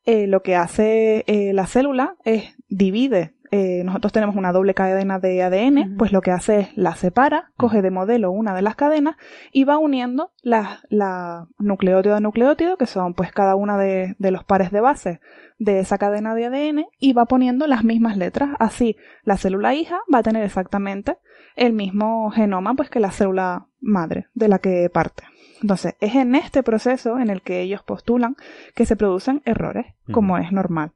eh, 0.06 0.28
lo 0.28 0.42
que 0.42 0.56
hace 0.56 1.24
eh, 1.28 1.54
la 1.54 1.66
célula 1.68 2.16
es 2.26 2.44
divide 2.68 3.34
eh, 3.56 3.84
nosotros 3.84 4.12
tenemos 4.12 4.36
una 4.36 4.52
doble 4.52 4.74
cadena 4.74 5.20
de 5.20 5.44
ADN, 5.44 5.96
pues 5.96 6.12
lo 6.12 6.22
que 6.22 6.32
hace 6.32 6.60
es 6.62 6.76
la 6.76 6.96
separa, 6.96 7.52
coge 7.56 7.84
de 7.84 7.92
modelo 7.92 8.32
una 8.32 8.56
de 8.56 8.64
las 8.64 8.76
cadenas 8.76 9.16
y 9.52 9.64
va 9.64 9.78
uniendo 9.78 10.32
la, 10.42 10.80
la 10.90 11.46
nucleótido 11.60 12.16
a 12.16 12.20
nucleótido, 12.20 12.78
que 12.78 12.88
son 12.88 13.14
pues 13.14 13.32
cada 13.32 13.54
una 13.56 13.78
de, 13.78 14.16
de 14.18 14.32
los 14.32 14.44
pares 14.44 14.72
de 14.72 14.82
base 14.82 15.20
de 15.60 15.80
esa 15.80 16.00
cadena 16.00 16.34
de 16.34 16.48
ADN 16.48 16.86
y 16.98 17.14
va 17.14 17.26
poniendo 17.26 17.68
las 17.68 17.84
mismas 17.84 18.18
letras. 18.18 18.56
Así, 18.58 18.98
la 19.24 19.38
célula 19.38 19.76
hija 19.76 20.00
va 20.12 20.18
a 20.18 20.24
tener 20.24 20.44
exactamente 20.44 21.18
el 21.56 21.74
mismo 21.74 22.32
genoma 22.32 22.74
pues 22.74 22.90
que 22.90 23.00
la 23.00 23.12
célula 23.12 23.68
madre 23.80 24.30
de 24.34 24.48
la 24.48 24.58
que 24.58 24.90
parte. 24.92 25.26
Entonces, 25.62 25.96
es 26.02 26.16
en 26.16 26.34
este 26.34 26.64
proceso 26.64 27.20
en 27.20 27.30
el 27.30 27.44
que 27.44 27.62
ellos 27.62 27.84
postulan 27.84 28.36
que 28.74 28.88
se 28.88 28.96
producen 28.96 29.42
errores, 29.46 29.86
como 30.12 30.38
es 30.38 30.52
normal. 30.52 30.92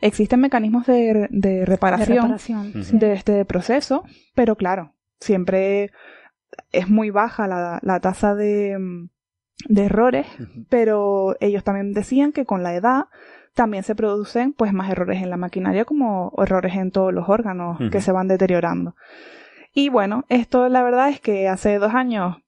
Existen 0.00 0.40
mecanismos 0.40 0.86
de, 0.86 1.28
reparación, 1.66 2.36
de, 2.92 3.12
este 3.12 3.44
proceso, 3.44 4.04
pero 4.34 4.56
claro, 4.56 4.94
siempre 5.18 5.90
es 6.72 6.88
muy 6.88 7.10
baja 7.10 7.46
la, 7.46 8.00
tasa 8.00 8.34
de, 8.34 8.78
errores, 9.74 10.26
pero 10.68 11.36
ellos 11.40 11.64
también 11.64 11.92
decían 11.92 12.32
que 12.32 12.46
con 12.46 12.62
la 12.62 12.74
edad 12.74 13.04
también 13.54 13.82
se 13.82 13.94
producen 13.94 14.52
pues 14.52 14.72
más 14.72 14.90
errores 14.90 15.22
en 15.22 15.28
la 15.28 15.36
maquinaria 15.36 15.84
como 15.84 16.32
errores 16.38 16.76
en 16.76 16.92
todos 16.92 17.12
los 17.12 17.28
órganos 17.28 17.78
que 17.90 18.00
se 18.00 18.12
van 18.12 18.28
deteriorando. 18.28 18.94
Y 19.74 19.88
bueno, 19.88 20.24
esto 20.28 20.68
la 20.68 20.82
verdad 20.82 21.10
es 21.10 21.20
que 21.20 21.48
hace 21.48 21.78
dos 21.78 21.94
años 21.94 22.38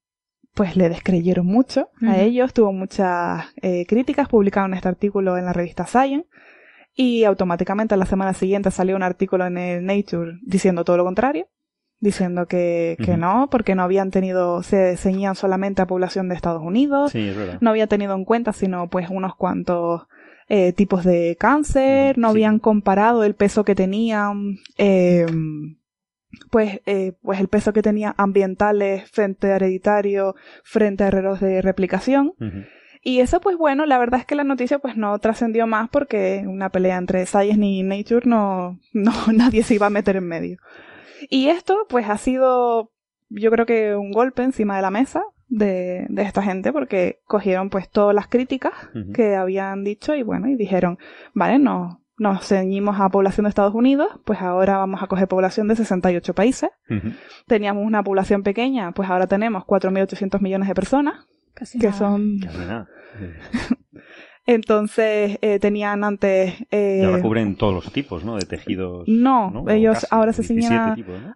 pues 0.55 0.77
le 0.77 0.89
descreyeron 0.89 1.47
mucho 1.47 1.89
a 2.03 2.19
ellos, 2.19 2.53
tuvo 2.53 2.73
muchas 2.73 3.47
eh, 3.63 3.87
críticas, 3.87 4.29
publicaron 4.29 4.75
este 4.75 4.89
artículo 4.89 5.39
en 5.39 5.47
la 5.47 5.53
revista 5.53 5.87
Science 5.87 6.29
y 6.95 7.25
automáticamente 7.25 7.95
a 7.95 7.97
la 7.97 8.07
semana 8.07 8.35
siguiente 8.35 8.71
salió 8.71 8.97
un 8.97 9.03
artículo 9.03 9.47
en 9.47 9.59
el 9.59 9.85
Nature 9.85 10.39
diciendo 10.43 10.85
todo 10.85 10.97
lo 10.97 11.05
contrario, 11.05 11.49
diciendo 12.01 12.47
que, 12.47 12.97
que 13.05 13.17
no, 13.17 13.49
porque 13.51 13.75
no 13.75 13.83
habían 13.83 14.11
tenido, 14.11 14.63
se 14.63 14.97
ceñían 14.97 15.35
solamente 15.35 15.83
a 15.83 15.87
población 15.87 16.29
de 16.29 16.35
Estados 16.35 16.63
Unidos, 16.63 17.13
no 17.61 17.71
había 17.71 17.87
tenido 17.87 18.15
en 18.15 18.25
cuenta 18.25 18.53
sino 18.53 18.89
pues 18.89 19.09
unos 19.09 19.37
cuantos 19.37 20.03
eh, 20.49 20.73
tipos 20.73 21.05
de 21.05 21.37
cáncer, 21.39 22.19
no 22.19 22.29
habían 22.29 22.59
comparado 22.59 23.25
el 23.25 23.35
peso 23.35 23.65
que 23.65 23.75
tenían 23.75 24.59
eh, 24.77 25.27
pues, 26.51 26.81
eh, 26.87 27.13
pues 27.23 27.41
el 27.41 27.49
peso 27.49 27.73
que 27.73 27.83
tenía 27.83 28.15
ambientales 28.17 29.11
frente 29.11 29.53
a 29.53 29.57
hereditario, 29.57 30.35
frente 30.65 31.05
a 31.05 31.09
errores 31.09 31.41
de 31.41 31.63
replicación. 31.63 32.35
Y 33.03 33.19
eso, 33.19 33.41
pues 33.41 33.57
bueno, 33.57 33.85
la 33.85 33.99
verdad 33.99 34.21
es 34.21 34.27
que 34.27 34.37
la 34.37 34.45
noticia 34.45 34.79
pues 34.79 34.97
no 34.97 35.19
trascendió 35.19 35.67
más 35.67 35.89
porque 35.91 36.45
una 36.47 36.71
pelea 36.71 36.97
entre 36.97 37.27
Science 37.27 37.65
y 37.65 37.83
Nature 37.83 38.29
no, 38.29 38.79
no, 38.93 39.13
nadie 39.33 39.63
se 39.65 39.75
iba 39.75 39.87
a 39.87 39.91
meter 39.91 40.17
en 40.17 40.29
medio. 40.29 40.59
Y 41.29 41.49
esto, 41.49 41.87
pues 41.89 42.09
ha 42.09 42.19
sido, 42.19 42.93
yo 43.29 43.51
creo 43.51 43.67
que 43.67 43.97
un 43.97 44.13
golpe 44.13 44.43
encima 44.43 44.77
de 44.77 44.83
la 44.83 44.91
mesa 44.91 45.23
de, 45.49 46.07
de, 46.09 46.23
esta 46.23 46.43
gente 46.43 46.73
porque 46.73 47.21
cogieron 47.25 47.71
pues 47.71 47.89
todas 47.91 48.15
las 48.15 48.27
críticas 48.27 48.73
que 49.15 49.37
habían 49.37 49.85
dicho 49.85 50.15
y 50.15 50.23
bueno, 50.23 50.49
y 50.49 50.57
dijeron, 50.57 50.99
vale, 51.35 51.59
no, 51.59 52.03
nos 52.19 52.47
ceñimos 52.47 53.01
a 53.01 53.09
población 53.09 53.45
de 53.45 53.49
Estados 53.49 53.75
Unidos, 53.75 54.09
pues 54.25 54.41
ahora 54.41 54.79
vamos 54.79 55.03
a 55.03 55.09
coger 55.09 55.29
población 55.29 55.69
de 55.69 55.77
68 55.77 56.35
países. 56.35 56.71
Teníamos 57.47 57.85
una 57.85 58.03
población 58.03 58.43
pequeña, 58.43 58.93
pues 58.93 59.11
ahora 59.11 59.27
tenemos 59.27 59.65
4.800 59.65 60.41
millones 60.41 60.69
de 60.69 60.75
personas, 60.75 61.27
Casi 61.63 61.79
que 61.79 61.93
son... 61.93 62.41
Entonces 64.47 65.39
eh, 65.41 65.61
tenían 65.61 66.03
antes... 66.03 66.55
Eh... 66.73 67.03
Y 67.03 67.05
ahora 67.05 67.23
cubren 67.23 67.55
todos 67.55 67.73
los 67.73 67.93
tipos, 67.93 68.25
¿no? 68.25 68.35
De 68.35 68.45
tejidos. 68.47 69.07
No, 69.07 69.65
ellos 69.69 70.05
ahora 70.11 70.33
se 70.33 70.43
ciñen 70.43 70.73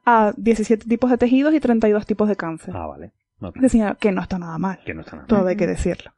a, 0.05 0.33
17 0.37 0.89
tipos 0.89 1.13
de 1.13 1.19
tejidos 1.19 1.55
y 1.55 1.61
32 1.61 2.07
tipos 2.07 2.29
de 2.29 2.35
cáncer. 2.35 2.75
Ah, 2.77 2.89
vale. 2.89 3.13
que 4.01 4.11
no 4.11 4.21
está 4.21 4.41
nada 4.41 4.59
mal. 4.59 4.81
Que 4.85 4.95
no 4.95 5.03
está 5.03 5.15
nada 5.15 5.29
Todo 5.29 5.47
hay 5.47 5.55
que 5.55 5.69
decirlo. 5.69 6.11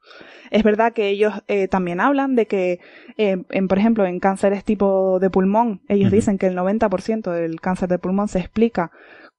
Es 0.49 0.63
verdad 0.63 0.93
que 0.93 1.09
ellos 1.09 1.35
eh, 1.47 1.67
también 1.67 1.99
hablan 1.99 2.33
de 2.33 2.47
que, 2.47 2.79
eh, 3.17 3.43
en, 3.51 3.67
por 3.67 3.77
ejemplo, 3.77 4.07
en 4.07 4.19
cánceres 4.19 4.63
tipo 4.63 5.19
de 5.19 5.29
pulmón, 5.29 5.83
ellos 5.87 6.09
dicen 6.09 6.39
que 6.39 6.47
el 6.47 6.57
90% 6.57 7.31
del 7.31 7.61
cáncer 7.61 7.89
de 7.89 7.99
pulmón 7.99 8.27
se 8.27 8.39
explica 8.39 8.91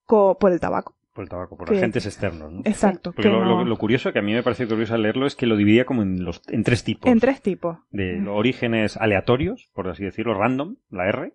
por 0.07 0.53
el 0.53 0.61
tabaco. 0.61 0.95
Por 1.13 1.25
el 1.25 1.29
tabaco, 1.29 1.57
por 1.57 1.73
agentes 1.73 2.07
externos, 2.07 2.53
¿no? 2.53 2.61
Exacto. 2.65 3.13
Porque 3.13 3.29
lo, 3.29 3.77
curioso, 3.77 4.13
que 4.13 4.21
a 4.21 4.23
mí 4.23 4.33
me 4.33 4.45
parece 4.45 4.69
curioso 4.69 4.97
leerlo, 4.97 5.27
es 5.27 5.35
que 5.35 5.47
lo 5.47 5.57
dividía 5.57 5.85
como 5.85 6.03
en, 6.03 6.25
los, 6.25 6.41
en 6.49 6.63
tres 6.63 6.85
tipos. 6.85 7.11
En 7.11 7.19
tres 7.19 7.43
tipos. 7.43 7.79
De 7.91 8.23
orígenes 8.29 8.97
aleatorios, 8.97 9.71
por 9.75 9.89
así 9.89 10.05
decirlo, 10.05 10.35
random, 10.35 10.77
la 10.89 11.09
R, 11.09 11.35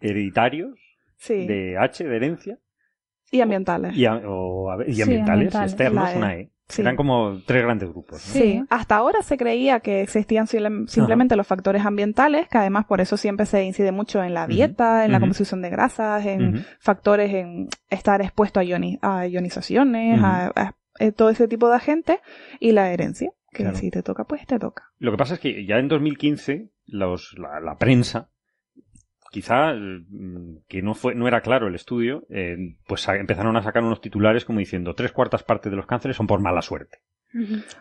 hereditarios, 0.00 0.78
de 1.28 1.78
H, 1.78 2.04
de 2.04 2.16
herencia. 2.16 2.58
Y 3.30 3.40
ambientales. 3.40 3.96
Y, 3.96 4.04
ambientales, 4.06 5.54
externos, 5.54 6.14
una 6.16 6.36
E. 6.36 6.50
Eran 6.78 6.96
como 6.96 7.40
tres 7.46 7.62
grandes 7.62 7.88
grupos. 7.88 8.20
Sí, 8.20 8.62
hasta 8.70 8.96
ahora 8.96 9.22
se 9.22 9.36
creía 9.36 9.80
que 9.80 10.02
existían 10.02 10.46
simplemente 10.46 11.36
los 11.36 11.46
factores 11.46 11.84
ambientales, 11.84 12.48
que 12.48 12.58
además 12.58 12.86
por 12.86 13.00
eso 13.00 13.16
siempre 13.16 13.46
se 13.46 13.64
incide 13.64 13.92
mucho 13.92 14.22
en 14.22 14.34
la 14.34 14.46
dieta, 14.46 15.04
en 15.04 15.12
la 15.12 15.20
composición 15.20 15.62
de 15.62 15.70
grasas, 15.70 16.24
en 16.26 16.64
factores 16.78 17.32
en 17.32 17.68
estar 17.88 18.20
expuesto 18.22 18.60
a, 18.60 18.64
a 19.02 19.26
ionizaciones, 19.26 20.20
a, 20.22 20.74
eh, 20.98 21.12
todo 21.12 21.30
ese 21.30 21.48
tipo 21.48 21.68
de 21.68 21.76
agentes, 21.76 22.18
y 22.58 22.72
la 22.72 22.92
herencia, 22.92 23.32
que 23.50 23.74
si 23.74 23.90
te 23.90 24.02
toca, 24.02 24.24
pues 24.24 24.46
te 24.46 24.58
toca. 24.58 24.84
Lo 24.98 25.10
que 25.10 25.16
pasa 25.16 25.34
es 25.34 25.40
que 25.40 25.66
ya 25.66 25.76
en 25.78 25.88
2015 25.88 26.70
los, 26.86 27.34
la 27.38 27.76
prensa 27.78 28.30
quizá 29.30 29.72
mm, 29.72 30.64
que 30.68 30.82
no 30.82 30.94
fue 30.94 31.14
no 31.14 31.26
era 31.28 31.40
claro 31.40 31.68
el 31.68 31.74
estudio, 31.74 32.24
eh, 32.30 32.76
pues 32.86 33.06
empezaron 33.08 33.56
a 33.56 33.62
sacar 33.62 33.82
unos 33.82 34.00
titulares 34.00 34.44
como 34.44 34.58
diciendo 34.58 34.94
tres 34.94 35.12
cuartas 35.12 35.42
partes 35.42 35.70
de 35.70 35.76
los 35.76 35.86
cánceres 35.86 36.16
son 36.16 36.26
por 36.26 36.40
mala 36.40 36.62
suerte. 36.62 36.98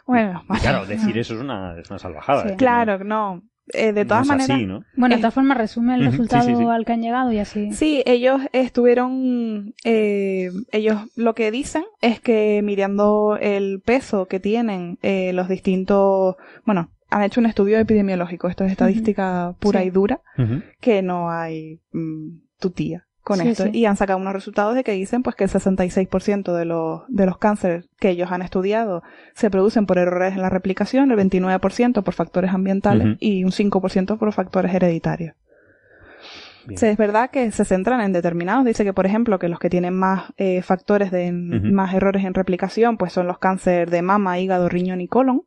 Bueno, 0.06 0.44
claro, 0.62 0.86
decir 0.86 1.18
eso 1.18 1.34
es 1.34 1.42
una, 1.42 1.80
es 1.80 1.90
una 1.90 2.00
salvajada. 2.00 2.56
Claro, 2.56 3.04
no. 3.04 3.42
Eh, 3.74 3.94
de 3.94 4.06
todas 4.06 4.26
maneras. 4.26 4.60
Bueno, 4.96 5.16
de 5.16 5.22
todas 5.22 5.34
formas, 5.34 5.58
resume 5.58 5.96
el 5.96 6.06
resultado 6.06 6.72
al 6.72 6.86
que 6.86 6.94
han 6.94 7.02
llegado 7.02 7.32
y 7.32 7.40
así. 7.40 7.72
Sí, 7.74 8.04
ellos 8.06 8.42
estuvieron. 8.52 9.76
Eh, 9.84 10.50
ellos 10.72 11.02
lo 11.16 11.36
que 11.36 11.52
dicen 11.52 11.84
es 12.02 12.20
que 12.20 12.62
mirando 12.64 13.38
el 13.40 13.82
peso 13.82 14.28
que 14.28 14.40
tienen 14.40 14.98
los 15.02 15.48
distintos. 15.48 16.36
Bueno, 16.66 16.92
han 17.10 17.24
hecho 17.24 17.40
un 17.40 17.48
estudio 17.48 17.80
epidemiológico, 17.80 18.48
esto 18.48 18.64
es 18.64 18.72
estadística 18.72 19.56
pura 19.60 19.84
y 19.84 19.90
dura, 19.90 20.22
que 20.80 21.02
no 21.02 21.32
hay 21.32 21.80
mm, 21.92 22.40
tutía 22.60 23.06
con 23.24 23.42
esto. 23.42 23.66
Y 23.72 23.86
han 23.86 23.98
sacado 23.98 24.18
unos 24.20 24.34
resultados 24.34 24.76
de 24.76 24.84
que 24.84 24.92
dicen 24.94 25.24
pues 25.24 25.36
que 25.36 25.44
el 25.44 25.50
66% 25.50 26.54
de 26.54 26.66
los, 26.66 27.02
de 27.10 27.26
los 27.26 27.38
cánceres 27.38 27.88
que 28.00 28.10
ellos 28.10 28.32
han 28.32 28.42
estudiado 28.42 29.04
se 29.34 29.50
producen 29.50 29.86
por 29.86 29.98
errores 29.98 30.34
en 30.34 30.42
la 30.42 30.50
replicación, 30.50 31.12
el 31.12 31.18
29% 31.18 32.04
por 32.04 32.14
factores 32.14 32.52
ambientales 32.52 33.18
y 33.20 33.44
un 33.44 33.52
5% 33.52 34.18
por 34.18 34.34
factores 34.34 34.74
hereditarios. 34.74 35.36
es 36.70 36.98
verdad 36.98 37.30
que 37.32 37.52
se 37.52 37.66
centran 37.66 38.02
en 38.02 38.14
determinados. 38.14 38.66
Dice 38.66 38.84
que, 38.84 38.94
por 38.94 39.06
ejemplo, 39.06 39.40
que 39.40 39.50
los 39.50 39.60
que 39.60 39.70
tienen 39.70 39.94
más 39.94 40.32
eh, 40.38 40.62
factores 40.62 41.12
de 41.12 41.32
más 41.32 41.94
errores 41.94 42.24
en 42.24 42.34
replicación, 42.34 42.98
pues 42.98 43.14
son 43.14 43.28
los 43.28 43.40
cánceres 43.40 43.90
de 43.92 44.02
mama, 44.02 44.40
hígado, 44.40 44.70
riñón 44.70 45.02
y 45.02 45.08
colon 45.08 45.44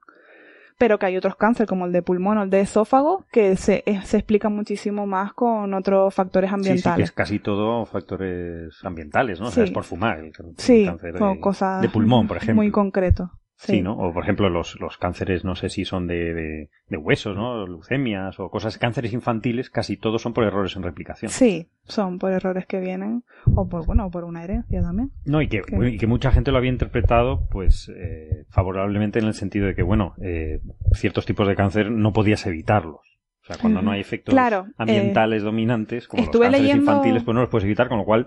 pero 0.82 0.98
que 0.98 1.06
hay 1.06 1.16
otros 1.16 1.36
cánceres 1.36 1.68
como 1.68 1.86
el 1.86 1.92
de 1.92 2.02
pulmón 2.02 2.38
o 2.38 2.42
el 2.42 2.50
de 2.50 2.58
esófago 2.58 3.24
que 3.30 3.54
se, 3.54 3.84
eh, 3.86 4.00
se 4.02 4.16
explican 4.16 4.52
muchísimo 4.52 5.06
más 5.06 5.32
con 5.32 5.74
otros 5.74 6.12
factores 6.12 6.52
ambientales. 6.52 6.82
Sí, 6.82 6.90
sí, 6.90 6.96
que 6.96 7.02
es 7.04 7.12
casi 7.12 7.38
todo 7.38 7.86
factores 7.86 8.74
ambientales, 8.82 9.38
¿no? 9.38 9.46
O 9.46 9.50
sea, 9.52 9.62
es 9.62 9.70
por 9.70 9.84
fumar. 9.84 10.18
El, 10.18 10.32
sí, 10.56 10.84
cáncer 10.84 11.12
de, 11.14 11.38
cosas 11.38 11.82
de 11.82 11.88
pulmón, 11.88 12.26
por 12.26 12.38
ejemplo. 12.38 12.56
Muy 12.56 12.72
concreto. 12.72 13.30
Sí. 13.64 13.80
¿no? 13.80 13.96
O 13.96 14.12
por 14.12 14.24
ejemplo 14.24 14.48
los, 14.50 14.80
los 14.80 14.98
cánceres, 14.98 15.44
no 15.44 15.54
sé 15.54 15.68
si 15.68 15.84
son 15.84 16.08
de, 16.08 16.68
de, 16.88 16.96
huesos, 16.96 17.36
¿no? 17.36 17.64
Leucemias 17.64 18.40
o 18.40 18.50
cosas, 18.50 18.76
cánceres 18.76 19.12
infantiles, 19.12 19.70
casi 19.70 19.96
todos 19.96 20.20
son 20.20 20.32
por 20.32 20.44
errores 20.44 20.74
en 20.74 20.82
replicación. 20.82 21.30
Sí, 21.30 21.68
son 21.84 22.18
por 22.18 22.32
errores 22.32 22.66
que 22.66 22.80
vienen, 22.80 23.22
o 23.54 23.68
por, 23.68 23.86
bueno, 23.86 24.10
por 24.10 24.24
una 24.24 24.42
herencia 24.42 24.82
también. 24.82 25.12
No, 25.24 25.40
y 25.40 25.48
que, 25.48 25.62
y 25.80 25.96
que 25.96 26.06
mucha 26.08 26.32
gente 26.32 26.50
lo 26.50 26.58
había 26.58 26.72
interpretado, 26.72 27.46
pues, 27.50 27.88
eh, 27.94 28.46
favorablemente 28.50 29.20
en 29.20 29.26
el 29.26 29.34
sentido 29.34 29.66
de 29.66 29.76
que, 29.76 29.82
bueno, 29.82 30.14
eh, 30.20 30.60
ciertos 30.94 31.24
tipos 31.24 31.46
de 31.46 31.54
cáncer 31.54 31.90
no 31.90 32.12
podías 32.12 32.44
evitarlos. 32.46 33.00
O 33.42 33.44
sea, 33.44 33.56
cuando 33.60 33.82
no 33.82 33.90
hay 33.90 34.00
efectos 34.00 34.34
ambientales 34.76 35.42
eh, 35.42 35.44
dominantes, 35.44 36.06
como 36.06 36.24
los 36.24 36.30
cánceres 36.30 36.76
infantiles, 36.76 37.24
pues 37.24 37.34
no 37.34 37.40
los 37.40 37.50
puedes 37.50 37.64
evitar, 37.64 37.88
con 37.88 37.98
lo 37.98 38.04
cual, 38.04 38.26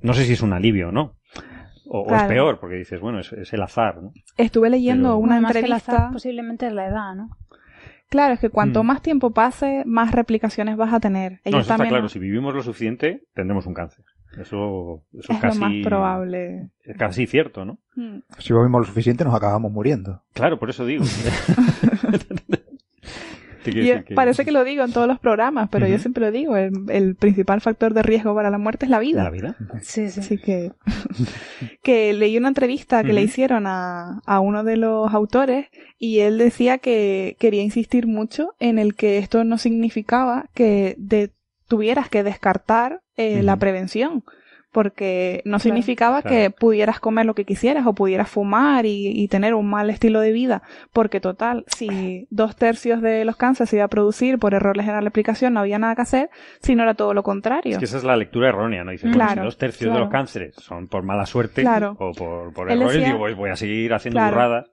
no 0.00 0.12
sé 0.12 0.24
si 0.24 0.32
es 0.32 0.42
un 0.42 0.52
alivio 0.52 0.88
o 0.88 0.92
no. 0.92 1.16
O, 1.90 2.14
es 2.14 2.22
peor, 2.24 2.60
porque 2.60 2.76
dices, 2.76 3.00
bueno, 3.00 3.18
es, 3.20 3.32
el 3.32 3.62
azar, 3.62 4.02
¿no? 4.02 4.12
Estuve 4.36 4.68
leyendo 4.68 5.16
una 5.16 5.38
entrevista... 5.38 6.10
posiblemente 6.12 6.66
es 6.66 6.72
la 6.72 6.86
edad, 6.86 7.14
¿no? 7.14 7.30
Claro, 8.10 8.34
es 8.34 8.40
que 8.40 8.50
cuanto 8.50 8.82
mm. 8.82 8.86
más 8.86 9.02
tiempo 9.02 9.32
pase, 9.32 9.82
más 9.86 10.12
replicaciones 10.12 10.76
vas 10.76 10.92
a 10.92 11.00
tener. 11.00 11.40
no, 11.44 11.58
eso 11.58 11.72
está 11.72 11.76
claro. 11.76 12.08
Si 12.08 12.18
vivimos 12.18 12.54
lo 12.54 12.62
suficiente, 12.62 13.24
tendremos 13.34 13.66
un 13.66 13.74
cáncer. 13.74 14.04
Eso, 14.32 15.02
eso 15.18 15.32
es, 15.32 15.38
casi... 15.38 15.58
lo 15.58 15.68
más 15.68 15.74
probable. 15.84 16.70
Es 16.84 16.96
casi 16.96 17.26
cierto, 17.26 17.64
¿no? 17.64 17.78
Mm. 17.96 18.20
Si 18.38 18.52
vivimos 18.52 18.80
lo 18.80 18.86
suficiente, 18.86 19.24
nos 19.24 19.34
acabamos 19.34 19.72
muriendo. 19.72 20.22
Claro, 20.32 20.58
por 20.58 20.70
eso 20.70 20.86
digo. 20.86 21.04
Parece 24.14 24.44
que 24.44 24.52
lo 24.52 24.64
digo 24.64 24.84
en 24.84 24.92
todos 24.92 25.06
los 25.06 25.18
programas, 25.18 25.68
pero 25.70 25.86
yo 25.86 25.98
siempre 25.98 26.24
lo 26.24 26.32
digo, 26.32 26.56
el, 26.56 27.14
principal 27.16 27.60
factor 27.60 27.94
de 27.94 28.02
riesgo 28.02 28.34
para 28.34 28.50
la 28.50 28.58
muerte 28.58 28.86
es 28.86 28.90
la 28.90 28.98
vida. 28.98 29.24
¿La 29.24 29.30
vida? 29.30 29.56
Sí, 29.82 30.10
sí. 30.10 30.20
Así 30.20 30.38
que, 30.38 30.72
que 31.82 32.12
leí 32.12 32.36
una 32.36 32.48
entrevista 32.48 33.02
que 33.02 33.12
le 33.12 33.22
hicieron 33.22 33.66
a, 33.66 34.20
a 34.24 34.40
uno 34.40 34.64
de 34.64 34.76
los 34.76 35.12
autores 35.12 35.66
y 35.98 36.20
él 36.20 36.38
decía 36.38 36.78
que 36.78 37.36
quería 37.38 37.62
insistir 37.62 38.06
mucho 38.06 38.54
en 38.58 38.78
el 38.78 38.94
que 38.94 39.18
esto 39.18 39.44
no 39.44 39.58
significaba 39.58 40.46
que 40.54 40.94
de, 40.98 41.32
tuvieras 41.68 42.08
que 42.08 42.22
descartar 42.22 43.02
eh, 43.16 43.42
la 43.42 43.56
prevención 43.56 44.24
porque 44.72 45.42
no 45.44 45.58
significaba 45.58 46.22
que 46.22 46.50
pudieras 46.50 47.00
comer 47.00 47.26
lo 47.26 47.34
que 47.34 47.44
quisieras 47.44 47.86
o 47.86 47.94
pudieras 47.94 48.28
fumar 48.28 48.84
y, 48.86 49.26
tener 49.28 49.54
un 49.54 49.68
mal 49.68 49.90
estilo 49.90 50.20
de 50.20 50.32
vida, 50.32 50.62
porque 50.92 51.20
total, 51.20 51.64
si 51.66 52.26
dos 52.30 52.56
tercios 52.56 53.02
de 53.02 53.24
los 53.24 53.36
cánceres 53.36 53.70
se 53.70 53.76
iba 53.76 53.84
a 53.84 53.88
producir 53.88 54.38
por 54.38 54.54
errores 54.54 54.86
en 54.86 54.92
la 54.92 55.08
aplicación, 55.08 55.54
no 55.54 55.60
había 55.60 55.78
nada 55.78 55.94
que 55.94 56.02
hacer, 56.02 56.30
sino 56.62 56.82
era 56.82 56.94
todo 56.94 57.12
lo 57.12 57.22
contrario. 57.22 57.72
Es 57.72 57.78
que 57.78 57.84
esa 57.84 57.98
es 57.98 58.04
la 58.04 58.16
lectura 58.16 58.48
errónea, 58.48 58.84
¿no? 58.84 58.90
Dicen, 58.90 59.12
si 59.12 59.40
dos 59.40 59.58
tercios 59.58 59.92
de 59.92 60.00
los 60.00 60.08
cánceres 60.08 60.54
son 60.56 60.88
por 60.88 61.02
mala 61.02 61.26
suerte 61.26 61.64
o 61.98 62.12
por, 62.12 62.70
errores, 62.70 63.04
digo, 63.04 63.18
pues 63.18 63.36
voy 63.36 63.50
a 63.50 63.56
seguir 63.56 63.92
haciendo 63.92 64.20
burradas. 64.20 64.70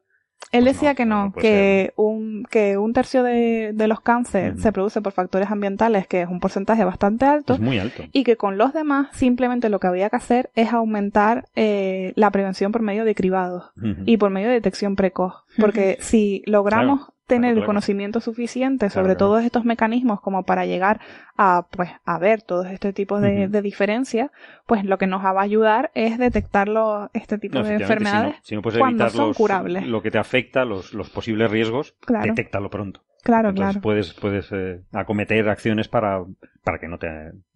Él 0.52 0.64
pues 0.64 0.76
decía 0.76 0.96
que 0.96 1.06
no, 1.06 1.34
que 1.34 1.94
un, 1.96 2.46
que 2.50 2.78
un 2.78 2.94
tercio 2.94 3.24
de, 3.24 3.72
de 3.74 3.88
los 3.88 4.00
cánceres 4.00 4.62
se 4.62 4.72
produce 4.72 5.02
por 5.02 5.12
factores 5.12 5.52
ambientales, 5.52 6.08
que 6.08 6.22
es 6.22 6.30
un 6.30 6.40
porcentaje 6.40 6.84
bastante 6.84 7.26
alto. 7.26 7.58
muy 7.58 7.80
alto. 7.80 8.04
Y 8.12 8.24
que 8.24 8.38
con 8.38 8.58
los 8.58 8.74
demás 8.74 9.08
simplemente 9.12 9.70
lo 9.70 9.80
que 9.80 9.88
había 9.88 10.10
que 10.10 10.16
hacer 10.16 10.52
es 10.56 10.72
aumentar 10.72 11.46
eh, 11.56 12.14
la 12.16 12.32
prevención 12.32 12.72
por 12.72 12.82
medio 12.82 13.06
de 13.06 13.16
cribados 13.16 13.72
y 14.06 14.18
por 14.18 14.30
medio 14.30 14.48
de 14.48 14.54
detección 14.54 14.96
precoz. 14.96 15.44
Porque 15.58 15.98
si 16.00 16.44
logramos 16.46 17.08
tener 17.28 17.58
el 17.58 17.66
conocimiento 17.66 18.20
suficiente 18.20 18.90
sobre 18.90 19.16
todos 19.16 19.44
estos 19.44 19.66
mecanismos 19.66 20.22
como 20.22 20.44
para 20.44 20.66
llegar 20.66 21.00
a 21.38 21.66
pues 21.70 21.90
a 22.06 22.20
ver 22.20 22.42
todos 22.42 22.68
este 22.68 22.94
tipo 22.94 23.20
de, 23.20 23.48
diferencias, 23.62 24.32
pues 24.66 24.86
lo 24.86 24.98
que 24.98 25.08
nos 25.08 25.24
va 25.24 25.40
a 25.40 25.42
ayudar 25.42 25.92
es 25.96 26.18
detectar 26.18 26.68
este 27.14 27.38
tipo 27.38 27.62
de 27.64 27.76
enfermedades 27.76 28.36
cuando 28.78 29.10
son 29.10 29.34
curables. 29.34 29.86
Lo 29.88 30.02
que 30.02 30.12
te 30.12 30.18
afecta, 30.18 30.66
los, 30.66 30.94
los 30.94 31.10
posibles 31.10 31.50
riesgos, 31.52 31.96
detéctalo 32.08 32.70
pronto. 32.70 33.02
Claro, 33.26 33.50
Entonces 33.50 33.72
claro. 33.72 33.82
puedes, 33.82 34.14
puedes 34.14 34.52
eh, 34.52 34.84
acometer 34.94 35.50
acciones 35.50 35.88
para, 35.88 36.24
para 36.64 36.78
que 36.78 36.88
no 36.88 37.00
te, 37.00 37.08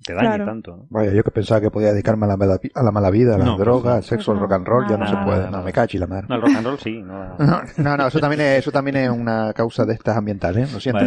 te 0.03 0.15
dañe 0.15 0.43
tanto. 0.43 0.87
Vaya, 0.89 1.13
yo 1.13 1.23
que 1.23 1.29
pensaba 1.29 1.61
que 1.61 1.69
podía 1.69 1.91
dedicarme 1.91 2.25
a 2.25 2.29
la 2.29 2.37
mala, 2.37 2.59
a 2.73 2.81
la 2.81 2.91
mala 2.91 3.11
vida, 3.11 3.35
a 3.35 3.37
la 3.37 3.55
droga, 3.55 3.97
al 3.97 4.03
sexo, 4.03 4.31
al 4.31 4.39
rock 4.39 4.53
and 4.53 4.65
roll, 4.65 4.89
ya 4.89 4.97
no, 4.97 5.07
se 5.07 5.15
puede. 5.17 5.51
No, 5.51 5.61
me 5.61 5.71
cachi 5.71 5.99
la 5.99 6.07
madre. 6.07 6.25
No, 6.27 6.37
el 6.37 6.41
rock 6.41 6.55
and 6.55 6.65
roll 6.65 6.79
sí. 6.79 6.99
No, 7.77 7.97
no, 7.97 8.07
eso, 8.07 8.19
también 8.19 8.41
es, 8.41 8.57
eso 8.57 8.71
también 8.71 8.97
es 8.97 9.11
una 9.11 9.53
causa 9.53 9.85
de 9.85 9.93
estas 9.93 10.17
ambientales, 10.17 10.69
¿eh? 10.69 10.73
Lo 10.73 10.79
siento, 10.79 11.05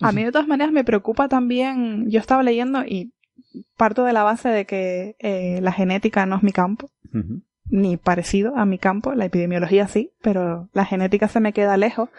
A 0.00 0.12
mí 0.12 0.22
de 0.22 0.30
todas 0.30 0.46
maneras 0.46 0.72
me 0.72 0.84
preocupa 0.84 1.26
también, 1.26 2.08
yo 2.08 2.20
estaba 2.20 2.44
leyendo 2.44 2.84
y 2.84 3.12
parto 3.76 4.04
de 4.04 4.12
la 4.12 4.22
base 4.22 4.48
de 4.48 4.64
que 4.64 5.16
eh, 5.18 5.58
la 5.60 5.72
genética 5.72 6.24
no 6.24 6.36
es 6.36 6.44
mi 6.44 6.52
campo. 6.52 6.88
ni 7.68 7.96
parecido 7.96 8.56
a 8.56 8.64
mi 8.64 8.78
campo, 8.78 9.12
la 9.14 9.24
epidemiología 9.24 9.88
sí, 9.88 10.12
pero 10.22 10.68
la 10.72 10.84
genética 10.84 11.26
se 11.26 11.40
me 11.40 11.52
queda 11.52 11.76
lejos. 11.76 12.10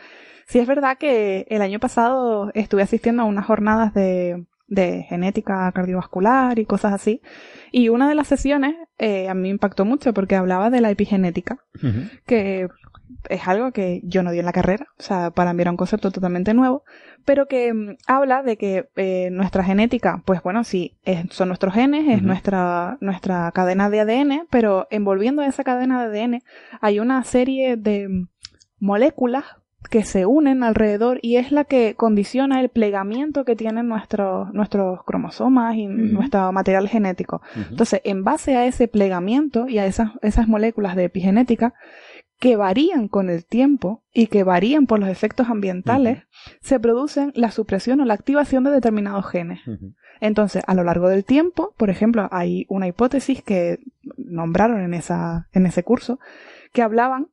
Sí 0.48 0.60
es 0.60 0.68
verdad 0.68 0.98
que 0.98 1.46
el 1.50 1.62
año 1.62 1.80
pasado 1.80 2.52
estuve 2.54 2.82
asistiendo 2.82 3.24
a 3.24 3.26
unas 3.26 3.46
jornadas 3.46 3.94
de, 3.94 4.46
de 4.68 5.04
genética 5.04 5.72
cardiovascular 5.72 6.60
y 6.60 6.66
cosas 6.66 6.94
así. 6.94 7.22
Y 7.72 7.90
una 7.90 8.10
de 8.10 8.16
las 8.16 8.28
sesiones 8.28 8.76
eh, 8.98 9.30
a 9.30 9.34
mí 9.34 9.44
me 9.44 9.50
impactó 9.50 9.86
mucho 9.86 10.14
porque 10.14 10.36
hablaba 10.36 10.70
de 10.70 10.82
la 10.82 10.92
epigenética, 10.92 11.60
que 12.26 12.70
es 13.30 13.48
algo 13.48 13.72
que 13.72 14.02
yo 14.04 14.24
no 14.24 14.32
di 14.32 14.40
en 14.40 14.46
la 14.46 14.52
carrera, 14.52 14.88
o 14.98 15.04
sea, 15.04 15.32
para 15.32 15.54
mí 15.54 15.62
era 15.62 15.72
un 15.72 15.78
concepto 15.78 16.12
totalmente 16.12 16.54
nuevo, 16.54 16.84
pero 17.26 17.48
que 17.48 17.74
mm, 17.74 17.98
habla 18.08 18.44
de 18.44 18.58
que 18.58 18.90
eh, 18.96 19.30
nuestra 19.32 19.64
genética, 19.64 20.22
pues 20.26 20.42
bueno, 20.42 20.64
sí, 20.64 20.98
son 21.30 21.50
nuestros 21.50 21.74
genes, 21.74 22.08
es 22.08 22.22
nuestra, 22.22 22.98
nuestra 23.02 23.52
cadena 23.52 23.90
de 23.90 24.02
ADN, 24.02 24.48
pero 24.50 24.88
envolviendo 24.90 25.42
esa 25.42 25.64
cadena 25.64 26.08
de 26.08 26.22
ADN 26.22 26.44
hay 26.82 27.00
una 27.00 27.24
serie 27.24 27.78
de 27.78 28.28
moléculas 28.80 29.46
que 29.90 30.04
se 30.04 30.26
unen 30.26 30.64
alrededor 30.64 31.20
y 31.22 31.38
es 31.38 31.52
la 31.52 31.66
que 31.66 31.96
condiciona 31.96 32.62
el 32.62 32.70
plegamiento 32.70 33.46
que 33.46 33.56
tienen 33.56 33.88
nuestros 33.88 34.54
nuestros 34.54 35.04
cromosomas 35.04 35.76
y 35.76 35.88
nuestro 35.88 36.52
material 36.52 36.88
genético. 36.88 37.42
Entonces, 37.70 38.02
en 38.04 38.24
base 38.24 38.56
a 38.56 38.66
ese 38.66 38.88
plegamiento 38.88 39.68
y 39.68 39.78
a 39.78 39.86
esas, 39.86 40.12
esas 40.22 40.48
moléculas 40.48 40.96
de 40.96 41.06
epigenética, 41.06 41.74
que 42.40 42.58
varían 42.58 43.08
con 43.08 43.30
el 43.30 43.46
tiempo 43.46 44.04
y 44.14 44.28
que 44.28 44.44
varían 44.44 44.86
por 44.86 45.00
los 45.00 45.08
efectos 45.08 45.48
ambientales, 45.50 46.24
se 46.62 46.80
producen 46.80 47.32
la 47.36 47.52
supresión 47.52 48.02
o 48.02 48.06
la 48.06 48.16
activación 48.16 48.66
de 48.66 48.72
determinados 48.72 49.26
genes. 49.28 49.62
Entonces, 50.20 50.64
a 50.68 50.74
lo 50.74 50.84
largo 50.84 51.08
del 51.10 51.24
tiempo, 51.24 51.74
por 51.78 51.90
ejemplo, 51.90 52.28
hay 52.32 52.66
una 52.70 52.88
hipótesis 52.88 53.42
que 53.42 53.80
nombraron 54.18 54.82
en, 54.82 54.94
esa, 54.94 55.48
en 55.54 55.66
ese 55.66 55.84
curso 55.84 56.20
que 56.74 56.82
hablaban 56.82 57.28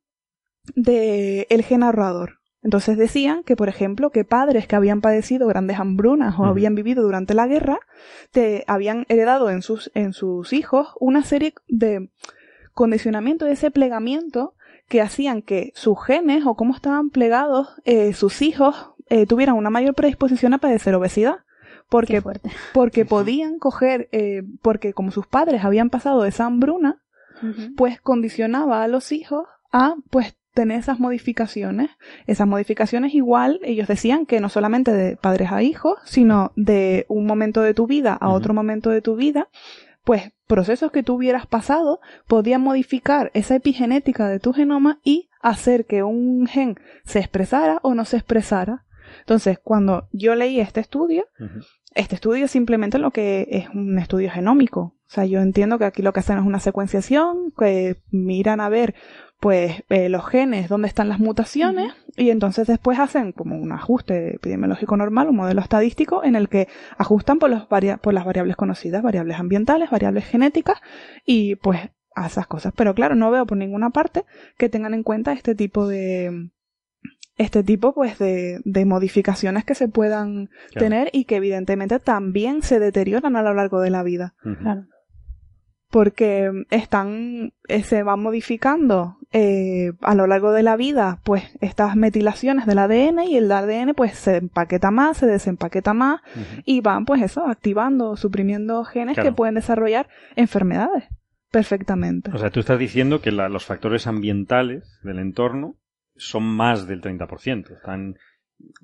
de 0.74 1.46
el 1.50 1.62
gen 1.62 1.82
ahorrador. 1.82 2.39
Entonces 2.62 2.98
decían 2.98 3.42
que, 3.42 3.56
por 3.56 3.68
ejemplo, 3.68 4.10
que 4.10 4.24
padres 4.24 4.66
que 4.66 4.76
habían 4.76 5.00
padecido 5.00 5.46
grandes 5.46 5.78
hambrunas 5.78 6.38
o 6.38 6.44
habían 6.44 6.74
vivido 6.74 7.02
durante 7.02 7.32
la 7.32 7.46
guerra, 7.46 7.78
te 8.32 8.64
habían 8.66 9.06
heredado 9.08 9.50
en 9.50 9.62
sus, 9.62 9.90
en 9.94 10.12
sus 10.12 10.52
hijos 10.52 10.88
una 11.00 11.22
serie 11.22 11.54
de 11.68 12.10
condicionamiento 12.74 13.46
de 13.46 13.52
ese 13.52 13.70
plegamiento 13.70 14.54
que 14.88 15.00
hacían 15.00 15.40
que 15.40 15.72
sus 15.74 16.04
genes 16.04 16.44
o 16.44 16.54
cómo 16.54 16.74
estaban 16.74 17.10
plegados 17.10 17.68
eh, 17.84 18.12
sus 18.12 18.42
hijos 18.42 18.90
eh, 19.08 19.24
tuvieran 19.24 19.56
una 19.56 19.70
mayor 19.70 19.94
predisposición 19.94 20.52
a 20.52 20.58
padecer 20.58 20.94
obesidad. 20.94 21.40
Porque, 21.88 22.22
porque 22.72 23.04
podían 23.04 23.58
coger, 23.58 24.08
eh, 24.12 24.44
porque 24.62 24.92
como 24.92 25.10
sus 25.10 25.26
padres 25.26 25.64
habían 25.64 25.90
pasado 25.90 26.24
esa 26.24 26.46
hambruna, 26.46 27.02
pues 27.76 28.00
condicionaba 28.00 28.84
a 28.84 28.88
los 28.88 29.10
hijos 29.10 29.48
a 29.72 29.96
pues 30.10 30.36
tener 30.52 30.78
esas 30.78 31.00
modificaciones. 31.00 31.90
Esas 32.26 32.46
modificaciones 32.46 33.14
igual, 33.14 33.60
ellos 33.62 33.88
decían 33.88 34.26
que 34.26 34.40
no 34.40 34.48
solamente 34.48 34.92
de 34.92 35.16
padres 35.16 35.52
a 35.52 35.62
hijos, 35.62 35.98
sino 36.04 36.52
de 36.56 37.06
un 37.08 37.26
momento 37.26 37.62
de 37.62 37.74
tu 37.74 37.86
vida 37.86 38.14
a 38.14 38.30
otro 38.30 38.54
momento 38.54 38.90
de 38.90 39.02
tu 39.02 39.16
vida, 39.16 39.48
pues 40.04 40.32
procesos 40.46 40.90
que 40.90 41.02
tú 41.02 41.14
hubieras 41.14 41.46
pasado 41.46 42.00
podían 42.26 42.62
modificar 42.62 43.30
esa 43.34 43.54
epigenética 43.54 44.28
de 44.28 44.40
tu 44.40 44.52
genoma 44.52 44.98
y 45.04 45.28
hacer 45.40 45.86
que 45.86 46.02
un 46.02 46.46
gen 46.46 46.76
se 47.04 47.20
expresara 47.20 47.78
o 47.82 47.94
no 47.94 48.04
se 48.04 48.16
expresara. 48.16 48.84
Entonces, 49.20 49.58
cuando 49.62 50.08
yo 50.12 50.34
leí 50.34 50.60
este 50.60 50.80
estudio, 50.80 51.26
este 51.94 52.14
estudio 52.14 52.48
simplemente 52.48 52.98
lo 52.98 53.10
que 53.10 53.46
es 53.50 53.68
un 53.70 53.98
estudio 53.98 54.30
genómico. 54.30 54.80
O 54.80 55.12
sea, 55.12 55.24
yo 55.24 55.40
entiendo 55.40 55.78
que 55.78 55.84
aquí 55.84 56.02
lo 56.02 56.12
que 56.12 56.20
hacen 56.20 56.38
es 56.38 56.44
una 56.44 56.60
secuenciación, 56.60 57.52
que 57.58 57.96
miran 58.10 58.60
a 58.60 58.68
ver 58.68 58.94
pues 59.40 59.84
eh, 59.88 60.10
los 60.10 60.26
genes, 60.26 60.68
dónde 60.68 60.86
están 60.86 61.08
las 61.08 61.18
mutaciones, 61.18 61.94
y 62.14 62.28
entonces 62.28 62.66
después 62.66 62.98
hacen 62.98 63.32
como 63.32 63.56
un 63.56 63.72
ajuste 63.72 64.36
epidemiológico 64.36 64.98
normal, 64.98 65.30
un 65.30 65.36
modelo 65.36 65.62
estadístico, 65.62 66.22
en 66.22 66.36
el 66.36 66.50
que 66.50 66.68
ajustan 66.98 67.38
por, 67.38 67.48
los 67.48 67.66
por 67.66 68.14
las 68.14 68.24
variables 68.26 68.56
conocidas, 68.56 69.02
variables 69.02 69.38
ambientales, 69.38 69.90
variables 69.90 70.26
genéticas, 70.26 70.78
y 71.24 71.56
pues 71.56 71.80
a 72.14 72.26
esas 72.26 72.46
cosas. 72.46 72.74
Pero 72.76 72.94
claro, 72.94 73.14
no 73.14 73.30
veo 73.30 73.46
por 73.46 73.56
ninguna 73.56 73.90
parte 73.90 74.26
que 74.58 74.68
tengan 74.68 74.92
en 74.92 75.02
cuenta 75.02 75.32
este 75.32 75.54
tipo 75.54 75.88
de 75.88 76.50
este 77.38 77.64
tipo 77.64 77.94
pues 77.94 78.18
de, 78.18 78.60
de 78.66 78.84
modificaciones 78.84 79.64
que 79.64 79.74
se 79.74 79.88
puedan 79.88 80.50
tener 80.74 81.08
y 81.14 81.24
que 81.24 81.36
evidentemente 81.36 81.98
también 81.98 82.60
se 82.60 82.78
deterioran 82.78 83.34
a 83.34 83.42
lo 83.42 83.54
largo 83.54 83.80
de 83.80 83.88
la 83.88 84.02
vida. 84.02 84.34
Claro 84.60 84.89
porque 85.90 86.50
están, 86.70 87.52
eh, 87.68 87.82
se 87.82 88.02
van 88.02 88.20
modificando 88.20 89.16
eh, 89.32 89.92
a 90.00 90.14
lo 90.14 90.26
largo 90.26 90.52
de 90.52 90.62
la 90.62 90.76
vida, 90.76 91.20
pues 91.24 91.44
estas 91.60 91.96
metilaciones 91.96 92.66
del 92.66 92.78
ADN 92.78 93.24
y 93.28 93.36
el 93.36 93.50
ADN 93.50 93.94
pues 93.94 94.14
se 94.14 94.36
empaqueta 94.36 94.90
más, 94.90 95.18
se 95.18 95.26
desempaqueta 95.26 95.92
más 95.92 96.20
y 96.64 96.80
van 96.80 97.04
pues 97.04 97.22
eso, 97.22 97.46
activando, 97.46 98.16
suprimiendo 98.16 98.84
genes 98.84 99.18
que 99.18 99.32
pueden 99.32 99.56
desarrollar 99.56 100.08
enfermedades 100.36 101.04
perfectamente. 101.50 102.30
O 102.32 102.38
sea, 102.38 102.50
tú 102.50 102.60
estás 102.60 102.78
diciendo 102.78 103.20
que 103.20 103.32
los 103.32 103.64
factores 103.64 104.06
ambientales 104.06 105.00
del 105.02 105.18
entorno 105.18 105.76
son 106.16 106.44
más 106.44 106.86
del 106.86 107.00
30%. 107.02 107.72
Están... 107.72 108.14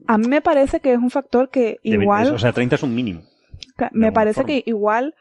A 0.06 0.18
mí 0.18 0.26
me 0.26 0.40
parece 0.40 0.80
que 0.80 0.92
es 0.92 0.98
un 0.98 1.10
factor 1.10 1.50
que 1.50 1.78
igual... 1.82 2.34
o 2.34 2.38
sea, 2.38 2.52
30 2.52 2.74
es 2.74 2.82
un 2.82 2.94
mínimo. 2.94 3.22
Me 3.92 4.12
parece 4.12 4.44
que 4.44 4.62
igual 4.66 5.14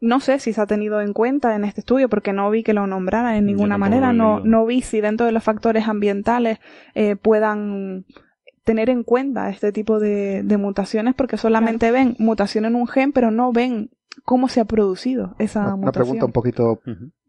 no 0.00 0.20
sé 0.20 0.38
si 0.38 0.52
se 0.52 0.60
ha 0.60 0.66
tenido 0.66 1.00
en 1.02 1.12
cuenta 1.12 1.54
en 1.54 1.64
este 1.64 1.80
estudio 1.80 2.08
porque 2.08 2.32
no 2.32 2.50
vi 2.50 2.62
que 2.62 2.72
lo 2.72 2.86
nombraran 2.86 3.34
en 3.34 3.46
ninguna 3.46 3.76
manera. 3.76 4.12
No, 4.12 4.40
no 4.40 4.64
vi 4.64 4.80
si 4.80 5.00
dentro 5.00 5.26
de 5.26 5.32
los 5.32 5.44
factores 5.44 5.86
ambientales 5.88 6.58
eh, 6.94 7.16
puedan 7.16 8.06
tener 8.64 8.88
en 8.88 9.04
cuenta 9.04 9.50
este 9.50 9.72
tipo 9.72 10.00
de, 10.00 10.42
mutaciones 10.58 11.14
porque 11.14 11.36
solamente 11.36 11.90
ven 11.90 12.16
mutación 12.18 12.64
en 12.64 12.76
un 12.76 12.86
gen 12.86 13.12
pero 13.12 13.30
no 13.30 13.52
ven 13.52 13.90
cómo 14.24 14.48
se 14.48 14.60
ha 14.60 14.64
producido 14.64 15.34
esa 15.38 15.76
mutación. 15.76 15.82
Una 15.82 15.92
pregunta 15.92 16.24
un 16.24 16.32
poquito, 16.32 16.80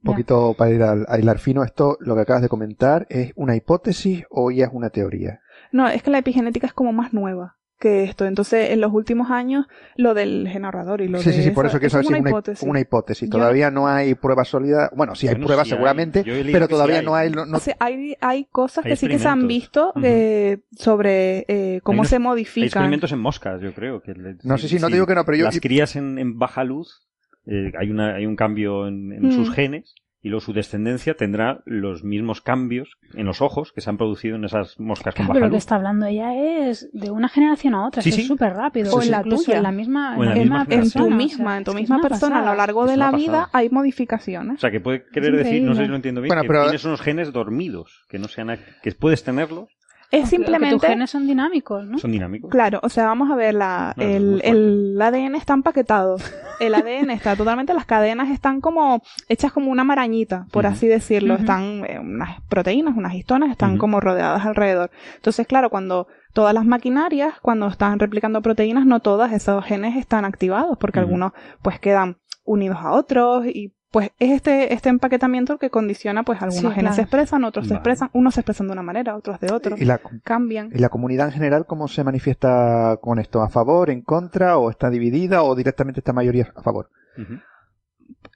poquito 0.04 0.54
para 0.58 0.72
ir 0.72 0.82
a, 0.82 1.20
hilar 1.20 1.40
fino. 1.40 1.64
Esto, 1.64 1.98
lo 2.00 2.16
que 2.16 2.22
acabas 2.22 2.42
de 2.42 2.50
comentar, 2.50 3.06
¿es 3.10 3.34
una 3.36 3.56
hipótesis 3.56 4.24
o 4.30 4.50
ya 4.50 4.66
es 4.66 4.72
una 4.74 4.90
teoría? 4.90 5.42
No, 5.74 5.90
es 5.90 6.04
que 6.04 6.12
la 6.12 6.20
epigenética 6.20 6.68
es 6.68 6.74
como 6.74 6.94
más 6.94 7.14
nueva 7.14 7.58
que 7.82 8.04
esto. 8.04 8.26
Entonces, 8.26 8.70
en 8.70 8.80
los 8.80 8.94
últimos 8.94 9.32
años, 9.32 9.66
lo 9.98 10.14
del 10.14 10.48
generador 10.48 11.02
y 11.02 11.10
lo 11.10 11.20
sí, 11.20 11.32
de. 11.32 11.36
Sí, 11.36 11.44
sí, 11.44 11.52
por 11.52 11.66
eso, 11.66 11.80
que 11.80 11.88
eso 11.88 12.00
es 12.00 12.08
una, 12.08 12.20
hipótesis. 12.20 12.70
Una 12.70 12.80
hipótesis. 12.80 13.30
Todavía 13.30 13.72
no 13.72 13.88
hay 13.88 14.16
pruebas 14.16 14.48
sólidas. 14.48 14.92
Bueno, 14.96 15.16
sí 15.16 15.28
hay 15.28 15.36
pruebas 15.36 15.68
seguramente, 15.68 16.24
pero 16.24 16.70
todavía 16.70 17.02
no 17.02 17.16
hay. 17.16 17.32
No... 17.32 17.44
hay, 17.80 18.16
hay 18.22 18.46
cosas 18.46 18.86
que 18.86 18.96
sí 18.96 19.08
que 19.08 19.20
se 19.20 19.28
han 19.28 19.48
visto 19.48 19.94
eh, 20.02 20.60
sobre 20.78 21.46
eh, 21.48 21.82
cómo 21.84 22.06
se 22.06 22.20
modifican. 22.20 22.64
Hay 22.64 22.68
experimentos 22.68 23.12
en 23.12 23.20
moscas, 23.20 23.62
yo 23.62 23.74
creo. 23.74 24.02
Que 24.02 24.14
no 24.44 24.58
sé 24.58 24.68
si, 24.68 24.80
no 24.80 24.88
te 24.88 24.94
digo 24.94 25.08
que 25.08 25.16
no, 25.16 25.26
pero 25.26 25.38
yo. 25.38 25.46
Las 25.46 25.60
crías 25.60 25.96
en, 25.96 26.38
baja 26.38 26.64
luz, 26.64 27.02
eh, 27.48 27.72
hay, 27.78 27.90
una, 27.90 28.16
hay 28.16 28.26
un 28.26 28.36
cambio 28.36 28.88
en, 28.88 29.32
sus 29.32 29.50
mm. 29.50 29.54
genes 29.54 29.96
y 30.24 30.30
luego 30.30 30.42
su 30.42 30.54
descendencia 30.54 31.16
tendrá 31.16 31.62
los 31.66 32.04
mismos 32.04 32.42
cambios 32.42 32.98
en 33.14 33.26
los 33.26 33.42
ojos 33.42 33.72
que 33.74 33.82
se 33.82 33.90
han 33.90 33.98
producido 33.98 34.36
en 34.36 34.46
esas 34.46 34.80
moscas 34.80 35.16
con 35.16 35.28
baja 35.28 35.34
Pero 35.34 35.46
lo 35.48 35.52
que 35.52 35.58
está 35.58 35.76
hablando 35.76 36.06
ella 36.06 36.34
es 36.36 36.90
de 36.94 37.10
una 37.10 37.28
generación 37.28 37.74
a 37.74 37.88
otra, 37.88 38.02
es 38.04 38.28
súper 38.28 38.54
rápido. 38.54 38.94
o 38.94 39.02
en 39.02 39.12
la 39.12 39.24
tuya, 39.24 39.58
en 39.58 39.64
la 39.64 39.72
misma, 39.72 40.16
en, 40.18 40.52
en 40.52 40.92
tu 40.92 41.10
misma, 41.10 41.58
en 41.58 41.64
tu 41.64 41.74
misma 41.74 42.02
persona, 42.02 42.42
a 42.42 42.46
lo 42.46 42.56
largo 42.56 42.86
de 42.86 42.98
la 42.98 43.12
vida 43.12 43.50
hay 43.52 43.70
modificaciones. 43.70 44.58
O 44.58 44.60
sea, 44.60 44.72
que 44.72 44.80
puede 44.80 45.06
querer 45.12 45.36
decir, 45.36 45.64
no 45.64 45.76
sé 45.76 45.84
si 45.84 45.88
lo 45.88 45.96
entiendo 45.96 46.22
bien, 46.22 46.34
que 46.40 46.48
tienes 46.48 46.86
unos 46.86 47.02
genes 47.02 47.32
dormidos, 47.32 48.06
que 48.08 48.20
no 48.20 48.28
sean, 48.28 48.60
que 48.84 48.92
puedes 48.92 49.24
tenerlos, 49.24 49.70
es 50.12 50.30
simplemente. 50.30 50.76
tus 50.76 50.88
genes 50.88 51.10
son 51.10 51.26
dinámicos, 51.26 51.86
¿no? 51.86 51.98
Son 51.98 52.12
dinámicos. 52.12 52.52
Claro, 52.52 52.80
o 52.84 52.90
sea, 52.90 53.06
vamos 53.06 53.32
a 53.32 53.36
ver, 53.36 53.54
la, 53.54 53.94
el, 53.98 54.42
el, 54.44 55.02
ADN 55.02 55.36
está 55.36 55.54
empaquetado. 55.54 56.18
El 56.60 56.76
ADN 56.76 57.12
está 57.12 57.36
totalmente, 57.38 57.74
las 57.74 57.86
cadenas 57.86 58.30
están 58.30 58.60
como 58.60 59.02
hechas 59.30 59.52
como 59.54 59.72
una 59.72 59.84
marañita, 59.84 60.48
por 60.52 60.66
así 60.66 60.88
decirlo. 60.88 61.36
Están 61.36 61.86
eh, 61.88 62.00
unas 62.00 62.42
proteínas, 62.50 62.96
unas 62.98 63.14
histonas, 63.16 63.50
están 63.50 63.78
como 63.78 64.00
rodeadas 64.02 64.46
alrededor. 64.46 64.92
Entonces, 65.16 65.48
claro, 65.48 65.70
cuando 65.70 66.08
todas 66.34 66.54
las 66.54 66.66
maquinarias, 66.66 67.36
cuando 67.42 67.68
están 67.68 67.98
replicando 67.98 68.42
proteínas, 68.42 68.86
no 68.86 69.00
todas 69.00 69.32
esos 69.32 69.64
genes 69.64 69.96
están 69.96 70.26
activados, 70.26 70.78
porque 70.78 71.00
algunos 71.00 71.32
pues 71.62 71.80
quedan 71.80 72.18
unidos 72.44 72.80
a 72.82 72.92
otros 72.92 73.46
y 73.46 73.74
pues 73.92 74.12
es 74.20 74.32
este, 74.32 74.74
este 74.74 74.88
empaquetamiento 74.88 75.58
que 75.58 75.70
condiciona, 75.70 76.24
pues 76.24 76.42
algunos 76.42 76.74
genes 76.74 76.96
se 76.96 77.02
expresan, 77.02 77.44
otros 77.44 77.68
se 77.68 77.74
expresan, 77.74 78.10
unos 78.14 78.34
se 78.34 78.40
expresan 78.40 78.68
de 78.68 78.74
una 78.74 78.84
manera, 78.84 79.18
otros 79.18 79.40
de 79.42 79.52
otra, 79.52 79.76
¿Y 79.78 79.84
la, 79.84 80.00
cambian. 80.24 80.70
¿Y 80.74 80.80
la 80.80 80.88
comunidad 80.88 81.28
en 81.28 81.34
general 81.34 81.66
cómo 81.66 81.90
se 81.90 82.04
manifiesta 82.06 82.98
con 83.02 83.20
esto? 83.20 83.42
¿A 83.42 83.50
favor, 83.50 83.90
en 83.90 84.02
contra, 84.02 84.58
o 84.58 84.70
está 84.70 84.90
dividida, 84.90 85.44
o 85.44 85.56
directamente 85.56 86.00
está 86.00 86.14
mayoría 86.14 86.54
a 86.56 86.62
favor? 86.62 86.90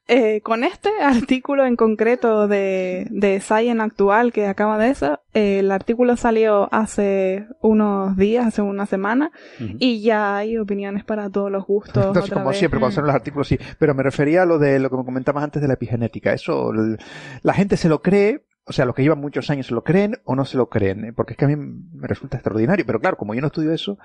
Eh, 0.07 0.41
con 0.41 0.63
este 0.63 0.89
artículo 1.01 1.65
en 1.65 1.75
concreto 1.75 2.47
de, 2.47 3.07
de 3.09 3.39
Science 3.41 3.81
actual 3.81 4.31
que 4.31 4.45
acaba 4.45 4.77
de 4.77 4.89
eso, 4.89 5.19
eh, 5.33 5.59
el 5.59 5.71
artículo 5.71 6.15
salió 6.15 6.69
hace 6.71 7.47
unos 7.61 8.15
días, 8.15 8.45
hace 8.45 8.61
una 8.61 8.85
semana, 8.85 9.31
y 9.59 10.01
ya 10.01 10.37
hay 10.37 10.57
opiniones 10.57 11.03
para 11.03 11.29
todos 11.29 11.51
los 11.51 11.65
gustos. 11.65 12.05
Entonces, 12.05 12.31
como 12.31 12.53
siempre, 12.53 12.79
cuando 12.79 12.93
salen 12.93 13.07
los 13.07 13.15
artículos, 13.15 13.47
sí. 13.47 13.57
Pero 13.79 13.95
me 13.95 14.03
refería 14.03 14.43
a 14.43 14.45
lo 14.45 14.59
de 14.59 14.79
lo 14.79 14.89
que 14.91 14.97
me 14.97 15.05
comentabas 15.05 15.43
antes 15.43 15.61
de 15.61 15.67
la 15.67 15.73
epigenética. 15.73 16.33
Eso, 16.33 16.71
la 17.41 17.53
gente 17.53 17.75
se 17.75 17.89
lo 17.89 18.01
cree, 18.01 18.45
o 18.65 18.73
sea, 18.73 18.85
los 18.85 18.95
que 18.95 19.01
llevan 19.01 19.19
muchos 19.19 19.49
años 19.49 19.67
se 19.67 19.73
lo 19.73 19.83
creen 19.83 20.17
o 20.23 20.35
no 20.35 20.45
se 20.45 20.57
lo 20.57 20.69
creen, 20.69 21.13
porque 21.15 21.33
es 21.33 21.37
que 21.37 21.45
a 21.45 21.47
mí 21.47 21.55
me 21.55 22.07
resulta 22.07 22.37
extraordinario. 22.37 22.85
Pero 22.85 22.99
claro, 22.99 23.17
como 23.17 23.33
yo 23.33 23.41
no 23.41 23.47
estudio 23.47 23.71
eso, 23.71 23.97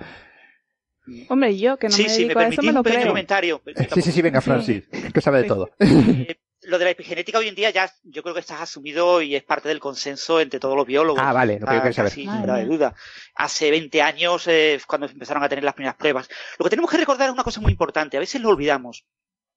Hombre, 1.29 1.57
yo 1.57 1.77
que 1.77 1.89
no 1.89 1.97
me 1.97 2.05
dedico 2.05 2.39
a 2.39 2.49
eso 2.49 2.63
me 2.63 2.73
lo 2.73 2.83
creo. 2.83 3.09
comentario. 3.09 3.63
Sí, 3.95 4.03
sí, 4.03 4.13
sí, 4.13 4.23
venga, 4.23 4.41
Francis, 4.41 4.85
que 5.13 5.21
sabe 5.21 5.43
de 5.43 5.49
todo. 5.49 5.71
Eh, 5.81 6.37
lo 6.63 6.79
de 6.79 6.85
la 6.85 6.91
epigenética 6.91 7.39
hoy 7.39 7.49
en 7.49 7.55
día 7.55 7.71
ya 7.71 7.91
yo 8.03 8.23
creo 8.23 8.35
que 8.35 8.41
está 8.41 8.63
asumido 8.63 9.23
y 9.23 9.35
es 9.35 9.43
parte 9.43 9.69
del 9.69 9.81
consenso 9.81 10.41
entre 10.41 10.61
todos 10.61 10.77
los 10.77 10.87
biólogos. 10.87 11.23
Ah, 11.25 11.33
vale, 11.33 11.59
lo 11.59 11.67
que 11.67 11.75
yo 11.75 11.81
quería 11.81 11.95
saber. 11.95 12.13
Sin 12.13 12.31
de 12.31 12.65
duda. 12.65 12.95
Hace 13.35 13.71
20 13.71 14.03
años, 14.03 14.47
eh, 14.47 14.81
cuando 14.87 15.07
empezaron 15.07 15.43
a 15.43 15.49
tener 15.49 15.65
las 15.65 15.75
primeras 15.75 15.97
pruebas. 15.97 16.29
Lo 16.59 16.65
que 16.65 16.71
tenemos 16.71 16.91
que 16.91 16.99
recordar 16.99 17.29
es 17.29 17.33
una 17.33 17.45
cosa 17.45 17.61
muy 17.61 17.73
importante. 17.73 18.17
A 18.17 18.21
veces 18.21 18.41
lo 18.41 18.51
olvidamos. 18.51 19.07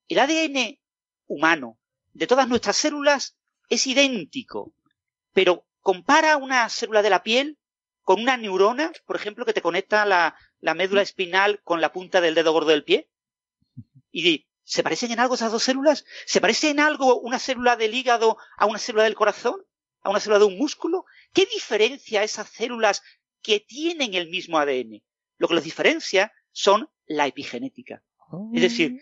El 0.08 0.20
ADN 0.20 0.80
humano 1.28 1.78
de 2.14 2.28
todas 2.28 2.48
nuestras 2.48 2.78
células 2.78 3.38
es 3.70 3.86
idéntico, 3.88 4.74
pero 5.34 5.66
compara 5.82 6.38
una 6.38 6.70
célula 6.70 7.02
de 7.02 7.10
la 7.10 7.24
piel 7.24 7.58
con 8.02 8.22
una 8.22 8.38
neurona, 8.38 8.92
por 9.06 9.16
ejemplo, 9.16 9.46
que 9.46 9.54
te 9.54 9.62
conecta 9.62 10.06
la, 10.06 10.36
la 10.64 10.74
médula 10.74 11.02
espinal 11.02 11.62
con 11.64 11.82
la 11.82 11.92
punta 11.92 12.22
del 12.22 12.36
dedo 12.36 12.54
gordo 12.54 12.70
del 12.70 12.86
pie? 12.86 13.10
Y 14.12 14.24
di, 14.24 14.48
¿se 14.64 14.82
parecen 14.82 15.12
en 15.12 15.20
algo 15.20 15.36
esas 15.36 15.52
dos 15.52 15.62
células? 15.62 16.06
¿Se 16.26 16.40
parece 16.40 16.70
en 16.70 16.80
algo 16.80 17.20
una 17.20 17.38
célula 17.38 17.76
del 17.76 17.94
hígado 17.94 18.38
a 18.58 18.66
una 18.66 18.80
célula 18.80 19.04
del 19.04 19.14
corazón? 19.14 19.62
¿A 20.04 20.10
una 20.10 20.22
célula 20.22 20.40
de 20.40 20.46
un 20.46 20.58
músculo? 20.58 21.06
¿Qué 21.34 21.46
diferencia 21.46 22.24
esas 22.24 22.48
células 22.48 23.04
que 23.42 23.60
tienen 23.60 24.14
el 24.14 24.30
mismo 24.30 24.58
ADN? 24.58 25.04
Lo 25.38 25.50
que 25.50 25.56
los 25.56 25.66
diferencia 25.66 26.32
son 26.54 26.90
la 27.08 27.28
epigenética. 27.28 28.02
Es 28.54 28.62
decir, 28.62 29.02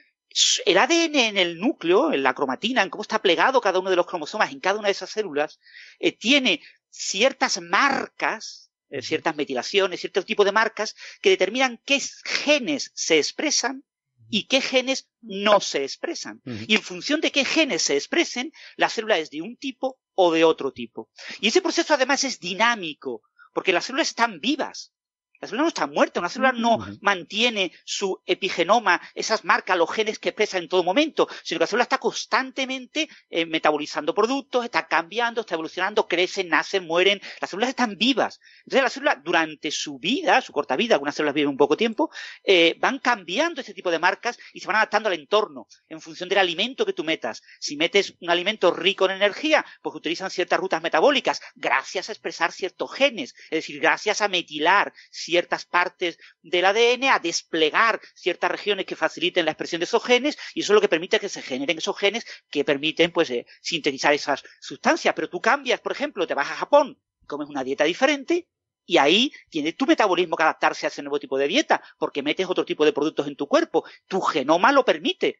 el 0.65 0.77
ADN 0.79 1.15
en 1.15 1.37
el 1.37 1.59
núcleo, 1.59 2.11
en 2.11 2.23
la 2.23 2.33
cromatina, 2.33 2.81
en 2.81 2.89
cómo 2.89 3.03
está 3.03 3.21
plegado 3.21 3.61
cada 3.61 3.79
uno 3.79 3.91
de 3.91 3.95
los 3.95 4.07
cromosomas 4.07 4.51
en 4.51 4.59
cada 4.59 4.79
una 4.79 4.87
de 4.87 4.93
esas 4.93 5.11
células, 5.11 5.59
eh, 5.99 6.11
tiene 6.11 6.61
ciertas 6.89 7.61
marcas 7.61 8.70
eh, 8.91 9.01
ciertas 9.01 9.35
metilaciones, 9.35 10.01
ciertos 10.01 10.25
tipos 10.25 10.45
de 10.45 10.51
marcas 10.51 10.95
que 11.21 11.29
determinan 11.29 11.79
qué 11.85 12.01
genes 12.25 12.91
se 12.93 13.17
expresan 13.17 13.83
y 14.29 14.47
qué 14.47 14.61
genes 14.61 15.09
no 15.21 15.59
se 15.59 15.83
expresan. 15.83 16.41
Y 16.45 16.75
en 16.75 16.81
función 16.81 17.21
de 17.21 17.31
qué 17.31 17.43
genes 17.45 17.81
se 17.81 17.95
expresen, 17.95 18.51
la 18.77 18.89
célula 18.89 19.17
es 19.17 19.29
de 19.29 19.41
un 19.41 19.57
tipo 19.57 19.99
o 20.13 20.31
de 20.31 20.43
otro 20.43 20.71
tipo. 20.71 21.09
Y 21.39 21.47
ese 21.47 21.61
proceso 21.61 21.93
además 21.93 22.23
es 22.23 22.39
dinámico, 22.39 23.23
porque 23.53 23.73
las 23.73 23.85
células 23.85 24.09
están 24.09 24.39
vivas. 24.39 24.93
La 25.41 25.47
célula 25.47 25.63
no 25.63 25.67
está 25.69 25.87
muerta, 25.87 26.19
una 26.19 26.29
célula 26.29 26.51
no 26.51 26.77
mantiene 27.01 27.71
su 27.83 28.21
epigenoma, 28.27 29.01
esas 29.15 29.43
marcas, 29.43 29.75
los 29.75 29.91
genes 29.91 30.19
que 30.19 30.29
expresa 30.29 30.59
en 30.59 30.69
todo 30.69 30.83
momento, 30.83 31.27
sino 31.43 31.57
que 31.57 31.63
la 31.63 31.67
célula 31.67 31.83
está 31.83 31.97
constantemente 31.97 33.09
eh, 33.29 33.47
metabolizando 33.47 34.13
productos, 34.13 34.65
está 34.65 34.87
cambiando, 34.87 35.41
está 35.41 35.55
evolucionando, 35.55 36.07
crecen, 36.07 36.49
nacen, 36.49 36.85
mueren. 36.85 37.19
Las 37.39 37.49
células 37.49 37.69
están 37.69 37.97
vivas. 37.97 38.39
Entonces 38.59 38.83
las 38.83 38.93
células 38.93 39.17
durante 39.23 39.71
su 39.71 39.97
vida, 39.97 40.41
su 40.41 40.53
corta 40.53 40.75
vida, 40.75 40.93
algunas 40.93 41.15
células 41.15 41.33
viven 41.33 41.49
un 41.49 41.57
poco 41.57 41.75
tiempo, 41.75 42.11
eh, 42.43 42.75
van 42.79 42.99
cambiando 42.99 43.61
este 43.61 43.73
tipo 43.73 43.89
de 43.89 43.97
marcas 43.97 44.37
y 44.53 44.59
se 44.59 44.67
van 44.67 44.75
adaptando 44.75 45.09
al 45.09 45.15
entorno 45.15 45.67
en 45.89 46.01
función 46.01 46.29
del 46.29 46.37
alimento 46.37 46.85
que 46.85 46.93
tú 46.93 47.03
metas. 47.03 47.41
Si 47.59 47.77
metes 47.77 48.13
un 48.19 48.29
alimento 48.29 48.71
rico 48.71 49.05
en 49.05 49.11
energía, 49.11 49.65
pues 49.81 49.95
utilizan 49.95 50.29
ciertas 50.29 50.59
rutas 50.59 50.83
metabólicas 50.83 51.41
gracias 51.55 52.09
a 52.09 52.11
expresar 52.11 52.51
ciertos 52.51 52.93
genes, 52.93 53.33
es 53.45 53.49
decir, 53.49 53.79
gracias 53.79 54.21
a 54.21 54.27
metilar 54.27 54.93
ciertas 55.31 55.65
partes 55.65 56.19
del 56.41 56.65
ADN, 56.65 57.05
a 57.05 57.19
desplegar 57.19 58.01
ciertas 58.15 58.51
regiones 58.51 58.85
que 58.85 58.97
faciliten 58.97 59.45
la 59.45 59.51
expresión 59.51 59.79
de 59.79 59.85
esos 59.85 60.03
genes, 60.03 60.37
y 60.53 60.59
eso 60.59 60.73
es 60.73 60.75
lo 60.75 60.81
que 60.81 60.89
permite 60.89 61.21
que 61.21 61.29
se 61.29 61.41
generen 61.41 61.77
esos 61.77 61.97
genes 61.97 62.25
que 62.49 62.65
permiten 62.65 63.11
pues 63.11 63.29
eh, 63.29 63.45
sintetizar 63.61 64.13
esas 64.13 64.43
sustancias. 64.59 65.13
Pero 65.15 65.29
tú 65.29 65.39
cambias, 65.39 65.79
por 65.79 65.93
ejemplo, 65.93 66.27
te 66.27 66.33
vas 66.33 66.51
a 66.51 66.55
Japón, 66.55 66.99
comes 67.27 67.47
una 67.47 67.63
dieta 67.63 67.85
diferente, 67.85 68.49
y 68.85 68.97
ahí 68.97 69.31
tiene 69.49 69.71
tu 69.71 69.85
metabolismo 69.85 70.35
que 70.35 70.43
adaptarse 70.43 70.85
a 70.85 70.89
ese 70.89 71.01
nuevo 71.01 71.17
tipo 71.17 71.37
de 71.37 71.47
dieta, 71.47 71.81
porque 71.97 72.21
metes 72.21 72.49
otro 72.49 72.65
tipo 72.65 72.83
de 72.83 72.91
productos 72.91 73.27
en 73.27 73.37
tu 73.37 73.47
cuerpo. 73.47 73.85
Tu 74.07 74.19
genoma 74.19 74.73
lo 74.73 74.83
permite 74.83 75.39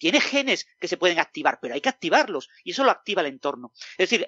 tiene 0.00 0.20
genes 0.20 0.66
que 0.80 0.88
se 0.88 0.96
pueden 0.96 1.18
activar, 1.18 1.58
pero 1.60 1.74
hay 1.74 1.82
que 1.82 1.90
activarlos 1.90 2.48
y 2.64 2.70
eso 2.70 2.82
lo 2.84 2.90
activa 2.90 3.20
el 3.20 3.28
entorno. 3.28 3.70
Es 3.98 4.08
decir, 4.08 4.26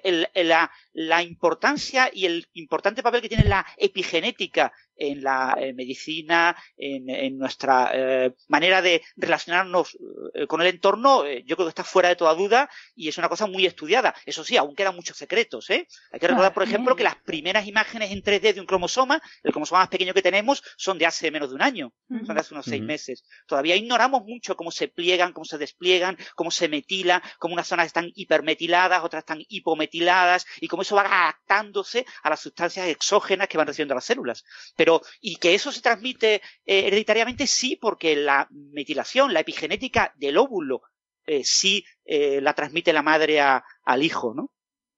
la, 0.93 1.23
importancia 1.23 2.11
y 2.13 2.27
el 2.27 2.47
importante 2.53 3.01
papel 3.01 3.21
que 3.21 3.29
tiene 3.29 3.49
la 3.49 3.65
epigenética 3.77 4.71
en 4.95 5.23
la 5.23 5.55
eh, 5.59 5.73
medicina, 5.73 6.55
en, 6.77 7.37
nuestra 7.37 7.91
eh, 7.93 8.33
manera 8.47 8.81
de 8.81 9.01
relacionarnos 9.15 9.97
eh, 10.33 10.47
con 10.47 10.61
el 10.61 10.67
entorno, 10.67 11.25
yo 11.45 11.55
creo 11.55 11.67
que 11.67 11.69
está 11.69 11.83
fuera 11.83 12.09
de 12.09 12.15
toda 12.15 12.33
duda 12.33 12.69
y 12.95 13.07
es 13.07 13.17
una 13.17 13.29
cosa 13.29 13.47
muy 13.47 13.65
estudiada. 13.65 14.13
Eso 14.25 14.43
sí, 14.43 14.57
aún 14.57 14.75
quedan 14.75 14.95
muchos 14.95 15.17
secretos. 15.17 15.69
Hay 15.69 15.85
que 16.19 16.27
recordar, 16.27 16.53
por 16.53 16.63
ejemplo, 16.63 16.95
que 16.95 17.03
las 17.03 17.15
primeras 17.15 17.67
imágenes 17.67 18.11
en 18.11 18.21
3D 18.21 18.53
de 18.53 18.59
un 18.59 18.65
cromosoma, 18.65 19.21
el 19.43 19.51
cromosoma 19.51 19.81
más 19.81 19.89
pequeño 19.89 20.13
que 20.13 20.21
tenemos, 20.21 20.63
son 20.77 20.97
de 20.97 21.05
hace 21.05 21.31
menos 21.31 21.49
de 21.49 21.55
un 21.55 21.61
año, 21.61 21.93
son 22.25 22.35
de 22.35 22.41
hace 22.41 22.53
unos 22.53 22.65
seis 22.65 22.81
meses. 22.81 23.23
Todavía 23.47 23.75
ignoramos 23.75 24.23
mucho 24.25 24.55
cómo 24.55 24.71
se 24.71 24.87
pliegan, 24.87 25.33
cómo 25.33 25.45
se 25.45 25.57
despliegan, 25.57 26.17
cómo 26.35 26.51
se 26.51 26.67
metila, 26.67 27.21
cómo 27.39 27.53
unas 27.53 27.67
zonas 27.67 27.87
están 27.87 28.11
hipermetiladas, 28.15 29.03
otras 29.03 29.21
están 29.21 29.43
hipometiladas 29.47 30.45
y 30.59 30.67
cómo 30.67 30.81
eso 30.83 30.95
va 30.95 31.03
adaptándose 31.03 32.05
a 32.23 32.29
las 32.29 32.39
sustancias 32.39 32.87
exógenas 32.87 33.47
que 33.47 33.57
van 33.57 33.67
recibiendo 33.67 33.95
las 33.95 34.05
células. 34.05 34.43
Pero, 34.75 34.82
y 35.21 35.35
que 35.37 35.53
eso 35.53 35.71
se 35.71 35.81
transmite 35.81 36.35
eh, 36.35 36.87
hereditariamente, 36.87 37.47
sí, 37.47 37.77
porque 37.79 38.15
la 38.15 38.47
metilación, 38.51 39.33
la 39.33 39.41
epigenética 39.41 40.13
del 40.17 40.37
óvulo, 40.37 40.81
eh, 41.25 41.43
sí 41.43 41.85
eh, 42.05 42.41
la 42.41 42.53
transmite 42.53 42.93
la 42.93 43.03
madre 43.03 43.39
al 43.39 44.03
hijo, 44.03 44.33
¿no? 44.33 44.51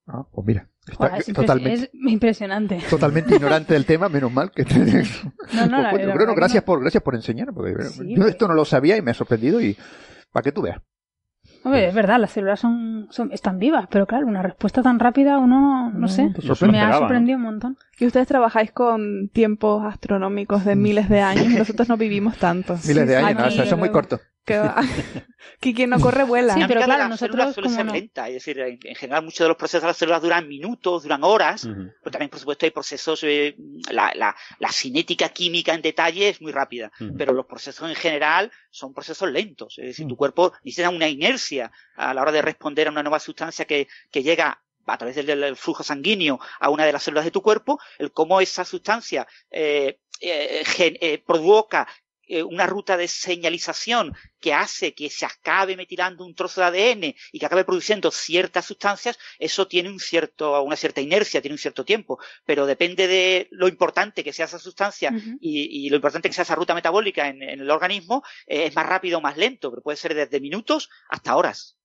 Ah, 0.07 0.28
pues 0.32 0.45
mira. 0.45 0.70
es 1.18 1.34
totalmente, 1.34 1.90
impresionante. 1.94 2.80
Totalmente 2.90 3.36
ignorante 3.36 3.74
del 3.74 3.86
tema, 3.86 4.07
menos 4.07 4.32
mal 4.32 4.52
que 4.52 4.64
No, 5.53 5.68
no, 5.68 6.14
Bruno, 6.14 6.36
gracias 6.36 6.64
por, 6.64 6.80
gracias 6.82 7.02
por 7.02 7.16
enseñar, 7.16 7.53
porque 7.53 7.74
yo 8.06 8.28
esto 8.28 8.48
no 8.48 8.53
lo 8.53 8.66
sabía 8.66 8.98
y 8.98 9.02
me 9.02 9.12
ha 9.12 9.16
sorprendido 9.16 9.62
y 9.62 9.76
para 10.32 10.44
que 10.44 10.52
tú 10.52 10.62
veas 10.62 10.80
es 11.74 11.94
verdad, 11.94 12.20
las 12.20 12.32
células 12.32 12.60
son, 12.60 13.08
están 13.32 13.58
vivas, 13.58 13.88
pero 13.90 14.06
claro, 14.06 14.28
una 14.28 14.42
respuesta 14.42 14.84
tan 14.84 15.00
rápida 15.00 15.40
uno, 15.40 15.92
no, 15.92 16.08
sé, 16.08 16.32
pues 16.36 16.62
me 16.64 16.80
ha 16.80 16.98
sorprendido 16.98 17.38
un 17.38 17.44
montón. 17.44 17.78
Y 17.98 18.06
ustedes 18.06 18.28
trabajáis 18.28 18.72
con 18.72 19.30
tiempos 19.30 19.84
astronómicos 19.84 20.66
de 20.66 20.76
miles 20.76 21.10
de 21.10 21.22
años 21.22 21.48
y 21.48 21.56
nosotros 21.56 21.90
no 21.90 21.98
vivimos 21.98 22.38
tanto. 22.38 22.78
Miles 22.86 23.08
de 23.08 23.18
años, 23.18 23.54
eso 23.54 23.64
es 23.64 23.78
muy 23.78 23.90
corto. 23.90 24.20
Que, 25.60 25.74
quien 25.74 25.90
no 25.90 26.00
corre 26.00 26.24
vuela. 26.24 26.54
Sí, 26.54 26.62
pero 26.68 26.82
claro, 26.82 27.08
nosotros 27.08 27.54
suele 27.54 27.70
ser 27.70 27.86
lenta. 27.86 28.28
Es 28.28 28.36
decir, 28.36 28.60
en, 28.60 28.96
general 28.96 29.24
muchos 29.24 29.40
de 29.40 29.48
los 29.48 29.58
procesos 29.58 29.82
de 29.82 29.88
las 29.88 29.98
células 29.98 30.22
duran 30.22 30.48
minutos, 30.48 31.04
duran 31.04 31.24
horas, 31.24 31.64
pero 31.64 32.12
también, 32.12 32.30
por 32.30 32.40
supuesto, 32.40 32.66
hay 32.66 32.72
procesos, 32.72 33.24
eh, 33.24 33.56
la, 33.90 34.12
la, 34.16 34.36
la, 34.60 34.72
cinética 34.72 35.30
química 35.30 35.74
en 35.74 35.82
detalle 35.82 36.30
es 36.30 36.42
muy 36.42 36.52
rápida, 36.52 36.92
pero 37.18 37.34
los 37.34 37.46
procesos 37.46 37.90
en 37.90 37.96
general 37.96 38.52
son 38.70 38.94
procesos 38.94 39.30
lentos. 39.32 39.78
Es 39.78 39.86
decir, 39.86 40.08
tu 40.08 40.18
cuerpo 40.18 40.54
necesita 40.64 40.90
una 40.90 41.08
inercia 41.08 41.72
a 41.96 42.14
la 42.14 42.22
hora 42.22 42.32
de 42.32 42.42
responder 42.42 42.88
a 42.88 42.92
una 42.92 43.04
nueva 43.04 43.20
sustancia 43.20 43.66
que, 43.66 43.88
que 44.12 44.24
llega 44.24 44.62
a 44.86 44.98
través 44.98 45.16
del, 45.16 45.56
flujo 45.56 45.84
sanguíneo 45.84 46.40
a 46.60 46.70
una 46.70 46.86
de 46.86 46.94
las 46.94 47.04
células 47.04 47.26
de 47.26 47.32
tu 47.32 47.42
cuerpo, 47.42 47.80
el 47.98 48.12
cómo 48.12 48.42
esa 48.42 48.66
sustancia 48.66 49.28
eh, 49.50 50.00
eh, 50.22 50.64
eh 50.78 51.24
provoca 51.26 51.88
eh, 52.28 52.44
una 52.44 52.66
ruta 52.68 52.98
de 52.98 53.08
señalización 53.08 54.14
que 54.40 54.54
hace 54.54 54.94
que 54.94 55.10
se 55.10 55.26
acabe 55.26 55.76
metilando 55.76 56.26
un 56.26 56.36
trozo 56.36 56.62
de 56.62 56.68
ADN 56.68 57.16
y 57.32 57.40
que 57.40 57.46
acabe 57.46 57.66
produciendo 57.66 58.12
ciertas 58.12 58.66
sustancias, 58.66 59.18
eso 59.40 59.68
tiene 59.68 59.90
un 59.90 60.00
cierto, 60.00 60.62
una 60.62 60.76
cierta 60.76 61.02
inercia, 61.02 61.42
tiene 61.42 61.56
un 61.56 61.60
cierto 61.60 61.86
tiempo, 61.86 62.20
pero 62.46 62.66
depende 62.66 63.08
de 63.08 63.48
lo 63.52 63.68
importante 63.68 64.24
que 64.24 64.34
sea 64.34 64.46
esa 64.46 64.60
sustancia 64.60 65.12
y, 65.40 65.90
lo 65.90 65.98
importante 65.98 66.30
que 66.30 66.34
sea 66.34 66.44
esa 66.44 66.56
ruta 66.56 66.74
metabólica 66.74 67.28
en, 67.28 67.42
el 67.42 67.70
organismo, 67.70 68.24
eh, 68.48 68.66
es 68.66 68.76
más 68.76 68.86
rápido 68.86 69.20
o 69.20 69.22
más 69.22 69.38
lento, 69.38 69.70
pero 69.70 69.82
puede 69.82 69.98
ser 69.98 70.14
desde 70.14 70.40
minutos 70.40 70.90
hasta 71.10 71.36
horas. 71.36 71.78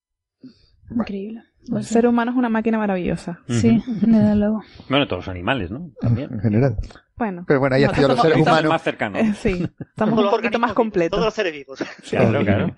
Increíble. 0.91 1.45
El 1.69 1.85
ser 1.85 2.07
humano 2.07 2.33
es 2.33 2.37
una 2.37 2.49
máquina 2.49 2.79
maravillosa. 2.79 3.41
Sí, 3.49 3.83
desde 3.87 4.35
luego. 4.35 4.63
Bueno, 4.89 5.07
todos 5.07 5.27
los 5.27 5.29
animales, 5.29 5.71
¿no? 5.71 5.91
También. 6.01 6.31
En 6.35 6.41
general. 6.41 6.77
Bueno. 7.21 7.45
Pero 7.47 7.61
bueno, 7.61 7.77
ahí 7.77 7.83
no, 7.83 8.09
los 8.09 8.19
seres 8.19 8.39
humanos. 8.39 8.71
más 8.71 8.83
cercanos. 8.83 9.21
Eh, 9.31 9.35
sí, 9.35 9.71
estamos 9.79 10.19
un 10.19 10.31
poquito 10.31 10.59
más 10.59 10.73
completos. 10.73 11.11
Todos 11.11 11.27
los 11.27 11.35
seres 11.35 11.53
vivos. 11.53 11.79
Sí, 12.03 12.17
claro, 12.17 12.43
claro. 12.43 12.75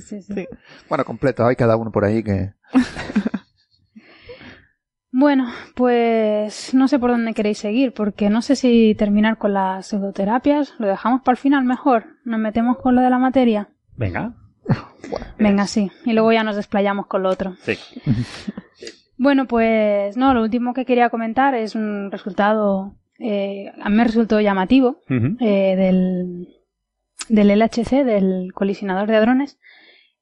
Sí, 0.00 0.22
sí. 0.22 0.48
Bueno, 0.88 1.04
completo, 1.04 1.44
hay 1.44 1.56
cada 1.56 1.76
uno 1.76 1.92
por 1.92 2.06
ahí 2.06 2.22
que... 2.22 2.54
bueno, 5.12 5.52
pues 5.74 6.72
no 6.72 6.88
sé 6.88 6.98
por 6.98 7.10
dónde 7.10 7.34
queréis 7.34 7.58
seguir, 7.58 7.92
porque 7.92 8.30
no 8.30 8.40
sé 8.40 8.56
si 8.56 8.94
terminar 8.94 9.36
con 9.36 9.52
las 9.52 9.88
pseudoterapias, 9.88 10.72
lo 10.78 10.86
dejamos 10.86 11.20
para 11.20 11.34
el 11.34 11.38
final 11.38 11.64
mejor, 11.64 12.06
nos 12.24 12.40
metemos 12.40 12.78
con 12.78 12.94
lo 12.94 13.02
de 13.02 13.10
la 13.10 13.18
materia. 13.18 13.68
Venga. 13.94 14.32
Venga, 15.38 15.66
sí. 15.66 15.92
Y 16.06 16.14
luego 16.14 16.32
ya 16.32 16.44
nos 16.44 16.56
desplayamos 16.56 17.08
con 17.08 17.22
lo 17.22 17.28
otro. 17.28 17.56
Sí. 17.60 17.76
bueno, 19.18 19.46
pues 19.46 20.16
no, 20.16 20.32
lo 20.32 20.42
último 20.42 20.72
que 20.72 20.86
quería 20.86 21.10
comentar 21.10 21.54
es 21.54 21.74
un 21.74 22.10
resultado, 22.10 22.96
eh, 23.18 23.72
a 23.80 23.88
mí 23.88 23.96
me 23.96 24.04
resultó 24.04 24.40
llamativo 24.40 25.00
eh, 25.08 25.76
del, 25.76 26.48
del 27.28 27.58
LHC, 27.58 28.04
del 28.04 28.52
colisionador 28.54 29.08
de 29.08 29.16
hadrones. 29.16 29.58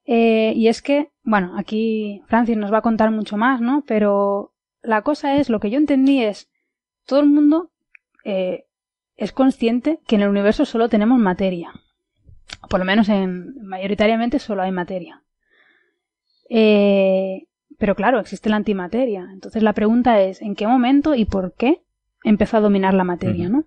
Eh, 0.06 0.52
y 0.54 0.68
es 0.68 0.82
que, 0.82 1.10
bueno, 1.22 1.54
aquí 1.56 2.22
Francis 2.26 2.56
nos 2.56 2.72
va 2.72 2.78
a 2.78 2.82
contar 2.82 3.10
mucho 3.10 3.36
más, 3.36 3.60
¿no? 3.60 3.84
Pero 3.86 4.52
la 4.82 5.02
cosa 5.02 5.36
es, 5.36 5.48
lo 5.48 5.60
que 5.60 5.70
yo 5.70 5.78
entendí 5.78 6.22
es, 6.22 6.50
todo 7.06 7.20
el 7.20 7.26
mundo 7.26 7.70
es 8.24 9.32
consciente 9.32 10.00
que 10.06 10.16
en 10.16 10.22
el 10.22 10.30
universo 10.30 10.64
solo 10.64 10.88
tenemos 10.88 11.18
materia. 11.18 11.72
Por 12.68 12.78
lo 12.80 12.86
menos 12.86 13.08
en, 13.08 13.54
mayoritariamente 13.62 14.38
solo 14.38 14.62
hay 14.62 14.72
materia. 14.72 15.22
Eh, 16.48 17.46
pero 17.78 17.94
claro, 17.94 18.20
existe 18.20 18.50
la 18.50 18.56
antimateria. 18.56 19.28
Entonces 19.32 19.62
la 19.62 19.72
pregunta 19.72 20.20
es, 20.20 20.40
¿en 20.42 20.54
qué 20.54 20.66
momento 20.66 21.14
y 21.14 21.24
por 21.24 21.54
qué 21.54 21.83
empezó 22.24 22.56
a 22.56 22.60
dominar 22.60 22.94
la 22.94 23.04
materia, 23.04 23.48
¿no? 23.48 23.66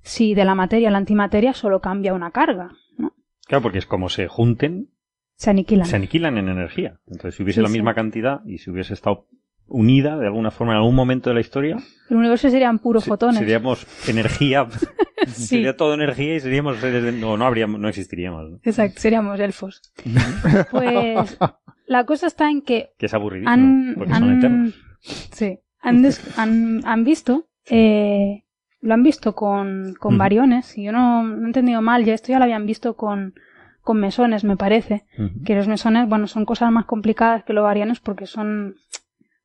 Si 0.00 0.34
de 0.34 0.46
la 0.46 0.54
materia 0.54 0.88
a 0.88 0.92
la 0.92 0.98
antimateria 0.98 1.52
solo 1.52 1.80
cambia 1.80 2.14
una 2.14 2.30
carga, 2.30 2.70
¿no? 2.96 3.14
Claro, 3.46 3.62
porque 3.62 3.78
es 3.78 3.86
como 3.86 4.08
se 4.08 4.28
junten, 4.28 4.88
se 5.34 5.50
aniquilan. 5.50 5.86
Se 5.86 5.96
aniquilan 5.96 6.38
en 6.38 6.48
energía. 6.48 7.00
Entonces, 7.06 7.34
si 7.34 7.42
hubiese 7.42 7.60
la 7.60 7.68
misma 7.68 7.92
cantidad 7.92 8.40
y 8.46 8.56
si 8.56 8.70
hubiese 8.70 8.94
estado 8.94 9.26
unida 9.66 10.16
de 10.16 10.26
alguna 10.26 10.50
forma 10.50 10.72
en 10.72 10.78
algún 10.78 10.94
momento 10.94 11.28
de 11.28 11.34
la 11.34 11.40
historia. 11.40 11.76
El 12.08 12.16
universo 12.16 12.48
serían 12.48 12.78
puros 12.78 13.04
fotones. 13.04 13.38
Seríamos 13.38 13.86
energía. 14.08 14.66
Sería 15.26 15.76
todo 15.76 15.94
energía 15.94 16.36
y 16.36 16.40
seríamos 16.40 16.76
no, 17.14 17.36
no 17.36 17.46
habríamos, 17.46 17.80
no 17.80 17.88
existiríamos. 17.88 18.60
Exacto, 18.62 19.00
seríamos 19.00 19.40
elfos. 19.40 19.82
pues 20.70 21.38
la 21.86 22.04
cosa 22.04 22.26
está 22.26 22.50
en 22.50 22.62
que. 22.62 22.90
Que 22.98 23.06
es 23.06 23.14
aburridísimo. 23.14 23.50
Han, 23.50 23.94
porque 23.96 24.14
son 24.14 24.38
eternos. 24.38 24.74
Sí. 25.00 25.58
Han, 25.80 26.82
han, 26.84 27.04
visto. 27.04 27.48
Eh, 27.70 28.44
lo 28.80 28.94
han 28.94 29.02
visto 29.02 29.34
con, 29.34 29.94
con 29.98 30.18
variones. 30.18 30.76
Y 30.78 30.84
yo 30.84 30.92
no, 30.92 31.22
no, 31.22 31.44
he 31.44 31.46
entendido 31.46 31.82
mal, 31.82 32.04
ya 32.04 32.14
esto 32.14 32.28
ya 32.28 32.38
lo 32.38 32.44
habían 32.44 32.66
visto 32.66 32.96
con, 32.96 33.34
con 33.82 33.98
mesones, 33.98 34.44
me 34.44 34.56
parece. 34.56 35.04
Que 35.44 35.54
los 35.54 35.68
mesones, 35.68 36.08
bueno, 36.08 36.26
son 36.26 36.44
cosas 36.44 36.70
más 36.70 36.84
complicadas 36.86 37.44
que 37.44 37.52
los 37.52 37.64
variones 37.64 38.00
porque 38.00 38.26
son 38.26 38.76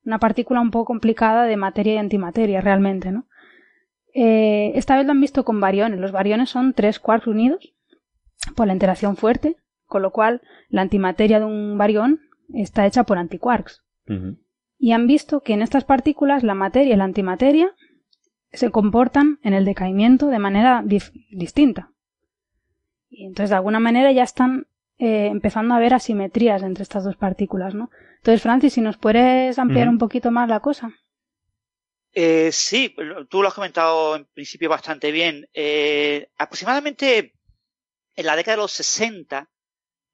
una 0.05 0.19
partícula 0.19 0.61
un 0.61 0.71
poco 0.71 0.85
complicada 0.85 1.45
de 1.45 1.57
materia 1.57 1.95
y 1.95 1.97
antimateria 1.97 2.61
realmente, 2.61 3.11
¿no? 3.11 3.25
Eh, 4.13 4.73
esta 4.75 4.97
vez 4.97 5.05
lo 5.05 5.11
han 5.11 5.21
visto 5.21 5.45
con 5.45 5.59
bariones. 5.59 5.99
Los 5.99 6.11
bariones 6.11 6.49
son 6.49 6.73
tres 6.73 6.99
quarks 6.99 7.27
unidos 7.27 7.73
por 8.55 8.67
la 8.67 8.73
interacción 8.73 9.15
fuerte, 9.15 9.57
con 9.85 10.01
lo 10.01 10.11
cual 10.11 10.41
la 10.69 10.81
antimateria 10.81 11.39
de 11.39 11.45
un 11.45 11.77
barión 11.77 12.19
está 12.53 12.85
hecha 12.85 13.03
por 13.03 13.17
antiquarks. 13.17 13.83
Y 14.77 14.91
han 14.91 15.07
visto 15.07 15.41
que 15.41 15.53
en 15.53 15.61
estas 15.61 15.85
partículas 15.85 16.43
la 16.43 16.55
materia 16.55 16.95
y 16.95 16.97
la 16.97 17.05
antimateria 17.05 17.73
se 18.53 18.69
comportan 18.71 19.39
en 19.43 19.53
el 19.53 19.65
decaimiento 19.65 20.27
de 20.27 20.39
manera 20.39 20.83
distinta. 20.85 21.91
Y 23.09 23.25
entonces 23.25 23.49
de 23.49 23.55
alguna 23.55 23.79
manera 23.79 24.11
ya 24.11 24.23
están 24.23 24.67
eh, 24.97 25.27
empezando 25.27 25.73
a 25.73 25.77
haber 25.77 25.93
asimetrías 25.93 26.63
entre 26.63 26.83
estas 26.83 27.03
dos 27.03 27.17
partículas, 27.17 27.73
¿no? 27.73 27.89
Entonces, 28.17 28.41
Francis, 28.41 28.73
si 28.73 28.81
nos 28.81 28.97
puedes 28.97 29.57
ampliar 29.57 29.89
un 29.89 29.97
poquito 29.97 30.29
más 30.29 30.47
la 30.47 30.59
cosa. 30.59 30.93
Eh, 32.13 32.51
sí, 32.51 32.93
tú 33.29 33.41
lo 33.41 33.47
has 33.47 33.53
comentado 33.53 34.15
en 34.15 34.25
principio 34.25 34.69
bastante 34.69 35.11
bien. 35.11 35.49
Eh, 35.53 36.29
aproximadamente 36.37 37.33
en 38.15 38.25
la 38.25 38.35
década 38.35 38.57
de 38.57 38.61
los 38.61 38.73
60, 38.73 39.49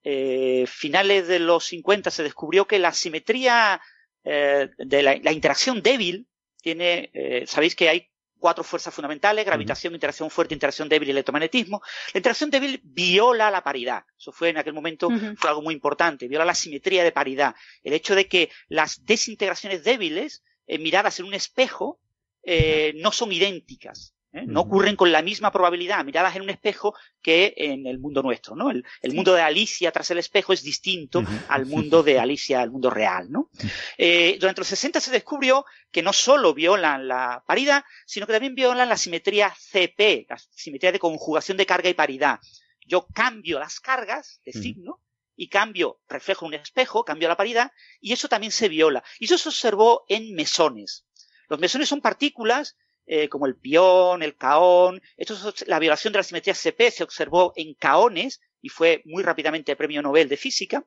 eh, 0.04 0.66
finales 0.68 1.28
de 1.28 1.40
los 1.40 1.66
50, 1.66 2.12
se 2.12 2.24
descubrió 2.24 2.66
que 2.66 2.80
la 2.80 2.94
simetría 2.94 3.82
eh, 4.24 4.70
de 4.78 5.04
la, 5.04 5.18
la, 5.22 5.32
interacción 5.34 5.82
débil 5.82 6.28
tiene, 6.62 7.10
eh, 7.14 7.44
sabéis 7.48 7.76
que 7.76 7.90
hay 7.90 8.10
cuatro 8.48 8.64
fuerzas 8.64 8.94
fundamentales, 8.94 9.46
gravitación, 9.46 9.94
interacción 9.94 10.30
fuerte, 10.30 10.54
interacción 10.54 10.88
débil 10.88 11.10
y 11.10 11.12
electromagnetismo. 11.12 11.82
La 12.14 12.20
interacción 12.20 12.50
débil 12.50 12.80
viola 12.82 13.52
la 13.52 13.62
paridad. 13.62 14.06
Eso 14.18 14.32
fue 14.32 14.48
en 14.48 14.58
aquel 14.58 14.72
momento, 14.72 15.10
fue 15.36 15.50
algo 15.50 15.62
muy 15.62 15.74
importante. 15.74 16.30
Viola 16.30 16.46
la 16.46 16.56
simetría 16.56 17.04
de 17.04 17.12
paridad. 17.12 17.56
El 17.84 17.92
hecho 17.92 18.16
de 18.16 18.30
que 18.30 18.50
las 18.70 19.04
desintegraciones 19.04 19.84
débiles, 19.84 20.46
eh, 20.66 20.80
miradas 20.80 21.20
en 21.20 21.26
un 21.26 21.34
espejo, 21.34 22.00
eh, 22.42 22.94
no 22.96 23.12
son 23.12 23.34
idénticas. 23.34 24.14
¿Eh? 24.38 24.46
No 24.46 24.62
ocurren 24.62 24.96
con 24.96 25.12
la 25.12 25.22
misma 25.22 25.52
probabilidad 25.52 26.04
miradas 26.06 26.36
en 26.36 26.44
un 26.44 26.50
espejo 26.50 26.96
que 27.22 27.54
en 27.58 27.88
el 27.88 28.00
mundo 28.00 28.22
nuestro, 28.22 28.56
¿no? 28.56 28.70
El, 28.72 28.84
mundo 29.14 29.34
de 29.34 29.42
Alicia 29.42 29.92
tras 29.92 30.12
el 30.12 30.20
espejo 30.20 30.54
es 30.54 30.64
distinto 30.64 31.24
al 31.50 31.66
mundo 31.66 32.04
de 32.04 32.20
Alicia, 32.20 32.62
al 32.62 32.72
mundo 32.72 32.90
real, 32.90 33.32
¿no? 33.32 33.50
Eh, 34.00 34.38
durante 34.40 34.62
los 34.62 34.68
60 34.68 35.00
se 35.00 35.12
descubrió 35.12 35.66
que 35.92 36.04
no 36.04 36.14
solo 36.14 36.54
violan 36.54 37.08
la 37.08 37.44
paridad, 37.48 37.84
sino 38.06 38.28
que 38.28 38.34
también 38.34 38.54
violan 38.54 38.90
la 38.90 38.98
simetría 38.98 39.54
CP, 39.72 40.28
la 40.30 40.38
simetría 40.52 40.92
de 40.92 41.00
conjugación 41.00 41.58
de 41.58 41.66
carga 41.66 41.90
y 41.90 41.94
paridad. 41.94 42.40
Yo 42.86 43.08
cambio 43.08 43.60
las 43.60 43.80
cargas 43.80 44.42
de 44.46 44.54
signo 44.54 45.02
y 45.36 45.50
cambio, 45.50 46.00
reflejo 46.08 46.46
un 46.46 46.54
espejo, 46.54 47.04
cambio 47.04 47.28
la 47.28 47.38
paridad, 47.38 47.72
y 48.00 48.14
eso 48.14 48.28
también 48.28 48.52
se 48.52 48.70
viola. 48.70 49.04
Y 49.20 49.26
eso 49.26 49.38
se 49.38 49.50
observó 49.50 50.06
en 50.08 50.34
mesones. 50.36 51.06
Los 51.48 51.60
mesones 51.60 51.90
son 51.90 52.02
partículas 52.02 52.78
eh, 53.08 53.30
como 53.30 53.48
el 53.48 53.56
pión, 53.56 54.22
el 54.22 54.36
caón. 54.36 55.02
Esto 55.16 55.36
la 55.66 55.80
violación 55.80 56.12
de 56.14 56.20
la 56.20 56.24
simetría 56.24 56.54
CP 56.54 56.92
se 56.92 57.04
observó 57.04 57.54
en 57.56 57.74
caones 57.74 58.42
y 58.62 58.70
fue 58.70 59.02
muy 59.06 59.24
rápidamente 59.24 59.76
premio 59.78 60.02
Nobel 60.02 60.28
de 60.28 60.38
física. 60.38 60.86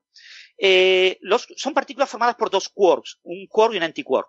Eh, 0.59 1.19
los, 1.23 1.49
son 1.57 1.73
partículas 1.73 2.11
formadas 2.11 2.37
por 2.37 2.51
dos 2.51 2.69
quarks, 2.69 3.19
un 3.23 3.47
quark 3.47 3.73
y 3.73 3.79
un 3.79 3.83
antiquark. 3.83 4.29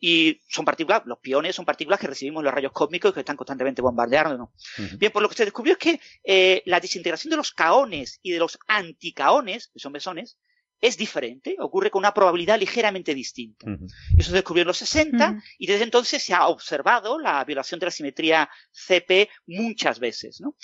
Y 0.00 0.40
son 0.48 0.64
partículas, 0.64 1.02
los 1.06 1.20
piones 1.20 1.54
son 1.54 1.64
partículas 1.64 2.00
que 2.00 2.08
recibimos 2.08 2.42
los 2.42 2.52
rayos 2.52 2.72
cósmicos 2.72 3.12
y 3.12 3.14
que 3.14 3.20
están 3.20 3.36
constantemente 3.36 3.82
bombardeándonos. 3.82 4.48
Bien, 4.98 5.12
pues 5.12 5.22
lo 5.22 5.28
que 5.28 5.36
se 5.36 5.44
descubrió 5.44 5.74
es 5.74 5.78
que 5.78 6.00
eh, 6.24 6.62
la 6.66 6.80
desintegración 6.80 7.30
de 7.30 7.36
los 7.36 7.52
caones 7.52 8.18
y 8.20 8.32
de 8.32 8.40
los 8.40 8.58
anticaones, 8.66 9.70
que 9.72 9.78
son 9.78 9.92
mesones, 9.92 10.38
es 10.82 10.96
diferente, 10.96 11.56
ocurre 11.60 11.92
con 11.92 12.00
una 12.00 12.12
probabilidad 12.12 12.58
ligeramente 12.58 13.14
distinta. 13.14 13.66
Eso 14.18 14.30
se 14.30 14.34
descubrió 14.34 14.62
en 14.62 14.66
los 14.66 14.78
60 14.78 15.40
y 15.56 15.66
desde 15.68 15.84
entonces 15.84 16.22
se 16.22 16.34
ha 16.34 16.48
observado 16.48 17.20
la 17.20 17.42
violación 17.44 17.78
de 17.78 17.86
la 17.86 17.92
simetría 17.92 18.50
CP 18.72 19.30
muchas 19.46 20.00
veces. 20.00 20.40
¿no? 20.40 20.56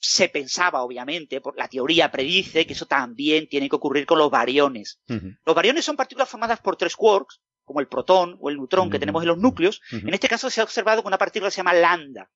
Se 0.00 0.28
pensaba, 0.28 0.82
obviamente, 0.82 1.40
por 1.40 1.56
la 1.56 1.68
teoría 1.68 2.10
predice 2.10 2.66
que 2.66 2.72
eso 2.72 2.86
también 2.86 3.48
tiene 3.48 3.68
que 3.68 3.76
ocurrir 3.76 4.06
con 4.06 4.18
los 4.18 4.28
bariones. 4.28 5.00
Los 5.46 5.54
bariones 5.54 5.84
son 5.84 5.96
partículas 5.96 6.28
formadas 6.28 6.58
por 6.60 6.76
tres 6.76 6.96
quarks, 6.96 7.40
como 7.62 7.78
el 7.78 7.86
protón 7.86 8.36
o 8.40 8.50
el 8.50 8.56
neutrón 8.56 8.90
que 8.90 8.98
tenemos 8.98 9.22
en 9.22 9.28
los 9.28 9.38
núcleos. 9.38 9.80
En 9.92 10.12
este 10.12 10.28
caso 10.28 10.50
se 10.50 10.60
ha 10.60 10.64
observado 10.64 11.04
con 11.04 11.10
una 11.10 11.18
partícula 11.18 11.48
que 11.48 11.52
se 11.52 11.58
llama 11.58 11.74
lambda. 11.74 12.28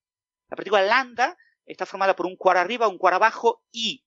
La 0.48 0.56
partícula 0.56 0.82
lambda 0.82 1.36
está 1.66 1.84
formada 1.84 2.14
por 2.14 2.26
un 2.26 2.36
quark 2.36 2.58
arriba, 2.58 2.86
un 2.86 2.98
quark 2.98 3.16
abajo 3.16 3.64
y 3.72 4.04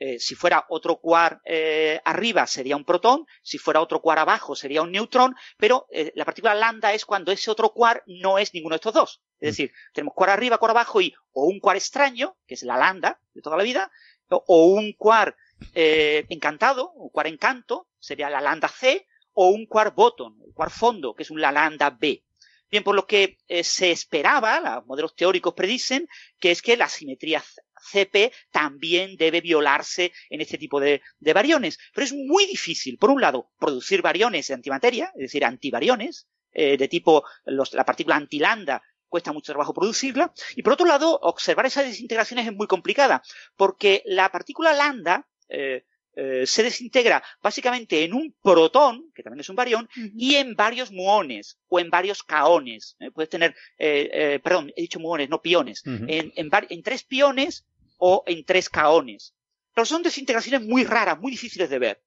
eh, 0.00 0.20
si 0.20 0.36
fuera 0.36 0.64
otro 0.68 1.00
quark 1.00 1.40
eh, 1.44 2.00
arriba 2.04 2.46
sería 2.46 2.76
un 2.76 2.84
protón, 2.84 3.26
si 3.42 3.58
fuera 3.58 3.80
otro 3.80 4.00
quark 4.00 4.20
abajo 4.20 4.54
sería 4.54 4.82
un 4.82 4.92
neutrón, 4.92 5.34
pero 5.56 5.88
eh, 5.90 6.12
la 6.14 6.24
partícula 6.24 6.54
lambda 6.54 6.92
es 6.94 7.04
cuando 7.04 7.32
ese 7.32 7.50
otro 7.50 7.72
quark 7.72 8.04
no 8.06 8.38
es 8.38 8.54
ninguno 8.54 8.74
de 8.74 8.76
estos 8.76 8.94
dos. 8.94 9.22
Es 9.40 9.48
mm. 9.48 9.50
decir, 9.50 9.72
tenemos 9.92 10.14
quark 10.14 10.30
arriba, 10.30 10.58
quark 10.58 10.70
abajo 10.70 11.00
y 11.00 11.12
o 11.32 11.46
un 11.46 11.58
quark 11.58 11.78
extraño, 11.78 12.36
que 12.46 12.54
es 12.54 12.62
la 12.62 12.76
lambda 12.76 13.20
de 13.34 13.42
toda 13.42 13.56
la 13.56 13.64
vida, 13.64 13.90
o, 14.28 14.66
un 14.66 14.92
quark 14.92 15.36
encantado, 15.74 16.92
un 16.92 17.08
quark 17.08 17.28
encanto, 17.28 17.88
sería 17.98 18.30
la 18.30 18.40
lambda 18.40 18.68
C, 18.68 19.08
o 19.32 19.48
un 19.48 19.66
quark 19.66 19.94
bottom, 19.96 20.36
el 20.46 20.52
quark 20.52 20.70
fondo, 20.70 21.14
que 21.14 21.24
es 21.24 21.30
un 21.30 21.40
la 21.40 21.50
lambda 21.50 21.90
B. 21.90 22.22
Bien, 22.70 22.84
por 22.84 22.94
lo 22.94 23.06
que 23.06 23.38
se 23.62 23.90
esperaba, 23.90 24.60
los 24.60 24.86
modelos 24.86 25.14
teóricos 25.14 25.54
predicen, 25.54 26.06
que 26.38 26.50
es 26.50 26.60
que 26.60 26.76
la 26.76 26.88
simetría 26.88 27.42
CP 27.80 28.32
también 28.50 29.16
debe 29.16 29.40
violarse 29.40 30.12
en 30.30 30.40
este 30.40 30.58
tipo 30.58 30.80
de, 30.80 31.02
variones. 31.20 31.78
Pero 31.94 32.04
es 32.04 32.12
muy 32.12 32.46
difícil, 32.46 32.98
por 32.98 33.10
un 33.10 33.20
lado, 33.20 33.50
producir 33.58 34.02
variones 34.02 34.48
de 34.48 34.54
antimateria, 34.54 35.10
es 35.14 35.22
decir, 35.22 35.44
antivariones, 35.44 36.28
eh, 36.52 36.76
de 36.76 36.88
tipo 36.88 37.24
la 37.44 37.84
partícula 37.84 38.16
antilanda 38.16 38.82
cuesta 39.08 39.32
mucho 39.32 39.52
trabajo 39.52 39.74
producirla. 39.74 40.32
Y 40.54 40.62
por 40.62 40.74
otro 40.74 40.86
lado, 40.86 41.18
observar 41.22 41.66
esas 41.66 41.86
desintegraciones 41.86 42.46
es 42.46 42.52
muy 42.52 42.66
complicada, 42.66 43.22
porque 43.56 44.02
la 44.06 44.30
partícula 44.30 44.72
lambda 44.72 45.26
eh, 45.48 45.84
eh, 46.14 46.44
se 46.46 46.62
desintegra 46.62 47.22
básicamente 47.42 48.04
en 48.04 48.14
un 48.14 48.34
protón, 48.42 49.10
que 49.14 49.22
también 49.22 49.40
es 49.40 49.48
un 49.48 49.56
barión, 49.56 49.88
y 50.16 50.34
en 50.34 50.54
varios 50.54 50.90
muones 50.90 51.58
o 51.68 51.78
en 51.80 51.90
varios 51.90 52.22
caones. 52.22 52.96
Puedes 53.14 53.30
tener, 53.30 53.54
perdón, 53.78 54.72
he 54.76 54.82
dicho 54.82 55.00
muones, 55.00 55.28
no 55.28 55.40
piones. 55.40 55.82
en, 55.84 56.32
en, 56.36 56.50
en, 56.68 56.82
tres 56.82 57.04
piones 57.04 57.66
o 57.98 58.24
en 58.26 58.44
tres 58.44 58.68
caones. 58.68 59.34
Pero 59.74 59.84
son 59.84 60.02
desintegraciones 60.02 60.66
muy 60.66 60.84
raras, 60.84 61.20
muy 61.20 61.30
difíciles 61.30 61.70
de 61.70 61.78
ver. 61.78 62.02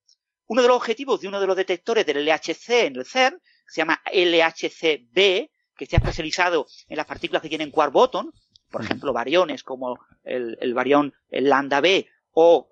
Uno 0.48 0.61
de 0.61 0.68
los 0.68 0.78
objetivos 0.78 1.22
de 1.22 1.30
uno 1.30 1.40
de 1.40 1.48
los 1.48 1.56
detectores 1.56 2.06
del 2.06 2.26
LHC 2.26 2.69
en 2.88 2.98
el 2.98 3.06
CERN, 3.06 3.40
que 3.40 3.72
se 3.72 3.82
llama 3.82 4.02
LHC-B, 4.11 5.49
que 5.78 5.84
está 5.86 5.98
especializado 5.98 6.68
en 6.90 6.98
las 6.98 7.06
partículas 7.06 7.41
que 7.41 7.49
tienen 7.49 7.72
quark 7.72 7.94
bottom, 7.94 8.32
por 8.69 8.84
ejemplo, 8.84 9.14
variones 9.14 9.64
como 9.64 9.99
el, 10.23 10.57
el 10.61 10.73
barión 10.73 11.14
el 11.30 11.49
lambda 11.49 11.82
B 11.82 12.07
o 12.34 12.69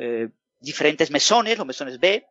eh, 0.00 0.28
diferentes 0.60 1.10
mesones, 1.10 1.58
los 1.58 1.66
mesones 1.66 1.98
B. 1.98 2.26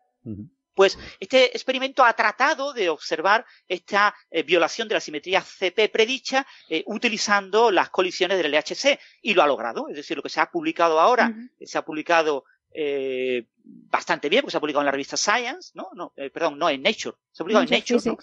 Pues 0.76 1.00
este 1.22 1.56
experimento 1.56 2.04
ha 2.04 2.14
tratado 2.14 2.74
de 2.74 2.90
observar 2.90 3.46
esta 3.68 4.14
eh, 4.30 4.44
violación 4.44 4.90
de 4.90 4.96
la 4.96 5.00
simetría 5.00 5.42
CP 5.42 5.88
predicha 5.88 6.46
eh, 6.70 6.84
utilizando 6.88 7.72
las 7.72 7.90
colisiones 7.90 8.38
del 8.38 8.52
LHC 8.52 9.00
y 9.22 9.34
lo 9.34 9.42
ha 9.42 9.48
logrado. 9.48 9.88
Es 9.88 9.96
decir, 9.96 10.18
lo 10.18 10.24
que 10.24 10.30
se 10.30 10.42
ha 10.42 10.52
publicado 10.52 11.00
ahora, 11.00 11.34
se 11.62 11.78
ha 11.78 11.86
publicado 11.86 12.44
eh, 12.72 13.48
bastante 13.64 14.28
bien, 14.28 14.42
porque 14.42 14.52
se 14.52 14.58
ha 14.58 14.60
publicado 14.60 14.82
en 14.82 14.88
la 14.88 14.92
revista 14.92 15.16
Science, 15.16 15.72
¿no? 15.76 15.90
no 15.96 16.14
perdón, 16.34 16.60
no 16.60 16.70
en 16.70 16.82
Nature, 16.82 17.16
se 17.32 17.42
ha 17.42 17.46
publicado 17.46 17.64
en 17.64 17.70
Nature. 17.70 18.18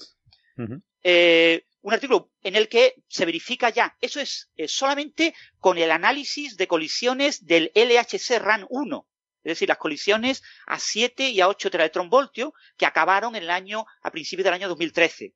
un 1.81 1.93
artículo 1.93 2.33
en 2.43 2.55
el 2.55 2.69
que 2.69 3.03
se 3.09 3.25
verifica 3.25 3.71
ya, 3.71 3.97
eso 3.99 4.21
es 4.21 4.51
solamente 4.67 5.35
con 5.59 5.79
el 5.79 5.91
análisis 5.91 6.59
de 6.59 6.69
colisiones 6.69 7.47
del 7.47 7.73
LHC 7.75 8.39
RAN 8.39 8.67
1 8.69 9.07
es 9.45 9.51
decir, 9.51 9.69
las 9.69 9.79
colisiones 9.79 10.43
a 10.67 10.79
7 10.79 11.31
y 11.31 11.41
a 11.41 11.49
8 11.49 11.71
teratronvoltios 11.71 12.53
que 12.77 12.87
acabaron 12.87 13.35
en 13.37 13.45
el 13.45 13.51
año, 13.51 13.87
a 14.03 14.11
principios 14.11 14.45
del 14.45 14.55
año 14.55 14.69
2013. 14.69 15.35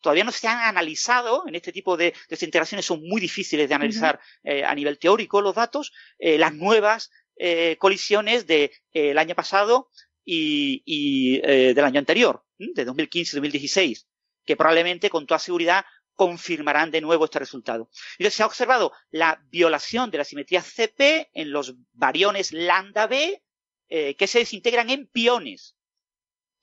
Todavía 0.00 0.24
no 0.24 0.32
se 0.32 0.46
han 0.46 0.58
analizado, 0.58 1.44
en 1.46 1.54
este 1.54 1.72
tipo 1.72 1.96
de 1.96 2.14
desintegraciones 2.28 2.86
son 2.86 3.02
muy 3.02 3.20
difíciles 3.20 3.68
de 3.68 3.74
analizar 3.74 4.20
eh, 4.44 4.64
a 4.64 4.74
nivel 4.74 4.98
teórico 4.98 5.40
los 5.40 5.54
datos, 5.54 5.92
eh, 6.18 6.38
las 6.38 6.54
nuevas 6.54 7.10
eh, 7.36 7.76
colisiones 7.78 8.46
del 8.46 9.18
año 9.18 9.34
pasado 9.34 9.88
y, 10.24 11.40
del 11.40 11.84
año 11.84 11.98
anterior, 11.98 12.44
de 12.58 12.86
2015-2016, 12.86 14.06
que 14.44 14.56
probablemente 14.56 15.10
con 15.10 15.26
toda 15.26 15.38
seguridad 15.38 15.84
confirmarán 16.18 16.90
de 16.90 17.00
nuevo 17.00 17.26
este 17.26 17.38
resultado. 17.38 17.88
Entonces 18.18 18.34
se 18.34 18.42
ha 18.42 18.46
observado 18.46 18.92
la 19.12 19.40
violación 19.50 20.10
de 20.10 20.18
la 20.18 20.24
simetría 20.24 20.62
CP 20.62 21.30
en 21.32 21.52
los 21.52 21.76
variones 21.92 22.52
lambda 22.52 23.06
B 23.06 23.40
eh, 23.88 24.16
que 24.16 24.26
se 24.26 24.40
desintegran 24.40 24.90
en 24.90 25.06
piones. 25.06 25.76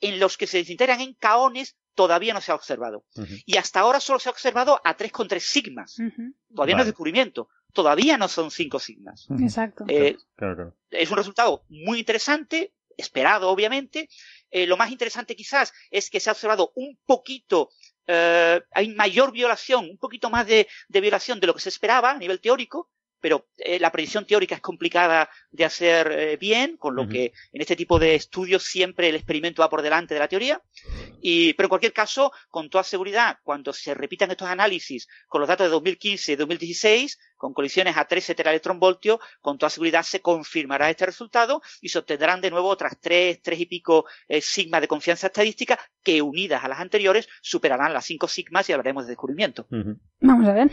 En 0.02 0.20
los 0.20 0.38
que 0.38 0.46
se 0.46 0.58
desintegran 0.58 1.00
en 1.00 1.14
caones 1.14 1.78
todavía 1.94 2.34
no 2.34 2.42
se 2.42 2.52
ha 2.52 2.56
observado. 2.56 3.06
Y 3.46 3.56
hasta 3.56 3.80
ahora 3.80 4.02
solo 4.02 4.20
se 4.20 4.28
ha 4.28 4.34
observado 4.34 4.82
a 4.84 4.98
3,3 4.98 5.40
sigmas. 5.40 5.96
Todavía 6.54 6.76
no 6.76 6.82
es 6.82 6.88
descubrimiento. 6.88 7.48
Todavía 7.72 8.18
no 8.18 8.28
son 8.28 8.52
5 8.52 8.78
sigmas. 8.80 9.26
Exacto. 9.40 9.86
Eh, 9.88 10.18
es 10.92 11.12
un 11.12 11.18
resultado 11.18 11.64
muy 11.70 12.00
interesante, 12.00 12.74
esperado 12.98 13.50
obviamente. 13.50 14.10
Eh, 14.52 14.68
lo 14.68 14.76
más 14.76 14.92
interesante 14.92 15.34
quizás 15.34 15.72
es 15.92 16.10
que 16.10 16.20
se 16.20 16.30
ha 16.30 16.34
observado 16.34 16.74
un 16.76 17.00
poquito 17.06 17.70
eh, 18.08 18.62
hay 18.72 18.90
mayor 18.90 19.32
violación, 19.32 19.90
un 19.90 19.98
poquito 19.98 20.30
más 20.30 20.46
de, 20.48 20.68
violación 20.90 21.40
de 21.40 21.48
lo 21.48 21.54
que 21.54 21.62
se 21.62 21.70
esperaba 21.70 22.12
a 22.12 22.18
nivel 22.18 22.40
teórico, 22.40 22.90
pero 23.20 23.48
eh, 23.58 23.80
la 23.80 23.92
predicción 23.92 24.26
teórica 24.26 24.56
es 24.56 24.62
complicada 24.62 25.30
de 25.52 25.66
hacer 25.66 26.12
eh, 26.12 26.38
bien, 26.38 26.78
con 26.78 26.96
lo 26.96 27.08
que 27.08 27.34
en 27.54 27.62
este 27.62 27.76
tipo 27.76 27.98
de 27.98 28.16
estudios 28.16 28.64
siempre 28.64 29.10
el 29.10 29.16
experimento 29.16 29.62
va 29.62 29.70
por 29.70 29.82
delante 29.82 30.14
de 30.14 30.20
la 30.20 30.28
teoría. 30.28 30.62
Y, 31.22 31.54
pero 31.54 31.66
en 31.66 31.70
cualquier 31.70 31.94
caso, 31.94 32.32
con 32.50 32.70
toda 32.70 32.84
seguridad, 32.84 33.40
cuando 33.44 33.74
se 33.74 33.94
repitan 33.94 34.32
estos 34.32 34.48
análisis 34.48 35.08
con 35.28 35.42
los 35.42 35.48
datos 35.48 35.66
de 35.66 35.72
2015 35.72 36.34
y 36.34 36.36
2016, 36.36 37.20
con 37.36 37.54
colisiones 37.54 37.98
a 37.98 38.06
13 38.06 38.36
teraelectronvoltios, 38.36 39.20
con 39.42 39.58
toda 39.58 39.70
seguridad 39.70 40.04
se 40.04 40.22
confirmará 40.22 40.90
este 40.90 41.06
resultado 41.06 41.62
y 41.82 41.90
se 41.90 42.00
obtendrán 42.00 42.42
de 42.42 42.52
nuevo 42.52 42.70
otras 42.70 42.98
3, 43.00 43.42
3 43.42 43.60
y 43.60 43.66
pico 43.66 44.06
eh, 44.28 44.42
sigmas 44.42 44.82
de 44.82 44.88
confianza 44.88 45.28
estadística 45.28 45.80
que 46.04 46.22
unidas 46.22 46.64
a 46.64 46.68
las 46.68 46.80
anteriores 46.80 47.28
superarán 47.42 47.94
las 47.94 48.06
5 48.06 48.28
sigmas 48.28 48.70
y 48.70 48.74
hablaremos 48.74 49.06
de 49.06 49.12
descubrimiento. 49.12 49.68
Vamos 50.22 50.48
a 50.48 50.54
ver. 50.54 50.72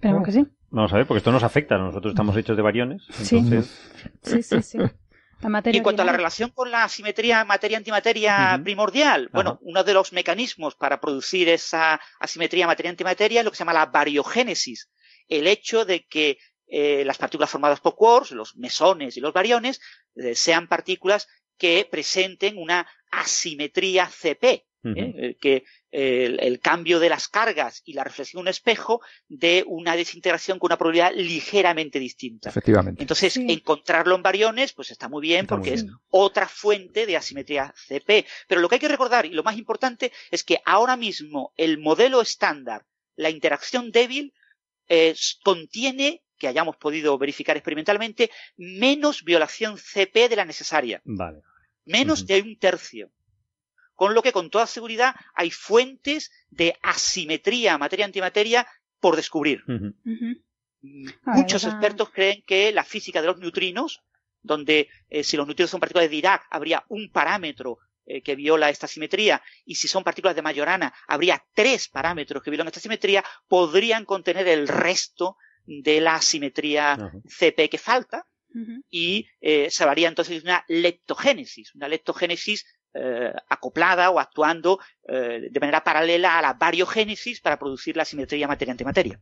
Esperemos 0.00 0.24
que 0.24 0.32
sí. 0.32 0.46
Vamos 0.70 0.90
a 0.94 0.96
ver, 0.96 1.06
porque 1.06 1.18
esto 1.18 1.30
nos 1.30 1.42
afecta. 1.42 1.76
Nosotros 1.76 2.12
estamos 2.12 2.34
hechos 2.34 2.56
de 2.56 2.62
variones. 2.62 3.02
Entonces... 3.18 3.92
Sí, 4.22 4.42
sí, 4.42 4.62
sí. 4.62 4.78
y 4.78 5.76
en 5.76 5.82
cuanto 5.82 6.00
a 6.00 6.06
la 6.06 6.12
relación 6.12 6.48
con 6.54 6.70
la 6.70 6.88
simetría 6.88 7.44
materia-antimateria 7.44 8.58
primordial, 8.64 9.28
bueno, 9.30 9.58
uno 9.60 9.84
de 9.84 9.92
los 9.92 10.14
mecanismos 10.14 10.74
para 10.74 11.02
producir 11.02 11.50
esa 11.50 12.00
asimetría 12.18 12.66
materia-antimateria 12.66 13.40
es 13.40 13.44
lo 13.44 13.50
que 13.50 13.58
se 13.58 13.60
llama 13.60 13.74
la 13.74 13.86
variogénesis. 13.86 14.88
El 15.28 15.46
hecho 15.46 15.84
de 15.84 16.06
que 16.06 16.38
eh, 16.66 17.04
las 17.04 17.18
partículas 17.18 17.50
formadas 17.50 17.80
por 17.80 17.94
quarks, 17.94 18.30
los 18.30 18.56
mesones 18.56 19.18
y 19.18 19.20
los 19.20 19.34
variones, 19.34 19.82
eh, 20.14 20.34
sean 20.34 20.66
partículas 20.66 21.28
que 21.58 21.86
presenten 21.90 22.56
una 22.56 22.86
asimetría 23.10 24.06
CP, 24.06 24.64
¿eh? 24.84 25.36
que 25.40 25.64
el, 25.90 26.60
cambio 26.60 27.00
de 27.00 27.08
las 27.08 27.28
cargas 27.28 27.82
y 27.84 27.94
la 27.94 28.04
reflexión 28.04 28.40
en 28.40 28.44
un 28.44 28.48
espejo 28.48 29.00
de 29.28 29.64
una 29.66 29.96
desintegración 29.96 30.58
con 30.58 30.68
una 30.68 30.78
probabilidad 30.78 31.12
ligeramente 31.14 31.98
distinta. 31.98 32.50
Efectivamente. 32.50 33.02
Entonces, 33.02 33.36
encontrarlo 33.36 34.14
en 34.14 34.22
variones, 34.22 34.72
pues 34.72 34.90
está 34.90 35.08
muy 35.08 35.22
bien 35.22 35.46
porque 35.46 35.74
es 35.74 35.86
otra 36.10 36.46
fuente 36.48 37.06
de 37.06 37.16
asimetría 37.16 37.74
CP. 37.76 38.26
Pero 38.46 38.60
lo 38.60 38.68
que 38.68 38.76
hay 38.76 38.80
que 38.80 38.88
recordar, 38.88 39.26
y 39.26 39.30
lo 39.30 39.42
más 39.42 39.56
importante, 39.56 40.12
es 40.30 40.44
que 40.44 40.60
ahora 40.64 40.96
mismo 40.96 41.52
el 41.56 41.78
modelo 41.78 42.20
estándar, 42.20 42.84
la 43.16 43.30
interacción 43.30 43.90
débil, 43.90 44.32
contiene 45.42 46.22
que 46.40 46.48
hayamos 46.48 46.76
podido 46.76 47.16
verificar 47.18 47.56
experimentalmente, 47.56 48.30
menos 48.56 49.22
violación 49.22 49.76
CP 49.76 50.28
de 50.28 50.36
la 50.36 50.44
necesaria. 50.44 51.00
Vale. 51.04 51.42
Menos 51.84 52.26
de 52.26 52.40
un 52.40 52.58
tercio 52.58 53.12
con 54.00 54.14
lo 54.14 54.22
que 54.22 54.32
con 54.32 54.48
toda 54.48 54.66
seguridad 54.66 55.14
hay 55.34 55.50
fuentes 55.50 56.32
de 56.48 56.74
asimetría 56.80 57.76
materia-antimateria 57.76 58.66
por 58.98 59.14
descubrir. 59.14 59.62
Muchos 61.26 61.64
expertos 61.64 62.08
creen 62.08 62.42
que 62.46 62.72
la 62.72 62.82
física 62.82 63.20
de 63.20 63.26
los 63.26 63.36
neutrinos, 63.36 64.02
donde 64.40 64.88
eh, 65.10 65.22
si 65.22 65.36
los 65.36 65.46
neutrinos 65.46 65.70
son 65.70 65.80
partículas 65.80 66.08
de 66.08 66.16
Dirac, 66.16 66.46
habría 66.48 66.82
un 66.88 67.10
parámetro 67.12 67.76
eh, 68.06 68.22
que 68.22 68.36
viola 68.36 68.70
esta 68.70 68.86
simetría, 68.86 69.42
y 69.66 69.74
si 69.74 69.86
son 69.86 70.02
partículas 70.02 70.34
de 70.34 70.40
Majorana, 70.40 70.94
habría 71.06 71.44
tres 71.52 71.88
parámetros 71.88 72.42
que 72.42 72.48
violan 72.48 72.68
esta 72.68 72.80
simetría, 72.80 73.22
podrían 73.48 74.06
contener 74.06 74.48
el 74.48 74.66
resto 74.66 75.36
de 75.66 76.00
la 76.00 76.22
simetría 76.22 77.12
CP 77.28 77.68
que 77.68 77.76
falta, 77.76 78.24
y 78.88 79.28
eh, 79.40 79.70
se 79.70 79.84
haría 79.84 80.08
entonces 80.08 80.42
una 80.42 80.64
leptogénesis, 80.68 81.74
una 81.74 81.86
leptogénesis 81.86 82.64
eh, 82.92 83.32
acoplada 83.48 84.10
o 84.10 84.18
actuando 84.18 84.80
eh, 85.06 85.48
de 85.48 85.60
manera 85.60 85.84
paralela 85.84 86.38
a 86.38 86.42
la 86.42 86.54
variogénesis 86.54 87.40
para 87.40 87.56
producir 87.56 87.96
la 87.96 88.04
simetría 88.04 88.48
materia-antimateria. 88.48 89.20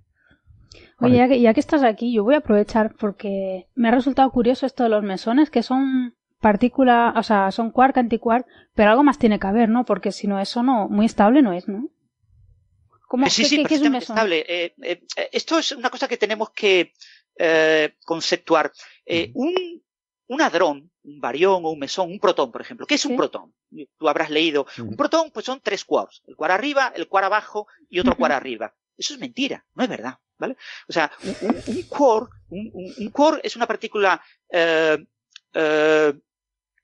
Oye, 1.01 1.40
ya 1.40 1.53
que, 1.53 1.61
estás 1.61 1.82
aquí, 1.82 2.12
yo 2.12 2.24
voy 2.24 2.35
a 2.35 2.39
aprovechar 2.39 2.95
porque 2.97 3.69
me 3.74 3.89
ha 3.89 3.90
resultado 3.90 4.31
curioso 4.31 4.65
esto 4.65 4.85
de 4.85 4.89
los 4.89 5.03
mesones, 5.03 5.51
que 5.51 5.62
son 5.62 6.16
partículas, 6.40 7.15
o 7.16 7.23
sea, 7.23 7.51
son 7.51 7.70
quark, 7.70 7.99
antiquark, 7.99 8.47
pero 8.74 8.90
algo 8.90 9.05
más 9.05 9.19
tiene 9.19 9.39
que 9.39 9.47
haber, 9.47 9.69
¿no? 9.69 9.85
Porque 9.85 10.12
si 10.12 10.27
no, 10.27 10.40
eso 10.40 10.62
no, 10.62 10.89
muy 10.89 11.05
estable 11.05 11.43
no 11.43 11.53
es, 11.53 11.69
¿no? 11.69 11.90
¿Cómo, 13.07 13.28
sí, 13.28 13.45
sí, 13.45 13.65
es 13.69 13.82
un 13.82 13.93
mesón? 13.93 14.16
estable. 14.16 14.74
esto 15.31 15.59
es 15.59 15.73
una 15.73 15.90
cosa 15.90 16.09
que 16.09 16.16
tenemos 16.16 16.51
que 16.51 16.93
conceptuar. 18.05 18.73
un, 19.35 19.82
un 20.27 20.40
hadrón, 20.43 20.90
un 21.09 21.20
barión 21.20 21.64
o 21.64 21.70
un 21.70 21.78
mesón, 21.78 22.10
un 22.10 22.20
protón, 22.20 22.52
por 22.52 22.60
ejemplo. 22.60 22.86
¿Qué 22.86 22.94
es 22.94 23.05
un 23.05 23.16
protón? 23.16 23.55
Tú 23.98 24.09
habrás 24.09 24.30
leído. 24.30 24.66
Un 24.78 24.97
protón, 24.97 25.30
pues 25.30 25.47
son 25.47 25.60
tres 25.60 25.85
quarks. 25.85 26.22
El 26.26 26.36
quark 26.36 26.52
arriba, 26.52 26.93
el 26.94 27.09
quark 27.09 27.26
abajo 27.26 27.66
y 27.89 27.98
otro 27.98 28.16
quark 28.16 28.35
arriba. 28.35 28.74
Eso 28.97 29.14
es 29.14 29.20
mentira, 29.20 29.64
no 29.74 29.85
es 29.85 29.89
verdad, 29.89 30.18
¿vale? 30.39 30.56
O 30.89 30.93
sea, 30.93 31.10
un, 31.43 31.82
quark, 31.85 32.32
un, 32.51 33.10
quark 33.12 33.40
es 33.44 33.55
una 33.55 33.66
partícula 33.66 34.20
eh, 34.51 34.98
eh, 35.55 36.12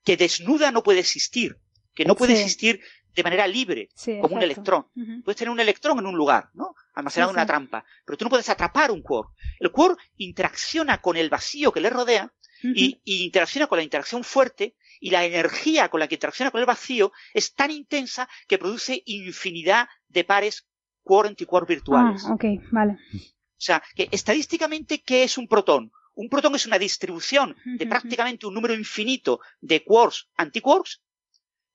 que 0.05 0.17
desnuda 0.17 0.71
no 0.71 0.83
puede 0.83 1.01
existir, 1.01 1.59
que 1.93 2.05
no 2.05 2.15
puede 2.15 2.35
existir 2.35 2.81
de 3.17 3.23
manera 3.23 3.47
libre, 3.49 3.89
como 4.21 4.37
un 4.37 4.43
electrón. 4.43 4.87
Puedes 5.25 5.37
tener 5.37 5.51
un 5.51 5.61
electrón 5.61 5.99
en 5.99 6.07
un 6.07 6.17
lugar, 6.17 6.51
¿no? 6.55 6.75
Almacenado 6.95 7.31
en 7.31 7.37
una 7.37 7.47
trampa, 7.47 7.85
pero 8.05 8.17
tú 8.17 8.25
no 8.25 8.31
puedes 8.31 8.49
atrapar 8.49 8.93
un 8.93 9.03
quark. 9.03 9.31
El 9.59 9.73
quark 9.73 9.99
interacciona 10.17 11.01
con 11.01 11.17
el 11.17 11.31
vacío 11.31 11.73
que 11.73 11.81
le 11.81 11.91
rodea 11.91 12.33
y, 12.65 13.01
interacciona 13.05 13.67
con 13.67 13.79
la 13.79 13.85
interacción 13.85 14.25
fuerte 14.25 14.75
y 15.01 15.11
la 15.11 15.25
energía 15.25 15.89
con 15.89 16.01
la 16.01 16.09
que 16.09 16.15
interacciona 16.15 16.51
con 16.51 16.61
el 16.61 16.67
vacío 16.67 17.13
es 17.33 17.55
tan 17.55 17.71
intensa 17.71 18.29
que 18.49 18.59
produce 18.59 19.03
infinidad 19.07 19.89
de 20.09 20.25
pares 20.25 20.67
quark 21.03 21.69
virtuales. 21.69 22.25
Ah, 22.27 22.33
ok, 22.35 22.45
vale. 22.71 22.93
O 22.95 23.65
sea, 23.65 23.83
que 23.95 24.09
estadísticamente, 24.11 25.03
¿qué 25.03 25.25
es 25.25 25.39
un 25.39 25.47
protón? 25.47 25.93
Un 26.15 26.29
protón 26.29 26.55
es 26.55 26.67
una 26.67 26.79
distribución 26.79 27.57
de 27.65 27.87
prácticamente 27.87 28.47
un 28.47 28.55
número 28.55 28.75
infinito 28.75 29.41
de 29.61 29.83
quarks 29.83 30.29
antiquarks, 30.37 31.03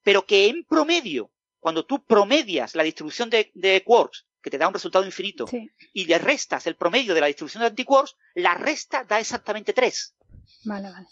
pero 0.03 0.26
que 0.26 0.48
en 0.48 0.64
promedio, 0.64 1.32
cuando 1.60 1.86
tú 1.86 2.03
promedias 2.03 2.74
la 2.76 2.84
distribución 2.84 3.30
de, 3.30 3.84
quarks, 3.86 4.26
que 4.41 4.49
te 4.49 4.57
da 4.57 4.68
un 4.68 4.74
resultado 4.74 5.06
infinito, 5.06 5.45
y 5.94 6.06
le 6.06 6.18
restas 6.18 6.68
el 6.68 6.76
promedio 6.76 7.14
de 7.14 7.22
la 7.22 7.28
distribución 7.28 7.61
de 7.61 7.68
antiquarks, 7.68 8.16
la 8.36 8.53
resta 8.56 9.03
da 9.03 9.20
exactamente 9.20 9.74
3. 9.74 10.16
Vale, 10.65 10.89
vale. 10.91 11.07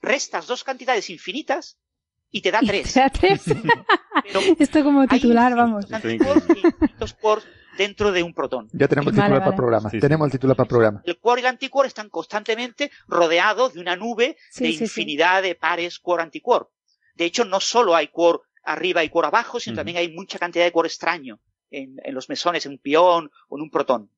Restas 0.00 0.46
dos 0.46 0.64
cantidades 0.64 1.10
infinitas 1.10 1.78
y 2.30 2.40
te 2.42 2.50
da 2.50 2.60
tres. 2.66 2.92
Te 2.92 3.00
da 3.00 3.10
tres. 3.10 3.42
Esto 4.58 4.84
como 4.84 5.06
titular, 5.06 5.54
vamos. 5.54 5.86
Dos 6.98 7.14
quarks 7.14 7.46
dentro 7.76 8.12
de 8.12 8.22
un 8.22 8.34
protón. 8.34 8.68
Ya 8.72 8.88
tenemos 8.88 9.12
el 9.12 9.18
titular 9.20 9.38
para 9.40 9.50
el 9.50 9.56
programa. 9.56 9.90
tenemos 9.90 10.26
el 10.26 10.32
título 10.32 10.54
para 10.54 10.68
programa. 10.68 11.02
El 11.04 11.18
quark 11.18 11.38
y 11.38 11.40
el 11.40 11.46
antiquark 11.46 11.88
están 11.88 12.08
constantemente 12.10 12.90
rodeados 13.06 13.74
de 13.74 13.80
una 13.80 13.96
nube 13.96 14.36
de 14.56 14.70
infinidad 14.70 15.42
de 15.42 15.54
pares 15.54 15.98
quark-antiquark. 15.98 16.68
De 17.14 17.24
hecho, 17.24 17.44
no 17.44 17.60
solo 17.60 17.94
hay 17.96 18.08
quark 18.08 18.42
arriba 18.64 19.02
y 19.04 19.08
quark 19.08 19.28
abajo, 19.28 19.58
sino 19.58 19.76
también 19.76 19.96
hay 19.98 20.12
mucha 20.12 20.38
cantidad 20.38 20.64
de 20.64 20.72
quark 20.72 20.86
extraño 20.86 21.40
en, 21.72 22.14
los 22.14 22.28
mesones, 22.28 22.66
en 22.66 22.72
un 22.72 22.78
pión 22.78 23.30
o 23.48 23.56
en 23.56 23.62
un 23.62 23.70
protón. 23.70 24.10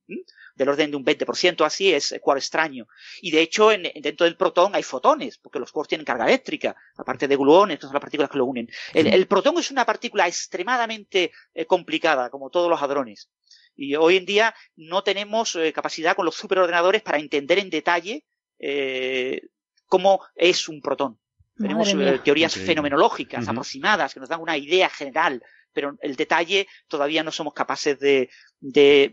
Del 0.55 0.69
orden 0.69 0.91
de 0.91 0.97
un 0.97 1.05
20% 1.05 1.65
así 1.65 1.93
es 1.93 2.15
quark 2.21 2.39
extraño. 2.39 2.87
Y 3.21 3.31
de 3.31 3.41
hecho, 3.41 3.69
dentro 3.69 4.25
del 4.25 4.37
protón 4.37 4.75
hay 4.75 4.83
fotones, 4.83 5.37
porque 5.37 5.59
los 5.59 5.71
quarks 5.71 5.89
tienen 5.89 6.05
carga 6.05 6.25
eléctrica, 6.25 6.75
aparte 6.95 7.27
de 7.27 7.35
gluones, 7.35 7.79
que 7.79 7.85
son 7.85 7.93
las 7.93 8.01
partículas 8.01 8.29
que 8.29 8.37
lo 8.37 8.45
unen. 8.45 8.69
El, 8.93 9.27
protón 9.27 9.57
es 9.57 9.71
una 9.71 9.85
partícula 9.85 10.27
extremadamente 10.27 11.31
eh, 11.53 11.65
complicada, 11.65 12.29
como 12.29 12.49
todos 12.49 12.69
los 12.69 12.81
hadrones. 12.81 13.29
Y 13.75 13.95
hoy 13.95 14.17
en 14.17 14.25
día 14.25 14.55
no 14.75 15.03
tenemos 15.03 15.55
eh, 15.55 15.73
capacidad 15.73 16.15
con 16.15 16.25
los 16.25 16.35
superordenadores 16.35 17.01
para 17.01 17.19
entender 17.19 17.59
en 17.59 17.69
detalle 17.69 18.23
eh, 18.59 19.41
cómo 19.87 20.21
es 20.35 20.69
un 20.69 20.81
protón. 20.81 21.19
Tenemos 21.57 21.93
eh, 21.93 22.19
teorías 22.23 22.53
fenomenológicas 22.53 23.47
aproximadas 23.47 24.13
que 24.13 24.19
nos 24.19 24.27
dan 24.27 24.41
una 24.41 24.57
idea 24.57 24.89
general, 24.89 25.41
pero 25.75 25.95
el 26.01 26.15
detalle 26.15 26.67
todavía 26.87 27.21
no 27.21 27.31
somos 27.31 27.53
capaces 27.53 27.99
de, 27.99 28.29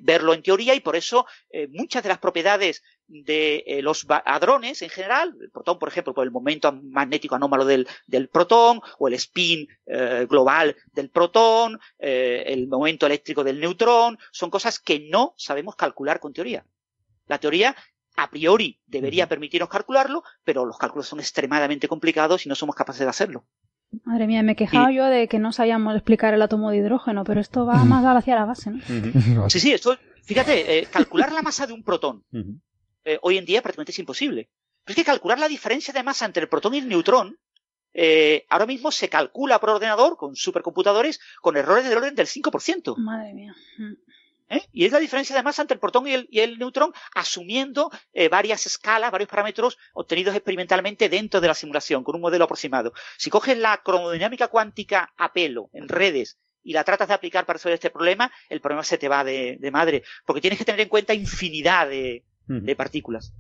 verlo 0.00 0.32
en 0.32 0.42
teoría 0.42 0.74
y 0.74 0.80
por 0.80 0.96
eso 0.96 1.26
eh, 1.50 1.68
muchas 1.68 2.02
de 2.02 2.08
las 2.08 2.18
propiedades 2.18 2.82
de 3.06 3.64
eh, 3.66 3.82
los 3.82 4.06
hadrones 4.24 4.80
en 4.80 4.88
general, 4.88 5.36
el 5.38 5.50
protón, 5.50 5.78
por 5.78 5.90
ejemplo, 5.90 6.14
por 6.14 6.24
el 6.24 6.30
momento 6.30 6.72
magnético 6.72 7.34
anómalo 7.34 7.66
del, 7.66 7.86
protón 8.32 8.80
o 8.98 9.08
el 9.08 9.14
spin 9.14 9.66
global 10.28 10.74
del 10.92 11.10
protón, 11.10 11.78
el 11.98 12.66
momento 12.68 13.04
eléctrico 13.04 13.44
del 13.44 13.60
neutrón, 13.60 14.18
son 14.30 14.48
cosas 14.48 14.78
que 14.78 15.00
no 15.10 15.34
sabemos 15.36 15.76
calcular 15.76 16.20
con 16.20 16.32
teoría. 16.32 16.64
La 17.26 17.38
teoría 17.38 17.76
a 18.16 18.30
priori 18.30 18.80
debería 18.86 19.28
permitirnos 19.28 19.68
calcularlo, 19.68 20.22
pero 20.44 20.64
los 20.64 20.78
cálculos 20.78 21.08
son 21.08 21.20
extremadamente 21.20 21.88
complicados 21.88 22.44
y 22.44 22.48
no 22.48 22.54
somos 22.54 22.76
capaces 22.76 23.00
de 23.00 23.08
hacerlo. 23.08 23.46
Madre 24.04 24.26
mía, 24.26 24.42
me 24.42 24.52
he 24.52 24.56
quejado 24.56 24.90
yo 24.90 25.04
de 25.06 25.28
que 25.28 25.38
no 25.38 25.52
sabíamos 25.52 25.94
explicar 25.94 26.32
el 26.34 26.42
átomo 26.42 26.70
de 26.70 26.78
hidrógeno, 26.78 27.24
pero 27.24 27.40
esto 27.40 27.66
va 27.66 27.84
más 27.84 28.04
hacia 28.04 28.34
la 28.34 28.44
base, 28.44 28.70
¿no? 28.70 29.50
Sí, 29.50 29.60
sí, 29.60 29.72
esto, 29.72 29.96
fíjate, 30.22 30.78
eh, 30.78 30.86
calcular 30.90 31.32
la 31.32 31.42
masa 31.42 31.66
de 31.66 31.72
un 31.72 31.82
protón 31.82 32.24
eh, 33.04 33.18
hoy 33.22 33.38
en 33.38 33.44
día 33.44 33.62
prácticamente 33.62 33.92
es 33.92 33.98
imposible. 33.98 34.50
Pero 34.84 34.94
es 34.94 34.96
que 34.96 35.04
calcular 35.04 35.38
la 35.38 35.48
diferencia 35.48 35.92
de 35.92 36.02
masa 36.02 36.26
entre 36.26 36.44
el 36.44 36.48
protón 36.48 36.74
y 36.74 36.78
el 36.78 36.88
neutrón 36.88 37.38
eh, 37.94 38.46
ahora 38.48 38.66
mismo 38.66 38.90
se 38.90 39.08
calcula 39.08 39.60
por 39.60 39.70
ordenador 39.70 40.16
con 40.16 40.34
supercomputadores 40.34 41.20
con 41.40 41.56
errores 41.56 41.84
del 41.88 41.98
orden 41.98 42.14
del 42.14 42.26
5%. 42.26 42.96
Madre 42.96 43.34
mía. 43.34 43.54
¿Eh? 44.52 44.68
Y 44.72 44.84
es 44.84 44.92
la 44.92 45.00
diferencia 45.00 45.34
de 45.34 45.42
masa 45.42 45.62
entre 45.62 45.74
el 45.74 45.80
protón 45.80 46.06
y 46.06 46.40
el, 46.40 46.58
neutrón, 46.58 46.92
asumiendo 47.14 47.90
eh, 48.12 48.28
varias 48.28 48.66
escalas, 48.66 49.10
varios 49.10 49.28
parámetros 49.28 49.78
obtenidos 49.94 50.34
experimentalmente 50.34 51.08
dentro 51.08 51.40
de 51.40 51.48
la 51.48 51.54
simulación, 51.54 52.04
con 52.04 52.14
un 52.14 52.20
modelo 52.20 52.44
aproximado. 52.44 52.92
Si 53.16 53.30
coges 53.30 53.56
la 53.58 53.80
cromodinámica 53.82 54.48
cuántica 54.48 55.12
a 55.16 55.32
pelo, 55.32 55.70
en 55.72 55.88
redes, 55.88 56.38
y 56.62 56.74
la 56.74 56.84
tratas 56.84 57.08
de 57.08 57.14
aplicar 57.14 57.44
para 57.44 57.56
resolver 57.56 57.74
este 57.74 57.90
problema, 57.90 58.30
el 58.48 58.60
problema 58.60 58.84
se 58.84 58.98
te 58.98 59.08
va 59.08 59.24
de, 59.24 59.58
madre, 59.72 60.04
porque 60.24 60.40
tienes 60.40 60.58
que 60.58 60.64
tener 60.64 60.80
en 60.80 60.88
cuenta 60.88 61.12
infinidad 61.12 61.88
de, 61.88 62.24
de 62.46 62.76
partículas. 62.76 63.32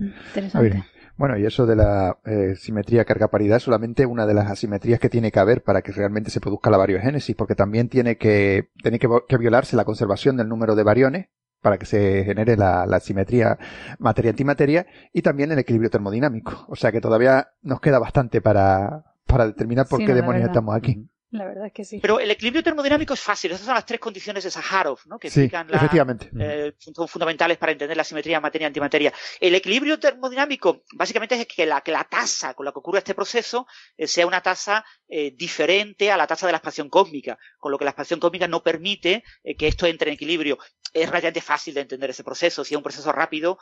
Interesante. 0.00 0.84
Bueno, 1.16 1.38
y 1.38 1.46
eso 1.46 1.64
de 1.64 1.76
la 1.76 2.18
eh, 2.24 2.56
simetría 2.56 3.04
carga-paridad 3.04 3.58
es 3.58 3.62
solamente 3.62 4.04
una 4.04 4.26
de 4.26 4.34
las 4.34 4.50
asimetrías 4.50 4.98
que 4.98 5.08
tiene 5.08 5.30
que 5.30 5.38
haber 5.38 5.62
para 5.62 5.82
que 5.82 5.92
realmente 5.92 6.30
se 6.30 6.40
produzca 6.40 6.70
la 6.70 6.76
variogénesis, 6.76 7.36
porque 7.36 7.54
también 7.54 7.88
tiene 7.88 8.16
que, 8.16 8.70
tiene 8.82 8.98
que, 8.98 9.38
violarse 9.38 9.76
la 9.76 9.84
conservación 9.84 10.36
del 10.36 10.48
número 10.48 10.74
de 10.74 10.82
variones 10.82 11.28
para 11.62 11.78
que 11.78 11.86
se 11.86 12.24
genere 12.24 12.56
la, 12.56 12.84
la 12.86 12.98
simetría 12.98 13.58
materia-antimateria 13.98 14.86
y 15.12 15.22
también 15.22 15.52
el 15.52 15.58
equilibrio 15.58 15.88
termodinámico. 15.90 16.66
O 16.68 16.74
sea 16.74 16.90
que 16.90 17.00
todavía 17.00 17.48
nos 17.62 17.80
queda 17.80 18.00
bastante 18.00 18.40
para, 18.40 19.04
para 19.26 19.46
determinar 19.46 19.86
por 19.88 20.04
qué 20.04 20.14
demonios 20.14 20.46
estamos 20.46 20.74
aquí. 20.74 21.08
La 21.34 21.46
verdad 21.46 21.66
es 21.66 21.72
que 21.72 21.84
sí. 21.84 21.98
Pero 21.98 22.20
el 22.20 22.30
equilibrio 22.30 22.62
termodinámico 22.62 23.12
es 23.12 23.20
fácil. 23.20 23.50
Esas 23.50 23.66
son 23.66 23.74
las 23.74 23.84
tres 23.84 23.98
condiciones 23.98 24.44
de 24.44 24.52
Sájarov, 24.52 25.00
¿no? 25.06 25.18
Que 25.18 25.26
explican 25.26 25.68
la, 25.68 25.78
efectivamente. 25.78 26.30
Eh, 26.38 26.74
son 26.78 27.08
fundamentales 27.08 27.58
para 27.58 27.72
entender 27.72 27.96
la 27.96 28.04
simetría 28.04 28.40
materia-antimateria. 28.40 29.12
El 29.40 29.56
equilibrio 29.56 29.98
termodinámico, 29.98 30.84
básicamente, 30.94 31.34
es 31.34 31.48
que 31.48 31.66
la, 31.66 31.80
que 31.80 31.90
la 31.90 32.04
tasa 32.04 32.54
con 32.54 32.64
la 32.64 32.70
que 32.70 32.78
ocurre 32.78 32.98
este 32.98 33.14
proceso 33.14 33.66
eh, 33.96 34.06
sea 34.06 34.28
una 34.28 34.42
tasa 34.42 34.84
eh, 35.08 35.32
diferente 35.34 36.12
a 36.12 36.16
la 36.16 36.28
tasa 36.28 36.46
de 36.46 36.52
la 36.52 36.58
expansión 36.58 36.88
cósmica, 36.88 37.36
con 37.58 37.72
lo 37.72 37.78
que 37.78 37.84
la 37.84 37.90
expansión 37.90 38.20
cósmica 38.20 38.46
no 38.46 38.62
permite 38.62 39.24
que 39.58 39.66
esto 39.66 39.86
entre 39.86 40.10
en 40.10 40.14
equilibrio. 40.14 40.58
Es 40.92 41.08
relativamente 41.08 41.40
fácil 41.40 41.74
de 41.74 41.80
entender 41.80 42.10
ese 42.10 42.22
proceso. 42.22 42.62
Si 42.62 42.74
es 42.74 42.76
un 42.76 42.84
proceso 42.84 43.10
rápido, 43.10 43.58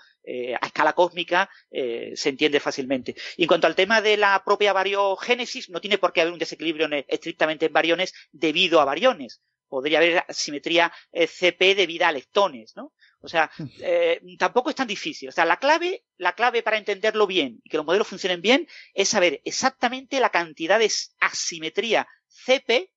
a 0.61 0.67
escala 0.67 0.93
cósmica, 0.93 1.49
se 1.71 2.29
entiende 2.29 2.61
fácilmente. 2.61 3.15
Y 3.39 3.45
en 3.45 3.49
cuanto 3.49 3.67
al 3.67 3.75
tema 3.75 4.03
de 4.03 4.19
la 4.19 4.43
propia 4.45 4.75
variogénesis, 4.75 5.71
no 5.71 5.81
tiene 5.81 5.97
por 5.97 6.13
qué 6.13 6.21
haber 6.21 6.35
un 6.35 6.39
desequilibrio 6.39 6.89
estrictamente 7.09 7.62
en 7.67 7.73
variones 7.73 8.15
debido 8.31 8.81
a 8.81 8.85
variones. 8.85 9.43
Podría 9.69 9.99
haber 9.99 10.25
simetría 10.29 10.93
eh, 11.13 11.27
CP 11.27 11.75
debida 11.75 12.09
a 12.09 12.13
leptones, 12.13 12.77
¿no? 12.77 12.93
O 13.21 13.29
sea, 13.29 13.51
eh, 13.81 14.21
tampoco 14.39 14.71
es 14.71 14.77
tan 14.77 14.87
difícil. 14.87 15.29
O 15.29 15.33
sea, 15.33 15.45
la 15.45 15.57
clave, 15.57 16.05
la 16.19 16.35
clave 16.35 16.63
para 16.63 16.77
entenderlo 16.77 17.27
bien 17.27 17.61
y 17.65 17.71
que 17.71 17.77
los 17.79 17.87
modelos 17.87 18.09
funcionen 18.09 18.43
bien 18.43 18.69
es 18.93 19.09
saber 19.09 19.41
exactamente 19.45 20.21
la 20.21 20.31
cantidad 20.31 20.79
de 20.79 20.91
asimetría 21.21 22.07
CP 22.29 22.93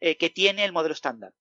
eh, 0.00 0.16
que 0.16 0.30
tiene 0.30 0.64
el 0.64 0.72
modelo 0.72 0.94
estándar. 0.94 1.32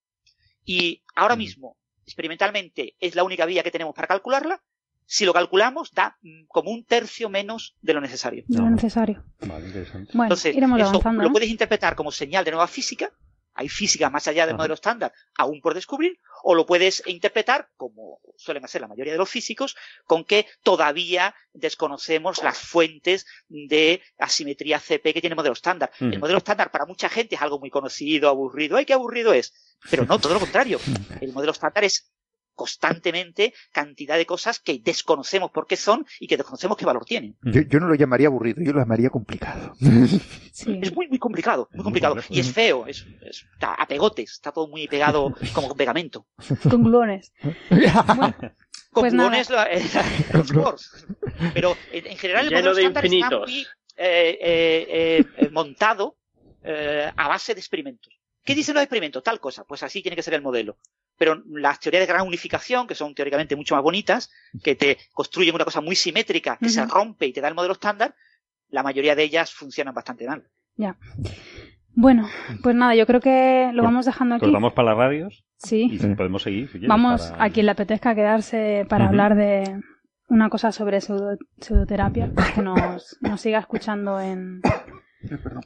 Y 0.64 1.04
ahora 1.16 1.36
mismo, 1.36 1.78
experimentalmente, 2.06 2.96
es 3.00 3.16
la 3.16 3.24
única 3.24 3.46
vía 3.46 3.64
que 3.64 3.72
tenemos 3.72 3.94
para 3.94 4.08
calcularla. 4.08 4.64
Si 5.06 5.26
lo 5.26 5.34
calculamos, 5.34 5.92
da 5.94 6.18
mm, 6.22 6.46
como 6.48 6.72
un 6.72 6.84
tercio 6.84 7.30
menos 7.30 7.76
de 7.82 7.94
lo 7.94 8.02
necesario. 8.02 8.44
De 8.48 8.58
lo 8.58 8.70
necesario. 8.70 9.24
Vale, 9.42 9.68
interesante. 9.68 10.12
Bueno, 10.14 10.34
Entonces, 10.34 10.56
eso 10.56 11.12
lo 11.12 11.32
puedes 11.32 11.50
interpretar 11.50 11.96
como 11.96 12.12
señal 12.12 12.44
de 12.44 12.52
nueva 12.52 12.68
física. 12.68 13.12
Hay 13.58 13.70
física 13.70 14.10
más 14.10 14.28
allá 14.28 14.46
del 14.46 14.58
modelo 14.58 14.74
estándar, 14.74 15.14
aún 15.38 15.62
por 15.62 15.74
descubrir, 15.74 16.20
o 16.44 16.56
lo 16.56 16.66
puedes 16.66 17.02
interpretar, 17.06 17.70
como 17.78 18.20
suelen 18.36 18.66
hacer 18.66 18.82
la 18.82 18.90
mayoría 18.90 19.14
de 19.14 19.18
los 19.18 19.30
físicos, 19.30 19.78
con 20.06 20.26
que 20.26 20.46
todavía 20.62 21.34
desconocemos 21.54 22.44
las 22.44 22.58
fuentes 22.58 23.26
de 23.48 24.02
asimetría 24.20 24.82
CP 24.82 25.14
que 25.14 25.22
tiene 25.22 25.36
el 25.36 25.38
modelo 25.38 25.54
estándar. 25.54 25.90
El 26.02 26.20
modelo 26.20 26.40
estándar 26.40 26.70
para 26.70 26.86
mucha 26.86 27.08
gente 27.08 27.36
es 27.36 27.42
algo 27.42 27.58
muy 27.58 27.70
conocido, 27.70 28.28
aburrido. 28.28 28.76
¡Ay, 28.76 28.86
qué 28.86 28.94
aburrido 28.94 29.32
es! 29.32 29.54
Pero 29.90 30.06
no, 30.06 30.20
todo 30.20 30.34
lo 30.34 30.40
contrario. 30.42 30.80
El 31.22 31.32
modelo 31.32 31.54
estándar 31.54 31.86
es 31.86 32.12
constantemente 32.56 33.54
cantidad 33.72 34.18
de 34.18 34.26
cosas 34.26 34.60
que 34.60 34.80
desconocemos 34.84 35.52
por 35.52 35.68
qué 35.68 35.76
son 35.76 36.06
y 36.20 36.28
que 36.28 36.38
desconocemos 36.38 36.78
qué 36.78 36.86
valor 36.86 37.06
tienen. 37.06 37.36
Yo, 37.44 37.80
no 37.80 37.88
lo 37.88 37.96
llamaría 37.96 38.28
aburrido, 38.28 38.62
yo 38.64 38.72
lo 38.72 38.80
llamaría 38.80 39.10
complicado. 39.10 39.74
Es 40.56 40.96
muy, 40.96 41.10
muy 41.10 41.20
complicado, 41.20 41.68
muy 41.74 41.84
complicado. 41.84 42.16
Y 42.30 42.40
es 42.40 42.50
feo, 42.50 42.88
es, 42.88 43.06
está 43.22 43.74
a 43.74 43.86
pegotes, 43.86 44.32
está 44.32 44.54
todo 44.54 44.70
muy 44.70 44.88
pegado 44.88 45.36
como 45.54 45.68
con 45.68 45.76
pegamento. 45.76 46.28
Con 46.70 46.82
gluones. 46.82 47.34
con 48.96 49.02
pues 49.02 49.12
gluones 49.12 49.50
los 49.50 49.66
Pero 51.54 51.76
en 51.92 52.18
general 52.18 52.46
el 52.48 52.54
modelo 52.54 52.72
estándar 52.72 53.06
está 53.06 53.40
muy 53.40 53.68
eh, 53.98 54.38
eh, 54.42 55.26
eh, 55.38 55.50
montado 55.52 56.18
a 56.64 57.28
base 57.28 57.54
de 57.54 57.60
experimentos. 57.60 58.18
¿Qué 58.44 58.56
dicen 58.56 58.76
los 58.76 58.84
experimentos? 58.84 59.22
Tal 59.24 59.42
cosa. 59.42 59.66
Pues 59.66 59.84
así 59.84 60.02
tiene 60.02 60.16
que 60.16 60.24
ser 60.24 60.36
el 60.36 60.42
modelo 60.42 60.78
pero 61.18 61.42
las 61.48 61.80
teorías 61.80 62.02
de 62.02 62.14
gran 62.14 62.28
unificación, 62.28 62.88
que 62.88 62.96
son 62.96 63.16
teóricamente 63.16 63.56
mucho 63.56 63.76
más 63.76 63.84
bonitas, 63.84 64.32
que 64.64 64.76
te 64.76 64.98
construyen 65.14 65.56
una 65.56 65.66
cosa 65.66 65.82
muy 65.82 65.96
simétrica, 65.96 66.58
que 66.58 66.70
se 66.70 66.86
rompe 66.86 67.28
y 67.28 67.34
te 67.34 67.42
da 67.42 67.48
el 67.48 67.56
modelo 67.56 67.74
estándar, 67.74 68.16
la 68.70 68.84
mayoría 68.84 69.16
de 69.16 69.24
ellas 69.24 69.54
funcionan 69.54 69.94
bastante 69.94 70.28
mal. 70.28 70.44
Ya. 70.76 70.98
Bueno, 71.94 72.28
pues 72.62 72.76
nada, 72.76 72.96
yo 72.96 73.06
creo 73.06 73.22
que 73.22 73.70
lo 73.74 73.84
vamos 73.84 74.06
dejando 74.06 74.36
aquí. 74.36 74.42
Pues 74.42 74.52
vamos 74.52 74.74
para 74.74 74.90
las 74.90 74.98
radios. 74.98 75.46
Sí. 75.58 75.88
Y 75.92 76.16
podemos 76.16 76.44
seguir. 76.44 76.70
vamos 76.88 77.32
a 77.38 77.50
quien 77.50 77.68
le 77.68 77.72
apetezca 77.72 78.14
quedarse 78.14 78.86
para 78.90 79.08
hablar 79.08 79.36
de 79.36 79.80
una 80.28 80.50
cosa 80.50 80.74
sobre 80.74 81.00
pseudoterapia, 81.00 82.32
pues 82.36 82.52
que 82.52 82.62
nos, 82.62 83.18
nos 83.22 83.40
siga 83.40 83.60
escuchando 83.60 84.20
en, 84.20 84.62
Perdón 85.44 85.64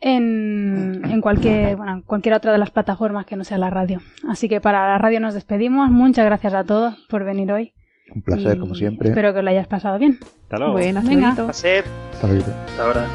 en, 0.00 1.02
en 1.04 1.20
cualquier, 1.20 1.76
bueno, 1.76 2.02
cualquier 2.06 2.34
otra 2.34 2.52
de 2.52 2.58
las 2.58 2.70
plataformas 2.70 3.26
que 3.26 3.36
no 3.36 3.44
sea 3.44 3.58
la 3.58 3.70
radio. 3.70 4.00
Así 4.28 4.48
que 4.48 4.60
para 4.60 4.88
la 4.88 4.98
radio 4.98 5.20
nos 5.20 5.34
despedimos. 5.34 5.90
Muchas 5.90 6.24
gracias 6.24 6.54
a 6.54 6.64
todos 6.64 6.94
por 7.08 7.24
venir 7.24 7.52
hoy. 7.52 7.72
Un 8.14 8.22
placer, 8.22 8.58
como 8.58 8.74
siempre. 8.74 9.10
Espero 9.10 9.34
que 9.34 9.42
lo 9.42 9.50
hayas 9.50 9.66
pasado 9.66 9.98
bien. 9.98 10.18
Hasta 10.44 10.58
luego. 10.58 10.72
Bueno, 10.72 11.02
venga. 11.04 11.34
Placer. 11.34 11.84
Hasta 12.14 12.26
luego. 12.26 12.46
Hasta 12.66 12.86
ahora. 12.86 13.06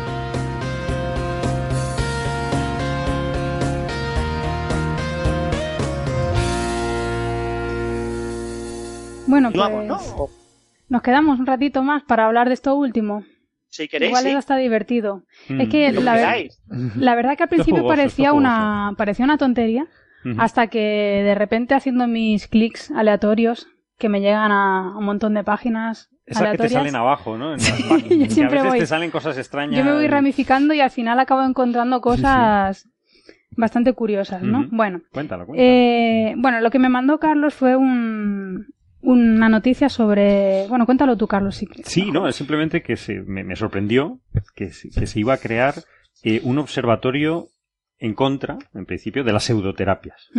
Bueno, 9.26 9.52
pues 9.52 10.16
nos 10.90 11.02
quedamos 11.02 11.40
un 11.40 11.48
ratito 11.48 11.82
más 11.82 12.04
para 12.04 12.28
hablar 12.28 12.50
de 12.50 12.54
esto 12.54 12.76
último. 12.76 13.24
Si 13.74 13.88
queréis. 13.88 14.12
Igual 14.12 14.24
sí. 14.24 14.30
está 14.30 14.56
divertido. 14.56 15.24
Mm. 15.50 15.62
Es 15.62 15.70
que 15.70 15.92
la, 15.92 16.38
la, 16.96 17.16
verdad 17.16 17.36
que 17.36 17.42
al 17.42 17.50
principio 17.56 17.88
parecía, 17.88 18.32
una, 18.32 18.94
parecía 18.98 19.26
una 19.26 19.38
tontería. 19.38 19.88
Hasta 20.38 20.68
que 20.68 20.80
de 21.26 21.36
repente 21.36 21.74
haciendo 21.74 22.08
mis 22.08 22.48
clics 22.48 22.92
aleatorios 22.92 23.68
que 23.98 24.08
me 24.08 24.22
llegan 24.22 24.54
a 24.54 24.98
un 24.98 25.04
montón 25.04 25.34
de 25.34 25.44
páginas 25.44 26.12
esas 26.26 26.52
que 26.52 26.58
te 26.60 26.70
salen 26.70 26.96
abajo, 26.96 27.38
¿no? 27.38 27.58
yo 27.58 28.30
siempre 28.30 28.60
a 28.60 28.64
veces 28.64 28.80
te 28.80 28.88
salen 28.88 29.12
cosas 29.12 29.38
extrañas. 29.38 29.78
Yo 29.78 29.84
me 29.84 29.92
voy 29.92 30.08
ramificando 30.08 30.74
y 30.74 30.80
al 30.80 30.92
final 30.92 31.20
acabo 31.20 31.44
encontrando 31.44 32.00
cosas 32.00 32.88
bastante 33.58 33.92
curiosas, 33.92 34.42
¿no? 34.44 34.66
Bueno. 34.72 35.02
Cuéntalo, 35.12 35.46
cuéntalo. 35.46 35.68
Eh, 35.68 36.36
bueno, 36.38 36.62
lo 36.62 36.72
que 36.72 36.80
me 36.80 36.88
mandó 36.88 37.20
Carlos 37.20 37.54
fue 37.54 37.76
un, 37.76 38.73
una 39.04 39.50
noticia 39.50 39.90
sobre... 39.90 40.66
Bueno, 40.68 40.86
cuéntalo 40.86 41.18
tú, 41.18 41.28
Carlos. 41.28 41.56
Si 41.56 41.68
sí, 41.84 42.12
no, 42.12 42.28
es 42.28 42.36
simplemente 42.36 42.82
que 42.82 42.96
se, 42.96 43.22
me, 43.22 43.56
sorprendió 43.56 44.20
que, 44.56 44.72
que, 44.96 45.08
se 45.08 45.20
iba 45.20 45.34
a 45.34 45.38
crear 45.38 45.76
eh, 46.24 46.42
un 46.44 46.58
observatorio 46.58 47.50
en 48.00 48.14
contra, 48.14 48.58
en 48.74 48.86
principio, 48.86 49.24
de 49.24 49.34
las 49.34 49.44
pseudoterapias. 49.44 50.30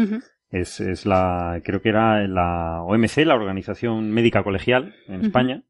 es, 0.50 0.80
es, 0.80 1.06
la, 1.06 1.60
creo 1.62 1.82
que 1.82 1.90
era 1.90 2.26
la 2.26 2.82
OMC, 2.82 3.18
la 3.18 3.34
Organización 3.34 4.10
Médica 4.10 4.42
Colegial 4.42 4.94
en 5.08 5.26
España. 5.26 5.62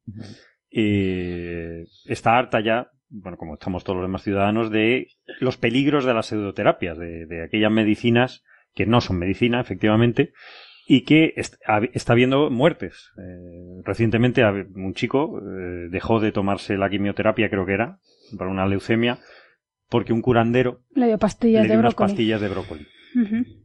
Eh, 0.71 1.87
está 2.05 2.39
harta 2.39 2.61
ya, 2.61 2.91
bueno, 3.09 3.37
como 3.37 3.55
estamos 3.55 3.83
todos 3.83 3.99
los 3.99 4.09
demás 4.09 4.23
ciudadanos, 4.23 4.71
de 4.71 5.09
los 5.41 5.57
peligros 5.57 6.05
de 6.05 6.15
las 6.15 6.27
pseudoterapias, 6.27 6.97
de, 6.97 7.27
de 7.27 7.45
aquellas 7.45 7.73
medicinas 7.73 8.45
que 8.75 8.87
no 8.87 9.01
son 9.01 9.19
medicina, 9.19 9.61
efectivamente, 9.61 10.33
y 10.87 11.03
que 11.05 11.33
está 11.37 12.13
habiendo 12.13 12.51
muertes. 12.51 13.11
Eh, 13.19 13.83
recientemente 13.85 14.45
un 14.45 14.95
chico 14.95 15.39
eh, 15.39 15.89
dejó 15.91 16.21
de 16.21 16.33
tomarse 16.33 16.77
la 16.77 16.91
quimioterapia, 16.91 17.49
creo 17.49 17.67
que 17.67 17.75
era, 17.75 17.99
para 18.37 18.51
una 18.51 18.67
leucemia, 18.67 19.19
porque 19.89 20.13
un 20.13 20.23
curandero 20.23 20.83
le 20.95 21.07
dio 21.07 21.19
pastillas 21.19 21.63
le 21.63 21.69
dio 21.69 21.77
de 21.77 21.81
unas 21.81 21.95
brócoli. 21.95 22.13
pastillas 22.13 22.41
de 22.41 22.49
brócoli. 22.49 22.87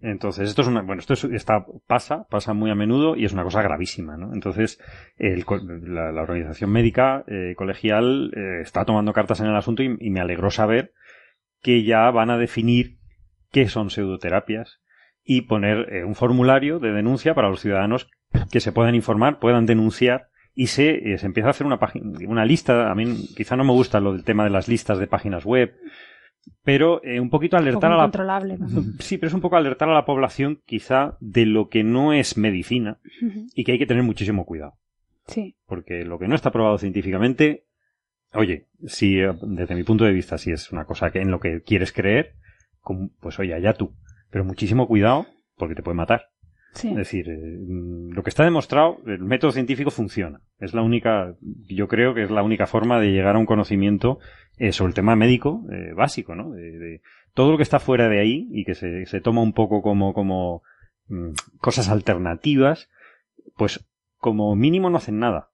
Entonces, 0.03 0.47
esto 0.47 0.61
es 0.61 0.67
una, 0.67 0.83
bueno, 0.83 0.99
esto 0.99 1.15
está, 1.33 1.65
pasa, 1.87 2.27
pasa 2.29 2.53
muy 2.53 2.69
a 2.69 2.75
menudo 2.75 3.15
y 3.15 3.25
es 3.25 3.33
una 3.33 3.43
cosa 3.43 3.63
gravísima, 3.63 4.15
¿no? 4.15 4.31
Entonces, 4.31 4.79
el, 5.17 5.43
la, 5.87 6.21
organización 6.21 6.71
médica 6.71 7.23
eh, 7.25 7.55
colegial 7.57 8.31
está 8.61 8.85
tomando 8.85 9.11
cartas 9.11 9.39
en 9.39 9.47
el 9.47 9.55
asunto 9.55 9.81
y, 9.81 9.97
y 9.99 10.11
me 10.11 10.19
alegró 10.19 10.51
saber 10.51 10.93
que 11.63 11.83
ya 11.83 12.11
van 12.11 12.29
a 12.29 12.37
definir 12.37 12.99
qué 13.51 13.67
son 13.67 13.89
pseudoterapias, 13.89 14.81
y 15.29 15.41
poner 15.41 15.93
eh, 15.93 16.03
un 16.05 16.15
formulario 16.15 16.79
de 16.79 16.91
denuncia 16.91 17.35
para 17.35 17.49
los 17.49 17.61
ciudadanos 17.61 18.09
que 18.51 18.59
se 18.59 18.71
puedan 18.71 18.95
informar, 18.95 19.37
puedan 19.37 19.67
denunciar 19.67 20.29
y 20.55 20.67
se, 20.67 21.13
eh, 21.13 21.19
se 21.19 21.27
empieza 21.27 21.49
a 21.49 21.51
hacer 21.51 21.67
una, 21.67 21.77
una 22.27 22.45
lista. 22.45 22.89
A 22.89 22.95
mí 22.95 23.27
quizá 23.37 23.55
no 23.55 23.63
me 23.63 23.71
gusta 23.71 23.99
lo 23.99 24.13
del 24.13 24.23
tema 24.23 24.43
de 24.43 24.49
las 24.49 24.67
listas 24.67 24.97
de 24.97 25.05
páginas 25.05 25.45
web, 25.45 25.75
pero 26.63 27.03
eh, 27.03 27.19
un 27.19 27.29
poquito 27.29 27.57
alertar 27.57 27.91
a 27.91 27.97
la 27.97 28.47
sí 28.99 29.19
pero 29.19 29.27
es 29.27 29.33
un 29.35 29.41
poco 29.41 29.55
alertar 29.55 29.87
a 29.89 29.93
la 29.93 30.03
población 30.03 30.63
quizá 30.65 31.15
de 31.19 31.45
lo 31.45 31.69
que 31.69 31.83
no 31.83 32.11
es 32.11 32.35
medicina 32.35 32.97
y 33.53 33.63
que 33.63 33.73
hay 33.73 33.77
que 33.77 33.85
tener 33.85 34.01
muchísimo 34.01 34.47
cuidado. 34.47 34.79
Sí. 35.27 35.57
Porque 35.67 36.05
lo 36.05 36.17
que 36.17 36.27
no 36.27 36.33
está 36.33 36.49
probado 36.49 36.79
científicamente 36.79 37.65
oye 38.33 38.65
si 38.87 39.17
desde 39.43 39.75
mi 39.75 39.83
punto 39.83 40.05
de 40.05 40.11
vista 40.11 40.39
si 40.39 40.49
es 40.49 40.71
una 40.71 40.85
cosa 40.85 41.11
que 41.11 41.19
en 41.19 41.29
lo 41.29 41.39
que 41.39 41.61
quieres 41.61 41.93
creer 41.93 42.33
pues 43.19 43.37
oye 43.37 43.53
allá 43.53 43.73
tú 43.73 43.93
pero 44.29 44.45
muchísimo 44.45 44.87
cuidado 44.87 45.27
porque 45.57 45.75
te 45.75 45.83
puede 45.83 45.97
matar. 45.97 46.29
Es 46.73 46.95
decir, 46.95 47.27
eh, 47.29 47.57
lo 48.11 48.23
que 48.23 48.29
está 48.29 48.43
demostrado, 48.43 48.99
el 49.07 49.19
método 49.19 49.51
científico 49.51 49.91
funciona. 49.91 50.41
Es 50.59 50.73
la 50.73 50.81
única, 50.81 51.35
yo 51.41 51.87
creo 51.87 52.13
que 52.13 52.23
es 52.23 52.31
la 52.31 52.43
única 52.43 52.67
forma 52.67 52.99
de 52.99 53.11
llegar 53.11 53.35
a 53.35 53.39
un 53.39 53.45
conocimiento 53.45 54.19
eh, 54.57 54.71
sobre 54.71 54.89
el 54.89 54.93
tema 54.93 55.15
médico 55.15 55.65
eh, 55.71 55.93
básico, 55.93 56.35
¿no? 56.35 56.51
De, 56.51 57.01
todo 57.33 57.51
lo 57.51 57.57
que 57.57 57.63
está 57.63 57.79
fuera 57.79 58.07
de 58.07 58.19
ahí 58.19 58.47
y 58.51 58.65
que 58.65 58.75
se, 58.75 59.05
se 59.05 59.21
toma 59.21 59.41
un 59.41 59.53
poco 59.53 59.81
como, 59.81 60.13
como 60.13 60.61
mm, 61.07 61.31
cosas 61.59 61.89
alternativas, 61.89 62.89
pues 63.55 63.85
como 64.17 64.55
mínimo 64.55 64.89
no 64.89 64.97
hacen 64.97 65.19
nada. 65.19 65.49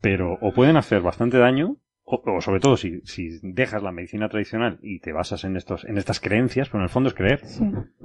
Pero 0.00 0.38
o 0.40 0.52
pueden 0.52 0.76
hacer 0.76 1.00
bastante 1.00 1.38
daño 1.38 1.76
o, 2.10 2.40
sobre 2.40 2.60
todo 2.60 2.76
si, 2.76 3.00
si, 3.04 3.38
dejas 3.42 3.82
la 3.82 3.92
medicina 3.92 4.28
tradicional 4.28 4.78
y 4.82 5.00
te 5.00 5.12
basas 5.12 5.44
en 5.44 5.56
estos 5.56 5.84
en 5.84 5.98
estas 5.98 6.20
creencias, 6.20 6.68
pero 6.68 6.80
en 6.80 6.84
el 6.84 6.90
fondo 6.90 7.08
es 7.08 7.14
creer. 7.14 7.42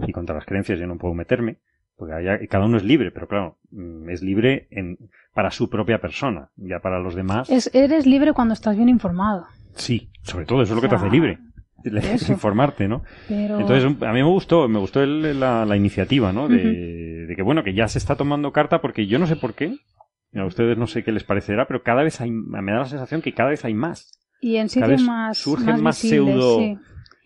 Y 0.05 0.11
contra 0.11 0.35
las 0.35 0.45
creencias 0.45 0.80
yo 0.80 0.88
no 0.88 0.97
puedo 0.97 1.13
meterme, 1.13 1.57
porque 1.95 2.47
cada 2.49 2.65
uno 2.65 2.77
es 2.77 2.84
libre, 2.84 3.11
pero 3.11 3.27
claro, 3.27 3.57
mm, 3.71 4.09
es 4.09 4.21
libre 4.21 4.67
en, 4.71 4.97
para 5.34 5.51
su 5.51 5.69
propia 5.69 5.99
persona, 5.99 6.49
ya 6.57 6.80
para 6.80 6.99
los 6.99 7.15
demás. 7.15 7.49
Es, 7.49 7.69
eres 7.73 8.05
libre 8.05 8.34
cuando 8.34 8.53
estás 8.53 8.75
bien 8.75 8.89
informado. 8.89 9.45
Sí, 9.75 10.09
sobre 10.21 10.45
todo 10.45 10.61
eso 10.61 10.73
es 10.73 10.75
lo 10.75 10.81
que 10.81 10.89
te 10.89 10.95
hace 10.95 11.09
libre. 11.09 11.39
Es 11.84 12.30
informarte, 12.30 12.88
¿no? 12.88 13.03
Entonces, 13.30 13.84
a 13.85 14.13
mí 14.13 14.19
me 14.19 14.23
gustó, 14.23 14.67
me 14.67 14.80
gustó 14.80 15.05
la, 15.05 15.65
la, 15.65 15.75
iniciativa, 15.75 16.31
¿no? 16.31 16.47
De, 16.47 17.25
de 17.25 17.35
que, 17.35 17.41
bueno, 17.41 17.63
que 17.63 17.73
ya 17.73 17.88
se 17.88 17.97
está 17.97 18.15
tomando 18.15 18.51
carta 18.51 18.81
porque 18.81 19.07
yo 19.07 19.19
no 19.19 19.27
sé 19.27 19.35
por 19.35 19.53
qué, 19.53 19.77
a 20.35 20.45
ustedes 20.45 20.77
no 20.77 20.88
sé 20.88 21.03
qué 21.03 21.11
les 21.11 21.23
parecerá, 21.23 21.68
pero 21.68 21.84
cada 21.84 22.03
vez 22.03 22.22
hay, 22.22 22.31
me 22.31 22.72
da 22.72 22.80
la 22.80 22.85
sensación 22.85 23.22
que 23.22 23.34
cada 23.34 23.49
vez 23.49 23.65
hay 23.65 23.73
más. 23.73 24.19
Y 24.41 24.57
en 24.57 24.69
sitios 24.69 25.01
más. 25.03 25.38
Surgen 25.38 25.81
más, 25.81 25.97
pseudo. 25.97 26.60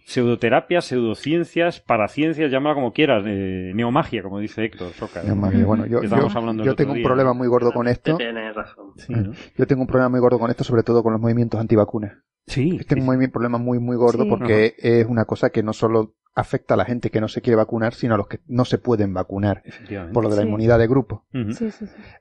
Pseudoterapias, 0.06 0.86
pseudociencias, 0.86 1.82
paraciencias, 1.82 2.50
llámala 2.50 2.76
como 2.76 2.94
quieras, 2.94 3.26
eh, 3.28 3.74
neomagia, 3.76 4.24
como 4.24 4.40
dice 4.40 4.64
Héctor 4.64 4.94
Soca. 4.94 5.22
Bueno, 5.34 5.86
yo, 5.86 6.02
yo, 6.02 6.76
tengo 6.76 6.94
un 6.94 7.04
problema 7.04 7.34
muy 7.34 7.50
gordo 7.50 7.74
con 7.74 7.90
esto. 7.90 8.18
razón. 8.56 9.34
Yo 9.58 9.68
tengo 9.68 9.82
un 9.82 9.88
problema 9.88 10.08
muy 10.08 10.22
gordo 10.22 10.40
con 10.40 10.50
esto, 10.50 10.64
sobre 10.64 10.84
todo 10.84 11.04
con 11.04 11.12
los 11.12 11.22
movimientos 11.22 11.60
antivacunas. 11.60 12.20
Sí. 12.46 12.80
Tengo 12.88 13.12
un 13.12 13.32
problema 13.32 13.58
muy, 13.58 13.80
muy 13.80 13.98
gordo 13.98 14.30
porque 14.30 14.76
es 14.78 15.06
una 15.06 15.26
cosa 15.26 15.50
que 15.50 15.62
no 15.62 15.74
solo 15.74 16.14
afecta 16.38 16.76
a 16.76 16.78
la 16.78 16.86
gente 16.86 17.10
que 17.10 17.20
no 17.20 17.28
se 17.28 17.42
quiere 17.42 17.56
vacunar, 17.56 17.96
sino 17.96 18.14
a 18.14 18.18
los 18.18 18.28
que 18.28 18.42
no 18.48 18.64
se 18.64 18.78
pueden 18.78 19.12
vacunar. 19.12 19.64
Por 20.14 20.24
lo 20.24 20.30
de 20.30 20.36
la 20.36 20.44
inmunidad 20.44 20.78
de 20.78 20.88
grupo. 20.88 21.26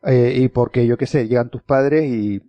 Eh, 0.02 0.38
y 0.38 0.48
porque, 0.48 0.86
yo 0.86 0.96
qué 0.96 1.06
sé, 1.06 1.28
llegan 1.28 1.50
tus 1.50 1.62
padres 1.62 2.10
y 2.10 2.42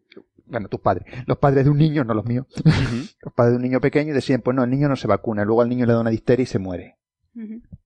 bueno, 0.45 0.69
tus 0.69 0.80
padres, 0.80 1.06
los 1.26 1.38
padres 1.39 1.65
de 1.65 1.69
un 1.69 1.77
niño, 1.77 2.06
no 2.06 2.14
los 2.14 2.23
míos, 2.23 2.45
los 3.22 3.34
padres 3.34 3.52
de 3.52 3.57
un 3.57 3.64
niño 3.64 3.81
pequeño 3.81 4.11
y 4.11 4.14
decían, 4.14 4.39
pues 4.41 4.56
no, 4.56 4.64
el 4.64 4.69
niño 4.69 4.88
no 4.88 4.95
se 4.95 5.07
vacuna, 5.07 5.44
luego 5.44 5.61
al 5.61 5.68
niño 5.68 5.85
le 5.85 5.91
da 5.91 5.99
una 5.99 6.10
disteria 6.10 6.44
y 6.44 6.48
se 6.48 6.57
muere. 6.57 6.95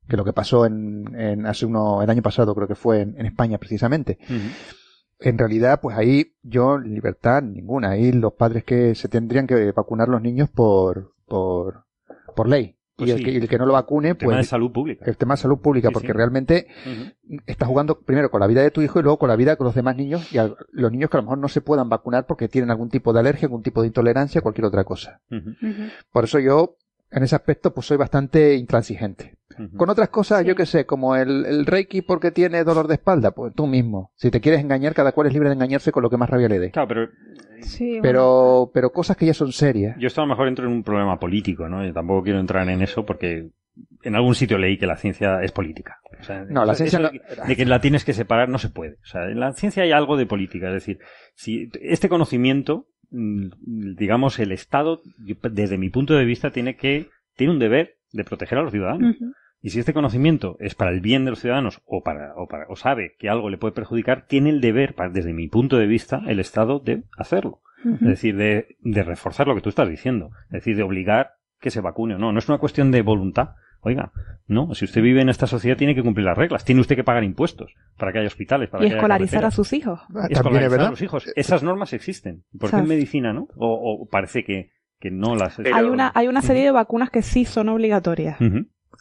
Que 0.07 0.15
lo 0.15 0.23
que 0.23 0.31
pasó 0.31 0.67
en, 0.67 1.13
en, 1.19 1.47
hace 1.47 1.65
uno, 1.65 2.03
el 2.03 2.09
año 2.09 2.21
pasado 2.21 2.53
creo 2.53 2.67
que 2.67 2.75
fue 2.75 3.01
en, 3.01 3.25
España 3.25 3.57
precisamente. 3.57 4.19
En 5.19 5.37
realidad, 5.37 5.81
pues 5.81 5.97
ahí 5.97 6.35
yo, 6.43 6.77
libertad 6.77 7.41
ninguna, 7.41 7.89
ahí 7.89 8.11
los 8.11 8.33
padres 8.33 8.63
que 8.63 8.93
se 8.93 9.09
tendrían 9.09 9.47
que 9.47 9.71
vacunar 9.71 10.07
los 10.07 10.21
niños 10.21 10.49
por, 10.49 11.15
por, 11.27 11.85
por 12.35 12.47
ley. 12.47 12.77
Pues 13.01 13.19
y, 13.19 13.35
el 13.35 13.49
que, 13.49 13.57
no 13.57 13.65
lo 13.65 13.73
vacune, 13.73 14.09
el 14.09 14.15
pues. 14.15 14.27
Tema 14.27 14.37
de 14.37 14.43
salud 14.43 14.71
pública. 14.71 15.05
El 15.07 15.17
tema 15.17 15.33
de 15.33 15.41
salud 15.41 15.57
pública, 15.57 15.89
porque 15.89 16.13
realmente 16.13 16.67
está 17.47 17.65
jugando 17.65 17.99
primero 17.99 18.29
con 18.29 18.41
la 18.41 18.45
vida 18.45 18.61
de 18.61 18.69
tu 18.69 18.83
hijo 18.83 18.99
y 18.99 19.01
luego 19.01 19.17
con 19.17 19.27
la 19.27 19.35
vida 19.35 19.55
de 19.55 19.63
los 19.63 19.73
demás 19.73 19.95
niños 19.95 20.31
y 20.31 20.37
a 20.37 20.53
los 20.71 20.91
niños 20.91 21.09
que 21.09 21.17
a 21.17 21.19
lo 21.19 21.23
mejor 21.23 21.39
no 21.39 21.47
se 21.47 21.61
puedan 21.61 21.89
vacunar 21.89 22.27
porque 22.27 22.47
tienen 22.47 22.69
algún 22.69 22.89
tipo 22.89 23.11
de 23.11 23.19
alergia, 23.19 23.47
algún 23.47 23.63
tipo 23.63 23.81
de 23.81 23.87
intolerancia, 23.87 24.41
cualquier 24.41 24.65
otra 24.65 24.83
cosa. 24.83 25.19
Por 26.11 26.25
eso 26.25 26.37
yo, 26.37 26.77
en 27.09 27.23
ese 27.23 27.35
aspecto, 27.35 27.73
pues 27.73 27.87
soy 27.87 27.97
bastante 27.97 28.55
intransigente. 28.55 29.35
Con 29.77 29.89
otras 29.89 30.09
cosas, 30.09 30.45
yo 30.45 30.55
que 30.55 30.65
sé, 30.65 30.85
como 30.85 31.15
el, 31.15 31.45
el, 31.45 31.65
Reiki 31.65 32.01
porque 32.01 32.31
tiene 32.31 32.63
dolor 32.63 32.87
de 32.87 32.95
espalda, 32.95 33.31
pues 33.31 33.53
tú 33.53 33.67
mismo. 33.67 34.11
Si 34.15 34.31
te 34.31 34.41
quieres 34.41 34.61
engañar, 34.61 34.93
cada 34.93 35.11
cual 35.11 35.27
es 35.27 35.33
libre 35.33 35.49
de 35.49 35.55
engañarse 35.55 35.91
con 35.91 36.03
lo 36.03 36.09
que 36.09 36.17
más 36.17 36.29
rabia 36.29 36.49
le 36.49 36.59
dé. 36.59 36.71
Claro, 36.71 36.87
pero... 36.87 37.09
pero, 38.01 38.71
pero 38.73 38.91
cosas 38.91 39.17
que 39.17 39.25
ya 39.25 39.33
son 39.33 39.51
serias. 39.51 39.95
Yo 39.99 40.07
esto 40.07 40.21
a 40.21 40.25
lo 40.25 40.29
mejor 40.29 40.47
entro 40.47 40.65
en 40.65 40.71
un 40.71 40.83
problema 40.83 41.19
político, 41.19 41.67
¿no? 41.67 41.85
Yo 41.85 41.93
tampoco 41.93 42.23
quiero 42.23 42.39
entrar 42.39 42.67
en 42.69 42.81
eso 42.81 43.05
porque 43.05 43.51
en 44.03 44.15
algún 44.15 44.35
sitio 44.35 44.57
leí 44.57 44.77
que 44.77 44.87
la 44.87 44.97
ciencia 44.97 45.41
es 45.41 45.51
política. 45.51 45.99
no, 46.49 46.65
la 46.65 46.75
ciencia 46.75 46.99
de, 46.99 47.55
que 47.55 47.65
la 47.65 47.81
tienes 47.81 48.03
que 48.03 48.13
separar 48.13 48.49
no 48.49 48.57
se 48.57 48.69
puede. 48.69 48.97
O 49.03 49.05
sea, 49.05 49.25
en 49.25 49.39
la 49.39 49.53
ciencia 49.53 49.83
hay 49.83 49.91
algo 49.91 50.17
de 50.17 50.25
política. 50.25 50.67
Es 50.67 50.73
decir, 50.73 50.99
si 51.35 51.69
este 51.81 52.09
conocimiento, 52.09 52.87
mm, 53.11 53.95
digamos, 53.95 54.39
el 54.39 54.51
Estado, 54.51 55.01
desde 55.51 55.77
mi 55.77 55.89
punto 55.89 56.15
de 56.15 56.25
vista, 56.25 56.51
tiene 56.51 56.75
que, 56.75 57.09
tiene 57.35 57.53
un 57.53 57.59
deber 57.59 57.97
de 58.11 58.23
proteger 58.23 58.57
a 58.57 58.63
los 58.63 58.71
ciudadanos. 58.71 59.15
Y 59.61 59.69
si 59.69 59.79
este 59.79 59.93
conocimiento 59.93 60.57
es 60.59 60.73
para 60.73 60.91
el 60.91 61.01
bien 61.01 61.23
de 61.23 61.31
los 61.31 61.39
ciudadanos 61.39 61.81
o 61.85 62.01
para, 62.01 62.33
o 62.35 62.47
para, 62.47 62.65
o 62.67 62.75
sabe 62.75 63.15
que 63.19 63.29
algo 63.29 63.49
le 63.49 63.57
puede 63.57 63.73
perjudicar, 63.73 64.25
tiene 64.27 64.49
el 64.49 64.59
deber, 64.59 64.95
desde 65.11 65.33
mi 65.33 65.47
punto 65.47 65.77
de 65.77 65.85
vista, 65.85 66.21
el 66.27 66.39
Estado 66.39 66.79
de 66.79 67.03
hacerlo. 67.17 67.61
Es 67.83 68.01
decir, 68.01 68.35
de, 68.35 68.75
de 68.81 69.03
reforzar 69.03 69.47
lo 69.47 69.55
que 69.55 69.61
tú 69.61 69.69
estás 69.69 69.89
diciendo. 69.89 70.31
Es 70.45 70.51
decir, 70.51 70.75
de 70.75 70.83
obligar 70.83 71.33
que 71.59 71.71
se 71.71 71.81
vacune 71.81 72.15
o 72.15 72.17
no. 72.17 72.31
No 72.31 72.39
es 72.39 72.47
una 72.49 72.57
cuestión 72.57 72.91
de 72.91 73.01
voluntad. 73.01 73.55
Oiga, 73.83 74.11
no, 74.45 74.75
si 74.75 74.85
usted 74.85 75.01
vive 75.01 75.21
en 75.21 75.29
esta 75.29 75.47
sociedad 75.47 75.77
tiene 75.77 75.95
que 75.95 76.03
cumplir 76.03 76.25
las 76.25 76.37
reglas. 76.37 76.63
Tiene 76.63 76.81
usted 76.81 76.95
que 76.95 77.03
pagar 77.03 77.23
impuestos 77.23 77.73
para 77.97 78.11
que 78.11 78.19
haya 78.19 78.27
hospitales. 78.27 78.69
Para 78.69 78.85
y 78.85 78.89
que 78.89 78.95
escolarizar 78.95 79.45
a 79.45 79.51
sus 79.51 79.73
hijos. 79.73 79.99
Escolarizar 80.29 80.81
a 80.81 80.89
los 80.91 81.01
hijos. 81.01 81.31
Esas 81.35 81.63
normas 81.63 81.93
existen. 81.93 82.43
¿Por 82.59 82.69
qué 82.69 82.77
en 82.77 82.87
medicina 82.87 83.33
no? 83.33 83.47
O, 83.55 84.07
parece 84.11 84.43
que, 84.43 84.71
que 85.01 85.11
no 85.11 85.35
las... 85.35 85.59
Hay, 85.59 85.85
una, 85.85 86.11
hay 86.15 86.27
una 86.27 86.41
serie 86.41 86.63
de 86.63 86.71
vacunas 86.71 87.09
que 87.09 87.23
sí 87.23 87.43
son 87.43 87.67
obligatorias. 87.67 88.37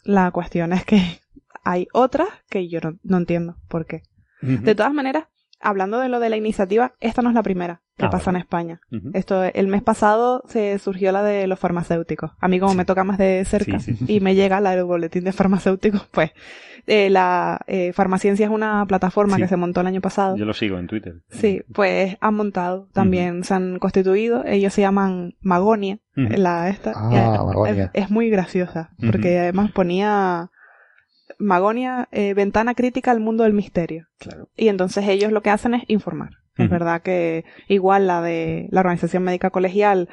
La 0.03 0.31
cuestión 0.31 0.73
es 0.73 0.83
que 0.83 1.21
hay 1.63 1.87
otras 1.93 2.27
que 2.49 2.67
yo 2.67 2.79
no, 3.03 3.17
entiendo 3.17 3.55
por 3.69 3.85
qué. 3.85 4.01
De 4.41 4.73
todas 4.73 4.93
maneras, 4.93 5.25
hablando 5.59 5.99
de 5.99 6.09
lo 6.09 6.19
de 6.19 6.29
la 6.29 6.37
iniciativa, 6.37 6.95
esta 6.99 7.21
no 7.21 7.29
es 7.29 7.35
la 7.35 7.43
primera 7.43 7.83
que 8.01 8.07
ah, 8.07 8.11
pasa 8.11 8.31
en 8.31 8.35
España. 8.35 8.81
Esto, 9.13 9.43
el 9.43 9.67
mes 9.67 9.81
pasado 9.81 10.43
se 10.47 10.77
surgió 10.79 11.11
la 11.11 11.23
de 11.23 11.47
los 11.47 11.59
farmacéuticos. 11.59 12.31
A 12.39 12.47
mí 12.47 12.59
como 12.59 12.73
me 12.73 12.85
toca 12.85 13.03
más 13.03 13.17
de 13.17 13.43
cerca 13.45 13.77
y 14.07 14.19
me 14.19 14.35
llega 14.35 14.59
la 14.59 14.75
del 14.75 14.85
boletín 14.85 15.23
de 15.23 15.31
farmacéuticos, 15.31 16.07
pues 16.11 16.31
eh, 16.87 17.09
la 17.09 17.61
eh, 17.67 17.93
Farmaciencia 17.93 18.45
es 18.45 18.51
una 18.51 18.85
plataforma 18.85 19.37
que 19.37 19.47
se 19.47 19.57
montó 19.57 19.81
el 19.81 19.87
año 19.87 20.01
pasado. 20.01 20.35
Yo 20.35 20.45
lo 20.45 20.53
sigo 20.53 20.77
en 20.77 20.87
Twitter. 20.87 21.21
Sí, 21.29 21.61
pues 21.73 22.17
han 22.19 22.35
montado 22.35 22.87
también, 22.93 23.43
se 23.43 23.53
han 23.53 23.79
constituido. 23.79 24.43
Ellos 24.45 24.73
se 24.73 24.81
llaman 24.81 25.35
Magonia. 25.41 25.99
La 26.15 26.69
esta 26.69 26.91
ah, 26.95 27.89
es, 27.93 28.09
muy 28.09 28.29
graciosa 28.29 28.91
porque 28.99 29.39
además 29.39 29.71
ponía 29.71 30.51
Magonia 31.39 32.09
eh, 32.11 32.33
ventana 32.33 32.75
crítica 32.75 33.11
al 33.11 33.21
mundo 33.21 33.43
del 33.43 33.53
misterio. 33.53 34.07
Claro. 34.19 34.49
Y 34.55 34.67
entonces 34.67 35.07
ellos 35.07 35.31
lo 35.31 35.41
que 35.41 35.49
hacen 35.49 35.73
es 35.73 35.83
informar. 35.87 36.40
Es 36.57 36.69
verdad 36.69 37.01
que 37.01 37.45
igual 37.67 38.07
la 38.07 38.21
de 38.21 38.67
la 38.71 38.81
Organización 38.81 39.23
Médica 39.23 39.49
Colegial 39.49 40.09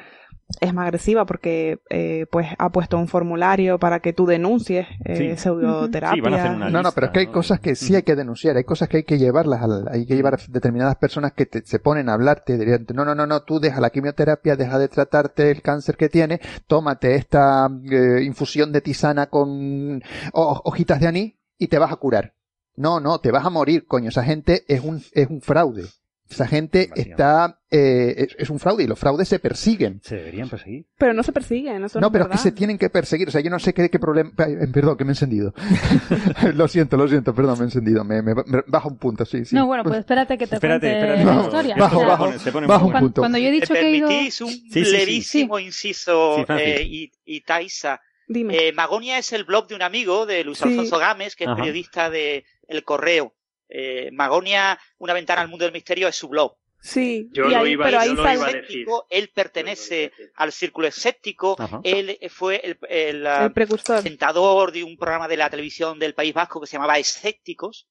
es 0.61 0.73
más 0.73 0.85
agresiva 0.85 1.25
porque 1.25 1.79
eh, 1.89 2.25
pues 2.31 2.47
ha 2.57 2.71
puesto 2.71 2.97
un 2.97 3.07
formulario 3.07 3.77
para 3.77 3.99
que 3.99 4.13
tú 4.13 4.25
denuncies 4.25 4.87
eh, 5.05 5.37
pseudoterapia. 5.37 6.55
no, 6.55 6.81
no, 6.81 6.91
pero 6.91 7.07
es 7.07 7.13
que 7.13 7.19
hay 7.19 7.27
cosas 7.27 7.59
que 7.59 7.75
sí 7.75 7.95
hay 7.95 8.01
que 8.01 8.15
denunciar, 8.15 8.57
hay 8.57 8.63
cosas 8.63 8.89
que 8.89 8.97
hay 8.97 9.03
que 9.03 9.19
llevarlas, 9.19 9.61
hay 9.91 10.05
que 10.05 10.15
llevar 10.15 10.39
determinadas 10.47 10.95
personas 10.95 11.33
que 11.33 11.47
se 11.63 11.79
ponen 11.79 12.09
a 12.09 12.13
hablarte, 12.13 12.57
dirían, 12.57 12.85
no, 12.93 13.05
no, 13.05 13.13
no, 13.13 13.27
no, 13.27 13.43
tú 13.43 13.59
deja 13.59 13.79
la 13.79 13.91
quimioterapia, 13.91 14.55
deja 14.55 14.79
de 14.79 14.87
tratarte 14.87 15.51
el 15.51 15.61
cáncer 15.61 15.97
que 15.97 16.09
tienes, 16.09 16.39
tómate 16.67 17.15
esta 17.15 17.69
eh, 17.89 18.23
infusión 18.23 18.71
de 18.71 18.81
tisana 18.81 19.27
con 19.27 20.01
hojitas 20.33 20.99
de 20.99 21.07
anís 21.07 21.33
y 21.57 21.67
te 21.67 21.77
vas 21.77 21.91
a 21.91 21.97
curar. 21.97 22.33
No, 22.75 22.99
no, 22.99 23.19
te 23.19 23.31
vas 23.31 23.45
a 23.45 23.49
morir, 23.49 23.85
coño, 23.85 24.09
esa 24.09 24.23
gente 24.23 24.63
es 24.67 24.81
un, 24.81 25.03
es 25.13 25.29
un 25.29 25.41
fraude. 25.41 25.83
Esa 26.29 26.45
gente 26.45 26.89
está, 26.95 27.59
eh, 27.71 28.27
es, 28.37 28.51
un 28.51 28.59
fraude 28.59 28.83
y 28.83 28.87
los 28.87 28.99
fraudes 28.99 29.27
se 29.27 29.39
persiguen. 29.39 29.99
Se 30.03 30.15
deberían 30.15 30.47
perseguir. 30.47 30.85
Pero 30.95 31.13
no 31.13 31.23
se 31.23 31.31
persiguen, 31.31 31.83
eso 31.83 31.99
No, 31.99 32.11
pero 32.11 32.25
es 32.25 32.31
que 32.31 32.37
se 32.37 32.51
tienen 32.51 32.77
que 32.77 32.91
perseguir. 32.91 33.29
O 33.29 33.31
sea, 33.31 33.41
yo 33.41 33.49
no 33.49 33.57
sé 33.57 33.73
qué, 33.73 33.89
qué 33.89 33.97
problema. 33.97 34.31
Perdón, 34.35 34.95
que 34.95 35.05
me 35.05 35.09
he 35.09 35.13
encendido. 35.13 35.55
lo 36.53 36.67
siento, 36.67 36.97
lo 36.97 37.07
siento, 37.07 37.33
perdón, 37.33 37.57
me 37.57 37.63
he 37.63 37.65
encendido. 37.65 38.03
Me, 38.03 38.21
me, 38.21 38.35
baja 38.67 38.87
un 38.87 38.97
punto, 38.97 39.25
sí, 39.25 39.43
sí. 39.43 39.55
No, 39.55 39.65
bueno, 39.65 39.83
pues 39.83 39.99
espérate 39.99 40.37
que 40.37 40.45
te 40.45 40.55
espérate, 40.55 40.87
cuente 40.87 41.09
espérate. 41.09 41.25
la 41.25 41.41
historia. 41.41 41.75
Bajo, 41.77 42.05
bajo, 42.05 42.67
bajo 42.67 42.85
un 42.85 42.93
punto. 42.93 43.21
Cuando 43.21 43.39
yo 43.39 43.47
he 43.47 43.51
dicho 43.51 43.73
que 43.73 43.89
ido... 43.89 44.07
un 44.07 44.83
levísimo 44.83 45.57
inciso, 45.57 46.45
eh, 46.47 46.83
y, 46.85 47.11
y 47.25 47.41
Taisa? 47.41 47.99
Dime. 48.27 48.67
Eh, 48.67 48.71
Magonia 48.71 49.17
es 49.17 49.33
el 49.33 49.45
blog 49.45 49.67
de 49.67 49.73
un 49.73 49.81
amigo 49.81 50.27
de 50.27 50.43
Luis 50.43 50.61
Alfonso 50.61 50.99
Gámez, 50.99 51.35
que 51.35 51.45
es 51.45 51.49
periodista 51.55 52.11
de 52.11 52.45
El 52.67 52.83
Correo. 52.83 53.33
Eh, 53.69 54.09
Magonia, 54.11 54.79
una 54.97 55.13
ventana 55.13 55.41
al 55.41 55.47
mundo 55.47 55.65
del 55.65 55.73
misterio, 55.73 56.07
es 56.07 56.15
su 56.15 56.27
blog. 56.27 56.55
Sí, 56.81 57.29
yo 57.33 57.49
lo 57.49 57.67
iba, 57.67 57.85
pero 57.85 57.99
ahí 57.99 58.13
lo 58.13 58.21
iba 58.21 58.47
a 58.47 58.51
decir. 58.53 58.87
Él 59.09 59.31
pertenece 59.33 60.11
al 60.35 60.51
círculo 60.51 60.87
escéptico, 60.87 61.57
él 61.83 62.17
fue 62.29 62.61
el, 62.63 62.77
el, 62.89 63.27
el 63.27 63.51
presentador 63.51 64.71
de 64.71 64.83
un 64.83 64.97
programa 64.97 65.27
de 65.27 65.37
la 65.37 65.49
televisión 65.49 65.99
del 65.99 66.13
País 66.13 66.33
Vasco 66.33 66.61
que 66.61 66.67
se 66.67 66.73
llamaba 66.73 66.97
Escépticos. 66.97 67.87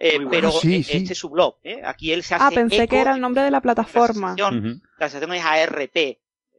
Eh, 0.00 0.20
pero 0.30 0.52
sí, 0.52 0.86
este 0.88 1.12
es 1.12 1.18
su 1.18 1.28
blog. 1.28 1.56
¿eh? 1.64 1.82
Aquí 1.84 2.12
él 2.12 2.22
se 2.22 2.36
hace. 2.36 2.44
Ah, 2.44 2.50
pensé 2.50 2.86
que 2.86 3.00
era 3.00 3.14
el 3.14 3.20
nombre 3.20 3.42
de 3.42 3.50
la 3.50 3.60
plataforma. 3.60 4.36
La 4.38 5.06
asociación, 5.06 5.34
es 5.34 5.44
ARP. 5.44 5.96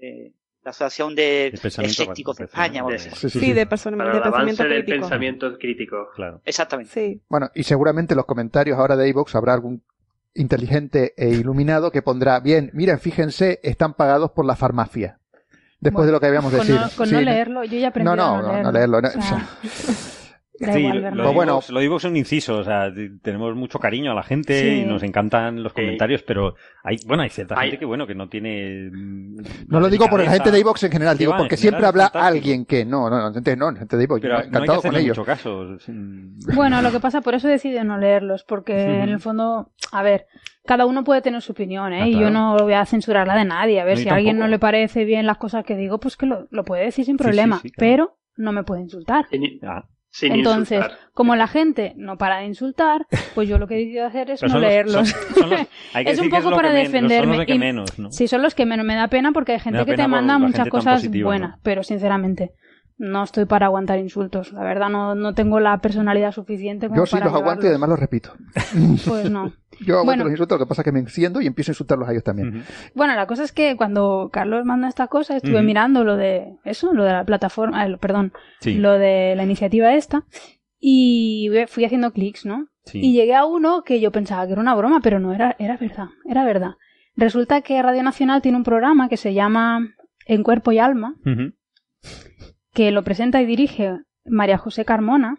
Eh, 0.01 0.33
la 0.63 0.71
Asociación 0.71 1.15
de 1.15 1.47
Escépticos 1.47 2.37
de 2.37 2.45
España. 2.45 2.83
Sí, 2.97 3.29
sí, 3.29 3.53
de, 3.53 3.65
pensamiento 3.65 4.63
del 4.63 4.85
pensamiento 4.85 5.57
crítico. 5.57 6.09
Claro. 6.15 6.41
Exactamente. 6.45 6.91
Sí. 6.91 7.21
Bueno, 7.29 7.49
y 7.55 7.63
seguramente 7.63 8.15
los 8.15 8.25
comentarios 8.25 8.77
ahora 8.77 8.95
de 8.95 9.07
iVoox 9.09 9.35
habrá 9.35 9.53
algún 9.53 9.83
inteligente 10.33 11.13
e 11.17 11.29
iluminado 11.29 11.91
que 11.91 12.01
pondrá, 12.01 12.39
bien, 12.39 12.69
miren, 12.73 12.99
fíjense, 12.99 13.59
están 13.63 13.93
pagados 13.93 14.31
por 14.31 14.45
la 14.45 14.55
farmacia. 14.55 15.19
Después 15.79 16.05
de 16.05 16.11
lo 16.11 16.19
que 16.19 16.27
habíamos 16.27 16.51
con 16.51 16.59
decir. 16.59 16.75
No, 16.75 16.89
con 16.95 17.09
no 17.09 17.21
leerlo, 17.21 17.63
yo 17.63 17.79
ya 17.79 17.87
aprendí 17.87 18.09
no, 18.09 18.15
no, 18.17 18.35
a 18.35 18.41
no, 18.41 18.51
no, 18.51 18.63
no 18.63 18.71
leerlo. 18.71 18.99
No, 20.59 20.73
sí, 20.73 20.83
lo, 21.13 21.33
bueno, 21.33 21.61
lo 21.69 21.79
digo 21.79 21.97
es 21.97 22.03
un 22.03 22.17
inciso, 22.17 22.57
o 22.57 22.63
sea, 22.63 22.91
tenemos 23.21 23.55
mucho 23.55 23.79
cariño 23.79 24.11
a 24.11 24.15
la 24.15 24.23
gente 24.23 24.75
y 24.75 24.85
nos 24.85 25.03
encantan 25.03 25.63
los 25.63 25.73
comentarios, 25.73 26.23
pero 26.23 26.55
hay, 26.83 26.97
bueno, 27.05 27.23
hay 27.23 27.29
cierta 27.29 27.55
gente 27.61 27.77
que 27.77 27.85
bueno, 27.85 28.05
que 28.05 28.15
no 28.15 28.29
tiene... 28.29 28.89
No 29.67 29.79
lo 29.79 29.89
digo 29.89 30.07
por 30.09 30.23
la 30.23 30.31
gente 30.31 30.51
de 30.51 30.59
iVox 30.59 30.83
en 30.83 30.91
general, 30.91 31.17
digo 31.17 31.35
porque 31.37 31.57
siempre 31.57 31.85
habla 31.85 32.05
alguien 32.05 32.65
que 32.65 32.85
no, 32.85 33.09
no, 33.09 33.17
no, 33.19 33.29
no, 33.29 33.75
gente 33.75 33.97
de 33.97 34.03
iVox, 34.03 34.23
encantado 34.23 34.81
con 34.81 34.95
ellos. 34.95 35.19
Caso. 35.25 35.77
Bueno, 36.55 36.81
lo 36.81 36.91
que 36.91 36.99
pasa, 36.99 37.21
por 37.21 37.35
eso 37.35 37.47
decido 37.47 37.83
no 37.83 37.97
leerlos, 37.97 38.43
porque 38.43 38.73
en 39.03 39.09
el 39.09 39.19
fondo, 39.19 39.71
a 39.91 40.03
ver, 40.03 40.27
cada 40.65 40.85
uno 40.85 41.03
puede 41.03 41.21
tener 41.21 41.41
su 41.41 41.51
opinión, 41.51 41.93
¿eh? 41.93 42.01
Ah, 42.03 42.07
y 42.07 42.19
yo 42.19 42.29
no 42.29 42.57
voy 42.57 42.73
a 42.73 42.85
censurar 42.85 43.27
la 43.27 43.35
de 43.35 43.45
nadie. 43.45 43.79
A 43.81 43.85
ver, 43.85 43.97
si 43.97 44.09
a 44.09 44.15
alguien 44.15 44.37
no 44.37 44.47
le 44.47 44.59
parece 44.59 45.05
bien 45.05 45.25
las 45.25 45.37
cosas 45.37 45.65
que 45.65 45.75
digo, 45.75 45.99
pues 45.99 46.15
que 46.17 46.25
lo, 46.25 46.47
lo 46.51 46.63
puede 46.63 46.85
decir 46.85 47.05
sin 47.05 47.17
problema. 47.17 47.61
Pero 47.77 48.17
no 48.35 48.51
me 48.51 48.63
puede 48.63 48.81
insultar. 48.81 49.25
Ah. 49.63 49.85
Entonces, 50.21 50.83
como 51.13 51.35
la 51.35 51.47
gente 51.47 51.93
no 51.95 52.17
para 52.17 52.39
de 52.39 52.45
insultar, 52.45 53.05
pues 53.35 53.47
yo 53.47 53.57
lo 53.57 53.67
que 53.67 53.75
he 53.75 53.77
decidido 53.77 54.05
hacer 54.07 54.31
es 54.31 54.41
no 54.43 54.59
leerlos. 54.59 55.15
es 55.93 56.19
un 56.19 56.29
poco 56.29 56.51
para 56.51 56.71
defenderme. 56.71 57.45
Sí, 58.09 58.27
son 58.27 58.41
los 58.41 58.55
que 58.55 58.65
menos 58.65 58.85
me 58.85 58.95
da 58.95 59.07
pena 59.07 59.31
porque 59.31 59.53
hay 59.53 59.59
gente 59.59 59.85
que 59.85 59.95
te 59.95 60.07
manda 60.07 60.37
muchas 60.37 60.67
cosas 60.69 61.07
buenas, 61.09 61.59
pero 61.63 61.83
sinceramente 61.83 62.53
no 62.99 63.23
estoy 63.23 63.45
para 63.45 63.67
aguantar 63.67 63.97
insultos. 63.97 64.51
La 64.51 64.61
verdad, 64.61 64.89
no, 64.89 65.15
no 65.15 65.33
tengo 65.33 65.59
la 65.59 65.79
personalidad 65.79 66.33
suficiente 66.33 66.87
como 66.87 66.99
Yo 66.99 67.05
sí 67.05 67.17
los 67.17 67.33
aguanto 67.33 67.65
y 67.65 67.69
además 67.69 67.89
los 67.89 67.99
repito. 67.99 68.33
Pues 69.07 69.31
no. 69.31 69.53
Yo 69.85 69.99
aguanto 69.99 70.23
los 70.23 70.31
insultos, 70.31 70.59
lo 70.59 70.65
que 70.65 70.69
pasa 70.69 70.81
es 70.81 70.85
que 70.85 70.91
me 70.91 70.99
enciendo 70.99 71.41
y 71.41 71.47
empiezo 71.47 71.71
a 71.71 71.73
insultarlos 71.73 72.07
a 72.07 72.11
ellos 72.11 72.23
también. 72.23 72.63
Bueno, 72.95 73.15
la 73.15 73.27
cosa 73.27 73.43
es 73.43 73.51
que 73.51 73.75
cuando 73.75 74.29
Carlos 74.31 74.65
manda 74.65 74.87
esta 74.87 75.07
cosa, 75.07 75.37
estuve 75.37 75.61
mirando 75.61 76.03
lo 76.03 76.17
de 76.17 76.55
eso, 76.65 76.93
lo 76.93 77.03
de 77.03 77.13
la 77.13 77.25
plataforma, 77.25 77.85
eh, 77.85 77.97
perdón, 77.97 78.33
lo 78.63 78.93
de 78.93 79.35
la 79.35 79.43
iniciativa 79.43 79.93
esta, 79.93 80.25
y 80.79 81.49
fui 81.67 81.85
haciendo 81.85 82.11
clics, 82.11 82.45
¿no? 82.45 82.67
Y 82.93 83.13
llegué 83.13 83.35
a 83.35 83.45
uno 83.45 83.83
que 83.83 83.99
yo 83.99 84.11
pensaba 84.11 84.45
que 84.45 84.53
era 84.53 84.61
una 84.61 84.75
broma, 84.75 84.99
pero 85.01 85.19
no, 85.19 85.33
era, 85.33 85.55
era 85.59 85.77
verdad, 85.77 86.07
era 86.25 86.43
verdad. 86.43 86.71
Resulta 87.15 87.61
que 87.61 87.81
Radio 87.81 88.01
Nacional 88.01 88.41
tiene 88.41 88.57
un 88.57 88.63
programa 88.63 89.09
que 89.09 89.17
se 89.17 89.33
llama 89.33 89.93
En 90.25 90.41
Cuerpo 90.43 90.71
y 90.71 90.79
Alma, 90.79 91.15
que 92.73 92.91
lo 92.91 93.03
presenta 93.03 93.41
y 93.41 93.45
dirige 93.45 93.99
María 94.25 94.57
José 94.57 94.85
Carmona, 94.85 95.37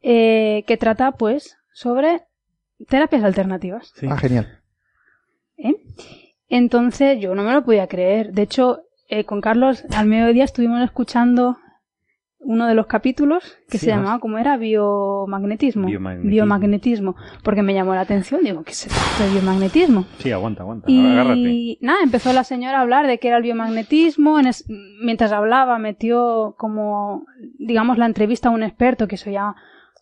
eh, 0.00 0.64
que 0.66 0.76
trata, 0.76 1.12
pues, 1.12 1.56
sobre 1.72 2.22
terapias 2.88 3.24
alternativas. 3.24 3.92
Ah, 4.08 4.16
genial. 4.16 4.60
¿Eh? 5.56 5.74
Entonces 6.48 7.20
yo 7.20 7.34
no 7.34 7.42
me 7.42 7.52
lo 7.52 7.64
podía 7.64 7.86
creer. 7.86 8.32
De 8.32 8.42
hecho, 8.42 8.82
eh, 9.08 9.24
con 9.24 9.40
Carlos 9.40 9.84
al 9.94 10.06
mediodía 10.06 10.44
estuvimos 10.44 10.82
escuchando 10.82 11.56
uno 12.46 12.66
de 12.66 12.74
los 12.74 12.86
capítulos 12.86 13.56
que 13.68 13.78
se 13.78 13.86
llamaba, 13.86 14.20
¿cómo 14.20 14.38
era? 14.38 14.56
Biomagnetismo. 14.56 15.88
biomagnetismo. 15.88 17.16
Porque 17.42 17.62
me 17.62 17.74
llamó 17.74 17.94
la 17.94 18.02
atención, 18.02 18.42
digo, 18.44 18.62
¿qué 18.62 18.70
es 18.70 18.86
esto 18.86 19.24
de 19.24 19.30
biomagnetismo? 19.30 20.06
Sí, 20.18 20.30
aguanta, 20.30 20.62
aguanta. 20.62 20.88
Y 20.88 21.78
nada, 21.80 21.98
empezó 22.04 22.32
la 22.32 22.44
señora 22.44 22.78
a 22.78 22.82
hablar 22.82 23.08
de 23.08 23.18
qué 23.18 23.28
era 23.28 23.38
el 23.38 23.42
biomagnetismo. 23.42 24.38
Mientras 25.02 25.32
hablaba, 25.32 25.78
metió 25.78 26.54
como, 26.56 27.26
digamos, 27.58 27.98
la 27.98 28.06
entrevista 28.06 28.48
a 28.48 28.52
un 28.52 28.62
experto, 28.62 29.08
que 29.08 29.16
eso 29.16 29.30
ya 29.30 29.56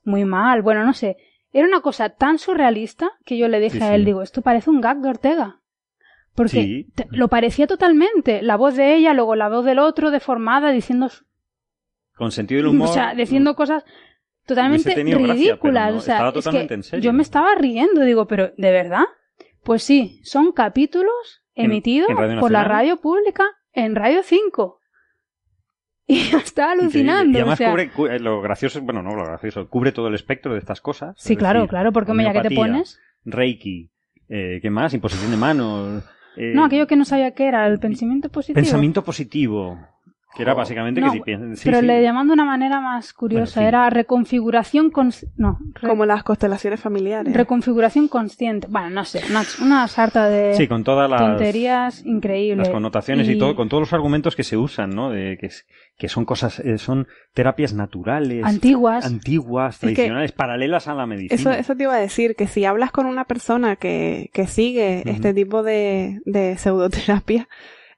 muy 0.04 0.26
mal. 0.26 0.60
Bueno, 0.60 0.84
no 0.84 0.92
sé. 0.92 1.16
Era 1.54 1.68
una 1.68 1.82
cosa 1.82 2.10
tan 2.10 2.38
surrealista 2.38 3.12
que 3.24 3.38
yo 3.38 3.46
le 3.46 3.60
dije 3.60 3.82
a 3.82 3.94
él, 3.94 4.04
digo, 4.04 4.22
esto 4.22 4.42
parece 4.42 4.70
un 4.70 4.80
gag 4.80 4.98
de 4.98 5.08
Ortega. 5.08 5.60
Porque 6.34 6.86
lo 7.10 7.28
parecía 7.28 7.68
totalmente. 7.68 8.42
La 8.42 8.56
voz 8.56 8.74
de 8.74 8.96
ella, 8.96 9.14
luego 9.14 9.36
la 9.36 9.48
voz 9.48 9.64
del 9.64 9.78
otro, 9.78 10.10
deformada, 10.10 10.72
diciendo 10.72 11.08
con 12.16 12.32
sentido 12.32 12.58
del 12.58 12.66
humor. 12.66 12.88
O 12.90 12.92
sea, 12.92 13.14
diciendo 13.14 13.54
cosas 13.54 13.84
totalmente 14.46 14.96
ridículas. 14.96 15.94
o 15.94 16.00
sea, 16.00 16.32
yo 17.00 17.12
me 17.12 17.22
estaba 17.22 17.54
riendo, 17.54 18.00
digo, 18.02 18.26
pero 18.26 18.50
¿de 18.56 18.72
verdad? 18.72 19.04
Pues 19.62 19.84
sí, 19.84 20.20
son 20.24 20.50
capítulos 20.50 21.44
emitidos 21.54 22.08
por 22.40 22.50
la 22.50 22.64
radio 22.64 22.96
pública 22.96 23.44
en 23.72 23.94
Radio 23.94 24.24
5. 24.24 24.80
Y 26.06 26.36
estaba 26.36 26.72
alucinando. 26.72 27.38
Y 27.38 27.40
además 27.40 27.90
cubre, 27.94 28.18
lo 28.18 28.42
gracioso, 28.42 28.80
bueno, 28.82 29.02
no 29.02 29.14
lo 29.16 29.24
gracioso, 29.24 29.68
cubre 29.68 29.90
todo 29.90 30.08
el 30.08 30.14
espectro 30.14 30.52
de 30.52 30.58
estas 30.58 30.80
cosas. 30.80 31.16
Sí, 31.18 31.34
claro, 31.34 31.66
claro, 31.66 31.92
porque 31.92 32.12
ya 32.16 32.32
que 32.32 32.48
te 32.48 32.54
pones. 32.54 33.00
Reiki, 33.24 33.90
eh, 34.28 34.58
¿qué 34.60 34.70
más? 34.70 34.92
Imposición 34.92 35.30
de 35.30 35.36
manos. 35.38 36.04
no, 36.36 36.64
aquello 36.64 36.86
que 36.86 36.96
no 36.96 37.06
sabía 37.06 37.32
qué 37.32 37.46
era, 37.46 37.66
el 37.66 37.78
pensamiento 37.78 38.28
positivo. 38.28 38.56
Pensamiento 38.56 39.02
positivo. 39.02 39.78
Que 40.34 40.42
era 40.42 40.54
básicamente 40.54 41.00
que 41.00 41.10
si 41.10 41.20
piensas. 41.20 41.64
pero 41.64 41.80
le 41.80 42.02
llaman 42.02 42.26
de 42.26 42.32
una 42.32 42.44
manera 42.44 42.80
más 42.80 43.12
curiosa. 43.12 43.66
Era 43.66 43.88
reconfiguración. 43.88 44.90
Con... 44.90 45.12
No, 45.36 45.58
Como 45.80 46.06
las 46.06 46.24
constelaciones 46.24 46.80
familiares. 46.80 47.32
Reconfiguración 47.32 48.08
consciente. 48.08 48.66
Bueno, 48.68 48.90
no 48.90 49.04
sé. 49.04 49.22
Una, 49.62 49.86
sarta 49.86 50.28
de. 50.28 50.54
Sí, 50.54 50.66
con 50.66 50.82
todas 50.82 51.08
las. 51.08 51.20
Tonterías 51.20 52.04
increíbles. 52.04 52.66
Las 52.66 52.70
connotaciones 52.70 53.28
y, 53.28 53.38
todo, 53.38 53.54
con 53.54 53.68
todos 53.68 53.82
los 53.82 53.92
argumentos 53.92 54.34
que 54.34 54.42
se 54.42 54.56
usan, 54.56 54.90
¿no? 54.90 55.10
De 55.10 55.38
que, 55.40 55.50
que 55.96 56.08
son 56.08 56.24
cosas. 56.24 56.58
Eh, 56.58 56.78
son 56.78 57.06
terapias 57.32 57.72
naturales. 57.72 58.44
Antiguas. 58.44 59.06
Antiguas, 59.06 59.78
tradicionales, 59.78 60.32
paralelas 60.32 60.88
a 60.88 60.94
la 60.94 61.06
medicina. 61.06 61.34
Eso, 61.34 61.50
eso 61.52 61.76
te 61.76 61.84
iba 61.84 61.94
a 61.94 61.98
decir, 61.98 62.34
que 62.34 62.48
si 62.48 62.64
hablas 62.64 62.90
con 62.90 63.06
una 63.06 63.24
persona 63.24 63.76
que, 63.76 64.30
que 64.32 64.46
sigue 64.46 65.08
este 65.08 65.32
tipo 65.32 65.62
de, 65.62 66.20
de 66.24 66.56
pseudoterapia 66.56 67.48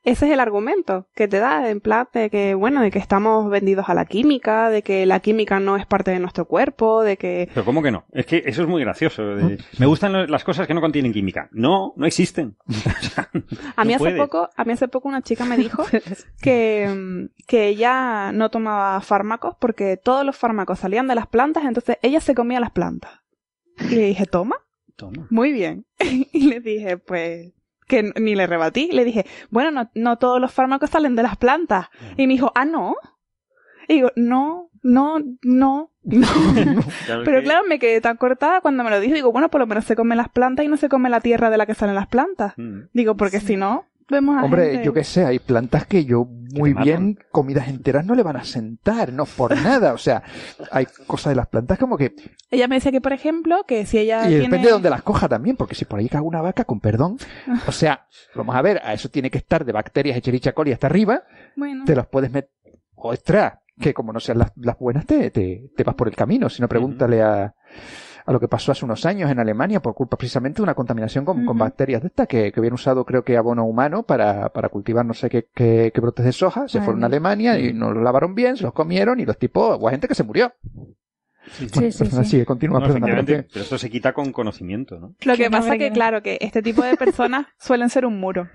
ese 0.07 0.27
es 0.27 0.33
el 0.33 0.39
argumento 0.39 1.09
que 1.17 1.27
te 1.27 1.41
da, 1.41 1.69
en 1.69 1.81
plan 1.81 2.07
de 2.15 2.31
que, 2.31 2.55
bueno, 2.55 2.81
de 2.81 2.93
que 2.93 3.01
estamos 3.01 3.51
vendidos 3.51 3.89
a 3.89 3.95
la 3.95 4.05
química, 4.05 4.71
de 4.71 4.83
que 4.83 5.05
la 5.05 5.19
química 5.19 5.59
no 5.59 5.77
es 5.77 5.85
parte 5.85 6.13
de 6.13 6.21
nuestro 6.21 6.45
cuerpo, 6.45 7.03
de 7.03 7.17
que... 7.17 7.49
Pero 7.53 7.65
¿cómo 7.65 7.83
que 7.83 7.91
no? 7.91 8.05
Es 8.13 8.25
que 8.25 8.45
eso 8.47 8.63
es 8.63 8.69
muy 8.69 8.83
gracioso. 8.83 9.25
me 9.25 9.87
gustan 9.87 10.31
las 10.31 10.45
cosas 10.45 10.69
que 10.69 10.75
no 10.75 10.81
contienen 10.81 11.13
química. 11.13 11.49
No, 11.51 11.93
no 11.97 12.07
existen. 12.07 12.57
a 13.77 13.85
mí 13.85 13.95
hace 13.95 14.13
poco, 14.13 14.49
a 14.55 14.65
mí 14.65 14.75
hace 14.75 14.87
poco 14.87 15.09
una 15.09 15.23
chica 15.23 15.45
me 15.45 15.57
dijo 15.57 15.85
que, 16.41 17.29
que 17.49 17.67
ella 17.67 18.31
no 18.31 18.49
tomaba 18.49 19.01
fármacos 19.01 19.57
porque 19.59 19.97
todos 19.97 20.25
los 20.25 20.37
fármacos 20.37 20.79
salían 20.79 21.09
de 21.09 21.17
las 21.17 21.27
plantas, 21.27 21.65
entonces 21.65 21.99
ella 22.01 22.21
se 22.21 22.37
comía 22.37 22.61
las 22.61 22.71
plantas. 22.71 23.11
Y 23.91 23.97
le 23.97 24.03
dije, 24.03 24.27
toma. 24.27 24.55
Toma. 24.95 25.27
Muy 25.31 25.51
bien. 25.51 25.85
y 25.99 26.47
le 26.49 26.61
dije, 26.61 26.97
pues 26.97 27.56
que 27.87 28.13
ni 28.21 28.35
le 28.35 28.47
rebatí. 28.47 28.91
Le 28.93 29.05
dije, 29.05 29.27
bueno, 29.51 29.71
no, 29.71 29.91
no 29.95 30.19
todos 30.19 30.41
los 30.41 30.53
fármacos 30.53 30.91
salen 30.91 31.17
de 31.17 31.23
las 31.23 31.37
plantas. 31.37 31.89
Y 32.17 32.27
me 32.27 32.35
dijo, 32.35 32.53
ah, 32.55 32.65
no. 32.65 32.97
Y 33.89 33.95
digo, 33.95 34.11
no, 34.17 34.71
no, 34.83 35.19
no, 35.43 35.91
no. 36.03 36.81
Pero 37.25 37.43
claro, 37.43 37.67
me 37.69 37.79
quedé 37.79 38.01
tan 38.01 38.17
cortada 38.17 38.61
cuando 38.61 38.85
me 38.85 38.91
lo 38.91 39.01
dijo. 39.01 39.15
Digo, 39.15 39.33
bueno, 39.33 39.51
por 39.51 39.61
lo 39.61 39.67
menos 39.67 39.85
se 39.85 39.97
come 39.97 40.17
las 40.17 40.29
plantas 40.29 40.65
y 40.65 40.69
no 40.69 40.77
se 40.77 40.89
come 40.89 41.11
la 41.11 41.21
tierra 41.21 41.51
de 41.51 41.59
la 41.59 41.67
que 41.67 41.75
salen 41.75 41.95
las 41.95 42.09
plantas. 42.09 42.55
Mm. 42.57 42.83
Digo, 42.93 43.17
porque 43.17 43.41
si 43.41 43.57
no, 43.57 43.87
Hombre, 44.09 44.85
yo 44.85 44.93
qué 44.93 45.03
sé, 45.03 45.25
hay 45.25 45.39
plantas 45.39 45.87
que 45.87 46.05
yo 46.05 46.29
muy 46.57 46.73
bien, 46.73 47.19
comidas 47.31 47.69
enteras 47.69 48.05
no 48.07 48.15
le 48.15 48.23
van 48.23 48.37
a 48.37 48.45
sentar, 48.45 49.13
no 49.13 49.25
por 49.25 49.57
nada. 49.63 49.93
O 49.93 49.99
sea, 49.99 50.23
hay 50.71 50.87
cosas 51.07 51.33
de 51.33 51.37
las 51.37 51.49
plantas 51.49 51.79
como 51.79 51.97
que. 51.97 52.15
Ella 52.51 52.69
me 52.69 52.77
decía 52.77 52.93
que, 52.93 53.01
por 53.01 53.13
ejemplo, 53.13 53.65
que 53.67 53.85
si 53.87 53.99
ella. 53.99 54.29
Y 54.29 54.35
depende 54.35 54.67
de 54.67 54.73
dónde 54.73 54.91
las 54.91 55.03
coja 55.03 55.29
también, 55.29 55.57
porque 55.57 55.75
si 55.75 55.85
por 55.85 55.99
ahí 55.99 56.09
caga 56.09 56.23
una 56.23 56.41
vaca, 56.41 56.65
con 56.65 56.81
perdón. 56.81 57.19
O 57.67 57.73
sea, 57.73 58.07
vamos 58.35 58.55
a 58.55 58.63
ver, 58.63 58.81
a 58.85 58.93
eso 58.93 59.09
tiene 59.09 59.31
que 59.31 59.39
estar 59.39 59.65
de 59.65 59.73
bacterias, 59.73 60.17
echerichia 60.17 60.53
coli 60.53 60.73
hasta 60.73 60.87
arriba. 60.87 61.23
Bueno. 61.57 61.85
Te 61.85 61.97
los 61.97 62.07
puedes 62.07 62.31
meter. 62.31 62.51
Ostras, 62.95 63.55
que 63.79 63.93
como 63.93 64.13
no 64.13 64.21
sean 64.21 64.39
las, 64.39 64.79
buenas, 64.79 65.05
te, 65.07 65.31
te, 65.31 65.85
vas 65.85 65.95
por 65.95 66.09
el 66.09 66.17
camino. 66.17 66.49
Si 66.49 66.63
no, 66.63 66.69
pregúntale 66.69 67.23
a 67.23 67.55
a 68.27 68.33
lo 68.33 68.41
que 68.41 68.49
pasó 68.49 68.73
hace 68.73 68.85
unos 68.85 69.07
años 69.07 69.31
en 69.31 69.39
Alemania 69.39 69.81
por 69.81 69.95
culpa 69.95 70.17
precisamente 70.17 70.57
de 70.57 70.65
una 70.65 70.75
contaminación 70.75 71.25
con, 71.25 71.47
bacterias 71.57 72.03
de 72.03 72.09
estas 72.09 72.27
que, 72.27 72.51
que, 72.51 72.61
habían 72.61 72.75
usado 72.75 73.05
creo 73.05 73.23
que 73.23 73.37
abono 73.37 73.65
humano 73.65 74.03
para, 74.03 74.49
para 74.51 74.69
cultivar 74.69 75.07
no 75.07 75.15
sé 75.15 75.31
qué, 75.31 75.47
qué, 75.55 75.93
brotes 75.97 76.25
de 76.25 76.33
soja, 76.33 76.67
se 76.69 76.81
fueron 76.81 77.05
a 77.05 77.07
Alemania 77.07 77.59
y 77.59 77.73
no 77.73 77.93
los 77.93 78.03
lavaron 78.03 78.35
bien, 78.35 78.57
se 78.57 78.65
los 78.65 78.73
comieron 78.73 79.21
y 79.21 79.25
los 79.25 79.39
tipos, 79.39 79.79
hubo 79.79 79.89
gente 79.91 80.09
que 80.09 80.15
se 80.15 80.25
murió. 80.25 80.53
Sí, 81.53 81.69
sí, 81.93 82.25
sí, 82.25 82.45
continúa 82.45 82.81
pero 82.81 83.45
esto 83.55 83.79
se 83.79 83.89
quita 83.89 84.13
con 84.13 84.33
conocimiento, 84.33 84.99
¿no? 84.99 85.15
Lo 85.25 85.37
que, 85.37 85.49
pasa 85.49 85.75
es 85.75 85.79
que, 85.79 85.93
claro, 85.93 86.21
que 86.21 86.39
este 86.41 86.63
tipo 86.63 86.83
de 86.83 86.97
personas 86.97 87.47
suelen 87.61 87.89
ser 87.91 88.05
un 88.05 88.19
muro. 88.19 88.49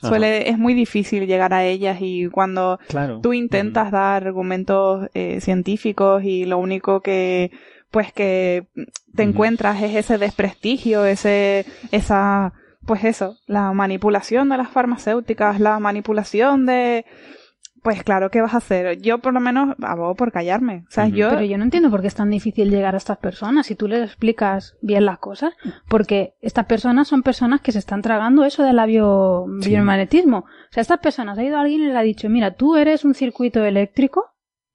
Suele, 0.00 0.48
es 0.48 0.56
muy 0.56 0.74
difícil 0.74 1.26
llegar 1.26 1.52
a 1.52 1.64
ellas 1.64 1.98
y 2.00 2.28
cuando 2.28 2.78
tú 3.20 3.32
intentas 3.32 3.90
dar 3.90 4.24
argumentos 4.24 5.08
eh, 5.12 5.40
científicos 5.40 6.22
y 6.22 6.44
lo 6.44 6.58
único 6.58 7.00
que 7.00 7.50
pues 7.90 8.12
que 8.12 8.68
te 9.14 9.22
encuentras 9.22 9.82
es 9.82 9.94
ese 9.94 10.18
desprestigio, 10.18 11.04
ese, 11.04 11.64
esa, 11.90 12.52
pues 12.86 13.04
eso, 13.04 13.36
la 13.46 13.72
manipulación 13.72 14.48
de 14.48 14.58
las 14.58 14.70
farmacéuticas, 14.70 15.60
la 15.60 15.78
manipulación 15.78 16.66
de, 16.66 17.04
pues 17.82 18.02
claro, 18.02 18.30
¿qué 18.30 18.40
vas 18.40 18.54
a 18.54 18.58
hacer? 18.58 19.00
Yo 19.00 19.18
por 19.18 19.32
lo 19.32 19.40
menos 19.40 19.74
abogo 19.82 20.14
por 20.14 20.32
callarme. 20.32 20.84
O 20.88 20.90
sea, 20.90 21.08
yo... 21.08 21.30
Pero 21.30 21.42
yo 21.42 21.58
no 21.58 21.64
entiendo 21.64 21.90
por 21.90 22.00
qué 22.00 22.08
es 22.08 22.14
tan 22.14 22.30
difícil 22.30 22.70
llegar 22.70 22.94
a 22.94 22.98
estas 22.98 23.18
personas 23.18 23.66
si 23.66 23.74
tú 23.74 23.88
les 23.88 24.04
explicas 24.04 24.76
bien 24.82 25.04
las 25.06 25.18
cosas, 25.18 25.54
porque 25.88 26.34
estas 26.40 26.66
personas 26.66 27.08
son 27.08 27.22
personas 27.22 27.60
que 27.60 27.72
se 27.72 27.78
están 27.78 28.02
tragando 28.02 28.44
eso 28.44 28.62
del 28.62 28.76
labio 28.76 29.46
biomagnetismo. 29.62 30.38
O 30.38 30.72
sea, 30.72 30.80
estas 30.82 30.98
personas, 30.98 31.38
ha 31.38 31.44
ido 31.44 31.58
alguien 31.58 31.82
y 31.82 31.86
les 31.86 31.96
ha 31.96 32.02
dicho, 32.02 32.28
mira, 32.28 32.54
tú 32.54 32.76
eres 32.76 33.04
un 33.04 33.14
circuito 33.14 33.64
eléctrico, 33.64 34.26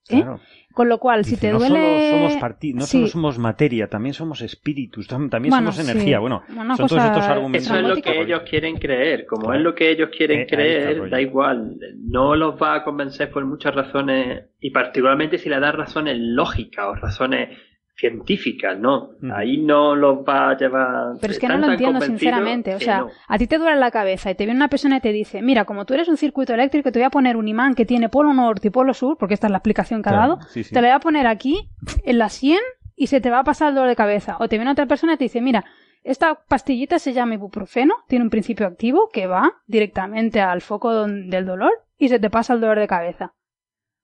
¿eh? 0.09 0.25
Con 0.73 0.89
lo 0.89 0.97
cual, 0.97 1.23
si 1.23 1.37
te 1.37 1.51
no 1.51 1.59
duele. 1.59 2.09
Solo 2.09 2.29
somos 2.29 2.53
no 2.73 2.85
solo 2.85 3.07
somos 3.07 3.37
materia, 3.37 3.87
también 3.87 4.13
somos 4.13 4.41
espíritus, 4.41 5.07
también 5.07 5.53
somos 5.53 5.77
energía. 5.77 6.17
Bueno, 6.19 6.43
son 6.47 6.87
todos 6.87 7.03
estos 7.03 7.23
argumentos. 7.23 7.67
Eso 7.67 7.79
es 7.79 7.87
lo 7.87 8.01
que 8.01 8.21
ellos 8.21 8.41
quieren 8.49 8.77
creer. 8.77 9.27
Como 9.27 9.53
es 9.53 9.61
lo 9.61 9.75
que 9.75 9.91
ellos 9.91 10.09
quieren 10.15 10.41
eh, 10.41 10.47
creer, 10.47 11.09
da 11.09 11.21
igual. 11.21 11.77
No 11.97 12.35
los 12.35 12.55
va 12.55 12.75
a 12.75 12.83
convencer 12.83 13.29
por 13.29 13.45
muchas 13.45 13.75
razones, 13.75 14.45
y 14.59 14.71
particularmente 14.71 15.37
si 15.37 15.47
le 15.47 15.59
das 15.59 15.75
razones 15.75 16.17
lógicas 16.17 16.85
o 16.87 16.95
razones 16.95 17.49
científicas, 17.95 18.77
¿no? 18.79 19.11
Ahí 19.33 19.57
no 19.57 19.95
los 19.95 20.19
va 20.19 20.51
a 20.51 20.57
llevar. 20.57 21.13
Pero 21.21 21.33
es 21.33 21.39
que 21.39 21.47
no 21.47 21.57
lo 21.57 21.71
entiendo, 21.71 22.01
sinceramente. 22.01 22.75
O 22.75 22.79
sea, 22.79 23.05
a 23.27 23.37
ti 23.37 23.47
te 23.47 23.57
duele 23.57 23.79
la 23.79 23.91
cabeza 23.91 24.31
y 24.31 24.35
te 24.35 24.45
viene 24.45 24.57
una 24.57 24.67
persona 24.67 24.97
y 24.97 25.01
te 25.01 25.11
dice, 25.11 25.41
mira, 25.41 25.65
como 25.65 25.85
tú 25.85 25.93
eres 25.93 26.07
un 26.09 26.17
circuito 26.17 26.53
eléctrico, 26.53 26.91
te 26.91 26.99
voy 26.99 27.05
a 27.05 27.09
poner 27.09 27.37
un 27.37 27.47
imán 27.47 27.75
que 27.75 27.85
tiene 27.85 28.09
polo 28.09 28.33
norte 28.33 28.69
y 28.69 28.71
polo 28.71 28.93
sur, 28.93 29.17
porque 29.17 29.35
esta 29.35 29.47
es 29.47 29.51
la 29.51 29.57
explicación 29.57 30.01
que 30.01 30.09
ha 30.09 30.13
dado, 30.13 30.39
te 30.53 30.75
lo 30.75 30.81
voy 30.81 30.89
a 30.89 30.99
poner 30.99 31.27
aquí, 31.27 31.69
en 32.03 32.17
la 32.17 32.29
100, 32.29 32.59
y 32.95 33.07
se 33.07 33.21
te 33.21 33.29
va 33.29 33.39
a 33.39 33.43
pasar 33.43 33.69
el 33.69 33.75
dolor 33.75 33.89
de 33.89 33.95
cabeza. 33.95 34.37
O 34.39 34.47
te 34.47 34.57
viene 34.57 34.71
otra 34.71 34.85
persona 34.85 35.13
y 35.13 35.17
te 35.17 35.25
dice, 35.25 35.41
mira, 35.41 35.63
esta 36.03 36.35
pastillita 36.47 36.99
se 36.99 37.13
llama 37.13 37.35
ibuprofeno, 37.35 37.95
tiene 38.07 38.25
un 38.25 38.29
principio 38.29 38.67
activo 38.67 39.09
que 39.11 39.27
va 39.27 39.53
directamente 39.67 40.41
al 40.41 40.61
foco 40.61 41.07
del 41.07 41.45
dolor 41.45 41.71
y 41.97 42.09
se 42.09 42.19
te 42.19 42.29
pasa 42.29 42.53
el 42.53 42.61
dolor 42.61 42.79
de 42.79 42.87
cabeza. 42.87 43.33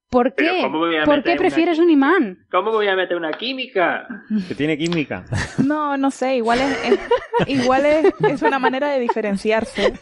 ¿Por 0.10 0.34
qué? 0.34 0.68
¿Por 1.06 1.24
qué 1.24 1.36
prefieres 1.36 1.78
un 1.78 1.90
imán? 1.90 2.46
¿Cómo 2.52 2.72
voy 2.72 2.88
a 2.88 2.96
meter 2.96 3.16
una 3.16 3.32
química? 3.32 4.08
Que 4.48 4.56
tiene 4.56 4.78
química. 4.78 5.26
No, 5.60 5.98
no 5.98 6.10
sé, 6.10 6.38
igual 6.38 6.60
es, 6.60 7.00
igual 7.48 7.86
es, 7.86 8.42
una 8.42 8.58
manera 8.58 8.90
de 8.90 9.00
diferenciarse. 9.00 9.94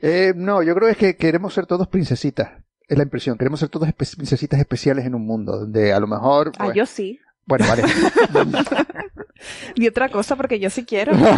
Eh, 0.00 0.32
no, 0.34 0.62
yo 0.62 0.74
creo 0.74 0.94
que 0.94 1.16
queremos 1.16 1.52
ser 1.52 1.66
todos 1.66 1.86
princesitas. 1.88 2.50
Es 2.88 2.96
la 2.96 3.02
impresión. 3.02 3.36
Queremos 3.36 3.60
ser 3.60 3.68
todos 3.68 3.92
princesitas 3.92 4.58
especiales 4.58 5.04
en 5.04 5.14
un 5.14 5.26
mundo 5.26 5.58
donde 5.58 5.92
a 5.92 6.00
lo 6.00 6.06
mejor. 6.06 6.52
ah, 6.58 6.72
yo 6.72 6.86
sí. 6.86 7.20
Bueno, 7.46 7.64
vale. 7.68 7.84
y 9.76 9.86
otra 9.86 10.08
cosa, 10.08 10.34
porque 10.34 10.58
yo 10.58 10.68
sí 10.68 10.84
quiero. 10.84 11.12
no, 11.12 11.28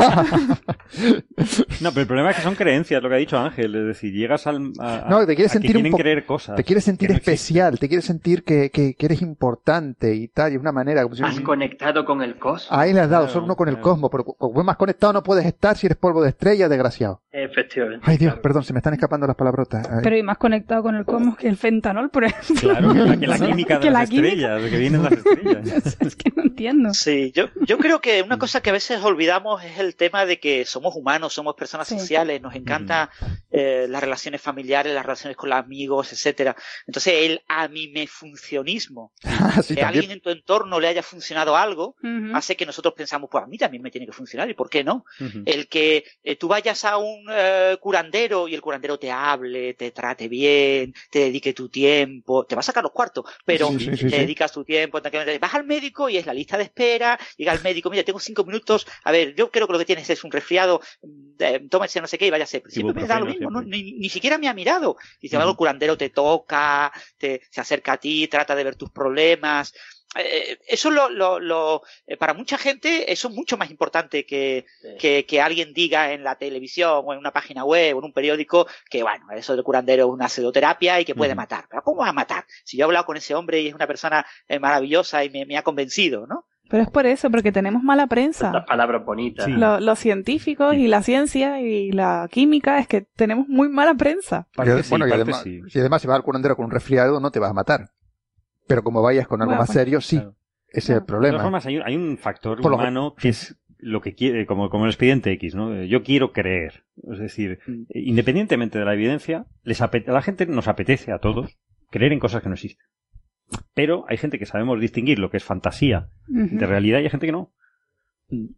pero 1.90 2.00
el 2.00 2.06
problema 2.06 2.30
es 2.30 2.36
que 2.36 2.42
son 2.42 2.54
creencias, 2.54 3.02
lo 3.02 3.10
que 3.10 3.14
ha 3.14 3.18
dicho 3.18 3.38
Ángel. 3.38 3.74
Es 3.74 3.86
decir, 3.86 4.14
llegas 4.14 4.46
al. 4.46 4.72
no, 4.72 5.26
te 5.26 5.34
quieres 5.34 5.52
sentir 5.52 5.76
un 5.76 5.90
creer 5.92 6.24
cosas. 6.24 6.56
Te 6.56 6.64
quieres 6.64 6.84
sentir 6.84 7.10
especial, 7.12 7.78
te 7.78 7.88
quieres 7.88 8.06
sentir 8.06 8.42
que, 8.42 8.70
que, 8.70 8.96
eres 8.98 9.20
importante 9.20 10.14
y 10.14 10.28
tal, 10.28 10.52
y 10.52 10.54
es 10.54 10.60
una 10.60 10.72
manera. 10.72 11.02
Como 11.02 11.14
Has 11.26 11.40
conectado 11.40 12.04
con 12.04 12.22
el 12.22 12.38
cosmos. 12.38 12.68
Ahí 12.70 12.94
le 12.94 13.00
has 13.00 13.10
dado, 13.10 13.28
solo 13.28 13.44
uno 13.44 13.56
con 13.56 13.68
el 13.68 13.78
cosmos. 13.80 14.10
Porque 14.10 14.32
como 14.38 14.64
más 14.64 14.76
conectado 14.76 15.12
no 15.12 15.22
puedes 15.22 15.44
estar 15.44 15.76
si 15.76 15.86
eres 15.86 15.98
polvo 15.98 16.22
de 16.22 16.30
estrella, 16.30 16.68
desgraciado. 16.68 17.20
Efectivamente. 17.30 18.04
Ay, 18.08 18.16
Dios, 18.16 18.38
perdón, 18.38 18.64
se 18.64 18.72
me 18.72 18.78
están 18.78 18.94
escapando 18.94 19.26
las 19.26 19.36
palabrotas. 19.36 19.86
Pero 20.02 20.16
y 20.16 20.22
más 20.22 20.38
conectado 20.38 20.82
con 20.82 20.96
el 20.96 21.04
cosmos 21.04 21.36
que 21.36 21.48
el 21.48 21.56
fentanol, 21.56 22.08
por 22.08 22.24
ejemplo. 22.24 22.70
Claro, 22.70 22.92
que 23.18 23.26
la, 23.26 23.38
química 23.38 23.78
de 23.78 23.90
las 23.90 24.10
estrellas, 24.10 24.62
que 24.62 24.78
vienen 24.78 25.02
las 25.02 25.12
estrellas. 25.12 25.97
es 26.06 26.16
que 26.16 26.32
no 26.34 26.42
entiendo. 26.42 26.94
Sí, 26.94 27.32
yo, 27.34 27.48
yo 27.62 27.78
creo 27.78 28.00
que 28.00 28.22
una 28.22 28.38
cosa 28.38 28.60
que 28.60 28.70
a 28.70 28.72
veces 28.72 29.02
olvidamos 29.02 29.64
es 29.64 29.78
el 29.78 29.96
tema 29.96 30.26
de 30.26 30.38
que 30.38 30.64
somos 30.64 30.94
humanos, 30.94 31.32
somos 31.32 31.54
personas 31.54 31.88
sociales, 31.88 32.40
nos 32.40 32.54
encantan 32.54 33.08
eh, 33.50 33.86
las 33.88 34.02
relaciones 34.02 34.40
familiares, 34.40 34.94
las 34.94 35.04
relaciones 35.04 35.36
con 35.36 35.50
los 35.50 35.58
amigos, 35.58 36.12
etcétera. 36.12 36.56
Entonces, 36.86 37.14
el 37.16 37.42
amimefuncionismo, 37.48 39.12
ah, 39.24 39.60
que 39.66 39.82
a 39.82 39.88
alguien 39.88 40.10
en 40.10 40.20
tu 40.20 40.30
entorno 40.30 40.80
le 40.80 40.88
haya 40.88 41.02
funcionado 41.02 41.56
algo, 41.56 41.96
hace 42.34 42.56
que 42.56 42.66
nosotros 42.66 42.94
pensamos, 42.94 43.28
pues 43.30 43.44
a 43.44 43.46
mí 43.46 43.58
también 43.58 43.82
me 43.82 43.90
tiene 43.90 44.06
que 44.06 44.12
funcionar, 44.12 44.48
¿y 44.48 44.54
por 44.54 44.70
qué 44.70 44.84
no? 44.84 45.04
El 45.46 45.68
que 45.68 46.04
eh, 46.22 46.36
tú 46.36 46.48
vayas 46.48 46.84
a 46.84 46.96
un 46.96 47.26
eh, 47.30 47.76
curandero 47.80 48.48
y 48.48 48.54
el 48.54 48.60
curandero 48.60 48.98
te 48.98 49.10
hable, 49.10 49.74
te 49.74 49.90
trate 49.90 50.28
bien, 50.28 50.94
te 51.10 51.20
dedique 51.20 51.52
tu 51.52 51.68
tiempo, 51.68 52.44
te 52.44 52.54
va 52.54 52.60
a 52.60 52.62
sacar 52.62 52.82
los 52.82 52.92
cuartos, 52.92 53.24
pero 53.44 53.68
te 53.76 54.08
dedicas 54.08 54.52
tu 54.52 54.64
tiempo, 54.64 55.00
vas 55.40 55.54
al 55.54 55.64
médico 55.64 55.87
y 56.08 56.16
es 56.16 56.26
la 56.26 56.34
lista 56.34 56.56
de 56.56 56.64
espera, 56.64 57.18
llega 57.36 57.52
al 57.52 57.62
médico, 57.62 57.90
mira, 57.90 58.02
tengo 58.02 58.20
cinco 58.20 58.44
minutos, 58.44 58.86
a 59.04 59.12
ver, 59.12 59.34
yo 59.34 59.50
creo 59.50 59.66
que 59.66 59.72
lo 59.72 59.78
que 59.78 59.84
tienes 59.84 60.08
es 60.10 60.24
un 60.24 60.30
resfriado, 60.30 60.80
eh, 61.38 61.66
tómese 61.70 62.00
no 62.00 62.06
sé 62.06 62.18
qué 62.18 62.26
y 62.26 62.30
váyase. 62.30 62.62
Siempre 62.68 63.02
me 63.02 63.06
da 63.06 63.20
lo 63.20 63.26
mismo, 63.26 63.50
ni, 63.62 64.08
siquiera 64.08 64.38
me 64.38 64.48
ha 64.48 64.54
mirado. 64.54 64.96
Dice, 65.20 65.36
uh 65.36 65.48
el 65.48 65.56
curandero 65.56 65.96
te 65.96 66.10
toca, 66.10 66.92
te, 67.16 67.40
se 67.50 67.60
acerca 67.60 67.92
a 67.92 67.96
ti, 67.96 68.28
trata 68.28 68.54
de 68.54 68.64
ver 68.64 68.76
tus 68.76 68.90
problemas. 68.90 69.72
Eh, 70.16 70.58
eso 70.66 70.90
lo, 70.90 71.08
lo, 71.10 71.82
eh, 72.06 72.16
para 72.16 72.32
mucha 72.32 72.56
gente 72.56 73.12
eso 73.12 73.28
es 73.28 73.34
mucho 73.34 73.58
más 73.58 73.70
importante 73.70 74.24
que, 74.24 74.64
que, 74.98 75.40
alguien 75.40 75.74
diga 75.74 76.12
en 76.12 76.24
la 76.24 76.36
televisión 76.36 77.02
o 77.04 77.12
en 77.12 77.18
una 77.18 77.30
página 77.30 77.64
web 77.64 77.94
o 77.94 77.98
en 77.98 78.06
un 78.06 78.12
periódico 78.12 78.66
que 78.88 79.02
bueno, 79.02 79.26
eso 79.32 79.54
del 79.54 79.64
curandero 79.64 80.06
es 80.06 80.10
una 80.10 80.28
pseudoterapia 80.28 81.00
y 81.00 81.04
que 81.04 81.14
puede 81.14 81.34
matar. 81.34 81.66
Pero 81.68 81.82
¿cómo 81.82 82.00
va 82.00 82.08
a 82.08 82.14
matar? 82.14 82.44
Si 82.64 82.76
yo 82.76 82.82
he 82.82 82.86
hablado 82.86 83.04
con 83.04 83.16
ese 83.18 83.34
hombre 83.34 83.60
y 83.60 83.68
es 83.68 83.74
una 83.74 83.86
persona 83.86 84.24
eh, 84.48 84.58
maravillosa 84.58 85.24
y 85.24 85.30
me, 85.30 85.56
ha 85.56 85.62
convencido, 85.62 86.26
¿no? 86.26 86.46
Pero 86.70 86.82
es 86.82 86.90
por 86.90 87.06
eso, 87.06 87.30
porque 87.30 87.50
tenemos 87.50 87.82
mala 87.82 88.06
prensa. 88.06 88.52
Las 88.52 88.66
palabras 88.66 89.02
bonitas. 89.04 89.48
los 89.48 89.98
científicos 89.98 90.74
y 90.74 90.86
la 90.86 91.02
ciencia 91.02 91.62
y 91.62 91.92
la 91.92 92.28
química 92.30 92.78
es 92.78 92.86
que 92.86 93.02
tenemos 93.02 93.48
muy 93.48 93.68
mala 93.68 93.94
prensa. 93.94 94.48
bueno, 94.54 95.08
y 95.08 95.12
además, 95.12 95.42
si 95.42 95.78
además 95.78 96.02
se 96.02 96.08
va 96.08 96.16
al 96.16 96.22
curandero 96.22 96.56
con 96.56 96.66
un 96.66 96.70
resfriado, 96.70 97.20
no 97.20 97.30
te 97.30 97.38
vas 97.38 97.50
a 97.50 97.54
matar. 97.54 97.90
Pero 98.68 98.82
como 98.84 99.02
vayas 99.02 99.26
con 99.26 99.42
algo 99.42 99.54
más 99.54 99.66
pues, 99.66 99.78
serio, 99.78 100.00
sí. 100.00 100.22
Ese 100.68 100.92
es 100.92 100.98
el 100.98 101.04
problema. 101.04 101.28
De 101.28 101.32
todas 101.32 101.44
formas, 101.44 101.66
hay 101.66 101.96
un, 101.96 102.18
factor 102.18 102.60
humano 102.64 103.14
que 103.18 103.30
es 103.30 103.58
lo 103.78 104.00
que 104.00 104.14
quiere, 104.14 104.44
como, 104.46 104.70
como 104.70 104.84
el 104.84 104.90
expediente 104.90 105.32
X, 105.32 105.54
¿no? 105.54 105.82
Yo 105.84 106.02
quiero 106.02 106.32
creer. 106.32 106.84
Es 107.10 107.18
decir, 107.18 107.60
mm. 107.66 107.84
independientemente 107.90 108.78
de 108.78 108.84
la 108.84 108.94
evidencia, 108.94 109.46
les 109.62 109.80
a 109.80 109.90
la 110.06 110.22
gente 110.22 110.46
nos 110.46 110.68
apetece 110.68 111.12
a 111.12 111.18
todos 111.18 111.58
creer 111.90 112.12
en 112.12 112.20
cosas 112.20 112.42
que 112.42 112.48
no 112.48 112.54
existen. 112.54 112.86
Pero 113.74 114.04
hay 114.08 114.18
gente 114.18 114.38
que 114.38 114.46
sabemos 114.46 114.78
distinguir 114.78 115.18
lo 115.18 115.30
que 115.30 115.38
es 115.38 115.44
fantasía 115.44 116.10
de 116.26 116.66
realidad 116.66 117.00
y 117.00 117.04
hay 117.04 117.10
gente 117.10 117.26
que 117.26 117.32
no. 117.32 117.54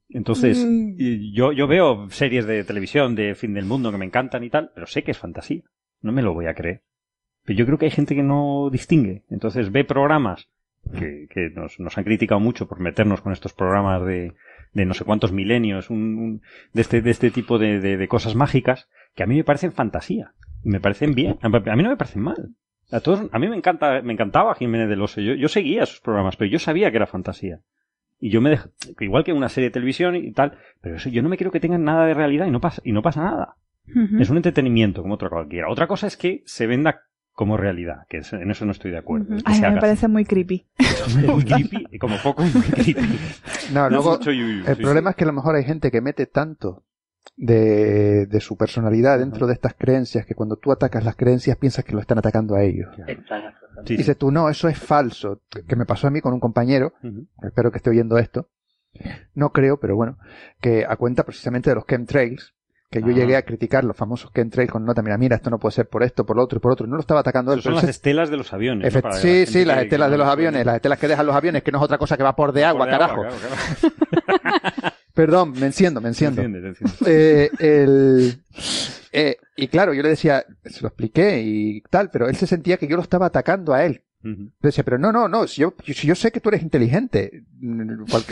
Entonces, 0.08 0.66
mm. 0.66 0.96
yo, 1.32 1.52
yo 1.52 1.68
veo 1.68 2.10
series 2.10 2.46
de 2.46 2.64
televisión 2.64 3.14
de 3.14 3.36
fin 3.36 3.54
del 3.54 3.66
mundo 3.66 3.92
que 3.92 3.98
me 3.98 4.06
encantan 4.06 4.42
y 4.42 4.50
tal, 4.50 4.72
pero 4.74 4.86
sé 4.86 5.04
que 5.04 5.12
es 5.12 5.18
fantasía. 5.18 5.62
No 6.00 6.12
me 6.12 6.22
lo 6.22 6.34
voy 6.34 6.46
a 6.46 6.54
creer. 6.54 6.82
Pero 7.50 7.58
yo 7.58 7.66
creo 7.66 7.78
que 7.78 7.86
hay 7.86 7.90
gente 7.90 8.14
que 8.14 8.22
no 8.22 8.70
distingue. 8.70 9.24
Entonces 9.28 9.72
ve 9.72 9.82
programas 9.82 10.48
que, 10.96 11.26
que 11.28 11.50
nos, 11.50 11.80
nos, 11.80 11.98
han 11.98 12.04
criticado 12.04 12.40
mucho 12.40 12.68
por 12.68 12.78
meternos 12.78 13.22
con 13.22 13.32
estos 13.32 13.52
programas 13.52 14.06
de, 14.06 14.34
de 14.72 14.86
no 14.86 14.94
sé 14.94 15.02
cuántos 15.02 15.32
milenios, 15.32 15.90
un, 15.90 16.42
de, 16.72 16.80
este, 16.80 17.02
de 17.02 17.10
este 17.10 17.32
tipo 17.32 17.58
de, 17.58 17.80
de, 17.80 18.06
cosas 18.06 18.36
mágicas, 18.36 18.88
que 19.16 19.24
a 19.24 19.26
mí 19.26 19.34
me 19.34 19.42
parecen 19.42 19.72
fantasía. 19.72 20.32
Me 20.62 20.78
parecen 20.78 21.12
bien. 21.16 21.40
A 21.42 21.48
mí 21.48 21.82
no 21.82 21.90
me 21.90 21.96
parecen 21.96 22.22
mal. 22.22 22.50
A 22.92 23.00
todos, 23.00 23.28
a 23.32 23.38
mí 23.40 23.48
me 23.48 23.56
encanta, 23.56 24.00
me 24.00 24.12
encantaba 24.12 24.54
Jiménez 24.54 24.88
del 24.88 25.02
Oso. 25.02 25.20
Yo, 25.20 25.34
yo 25.34 25.48
seguía 25.48 25.86
sus 25.86 26.00
programas, 26.00 26.36
pero 26.36 26.52
yo 26.52 26.60
sabía 26.60 26.92
que 26.92 26.98
era 26.98 27.08
fantasía. 27.08 27.62
Y 28.20 28.30
yo 28.30 28.40
me 28.40 28.50
dejé, 28.50 28.68
igual 29.00 29.24
que 29.24 29.32
una 29.32 29.48
serie 29.48 29.70
de 29.70 29.74
televisión 29.74 30.14
y 30.14 30.30
tal, 30.30 30.56
pero 30.80 30.98
eso, 30.98 31.08
yo 31.08 31.20
no 31.20 31.28
me 31.28 31.36
creo 31.36 31.50
que 31.50 31.58
tengan 31.58 31.82
nada 31.82 32.06
de 32.06 32.14
realidad 32.14 32.46
y 32.46 32.52
no 32.52 32.60
pasa, 32.60 32.80
y 32.84 32.92
no 32.92 33.02
pasa 33.02 33.24
nada. 33.24 33.56
Es 34.20 34.30
un 34.30 34.36
entretenimiento 34.36 35.02
como 35.02 35.14
otra 35.14 35.30
cualquiera. 35.30 35.68
Otra 35.68 35.88
cosa 35.88 36.06
es 36.06 36.16
que 36.16 36.44
se 36.46 36.68
venda 36.68 37.06
como 37.32 37.56
realidad, 37.56 38.06
que 38.08 38.20
en 38.32 38.50
eso 38.50 38.66
no 38.66 38.72
estoy 38.72 38.90
de 38.90 38.98
acuerdo. 38.98 39.34
me 39.34 39.80
parece 39.80 40.08
muy 40.08 40.24
creepy. 40.24 40.66
muy 41.26 41.44
creepy 41.44 41.86
y 41.90 41.98
como 41.98 42.16
poco 42.22 42.42
muy 42.42 42.62
creepy. 42.62 42.96
No, 43.72 43.88
luego, 43.88 44.18
el 44.26 44.76
problema 44.76 45.10
es 45.10 45.16
que 45.16 45.24
a 45.24 45.28
lo 45.28 45.32
mejor 45.32 45.54
hay 45.54 45.64
gente 45.64 45.92
que 45.92 46.00
mete 46.00 46.26
tanto 46.26 46.84
de, 47.36 48.26
de 48.26 48.40
su 48.40 48.56
personalidad 48.56 49.18
dentro 49.20 49.46
de 49.46 49.52
estas 49.52 49.74
creencias 49.74 50.26
que 50.26 50.34
cuando 50.34 50.56
tú 50.56 50.72
atacas 50.72 51.04
las 51.04 51.14
creencias 51.14 51.56
piensas 51.56 51.84
que 51.84 51.92
lo 51.92 52.00
están 52.00 52.18
atacando 52.18 52.56
a 52.56 52.62
ellos. 52.62 52.88
Y 53.86 53.96
dices 53.96 54.18
tú, 54.18 54.30
no, 54.30 54.48
eso 54.48 54.68
es 54.68 54.78
falso. 54.78 55.42
Que 55.66 55.76
me 55.76 55.86
pasó 55.86 56.08
a 56.08 56.10
mí 56.10 56.20
con 56.20 56.34
un 56.34 56.40
compañero, 56.40 56.94
espero 57.42 57.70
que 57.70 57.78
esté 57.78 57.90
oyendo 57.90 58.18
esto. 58.18 58.48
No 59.34 59.52
creo, 59.52 59.78
pero 59.78 59.94
bueno, 59.96 60.18
que 60.60 60.84
a 60.84 60.96
cuenta 60.96 61.24
precisamente 61.24 61.70
de 61.70 61.76
los 61.76 61.86
chemtrails, 61.86 62.54
que 62.90 63.00
yo 63.00 63.08
llegué 63.10 63.36
a 63.36 63.42
criticar 63.42 63.84
los 63.84 63.96
famosos 63.96 64.32
que 64.32 64.40
entré 64.40 64.66
con 64.66 64.84
nota, 64.84 65.00
mira, 65.00 65.16
mira, 65.16 65.36
esto 65.36 65.48
no 65.48 65.58
puede 65.58 65.72
ser 65.72 65.88
por 65.88 66.02
esto, 66.02 66.26
por 66.26 66.36
lo 66.36 66.42
otro 66.42 66.56
y 66.56 66.60
por 66.60 66.72
otro. 66.72 66.88
No 66.88 66.96
lo 66.96 67.00
estaba 67.00 67.20
atacando 67.20 67.52
él. 67.52 67.62
son 67.62 67.74
las 67.74 67.84
estelas 67.84 68.30
de 68.30 68.36
los 68.36 68.52
aviones. 68.52 68.92
sí, 69.20 69.46
sí, 69.46 69.64
las 69.64 69.82
estelas 69.82 70.10
de 70.10 70.18
los 70.18 70.26
aviones, 70.26 70.66
las 70.66 70.76
estelas 70.76 70.98
que 70.98 71.06
dejan 71.06 71.24
los 71.24 71.36
aviones, 71.36 71.62
que 71.62 71.70
no 71.70 71.78
es 71.78 71.84
otra 71.84 71.98
cosa 71.98 72.16
que 72.16 72.24
vapor 72.24 72.52
de 72.52 72.64
agua, 72.64 72.88
carajo. 72.88 73.22
Perdón, 75.14 75.52
me 75.52 75.66
enciendo, 75.66 76.00
me 76.00 76.08
enciendo. 76.08 76.42
Eh, 77.06 77.50
el, 77.58 78.42
eh, 79.12 79.36
y 79.56 79.68
claro, 79.68 79.92
yo 79.94 80.02
le 80.02 80.10
decía, 80.10 80.44
se 80.64 80.82
lo 80.82 80.88
expliqué 80.88 81.42
y 81.42 81.82
tal, 81.90 82.10
pero 82.10 82.28
él 82.28 82.36
se 82.36 82.46
sentía 82.46 82.76
que 82.76 82.88
yo 82.88 82.96
lo 82.96 83.02
estaba 83.02 83.26
atacando 83.26 83.72
a 83.72 83.84
él. 83.84 84.02
Decía, 84.60 84.84
pero 84.84 84.98
no, 84.98 85.12
no, 85.12 85.28
no, 85.28 85.46
si 85.46 85.62
yo, 85.62 85.74
si 85.82 86.06
yo 86.06 86.14
sé 86.14 86.30
que 86.30 86.40
tú 86.40 86.50
eres 86.50 86.62
inteligente, 86.62 87.44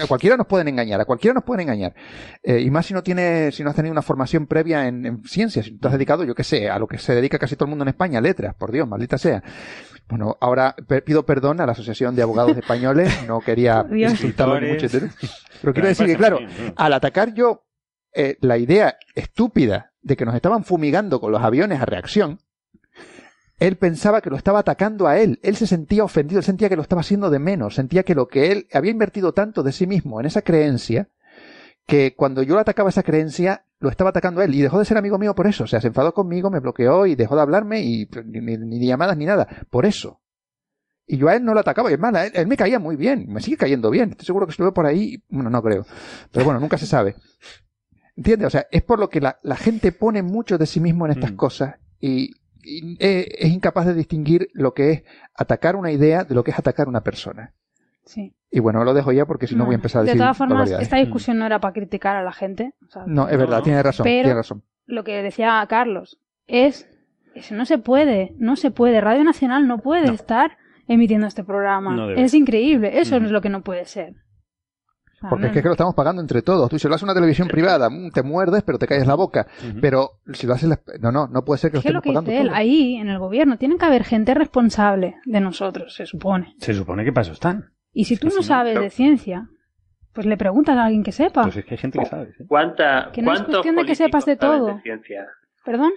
a 0.02 0.06
cualquiera 0.06 0.36
nos 0.36 0.47
pueden 0.47 0.69
engañar, 0.69 1.01
a 1.01 1.06
cualquiera 1.06 1.35
nos 1.35 1.44
pueden 1.44 1.62
engañar. 1.62 1.94
Eh, 2.43 2.60
y 2.60 2.70
más 2.70 2.85
si 2.86 2.93
no 2.93 3.02
tienes, 3.02 3.55
si 3.55 3.65
no 3.65 3.70
has 3.70 3.77
tenido 3.77 3.93
una 3.93 4.02
formación 4.02 4.47
previa 4.47 4.86
en, 4.86 5.06
en 5.06 5.24
ciencias, 5.24 5.65
si 5.66 5.78
te 5.78 5.86
has 5.89 5.94
dedicado, 5.94 6.24
yo 6.24 6.35
qué 6.35 6.44
sé, 6.44 6.69
a 6.69 6.78
lo 6.78 6.86
que 6.86 6.98
se 6.98 7.15
dedica 7.15 7.39
casi 7.39 7.56
todo 7.56 7.65
el 7.65 7.70
mundo 7.70 7.85
en 7.85 7.89
España, 7.89 8.20
letras, 8.20 8.55
por 8.55 8.70
Dios, 8.70 8.86
maldita 8.86 9.16
sea. 9.16 9.43
Bueno, 10.09 10.36
ahora 10.40 10.74
pido 11.05 11.27
perdón 11.27 11.60
a 11.60 11.66
la 11.66 11.73
Asociación 11.73 12.15
de 12.15 12.23
Abogados 12.23 12.56
Españoles, 12.56 13.12
no 13.27 13.40
quería 13.40 13.85
insultarlo 13.93 14.60
mucho, 14.60 14.86
pero 15.60 15.73
quiero 15.73 15.89
decir 15.89 16.06
que, 16.06 16.16
claro, 16.16 16.39
al 16.77 16.93
atacar 16.93 17.35
yo 17.35 17.66
eh, 18.15 18.36
la 18.40 18.56
idea 18.56 18.97
estúpida 19.15 19.93
de 20.01 20.16
que 20.16 20.24
nos 20.24 20.35
estaban 20.35 20.65
fumigando 20.65 21.20
con 21.20 21.31
los 21.31 21.43
aviones 21.43 21.81
a 21.81 21.85
reacción, 21.85 22.40
él 23.59 23.76
pensaba 23.76 24.20
que 24.20 24.30
lo 24.30 24.36
estaba 24.36 24.60
atacando 24.60 25.09
a 25.09 25.18
él. 25.18 25.40
Él 25.43 25.56
se 25.56 25.66
sentía 25.66 26.05
ofendido, 26.05 26.39
él 26.39 26.44
sentía 26.44 26.68
que 26.68 26.76
lo 26.76 26.82
estaba 26.82 27.01
haciendo 27.01 27.30
de 27.30 27.39
menos, 27.39 27.74
sentía 27.74 28.05
que 28.05 28.14
lo 28.14 28.28
que 28.28 28.52
él 28.52 28.68
había 28.72 28.93
invertido 28.93 29.32
tanto 29.32 29.62
de 29.62 29.72
sí 29.72 29.86
mismo 29.86 30.20
en 30.20 30.26
esa 30.26 30.43
creencia, 30.43 31.09
que 31.86 32.14
cuando 32.14 32.43
yo 32.43 32.55
le 32.55 32.60
atacaba 32.60 32.90
esa 32.90 33.02
creencia, 33.02 33.64
lo 33.80 33.89
estaba 33.89 34.10
atacando 34.10 34.40
a 34.40 34.44
él 34.44 34.55
y 34.55 34.60
dejó 34.60 34.78
de 34.78 34.85
ser 34.85 34.98
amigo 34.98 35.18
mío 35.18 35.35
por 35.35 35.47
eso. 35.47 35.64
O 35.64 35.66
sea, 35.66 35.80
se 35.80 35.89
enfadó 35.89 36.14
conmigo, 36.14 36.51
me 36.51 36.60
bloqueó 36.60 37.06
y 37.06 37.14
dejó 37.14 37.35
de 37.35 37.43
hablarme 37.43 37.80
y 37.80 38.09
ni, 38.26 38.86
llamadas 38.86 39.16
ni 39.16 39.24
nada. 39.24 39.48
Por 39.70 39.86
eso. 39.86 40.20
Y 41.06 41.16
yo 41.16 41.28
a 41.28 41.35
él 41.35 41.44
no 41.44 41.55
lo 41.55 41.60
atacaba, 41.60 41.90
y 41.90 41.94
es 41.94 41.98
mala, 41.98 42.26
él, 42.26 42.47
me 42.47 42.56
caía 42.59 42.78
muy 42.78 42.94
bien, 42.94 43.24
me 43.28 43.40
sigue 43.40 43.56
cayendo 43.56 43.90
bien. 43.90 44.10
Estoy 44.10 44.26
seguro 44.26 44.47
que 44.47 44.52
si 44.52 44.59
lo 44.59 44.66
veo 44.66 44.74
por 44.74 44.85
ahí, 44.85 45.22
bueno, 45.30 45.48
no 45.48 45.62
creo. 45.62 45.86
Pero 46.30 46.44
bueno, 46.44 46.60
nunca 46.60 46.76
se 46.76 46.85
sabe. 46.85 47.16
¿Entiendes? 48.14 48.48
O 48.48 48.51
sea, 48.51 48.66
es 48.70 48.82
por 48.82 48.98
lo 48.98 49.09
que 49.09 49.22
la, 49.22 49.39
gente 49.56 49.90
pone 49.90 50.22
mucho 50.22 50.59
de 50.59 50.66
sí 50.66 50.80
mismo 50.80 51.06
en 51.06 51.12
estas 51.12 51.32
mm. 51.32 51.36
cosas 51.36 51.76
y, 51.98 52.35
eh, 52.99 53.28
es 53.39 53.51
incapaz 53.51 53.86
de 53.86 53.95
distinguir 53.95 54.49
lo 54.53 54.74
que 54.74 54.90
es 54.90 55.03
atacar 55.35 55.77
una 55.77 55.90
idea 55.90 56.24
de 56.24 56.35
lo 56.35 56.45
que 56.45 56.51
es 56.51 56.59
atacar 56.59 56.89
una 56.89 57.03
persona. 57.03 57.55
Sí. 58.05 58.35
Y 58.51 58.61
bueno, 58.61 58.85
lo 58.85 58.95
dejo 58.95 59.12
ya 59.12 59.27
porque 59.27 59.47
si 59.47 59.55
no, 59.55 59.66
voy 59.66 59.74
a 59.74 59.77
empezar 59.77 60.01
a 60.01 60.05
decir. 60.05 60.19
De 60.19 60.23
todas 60.24 60.36
formas, 60.36 60.70
esta 60.70 60.97
discusión 60.97 61.39
no 61.39 61.47
era 61.47 61.61
para 61.61 61.74
criticar 61.74 62.16
a 62.16 62.23
la 62.23 62.32
gente. 62.32 62.74
no, 63.07 63.28
es 63.28 63.39
verdad, 63.39 63.62
tiene 63.62 63.82
razón. 63.82 64.05
tiene 64.05 64.35
razón. 64.35 64.62
lo 64.86 65.05
que 65.05 65.23
decía 65.23 65.65
Carlos 65.69 66.20
es. 66.47 66.89
Eso 67.35 67.55
no 67.55 67.66
se 67.66 67.78
puede, 67.78 68.35
no 68.39 68.57
se 68.57 68.70
puede. 68.73 69.01
Radio 69.01 69.23
Nacional 69.23 69.69
no 69.69 69.78
puede 69.78 70.12
estar 70.12 70.57
emitiendo 70.89 71.27
este 71.27 71.45
programa. 71.45 72.12
es 72.16 72.35
increíble. 72.35 72.99
Eso 72.99 73.16
es 73.16 73.31
lo 73.31 73.40
que 73.40 73.51
no 73.51 73.62
puede 73.62 73.85
ser. 73.85 74.15
Porque 75.20 75.47
es 75.47 75.53
que 75.53 75.62
lo 75.62 75.73
estamos 75.73 75.95
pagando 75.95 76.23
entre 76.23 76.43
todos. 76.43 76.69
Tú 76.70 76.78
si 76.78 76.86
lo 76.89 76.95
haces 76.95 77.03
una 77.03 77.15
televisión 77.15 77.49
privada, 77.49 77.90
mm, 77.90 78.11
te 78.11 78.23
muerdes, 78.23 78.62
pero 78.62 78.78
te 78.78 78.86
calles 78.86 79.07
la 79.07 79.15
boca. 79.15 79.47
Pero 79.81 80.20
si 80.32 80.47
lo 80.47 80.55
haces... 80.55 80.70
No, 81.01 81.11
no, 81.11 81.27
no 81.27 81.45
puede 81.45 81.59
ser 81.59 81.70
que 81.70 81.77
lo 81.77 81.81
estemos 81.81 82.05
pagando 82.05 82.31
él, 82.31 82.51
ahí, 82.53 82.97
en 82.97 83.09
el 83.09 83.19
gobierno, 83.19 83.57
tiene 83.59 83.77
que 83.78 83.85
haber 83.85 84.05
gente 84.05 84.35
responsable 84.35 85.16
de 85.24 85.40
nosotros, 85.40 85.95
se 85.95 86.07
supone. 86.07 86.55
Se 86.59 86.74
supone 86.74 87.05
que 87.05 87.12
para 87.12 87.23
eso 87.23 87.32
están. 87.32 87.73
Y 87.93 88.05
si 88.05 88.16
tú 88.16 88.28
no 88.28 88.43
sabes 88.43 88.78
de 88.78 88.90
ciencia, 88.90 89.49
pues 90.12 90.27
le 90.27 90.36
preguntas 90.36 90.77
a 90.77 90.85
alguien 90.85 91.03
que 91.03 91.12
sepa. 91.12 91.43
Pues 91.43 91.57
es 91.57 91.65
que 91.65 91.74
hay 91.74 91.78
gente 91.78 91.99
que 91.99 92.07
sabe. 92.07 92.35
¿Cuánta, 92.47 93.11
que 93.12 93.23
no 93.23 93.32
es 93.32 93.43
cuestión 93.43 93.77
de 93.77 93.85
que 93.85 93.95
sepas 93.95 94.24
de 94.24 94.36
todo. 94.36 94.81
¿Perdón? 95.65 95.93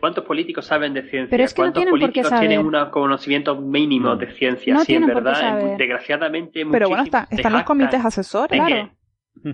¿Cuántos 0.00 0.24
políticos 0.24 0.66
saben 0.66 0.94
de 0.94 1.02
ciencia? 1.02 1.28
Pero 1.30 1.44
es 1.44 1.54
que 1.54 1.62
¿Cuántos 1.62 1.84
no 1.84 1.90
tienen 1.90 2.00
políticos 2.00 2.30
por 2.30 2.40
qué 2.40 2.48
tienen 2.48 2.66
un 2.66 2.90
conocimiento 2.90 3.60
mínimo 3.60 4.16
de 4.16 4.32
ciencia? 4.32 4.78
sí, 4.78 4.94
en 4.94 5.06
verdad, 5.06 5.76
desgraciadamente. 5.76 6.64
Pero 6.70 6.88
bueno, 6.88 7.04
están 7.04 7.52
los 7.52 7.62
comités 7.64 8.04
asesores. 8.04 8.60
Claro. 8.60 8.90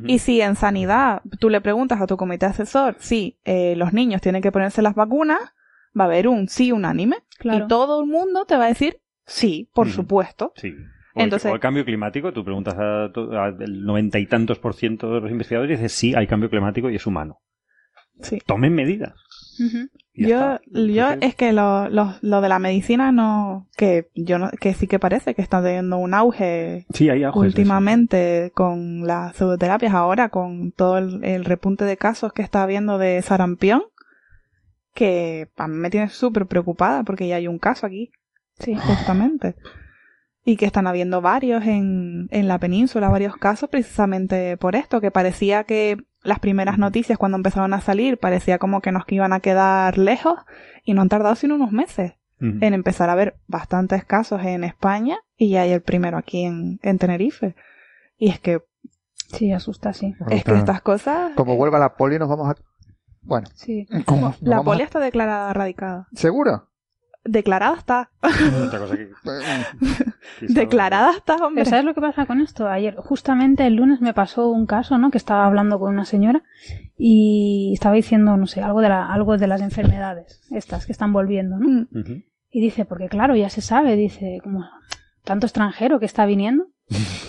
Y 0.06 0.18
si 0.18 0.40
en 0.40 0.56
sanidad 0.56 1.22
tú 1.40 1.48
le 1.48 1.60
preguntas 1.60 2.00
a 2.00 2.06
tu 2.06 2.16
comité 2.16 2.46
asesor 2.46 2.96
si 2.98 3.38
eh, 3.44 3.74
los 3.76 3.92
niños 3.92 4.20
tienen 4.20 4.42
que 4.42 4.52
ponerse 4.52 4.82
las 4.82 4.94
vacunas, 4.94 5.40
va 5.98 6.04
a 6.04 6.06
haber 6.06 6.28
un 6.28 6.48
sí 6.48 6.70
unánime. 6.70 7.16
Y 7.42 7.66
todo 7.66 8.02
el 8.02 8.06
mundo 8.06 8.44
te 8.44 8.56
va 8.56 8.66
a 8.66 8.68
decir 8.68 9.00
sí, 9.26 9.70
por 9.72 9.88
supuesto. 9.88 10.52
Sí. 10.56 10.74
O, 11.14 11.22
Entonces, 11.22 11.50
el, 11.50 11.58
cambio 11.58 11.84
climático, 11.84 12.32
tú 12.32 12.44
preguntas 12.44 12.76
al 12.78 13.84
noventa 13.84 14.18
y 14.18 14.26
tantos 14.26 14.58
por 14.58 14.74
ciento 14.74 15.14
de 15.14 15.20
los 15.22 15.30
investigadores 15.30 15.78
y 15.78 15.82
dices 15.82 15.92
sí, 15.96 16.14
hay 16.14 16.26
cambio 16.26 16.50
climático 16.50 16.88
y 16.90 16.96
es 16.96 17.06
humano. 17.06 17.40
Sí. 18.20 18.38
Tomen 18.46 18.74
medidas. 18.74 19.14
Yo, 20.14 20.58
yo 20.66 21.10
es 21.20 21.34
que 21.34 21.52
lo, 21.52 21.88
lo, 21.88 22.14
lo, 22.20 22.40
de 22.40 22.48
la 22.48 22.58
medicina 22.58 23.12
no, 23.12 23.68
que 23.76 24.10
yo 24.14 24.38
no, 24.38 24.50
que 24.50 24.74
sí 24.74 24.86
que 24.86 24.98
parece 24.98 25.34
que 25.34 25.42
está 25.42 25.62
teniendo 25.62 25.98
un 25.98 26.14
auge 26.14 26.86
últimamente 27.34 28.52
con 28.54 29.06
las 29.06 29.36
pseudoterapias 29.36 29.94
ahora, 29.94 30.28
con 30.28 30.72
todo 30.72 30.98
el, 30.98 31.44
repunte 31.44 31.84
de 31.84 31.96
casos 31.96 32.32
que 32.32 32.42
está 32.42 32.62
habiendo 32.62 32.98
de 32.98 33.22
sarampión, 33.22 33.82
que 34.94 35.48
a 35.56 35.68
mí 35.68 35.76
me 35.76 35.90
tiene 35.90 36.08
súper 36.08 36.46
preocupada 36.46 37.04
porque 37.04 37.28
ya 37.28 37.36
hay 37.36 37.48
un 37.48 37.58
caso 37.58 37.86
aquí. 37.86 38.10
Sí. 38.58 38.74
Justamente. 38.74 39.54
Y 40.44 40.56
que 40.56 40.66
están 40.66 40.86
habiendo 40.86 41.20
varios 41.20 41.64
en, 41.64 42.28
en 42.30 42.48
la 42.48 42.58
península, 42.58 43.08
varios 43.08 43.36
casos 43.36 43.70
precisamente 43.70 44.56
por 44.56 44.74
esto, 44.74 45.00
que 45.00 45.10
parecía 45.10 45.64
que 45.64 45.98
las 46.22 46.38
primeras 46.38 46.78
noticias 46.78 47.18
cuando 47.18 47.36
empezaron 47.36 47.72
a 47.74 47.80
salir 47.80 48.18
parecía 48.18 48.58
como 48.58 48.80
que 48.80 48.92
nos 48.92 49.04
iban 49.08 49.32
a 49.32 49.40
quedar 49.40 49.98
lejos 49.98 50.38
y 50.84 50.94
no 50.94 51.02
han 51.02 51.08
tardado 51.08 51.34
sino 51.34 51.54
unos 51.54 51.72
meses. 51.72 52.14
en 52.40 52.72
empezar 52.72 53.10
a 53.10 53.14
ver 53.14 53.36
bastantes 53.48 54.04
casos 54.06 54.42
en 54.42 54.64
España 54.64 55.18
y 55.36 55.50
ya 55.50 55.62
hay 55.62 55.72
el 55.72 55.82
primero 55.82 56.16
aquí 56.16 56.44
en, 56.44 56.80
en 56.82 56.98
Tenerife. 56.98 57.54
Y 58.16 58.30
es 58.30 58.40
que... 58.40 58.62
Sí, 59.28 59.52
asusta, 59.52 59.92
sí. 59.92 60.14
Es 60.30 60.44
que 60.44 60.54
estas 60.54 60.80
cosas... 60.80 61.32
Como 61.36 61.56
vuelva 61.56 61.78
la 61.78 61.96
poli 61.96 62.18
nos 62.18 62.30
vamos 62.30 62.48
a... 62.48 62.56
Bueno. 63.20 63.46
Sí. 63.54 63.86
La 64.40 64.62
poli 64.62 64.82
está 64.82 65.00
declarada 65.00 65.52
radicada. 65.52 66.08
¿Seguro? 66.12 66.69
Declarada 67.24 67.76
está. 67.76 68.10
Declarada 70.40 71.12
está, 71.12 71.36
hombre. 71.36 71.66
¿Sabes 71.66 71.84
lo 71.84 71.94
que 71.94 72.00
pasa 72.00 72.24
con 72.24 72.40
esto? 72.40 72.66
Ayer, 72.66 72.96
justamente 72.96 73.66
el 73.66 73.74
lunes 73.74 74.00
me 74.00 74.14
pasó 74.14 74.48
un 74.48 74.66
caso, 74.66 74.96
¿no? 74.96 75.10
Que 75.10 75.18
estaba 75.18 75.46
hablando 75.46 75.78
con 75.78 75.92
una 75.92 76.06
señora 76.06 76.42
y 76.96 77.72
estaba 77.74 77.94
diciendo, 77.94 78.36
no 78.36 78.46
sé, 78.46 78.62
algo 78.62 78.80
de, 78.80 78.88
la, 78.88 79.12
algo 79.12 79.36
de 79.36 79.46
las 79.46 79.60
enfermedades, 79.60 80.40
estas 80.50 80.86
que 80.86 80.92
están 80.92 81.12
volviendo, 81.12 81.58
¿no? 81.58 81.86
Mm. 81.90 82.22
Y 82.50 82.60
dice, 82.60 82.86
porque 82.86 83.08
claro, 83.08 83.36
ya 83.36 83.50
se 83.50 83.60
sabe, 83.60 83.96
dice, 83.96 84.40
como 84.42 84.64
tanto 85.24 85.46
extranjero 85.46 86.00
que 86.00 86.06
está 86.06 86.26
viniendo. 86.26 86.66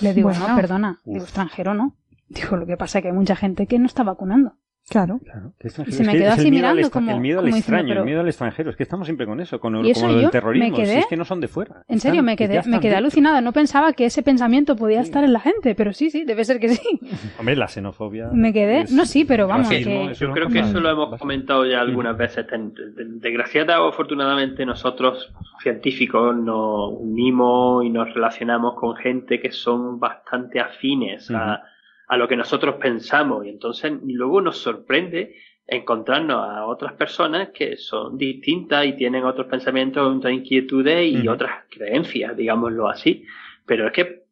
Le 0.02 0.14
digo, 0.14 0.32
no, 0.32 0.56
perdona, 0.56 1.00
digo, 1.06 1.24
extranjero 1.24 1.74
no. 1.74 1.98
Digo, 2.30 2.56
lo 2.56 2.66
que 2.66 2.78
pasa 2.78 2.98
es 2.98 3.04
que 3.04 3.10
hay 3.10 3.14
mucha 3.14 3.36
gente 3.36 3.68
que 3.68 3.78
no 3.78 3.86
está 3.86 4.04
vacunando. 4.04 4.56
Claro. 4.90 5.22
Y 5.64 5.70
se 5.70 6.04
me 6.04 6.14
quedó 6.14 6.32
así 6.32 6.52
mirando 6.52 6.90
como. 6.92 7.12
El 7.12 7.22
miedo 7.22 7.40
al 7.40 7.48
extraño, 7.48 7.94
el 7.94 8.04
miedo 8.04 8.22
al 8.22 8.28
extranjero. 8.28 8.72
Es 8.72 8.76
que 8.76 8.84
estamos 8.84 9.08
siempre 9.08 9.26
con 9.26 9.40
eso, 9.40 9.60
con, 9.60 9.76
el, 9.76 9.84
del 9.84 10.30
terrorismo. 10.32 10.76
si 10.76 10.82
es 10.82 11.06
que 11.08 11.18
no 11.18 11.26
son 11.26 11.40
de 11.40 11.48
fuera. 11.48 11.84
En 11.88 12.00
serio, 12.00 12.24
me 12.24 12.36
quedé, 12.36 12.62
me 12.66 12.80
quedé 12.80 12.96
alucinada. 12.96 13.42
No 13.42 13.54
pensaba 13.54 13.94
que 13.94 14.06
ese 14.06 14.24
pensamiento 14.24 14.76
podía 14.76 15.02
estar 15.02 15.24
en 15.24 15.34
la 15.34 15.40
gente, 15.40 15.76
pero 15.76 15.94
sí, 15.94 16.10
sí, 16.10 16.26
debe 16.26 16.44
ser 16.44 16.60
que 16.60 16.70
sí. 16.70 17.00
Hombre, 17.40 17.56
la 17.56 17.68
xenofobia. 17.68 18.30
Me 18.34 18.52
quedé. 18.52 18.86
No, 18.92 19.06
sí, 19.06 19.24
pero 19.26 19.48
vamos. 19.48 19.70
yo 19.70 20.32
creo 20.34 20.50
que 20.50 20.60
eso 20.60 20.80
lo 20.80 20.90
hemos 20.90 21.20
comentado 21.20 21.66
ya 21.66 21.80
algunas 21.80 22.18
veces. 22.18 22.46
Desgraciadamente 22.52 23.52
o 23.70 23.90
afortunadamente, 23.90 24.66
nosotros, 24.66 25.32
científicos, 25.62 26.36
nos 26.36 26.94
unimos 27.00 27.86
y 27.86 27.90
nos 27.90 28.14
relacionamos 28.14 28.76
con 28.76 28.96
gente 28.96 29.40
que 29.40 29.52
son 29.52 30.00
bastante 30.00 30.60
afines 30.60 31.30
a 31.32 31.64
a 32.12 32.18
lo 32.18 32.28
que 32.28 32.36
nosotros 32.36 32.76
pensamos 32.76 33.46
y 33.46 33.50
entonces 33.50 33.94
luego 34.04 34.42
nos 34.42 34.58
sorprende 34.58 35.34
encontrarnos 35.66 36.44
a 36.44 36.66
otras 36.66 36.92
personas 36.92 37.52
que 37.54 37.78
son 37.78 38.18
distintas 38.18 38.86
y 38.86 38.98
tienen 38.98 39.24
otros 39.24 39.48
pensamientos, 39.48 40.18
otras 40.18 40.34
inquietudes 40.34 41.10
y 41.10 41.26
otras 41.30 41.64
creencias, 41.70 42.36
digámoslo 42.36 42.90
así. 42.90 43.26
Pero 43.66 43.88
es 43.88 43.94
que 43.94 44.24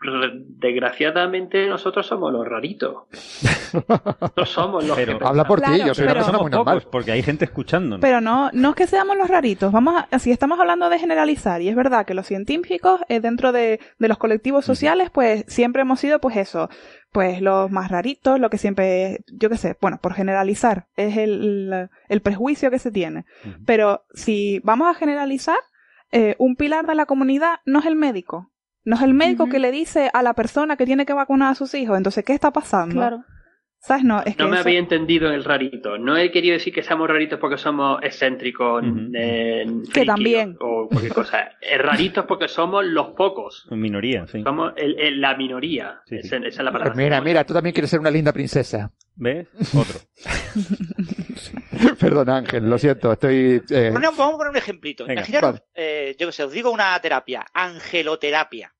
desgraciadamente 0.00 1.66
nosotros 1.66 2.06
somos 2.06 2.32
los 2.32 2.46
raritos. 2.46 3.04
Nosotros 3.88 4.48
somos 4.48 4.84
los 4.86 4.96
pero, 4.96 5.26
Habla 5.26 5.44
por 5.44 5.60
ti, 5.60 5.78
yo 5.84 5.94
soy 5.94 6.04
una 6.04 6.14
persona 6.14 6.38
muy 6.38 6.50
normal. 6.50 6.86
porque 6.90 7.12
hay 7.12 7.22
gente 7.22 7.44
escuchando. 7.44 7.98
Pero 8.00 8.20
no, 8.20 8.50
no 8.52 8.70
es 8.70 8.74
que 8.76 8.86
seamos 8.86 9.16
los 9.16 9.28
raritos. 9.28 9.72
Vamos 9.72 10.04
a, 10.10 10.18
si 10.18 10.30
estamos 10.30 10.58
hablando 10.60 10.88
de 10.88 10.98
generalizar, 10.98 11.60
y 11.60 11.68
es 11.68 11.76
verdad 11.76 12.06
que 12.06 12.14
los 12.14 12.26
científicos 12.26 13.00
eh, 13.08 13.20
dentro 13.20 13.52
de, 13.52 13.80
de, 13.98 14.08
los 14.08 14.18
colectivos 14.18 14.64
sociales, 14.64 15.10
pues 15.10 15.44
siempre 15.48 15.82
hemos 15.82 16.00
sido, 16.00 16.20
pues 16.20 16.36
eso, 16.36 16.70
pues 17.12 17.40
los 17.40 17.70
más 17.70 17.90
raritos, 17.90 18.38
lo 18.38 18.50
que 18.50 18.58
siempre, 18.58 19.20
yo 19.32 19.50
qué 19.50 19.56
sé, 19.56 19.76
bueno, 19.80 19.98
por 20.00 20.14
generalizar, 20.14 20.86
es 20.96 21.16
el, 21.16 21.90
el 22.08 22.20
prejuicio 22.22 22.70
que 22.70 22.78
se 22.78 22.90
tiene. 22.90 23.24
Pero 23.66 24.04
si 24.14 24.60
vamos 24.60 24.88
a 24.88 24.94
generalizar, 24.94 25.58
eh, 26.10 26.36
un 26.38 26.56
pilar 26.56 26.86
de 26.86 26.94
la 26.94 27.06
comunidad 27.06 27.60
no 27.66 27.80
es 27.80 27.86
el 27.86 27.96
médico, 27.96 28.50
no 28.88 28.96
es 28.96 29.02
el 29.02 29.12
médico 29.12 29.50
que 29.50 29.58
le 29.58 29.70
dice 29.70 30.08
a 30.14 30.22
la 30.22 30.32
persona 30.32 30.78
que 30.78 30.86
tiene 30.86 31.04
que 31.04 31.12
vacunar 31.12 31.52
a 31.52 31.54
sus 31.54 31.74
hijos. 31.74 31.98
Entonces, 31.98 32.24
¿qué 32.24 32.32
está 32.32 32.52
pasando? 32.52 32.94
Claro. 32.94 33.22
¿Sabes? 33.80 34.02
No, 34.02 34.22
es 34.22 34.38
no 34.38 34.48
me 34.48 34.56
había 34.56 34.78
entendido 34.78 35.30
el 35.30 35.44
rarito. 35.44 35.98
No 35.98 36.16
he 36.16 36.32
querido 36.32 36.54
decir 36.54 36.72
que 36.72 36.82
seamos 36.82 37.06
raritos 37.06 37.38
porque 37.38 37.58
somos 37.58 38.00
excéntricos, 38.02 38.82
que 39.12 40.04
también. 40.06 40.56
O 40.60 40.88
cualquier 40.88 41.12
cosa. 41.12 41.50
raritos 41.78 42.24
porque 42.24 42.48
somos 42.48 42.82
los 42.86 43.08
pocos. 43.08 43.68
Minoría, 43.70 44.26
sí. 44.26 44.42
Somos 44.42 44.72
la 44.76 45.36
minoría. 45.36 46.00
esa, 46.06 46.38
es 46.38 46.56
la 46.56 46.72
palabra. 46.72 46.94
mira, 46.94 47.20
mira, 47.20 47.44
tú 47.44 47.52
también 47.52 47.74
quieres 47.74 47.90
ser 47.90 48.00
una 48.00 48.10
linda 48.10 48.32
princesa. 48.32 48.90
¿Ves? 49.16 49.48
Otro. 49.74 49.98
Perdón, 52.00 52.30
Ángel, 52.30 52.70
lo 52.70 52.78
siento, 52.78 53.12
estoy... 53.12 53.62
Eh, 53.68 53.90
vamos 53.92 54.18
a 54.18 54.36
poner 54.36 54.50
un 54.50 54.56
ejemplito. 54.56 55.10
Imaginaros, 55.10 55.62
eh, 55.74 56.16
yo 56.18 56.26
que 56.26 56.32
sé, 56.32 56.44
os 56.44 56.52
digo 56.52 56.70
una 56.70 56.98
terapia, 57.00 57.44
angeloterapia. 57.52 58.72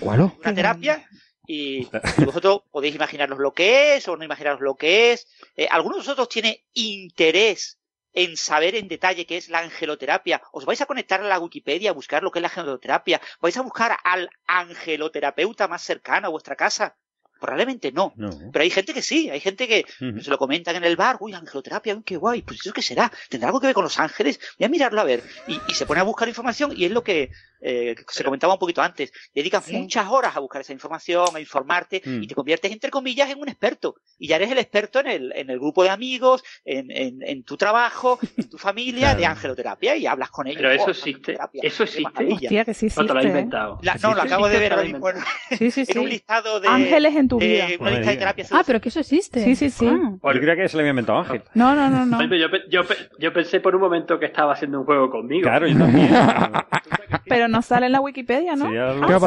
¿Cuál? 0.00 0.20
Una 0.20 0.54
terapia 0.54 1.04
y, 1.46 1.88
vosotros 2.24 2.62
podéis 2.70 2.94
imaginaros 2.94 3.38
lo 3.38 3.52
que 3.52 3.96
es 3.96 4.06
o 4.06 4.16
no 4.16 4.24
imaginaros 4.24 4.60
lo 4.60 4.76
que 4.76 5.12
es. 5.12 5.26
Eh, 5.56 5.66
¿Alguno 5.70 5.96
de 5.96 6.00
vosotros 6.00 6.28
tiene 6.28 6.64
interés 6.74 7.78
en 8.12 8.36
saber 8.36 8.74
en 8.74 8.86
detalle 8.86 9.26
qué 9.26 9.38
es 9.38 9.48
la 9.48 9.60
angeloterapia? 9.60 10.42
¿Os 10.52 10.66
vais 10.66 10.80
a 10.80 10.86
conectar 10.86 11.20
a 11.20 11.26
la 11.26 11.40
Wikipedia 11.40 11.90
a 11.90 11.94
buscar 11.94 12.22
lo 12.22 12.30
que 12.30 12.38
es 12.38 12.42
la 12.42 12.48
angeloterapia? 12.48 13.20
¿Vais 13.40 13.56
a 13.56 13.62
buscar 13.62 13.96
al 14.04 14.28
angeloterapeuta 14.46 15.68
más 15.68 15.82
cercano 15.82 16.26
a 16.26 16.30
vuestra 16.30 16.54
casa? 16.54 16.96
Probablemente 17.40 17.92
no. 17.92 18.14
Pero 18.52 18.62
hay 18.62 18.70
gente 18.70 18.94
que 18.94 19.02
sí, 19.02 19.30
hay 19.30 19.40
gente 19.40 19.68
que 19.68 19.84
se 20.20 20.30
lo 20.30 20.38
comentan 20.38 20.76
en 20.76 20.84
el 20.84 20.96
bar, 20.96 21.18
uy, 21.20 21.32
angeloterapia, 21.32 22.00
qué 22.04 22.16
guay, 22.16 22.42
pues 22.42 22.60
eso 22.60 22.72
qué 22.72 22.82
será, 22.82 23.10
tendrá 23.28 23.48
algo 23.48 23.60
que 23.60 23.66
ver 23.66 23.74
con 23.74 23.84
los 23.84 23.98
ángeles, 23.98 24.40
voy 24.58 24.66
a 24.66 24.68
mirarlo 24.68 25.00
a 25.00 25.04
ver. 25.04 25.22
Y, 25.46 25.60
y 25.68 25.74
se 25.74 25.86
pone 25.86 26.00
a 26.00 26.04
buscar 26.04 26.28
información 26.28 26.72
y 26.76 26.84
es 26.84 26.90
lo 26.90 27.02
que 27.02 27.30
eh, 27.60 27.96
se 28.08 28.24
comentaba 28.24 28.54
un 28.54 28.58
poquito 28.58 28.82
antes, 28.82 29.12
dedicas 29.34 29.68
muchas 29.70 30.06
horas 30.08 30.36
a 30.36 30.40
buscar 30.40 30.60
esa 30.60 30.72
información, 30.72 31.28
a 31.34 31.40
informarte 31.40 32.00
y 32.04 32.08
mm. 32.08 32.26
te 32.26 32.34
conviertes 32.34 32.70
entre 32.70 32.90
comillas 32.90 33.30
en 33.30 33.40
un 33.40 33.48
experto. 33.48 33.96
Y 34.18 34.28
ya 34.28 34.36
eres 34.36 34.50
el 34.50 34.58
experto 34.58 35.00
en 35.00 35.06
el, 35.08 35.32
en 35.34 35.50
el 35.50 35.58
grupo 35.58 35.82
de 35.82 35.90
amigos, 35.90 36.44
en, 36.64 36.90
en, 36.90 37.22
en 37.22 37.42
tu 37.42 37.56
trabajo, 37.56 38.18
en 38.36 38.48
tu 38.48 38.58
familia 38.58 39.14
de 39.14 39.26
angeloterapia 39.26 39.96
y 39.96 40.06
hablas 40.06 40.30
con 40.30 40.46
ellos. 40.46 40.58
Pero 40.60 40.72
eso 40.72 40.86
oh, 40.86 40.90
existe. 40.90 41.38
Eso 41.54 41.84
existe. 41.84 42.32
Hostia, 42.32 42.64
que 42.64 42.74
sí 42.74 42.86
existe. 42.86 43.12
lo 43.12 43.18
has 43.18 43.24
inventado? 43.24 43.80
no, 44.02 44.14
lo 44.14 44.22
acabo 44.22 44.48
de 44.48 44.58
ver 44.58 44.72
ahora 44.72 44.84
mismo. 44.84 45.08
Sí, 45.50 45.70
sí, 45.70 45.84
sí. 45.84 45.92
En 45.92 45.98
un 45.98 46.08
listado 46.08 46.60
de. 46.60 46.68
Ángeles 46.68 47.16
en 47.16 47.27
tu 47.28 47.38
vida. 47.38 47.66
una 47.78 47.90
lista 47.90 48.10
de 48.10 48.16
terapias. 48.16 48.52
Ah, 48.52 48.62
pero 48.66 48.80
que 48.80 48.88
eso 48.88 49.00
existe. 49.00 49.44
Sí, 49.44 49.54
sí, 49.54 49.70
sí. 49.70 49.86
Ah. 49.86 50.32
Yo 50.34 50.40
creía 50.40 50.56
que 50.56 50.68
se 50.68 50.76
lo 50.76 50.80
había 50.80 50.90
inventado 50.90 51.18
Ángel. 51.20 51.42
No, 51.54 51.74
no, 51.74 51.88
no. 51.88 52.06
no. 52.06 52.24
Yo, 52.36 52.48
yo, 52.68 52.82
yo, 53.18 53.32
pensé 53.32 53.60
por 53.60 53.74
un 53.74 53.80
momento 53.80 54.18
que 54.18 54.26
estaba 54.26 54.52
haciendo 54.52 54.80
un 54.80 54.86
juego 54.86 55.10
conmigo. 55.10 55.42
Claro, 55.42 55.66
yo 55.66 55.78
también. 55.78 56.10
pero 57.28 57.48
no 57.48 57.62
sale 57.62 57.86
en 57.86 57.92
la 57.92 58.00
Wikipedia 58.00 58.56
¿no? 58.56 58.66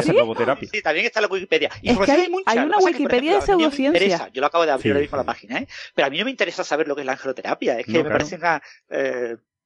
¿sí? 0.01 0.67
sí, 0.71 0.81
también 0.81 1.05
está 1.05 1.19
en 1.19 1.23
la 1.23 1.31
Wikipedia. 1.31 1.69
Es 1.81 1.97
que 1.97 2.11
hay, 2.11 2.27
hay, 2.45 2.59
una 2.59 2.77
Wikipedia 2.79 3.35
de 3.35 3.41
pseudociencia. 3.41 4.29
Yo 4.33 4.41
lo 4.41 4.47
acabo 4.47 4.65
de 4.65 4.71
abrir 4.71 4.91
ahora 4.91 5.01
mismo 5.01 5.17
la 5.17 5.23
página, 5.23 5.59
¿eh? 5.59 5.67
Pero 5.95 6.07
a 6.07 6.09
mí 6.09 6.17
no 6.17 6.25
me 6.25 6.31
interesa 6.31 6.63
saber 6.63 6.87
lo 6.87 6.95
que 6.95 7.01
es 7.01 7.05
la 7.05 7.13
angeloterapia. 7.13 7.79
Es 7.79 7.85
que 7.85 8.03
me 8.03 8.09
parece 8.09 8.35
una... 8.35 8.61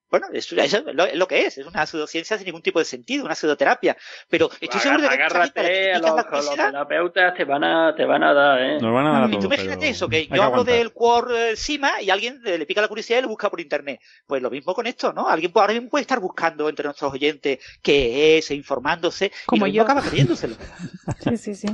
Bueno, 0.09 0.27
eso, 0.31 0.55
es 0.55 0.83
lo, 1.15 1.27
que 1.27 1.45
es, 1.45 1.57
es 1.57 1.65
una 1.65 1.85
pseudociencia 1.85 2.37
sin 2.37 2.45
ningún 2.45 2.61
tipo 2.61 2.79
de 2.79 2.85
sentido, 2.85 3.25
una 3.25 3.35
pseudoterapia. 3.35 3.97
Pero 4.29 4.49
estoy 4.59 4.79
seguro 4.79 5.01
de 5.01 5.09
que 5.09 5.13
agárrate 5.15 5.93
a 5.93 5.99
los, 5.99 6.55
terapeutas 6.55 7.33
te 7.33 7.43
van 7.43 7.63
a, 7.63 7.95
te 7.95 8.05
van 8.05 8.23
a 8.23 8.33
dar, 8.33 8.61
¿eh? 8.61 8.79
Nos 8.79 8.93
van 8.93 9.07
a 9.07 9.19
dar 9.21 9.33
y 9.33 9.39
tú 9.39 9.47
imagínate 9.47 9.89
eso, 9.89 10.07
que 10.07 10.27
yo 10.27 10.43
hablo 10.43 10.63
del 10.63 10.93
Quor 10.93 11.33
Sima 11.55 12.01
y 12.01 12.09
alguien 12.09 12.41
le 12.43 12.65
pica 12.65 12.81
la 12.81 12.87
curiosidad 12.87 13.19
y 13.19 13.21
lo 13.23 13.29
busca 13.29 13.49
por 13.49 13.59
internet. 13.59 13.99
Pues 14.27 14.41
lo 14.41 14.49
mismo 14.49 14.73
con 14.73 14.87
esto, 14.87 15.11
¿no? 15.11 15.27
Alguien 15.27 15.51
ahora 15.55 15.73
mismo 15.73 15.89
puede 15.89 16.03
estar 16.03 16.19
buscando 16.19 16.69
entre 16.69 16.85
nuestros 16.85 17.11
oyentes 17.11 17.59
qué 17.81 18.37
es, 18.37 18.51
e 18.51 18.55
informándose, 18.55 19.31
Como 19.45 19.67
y 19.67 19.71
yo 19.71 19.83
acaba 19.83 20.01
creyéndoselo. 20.01 20.55
sí, 21.23 21.37
sí, 21.37 21.55
sí. 21.55 21.67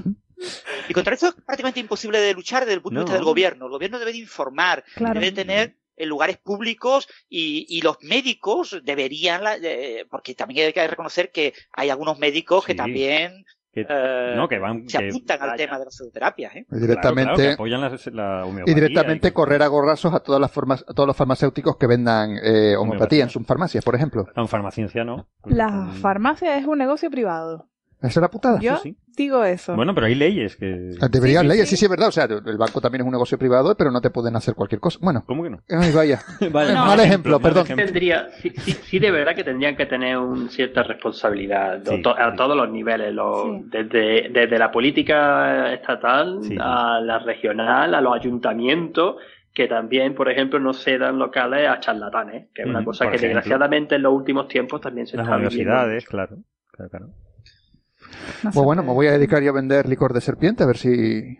Y 0.90 0.94
contra 0.94 1.14
esto 1.14 1.28
es 1.28 1.34
prácticamente 1.46 1.80
imposible 1.80 2.20
de 2.20 2.34
luchar 2.34 2.64
desde 2.64 2.76
el 2.76 2.82
punto 2.82 3.00
de 3.00 3.04
vista 3.04 3.16
del 3.16 3.24
gobierno. 3.24 3.66
El 3.66 3.72
gobierno 3.72 4.00
debe 4.00 4.12
de 4.12 4.18
informar, 4.18 4.84
debe 4.96 5.32
tener 5.32 5.76
en 6.02 6.10
lugares 6.10 6.38
públicos 6.38 7.08
y, 7.30 7.66
y 7.70 7.82
los 7.82 7.98
médicos 8.02 8.82
deberían, 8.84 9.42
eh, 9.64 10.06
porque 10.10 10.36
también 10.36 10.68
hay 10.68 10.74
que 10.74 10.88
reconocer 10.88 11.32
que 11.32 11.54
hay 11.74 11.90
algunos 11.90 12.20
médicos 12.20 12.66
que 12.66 12.76
también 12.76 13.46
eh, 13.74 14.34
no, 14.36 14.50
que 14.50 14.60
van, 14.60 14.88
se 14.90 14.98
apuntan 14.98 15.42
al 15.42 15.56
tema 15.56 15.80
de 15.80 15.86
la 15.86 15.92
pseudoterapia. 15.92 16.52
¿eh? 16.54 16.66
Y 16.70 16.80
directamente, 16.80 17.54
apoyan 17.54 17.82
la, 18.12 18.46
y 18.66 18.74
directamente 18.74 19.32
correr 19.32 19.64
a 19.64 19.68
gorrazos 19.68 20.14
a 20.14 20.20
todas 20.20 20.42
las 20.42 20.52
formas, 20.52 20.84
a 20.88 20.94
todos 20.94 21.08
los 21.08 21.16
farmacéuticos 21.16 21.78
que 21.78 21.88
vendan 21.88 22.38
eh, 22.44 22.76
homeopatía 22.76 23.24
en 23.24 23.30
sus 23.30 23.46
farmacias, 23.46 23.86
por 23.86 23.96
ejemplo. 23.96 24.26
La 24.36 24.46
farmaciencia 24.46 25.06
no. 25.06 25.30
La 25.46 25.88
farmacia 26.02 26.58
es 26.58 26.66
un 26.66 26.80
negocio 26.80 27.10
privado. 27.10 27.71
Esa 28.02 28.20
es 28.20 28.22
la 28.22 28.30
putada. 28.30 28.60
Yo 28.60 28.80
digo 29.16 29.44
eso. 29.44 29.76
Bueno, 29.76 29.94
pero 29.94 30.08
hay 30.08 30.16
leyes 30.16 30.56
que... 30.56 30.90
Ah, 31.02 31.08
deberían 31.08 31.48
leyes, 31.48 31.70
sí, 31.70 31.78
sí, 31.78 31.86
es 31.86 31.92
verdad. 31.92 32.08
O 32.08 32.12
sea, 32.12 32.24
el 32.24 32.58
banco 32.58 32.82
también 32.82 33.02
es 33.02 33.06
un 33.06 33.12
negocio 33.12 33.38
privado, 33.38 33.76
pero 33.78 33.92
no 33.92 34.02
te 34.02 34.10
pueden 34.10 34.36
hacer 34.36 34.56
cualquier 34.56 34.82
cosa. 34.82 34.98
Bueno. 35.02 35.24
¿Cómo 35.28 35.44
que 35.44 35.52
no? 35.52 35.60
Ay, 35.70 35.92
vaya. 35.92 36.20
mal 36.52 37.00
ejemplo, 37.00 37.40
perdón. 37.40 37.68
Tendría, 37.68 38.30
sí, 38.42 38.50
sí, 38.50 38.98
de 38.98 39.12
verdad 39.12 39.36
que 39.36 39.44
tendrían 39.44 39.76
que 39.76 39.86
tener 39.86 40.18
una 40.18 40.50
cierta 40.50 40.82
responsabilidad 40.82 41.84
a 42.18 42.36
todos 42.36 42.58
los 42.58 42.70
niveles, 42.72 43.16
desde, 43.66 44.30
desde 44.30 44.58
la 44.58 44.72
política 44.72 45.72
estatal 45.74 46.40
a 46.60 47.00
la 47.02 47.20
regional, 47.20 47.94
a 47.94 48.02
los 48.02 48.16
ayuntamientos 48.16 49.18
que 49.54 49.68
también, 49.68 50.16
por 50.16 50.32
ejemplo, 50.32 50.60
no 50.60 50.74
cedan 50.74 51.20
locales 51.20 51.68
a 51.68 51.80
charlatanes, 51.80 52.48
que 52.54 52.62
es 52.62 52.68
una 52.68 52.84
cosa 52.86 53.12
que 53.12 53.18
desgraciadamente 53.18 53.96
en 53.96 54.04
los 54.04 54.14
últimos 54.14 54.48
tiempos 54.48 54.80
también 54.80 55.06
se 55.08 55.18
Las 55.18 55.26
está 55.26 55.36
universidades, 55.36 56.06
claro. 56.06 56.38
claro, 56.72 56.90
claro. 56.90 57.08
Pues 58.42 58.56
bueno, 58.56 58.84
me 58.84 58.94
voy 58.94 59.08
a 59.08 59.12
dedicar 59.12 59.42
yo 59.42 59.52
a 59.52 59.56
vender 59.56 59.88
licor 59.88 60.14
de 60.14 60.22
serpiente, 60.22 60.64
a 60.64 60.68
ver 60.68 60.78
si... 60.78 61.40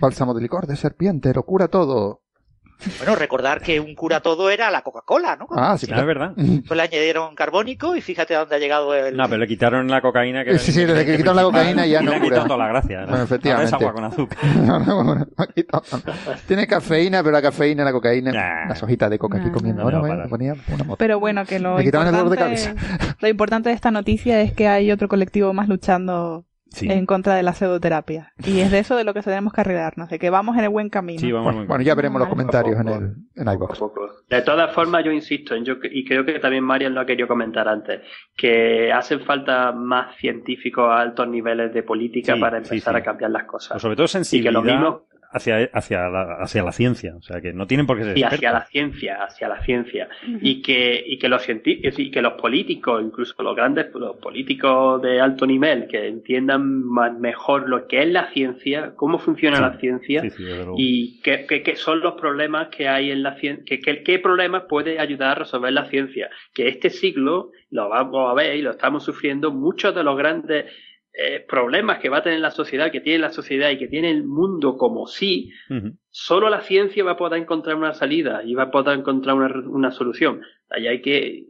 bálsamo 0.00 0.34
de 0.34 0.42
licor 0.42 0.66
de 0.66 0.76
serpiente, 0.76 1.32
lo 1.34 1.42
cura 1.44 1.68
todo. 1.68 2.22
Bueno, 2.98 3.16
recordar 3.16 3.60
que 3.60 3.80
un 3.80 3.94
cura 3.94 4.20
todo 4.20 4.50
era 4.50 4.70
la 4.70 4.82
Coca-Cola, 4.82 5.36
¿no? 5.36 5.46
Ah, 5.50 5.76
sí, 5.76 5.86
claro, 5.86 6.02
es 6.02 6.06
verdad. 6.06 6.32
Pues 6.34 6.76
le 6.76 6.82
añadieron 6.82 7.34
carbónico 7.34 7.96
y 7.96 8.00
fíjate 8.00 8.36
a 8.36 8.40
dónde 8.40 8.54
ha 8.54 8.58
llegado 8.58 8.94
el... 8.94 9.16
No, 9.16 9.24
pero 9.24 9.38
le 9.38 9.48
quitaron 9.48 9.88
la 9.88 10.00
cocaína. 10.00 10.44
Que 10.44 10.58
sí, 10.58 10.72
sí, 10.72 10.84
desde 10.84 11.04
que 11.04 11.16
quitaron 11.16 11.36
la 11.36 11.42
cocaína 11.42 11.86
ya 11.86 12.00
no 12.00 12.12
le 12.12 12.20
cura. 12.20 12.44
toda 12.44 12.56
la 12.56 12.68
gracia. 12.68 13.04
Bueno, 13.06 13.24
efectivamente. 13.24 13.68
es 13.68 13.72
agua 13.72 13.92
con 13.92 14.04
azúcar. 14.04 14.38
Tiene 16.46 16.66
cafeína, 16.66 17.22
pero 17.22 17.32
la 17.32 17.42
cafeína, 17.42 17.84
la 17.84 17.92
cocaína, 17.92 18.66
las 18.68 18.82
hojitas 18.82 19.10
de 19.10 19.18
coca 19.18 19.38
aquí 19.38 19.50
comiendo. 19.50 19.82
Ahora, 19.82 20.00
bueno, 20.00 20.28
ponía 20.28 20.54
una 20.68 20.84
moto. 20.84 20.98
Pero 20.98 21.18
bueno, 21.18 21.44
que 21.44 21.58
lo 21.58 21.80
importante, 21.80 22.74
lo 23.20 23.28
importante 23.28 23.68
de 23.70 23.74
esta 23.74 23.90
noticia 23.90 24.40
es 24.40 24.52
que 24.52 24.68
hay 24.68 24.92
otro 24.92 25.08
colectivo 25.08 25.52
más 25.52 25.68
luchando 25.68 26.44
en 26.80 27.06
contra 27.06 27.34
de 27.34 27.42
la 27.42 27.52
pseudoterapia. 27.52 28.32
Y 28.44 28.60
es 28.60 28.70
de 28.70 28.78
eso 28.78 28.96
de 28.96 29.04
lo 29.04 29.14
que 29.14 29.22
tenemos 29.22 29.52
que 29.52 29.60
arreglarnos, 29.60 30.08
de 30.08 30.18
que 30.18 30.30
vamos 30.30 30.56
en 30.56 30.64
el 30.64 30.70
buen 30.70 30.90
camino. 30.90 31.42
bueno, 31.42 31.82
ya 31.82 31.94
veremos 31.94 32.20
los 32.20 32.28
comentarios 32.28 32.78
en, 32.80 32.88
el, 32.88 33.14
en 33.34 33.52
iVox. 33.52 33.80
De 34.28 34.42
todas 34.42 34.74
formas, 34.74 35.04
yo 35.04 35.12
insisto, 35.12 35.56
yo, 35.56 35.76
y 35.82 36.04
creo 36.04 36.24
que 36.24 36.38
también 36.38 36.64
Marian 36.64 36.94
lo 36.94 37.00
ha 37.00 37.06
querido 37.06 37.28
comentar 37.28 37.68
antes, 37.68 38.02
que 38.36 38.92
hacen 38.92 39.20
falta 39.20 39.72
más 39.72 40.16
científicos 40.16 40.84
a 40.88 41.00
altos 41.00 41.28
niveles 41.28 41.72
de 41.72 41.82
política 41.82 42.36
para 42.38 42.58
empezar 42.58 42.94
a 42.96 43.02
cambiar 43.02 43.30
las 43.30 43.44
cosas. 43.44 43.72
Pues 43.72 43.82
sobre 43.82 43.96
todo 43.96 44.08
sensibilidad. 44.08 44.50
Y 44.50 44.62
que 44.62 44.68
lo 44.68 44.74
mismo, 44.74 45.06
hacia, 45.30 45.70
hacia, 45.72 46.08
la, 46.08 46.36
hacia 46.40 46.62
la 46.62 46.72
ciencia. 46.72 47.14
O 47.16 47.22
sea, 47.22 47.40
que 47.40 47.52
no 47.52 47.66
tienen 47.66 47.86
por 47.86 47.98
qué 47.98 48.04
ser 48.04 48.18
Y 48.18 48.22
hacia 48.22 48.52
la 48.52 48.64
ciencia, 48.66 49.24
hacia 49.24 49.48
la 49.48 49.62
ciencia. 49.62 50.08
y, 50.40 50.62
que, 50.62 51.02
y 51.06 51.18
que 51.18 51.28
los 51.28 51.42
científicos 51.42 51.98
y 51.98 52.10
que 52.10 52.22
los 52.22 52.34
políticos, 52.34 53.02
incluso 53.04 53.42
los 53.42 53.54
grandes 53.54 53.86
los 53.94 54.16
políticos 54.16 55.02
de 55.02 55.20
alto 55.20 55.46
nivel, 55.46 55.86
que 55.88 56.06
entiendan 56.06 56.84
más, 56.84 57.18
mejor 57.18 57.68
lo 57.68 57.86
que 57.86 58.02
es 58.02 58.08
la 58.08 58.28
ciencia, 58.30 58.92
cómo 58.96 59.18
funciona 59.18 59.60
la 59.60 59.78
ciencia 59.78 60.22
y 60.76 61.20
qué, 61.20 61.46
qué, 61.46 61.76
son 61.76 62.00
los 62.00 62.14
problemas 62.14 62.68
que 62.68 62.88
hay 62.88 63.10
en 63.10 63.22
la 63.22 63.34
ciencia, 63.36 63.78
qué, 63.82 64.02
qué 64.02 64.18
problemas 64.18 64.64
puede 64.68 64.98
ayudar 64.98 65.32
a 65.32 65.34
resolver 65.40 65.72
la 65.72 65.86
ciencia. 65.86 66.30
Que 66.54 66.68
este 66.68 66.90
siglo, 66.90 67.50
lo 67.70 67.88
vamos 67.88 68.30
a 68.30 68.34
ver 68.34 68.56
y 68.56 68.62
lo 68.62 68.70
estamos 68.70 69.04
sufriendo, 69.04 69.52
muchos 69.52 69.94
de 69.94 70.02
los 70.02 70.16
grandes 70.16 70.66
eh, 71.20 71.40
problemas 71.40 71.98
que 71.98 72.08
va 72.08 72.18
a 72.18 72.22
tener 72.22 72.38
la 72.38 72.52
sociedad, 72.52 72.92
que 72.92 73.00
tiene 73.00 73.18
la 73.18 73.32
sociedad 73.32 73.70
y 73.70 73.76
que 73.76 73.88
tiene 73.88 74.08
el 74.08 74.22
mundo 74.22 74.76
como 74.76 75.08
sí, 75.08 75.50
solo 76.10 76.48
la 76.48 76.60
ciencia 76.60 77.02
va 77.02 77.12
a 77.12 77.16
poder 77.16 77.42
encontrar 77.42 77.74
una 77.74 77.92
salida 77.92 78.44
y 78.44 78.54
va 78.54 78.62
a 78.62 78.70
poder 78.70 79.00
encontrar 79.00 79.34
una, 79.34 79.48
una 79.68 79.90
solución. 79.90 80.42
Ahí 80.70 80.86
hay 80.86 81.02
que, 81.02 81.44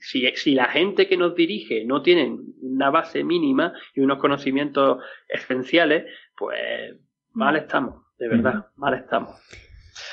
si, 0.00 0.26
si, 0.36 0.54
la 0.54 0.68
gente 0.68 1.06
que 1.06 1.18
nos 1.18 1.34
dirige 1.34 1.84
no 1.84 2.00
tienen 2.00 2.54
una 2.62 2.88
base 2.88 3.22
mínima 3.22 3.74
y 3.94 4.00
unos 4.00 4.18
conocimientos 4.20 5.04
esenciales, 5.28 6.06
pues 6.34 6.96
mal 7.34 7.56
estamos, 7.56 8.02
de 8.18 8.26
verdad, 8.26 8.68
mal 8.76 8.94
estamos. 8.94 9.38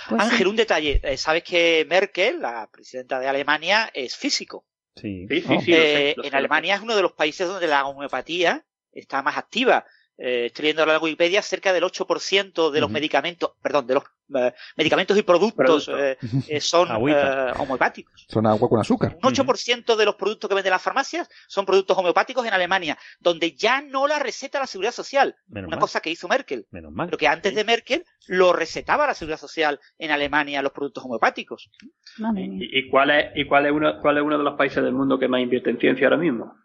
Pues 0.09 0.21
Ángel, 0.21 0.47
un 0.47 0.57
detalle. 0.57 0.99
Eh, 1.01 1.15
Sabes 1.15 1.43
que 1.43 1.88
Merkel, 1.89 2.41
la 2.41 2.67
presidenta 2.69 3.21
de 3.21 3.27
Alemania, 3.27 3.89
es 3.93 4.17
físico. 4.17 4.65
Sí, 4.97 5.27
sí, 5.29 5.59
sí, 5.61 5.73
eh, 5.73 6.13
en 6.21 6.35
Alemania 6.35 6.75
es 6.75 6.81
uno 6.81 6.93
de 6.93 7.03
los 7.03 7.13
países 7.13 7.47
donde 7.47 7.67
la 7.67 7.85
homeopatía 7.85 8.65
está 8.99 9.21
más 9.21 9.37
activa. 9.37 9.85
Eh, 10.19 10.47
estoy 10.47 10.63
viendo 10.63 10.85
la 10.85 10.97
Wikipedia, 10.97 11.43
cerca 11.43 11.71
del 11.71 11.83
8% 11.83 12.71
de 12.71 12.81
los 12.81 12.89
medicamentos, 12.89 13.51
perdón, 13.61 13.85
de 13.85 13.93
los 13.93 14.03
eh, 14.33 14.51
medicamentos 14.75 15.15
y 15.15 15.21
productos 15.21 15.89
eh, 15.95 16.17
son 16.59 16.89
homeopáticos. 16.89 18.25
Son 18.27 18.47
agua 18.47 18.67
con 18.67 18.79
azúcar. 18.79 19.19
Un 19.21 19.35
8% 19.35 19.95
de 19.95 20.05
los 20.05 20.15
productos 20.15 20.49
que 20.49 20.55
venden 20.55 20.71
las 20.71 20.81
farmacias 20.81 21.29
son 21.47 21.67
productos 21.67 21.95
homeopáticos 21.95 22.47
en 22.47 22.53
Alemania, 22.53 22.97
donde 23.19 23.51
ya 23.51 23.81
no 23.81 24.07
la 24.07 24.17
receta 24.17 24.59
la 24.59 24.65
Seguridad 24.65 24.91
Social. 24.91 25.35
una 25.49 25.77
cosa 25.77 25.99
que 25.99 26.09
hizo 26.09 26.27
Merkel. 26.27 26.65
Menos 26.71 26.91
mal. 26.91 27.07
Pero 27.07 27.19
que 27.19 27.27
antes 27.27 27.53
de 27.53 27.63
Merkel 27.63 28.03
lo 28.25 28.53
recetaba 28.53 29.05
la 29.05 29.13
Seguridad 29.13 29.39
Social 29.39 29.79
en 29.99 30.09
Alemania 30.09 30.63
los 30.63 30.71
productos 30.71 31.05
homeopáticos. 31.05 31.69
¿Y, 32.17 32.89
cuál 32.89 33.11
es, 33.11 33.25
y 33.35 33.45
cuál, 33.45 33.67
es 33.67 33.71
uno, 33.71 34.01
cuál 34.01 34.17
es 34.17 34.23
uno 34.23 34.39
de 34.39 34.43
los 34.43 34.57
países 34.57 34.83
del 34.83 34.93
mundo 34.93 35.19
que 35.19 35.27
más 35.27 35.41
invierte 35.41 35.69
en 35.69 35.79
ciencia 35.79 36.07
ahora 36.07 36.17
mismo? 36.17 36.55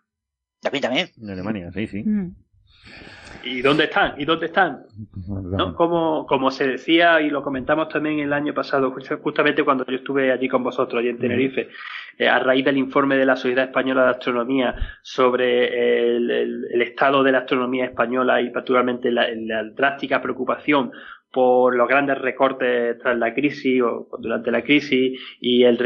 También, 0.63 0.83
también. 0.83 1.09
En 1.21 1.31
Alemania, 1.31 1.71
sí, 1.73 1.87
sí. 1.89 2.03
Mm. 2.05 2.35
¿Y 3.45 3.61
dónde 3.61 3.85
están? 3.85 4.15
¿Y 4.19 4.25
dónde 4.25 4.47
están? 4.47 4.85
¿No? 5.27 5.75
Como, 5.75 6.27
como 6.27 6.51
se 6.53 6.69
decía 6.69 7.21
y 7.21 7.29
lo 7.31 7.43
comentamos 7.43 7.89
también 7.89 8.21
el 8.21 8.33
año 8.33 8.55
pasado, 8.55 8.95
justamente 9.23 9.65
cuando 9.65 9.85
yo 9.87 9.97
estuve 9.97 10.31
allí 10.31 10.49
con 10.49 10.63
vosotros, 10.63 11.01
allí 11.01 11.09
en 11.09 11.19
Tenerife, 11.19 11.69
eh, 12.19 12.29
a 12.29 12.39
raíz 12.39 12.65
del 12.65 12.77
informe 12.77 13.17
de 13.17 13.27
la 13.27 13.35
Sociedad 13.35 13.65
Española 13.65 14.05
de 14.05 14.11
Astronomía 14.11 14.77
sobre 15.03 16.17
el, 16.17 16.83
estado 16.83 17.25
de 17.25 17.33
la 17.33 17.39
astronomía 17.39 17.87
española 17.87 18.41
y 18.41 18.51
particularmente 18.51 19.11
la, 19.11 19.27
la 19.35 19.65
drástica 19.65 20.23
preocupación 20.23 20.93
por 21.33 21.75
los 21.75 21.89
grandes 21.89 22.19
recortes 22.19 22.99
tras 22.99 23.17
la 23.17 23.35
crisis 23.35 23.83
o 23.83 24.09
durante 24.19 24.51
la 24.51 24.63
crisis 24.63 25.19
y 25.41 25.65
el, 25.65 25.79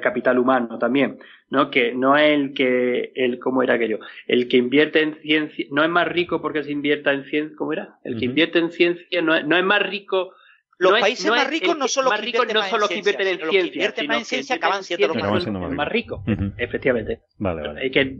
capital 0.00 0.38
humano 0.38 0.78
también, 0.78 1.18
¿no? 1.48 1.70
Que 1.70 1.94
no 1.94 2.16
es 2.16 2.38
el 2.38 2.52
que, 2.52 3.12
el, 3.14 3.38
¿cómo 3.38 3.62
era 3.62 3.74
aquello? 3.74 3.98
El 4.26 4.48
que 4.48 4.58
invierte 4.58 5.00
en 5.00 5.14
ciencia, 5.16 5.66
no 5.70 5.82
es 5.82 5.88
más 5.88 6.06
rico 6.08 6.42
porque 6.42 6.62
se 6.62 6.72
invierta 6.72 7.12
en 7.12 7.24
ciencia, 7.24 7.56
¿cómo 7.56 7.72
era? 7.72 7.96
El 8.04 8.18
que 8.18 8.26
invierte 8.26 8.58
en 8.58 8.70
ciencia 8.70 9.22
no 9.22 9.34
es, 9.34 9.46
no 9.46 9.56
es 9.56 9.64
más 9.64 9.82
rico 9.82 10.34
los 10.78 11.00
países 11.00 11.30
más 11.30 11.48
ricos 11.48 11.78
no 11.78 11.86
son 11.86 12.06
los 12.06 12.14
que 12.14 12.26
invierten 12.26 12.54
no 12.54 12.62
solo 12.64 12.88
que 12.88 12.96
invierten 12.96 13.28
en 13.28 13.38
ciencia, 13.38 13.66
invierten 13.66 14.06
más 14.08 14.18
en 14.18 14.24
ciencia 14.24 14.56
acaban 14.56 14.82
siendo 14.82 15.08
los 15.08 15.74
más, 15.74 15.88
ricos. 15.88 16.22
Efectivamente. 16.58 17.20
Vale, 17.38 17.68
vale. 17.68 17.90
que... 17.90 18.18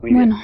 bueno, 0.00 0.40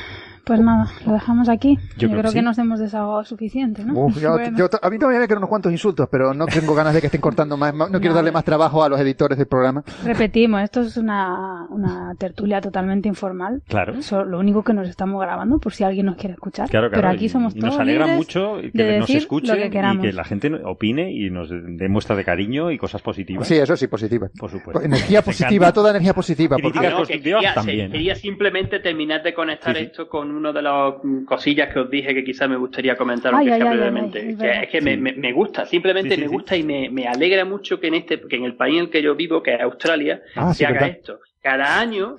pues 0.49 0.61
nada, 0.61 0.87
lo 1.05 1.12
dejamos 1.12 1.51
aquí. 1.51 1.79
Yo, 1.99 2.09
creo, 2.09 2.33
que, 2.33 2.41
nos 2.41 2.57
hemos 2.57 2.81
desahogado 2.81 3.23
suficiente, 3.23 3.85
¿no? 3.85 4.07
a 4.07 4.91
mí 4.91 4.99
todavía 4.99 5.20
me 5.20 5.29
quedan 5.29 5.39
unos 5.39 5.51
cuantos 5.51 5.70
insultos, 5.70 6.09
pero 6.11 6.33
no 6.33 6.47
tengo 6.47 6.75
ganas 6.75 6.95
de 6.95 7.03
que 7.03 7.09
estén 7.09 7.20
cortando 7.20 7.59
más. 7.59 7.75
No, 7.75 8.01
quiero 8.01 8.15
darle 8.15 8.33
más 8.33 8.45
trabajo 8.45 8.83
a 8.83 8.89
los 8.89 8.99
editores 8.99 9.37
del 9.37 9.47
programa. 9.47 9.85
Repetimos, 10.03 10.62
esto 10.62 10.81
es 10.81 10.97
una, 10.97 11.66
una 11.69 12.15
tertulia 12.19 12.62
totalmente 12.62 13.09
informal. 13.09 13.61
Claro. 13.69 13.93
lo 14.25 14.39
único 14.39 14.62
que 14.65 14.73
nos 14.73 14.89
estamos 14.89 15.20
grabando 15.20 15.59
por 15.59 15.75
si 15.75 15.85
alguien 15.85 16.07
nos 16.07 16.16
quiere 16.16 16.33
escuchar. 16.33 16.70
Claro, 16.70 16.89
Pero 16.91 17.09
aquí 17.11 17.29
somos 17.29 17.55
y, 17.55 17.61
todos 17.61 17.75
nos 17.75 17.81
alegra 17.81 18.07
mucho 18.07 18.57
que 18.73 18.99
nos 19.01 19.11
escuche 19.11 19.66
y 19.66 19.70
que 19.70 20.12
la 20.15 20.25
gente 20.25 20.51
opine 20.65 21.12
y 21.12 21.29
nos 21.29 21.51
dé 21.51 21.91
muestra 21.91 22.16
de 22.16 22.25
cariño 22.25 22.70
y 22.70 22.79
cosas 22.79 23.03
positivas. 23.03 23.47
Sí, 23.47 23.57
eso 23.57 23.77
sí, 23.77 23.87
positivas. 23.87 24.31
Por 24.39 24.51
supuesto. 24.51 24.83
Energía 24.83 25.20
positiva, 25.31 25.75
toda 25.75 25.91
energía 25.91 26.15
positiva. 26.15 26.57
Críticas 26.57 26.95
constructivas 26.95 27.41
quería, 27.43 27.55
también. 27.55 27.93
Quería 27.93 28.15
simplemente 28.15 28.81
terminar 28.81 29.23
de 29.23 29.35
conectar 29.35 29.77
esto 29.77 30.09
con 30.09 30.38
uno 30.39 30.52
de 30.52 30.62
los 30.62 30.94
cosillas 31.27 31.73
que 31.73 31.81
os 31.81 31.90
dije 31.90 32.15
que 32.15 32.24
quizás 32.24 32.48
me 32.48 32.56
gustaría 32.56 32.97
comentar 32.97 33.35
aunque 33.35 33.56
sea 33.56 33.70
brevemente. 33.70 34.36
es 34.62 34.69
que 34.69 34.81
me, 34.81 34.97
me, 34.97 35.32
gusta, 35.32 35.66
simplemente 35.66 36.16
me 36.16 36.28
gusta 36.28 36.56
y 36.56 36.62
me, 36.62 36.89
me, 36.90 37.06
alegra 37.06 37.44
mucho 37.44 37.78
que 37.78 37.89
en 37.89 37.94
este, 37.94 38.20
que 38.20 38.36
en 38.36 38.44
el 38.44 38.55
país 38.55 38.77
en 38.77 38.85
el 38.85 38.90
que 38.90 39.02
yo 39.02 39.15
vivo, 39.15 39.43
que 39.43 39.55
es 39.55 39.60
Australia, 39.60 40.23
ah, 40.36 40.55
se 40.55 40.66
haga 40.66 40.86
esto. 40.86 41.20
Cada 41.43 41.78
año 41.78 42.16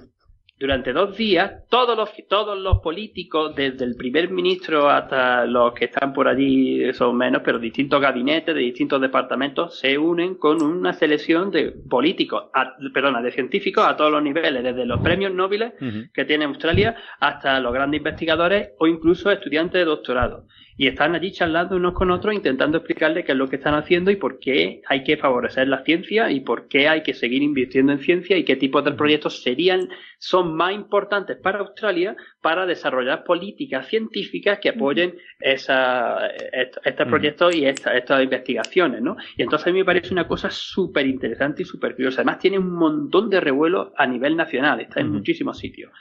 durante 0.60 0.92
dos 0.92 1.16
días, 1.16 1.66
todos 1.70 1.96
los, 1.96 2.10
todos 2.28 2.58
los 2.60 2.80
políticos, 2.80 3.56
desde 3.56 3.86
el 3.86 3.96
primer 3.96 4.30
ministro 4.30 4.90
hasta 4.90 5.46
los 5.46 5.74
que 5.74 5.86
están 5.86 6.12
por 6.12 6.28
allí, 6.28 6.94
son 6.94 7.16
menos, 7.16 7.42
pero 7.46 7.60
distintos 7.60 8.02
gabinetes 8.02 8.54
de 8.54 8.62
distintos 8.62 9.00
departamentos, 9.00 9.80
se 9.80 9.98
unen 9.98 10.36
con 10.36 10.62
una 10.62 10.92
selección 10.92 11.50
de 11.50 11.72
políticos, 11.90 12.46
perdona, 12.94 13.22
de 13.22 13.32
científicos 13.32 13.86
a 13.88 13.96
todos 13.96 14.12
los 14.12 14.22
niveles, 14.22 14.62
desde 14.62 14.86
los 14.86 15.00
premios 15.00 15.34
Nobel 15.34 15.74
que 16.14 16.26
tiene 16.26 16.46
Australia 16.46 16.96
hasta 17.20 17.60
los 17.60 17.74
grandes 17.74 18.00
investigadores 18.00 18.72
o 18.80 18.88
incluso 18.88 19.32
estudiantes 19.32 19.80
de 19.80 19.86
doctorado 19.86 20.46
y 20.80 20.88
están 20.88 21.14
allí 21.14 21.34
charlando 21.34 21.76
unos 21.76 21.94
con 21.94 22.10
otros 22.10 22.34
intentando 22.34 22.78
explicarle 22.78 23.26
qué 23.26 23.34
es 23.34 23.38
lo 23.38 23.50
que 23.50 23.58
están 23.58 23.74
haciendo 23.74 24.12
y 24.12 24.16
por 24.16 24.40
qué 24.40 24.82
hay 24.88 25.04
que 25.04 25.18
favorecer 25.18 25.68
la 25.68 25.84
ciencia 25.84 26.32
y 26.32 26.40
por 26.40 26.70
qué 26.70 26.88
hay 26.88 27.04
que 27.04 27.14
seguir 27.14 27.44
invirtiendo 27.44 27.92
en 27.92 28.00
ciencia 28.00 28.38
y 28.38 28.46
qué 28.46 28.56
tipos 28.56 28.86
de 28.86 28.94
proyectos 28.94 29.44
serían 29.44 29.90
son 30.20 30.56
más 30.56 30.74
importantes 30.74 31.36
para 31.36 31.60
Australia 31.60 32.16
para 32.42 32.66
desarrollar 32.66 33.26
políticas 33.26 33.90
científicas 33.90 34.60
que 34.60 34.70
apoyen 34.70 35.18
esa, 35.42 36.28
estos 36.28 37.08
proyectos 37.10 37.54
y 37.54 37.66
estas 37.66 38.24
investigaciones, 38.24 39.02
¿no? 39.02 39.18
Y 39.36 39.44
entonces 39.44 39.68
a 39.68 39.72
mí 39.72 39.80
me 39.80 39.86
parece 39.86 40.14
una 40.14 40.30
cosa 40.30 40.50
súper 40.50 41.08
interesante 41.08 41.64
y 41.64 41.66
súper 41.66 41.94
curiosa. 41.94 42.22
Además 42.22 42.40
tiene 42.40 42.58
un 42.58 42.72
montón 42.72 43.30
de 43.30 43.42
revuelo 43.42 43.92
a 43.98 44.08
nivel 44.08 44.38
nacional, 44.38 44.80
está 44.80 45.02
en 45.02 45.12
muchísimos 45.12 45.58
sitios. 45.58 45.92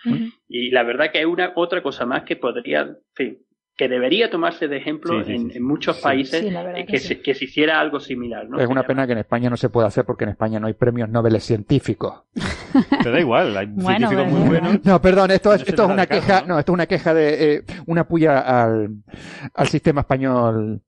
Y 0.49 0.71
la 0.71 0.85
verdad 0.85 1.11
que 1.11 1.19
es 1.19 1.27
una 1.27 1.53
otra 1.57 1.83
cosa 1.83 2.07
más 2.07 2.23
que 2.23 2.37
podría, 2.37 2.83
en 2.83 2.97
fin, 3.15 3.39
que 3.79 3.89
debería 3.89 4.29
tomarse 4.29 4.67
de 4.67 4.77
ejemplo 4.77 5.23
en, 5.25 5.63
muchos 5.63 5.99
países 6.01 6.45
que, 6.89 6.99
se, 6.99 7.23
que, 7.23 7.33
se, 7.33 7.45
hiciera 7.45 7.79
algo 7.79 8.01
similar. 8.01 8.49
¿no? 8.49 8.59
Es 8.59 8.69
una 8.69 8.83
pena 8.83 9.07
que 9.07 9.13
en 9.13 9.19
España 9.19 9.49
no 9.49 9.57
se 9.57 9.69
pueda 9.69 9.87
hacer 9.87 10.05
porque 10.05 10.25
en 10.25 10.31
España 10.31 10.59
no 10.59 10.67
hay 10.67 10.73
premios 10.73 11.09
Nobel 11.09 11.41
científicos. 11.41 12.25
Te 13.05 13.09
da 13.09 13.21
igual, 13.21 13.57
hay 13.57 13.69
científicos 13.79 14.27
muy 14.27 14.49
buenos. 14.49 14.85
No, 14.85 15.01
perdón, 15.01 15.31
esto 15.31 15.55
es, 15.55 15.61
esto 15.67 15.85
es 15.85 15.91
una 15.91 16.07
queja, 16.07 16.43
¿no? 16.45 16.59
esto 16.59 16.73
es 16.73 16.75
una 16.75 16.87
queja 16.87 17.15
de 17.15 17.55
eh, 17.55 17.65
una 17.87 18.03
puya 18.09 18.41
al, 18.41 18.97
al 19.55 19.69
sistema 19.69 20.01
español 20.01 20.83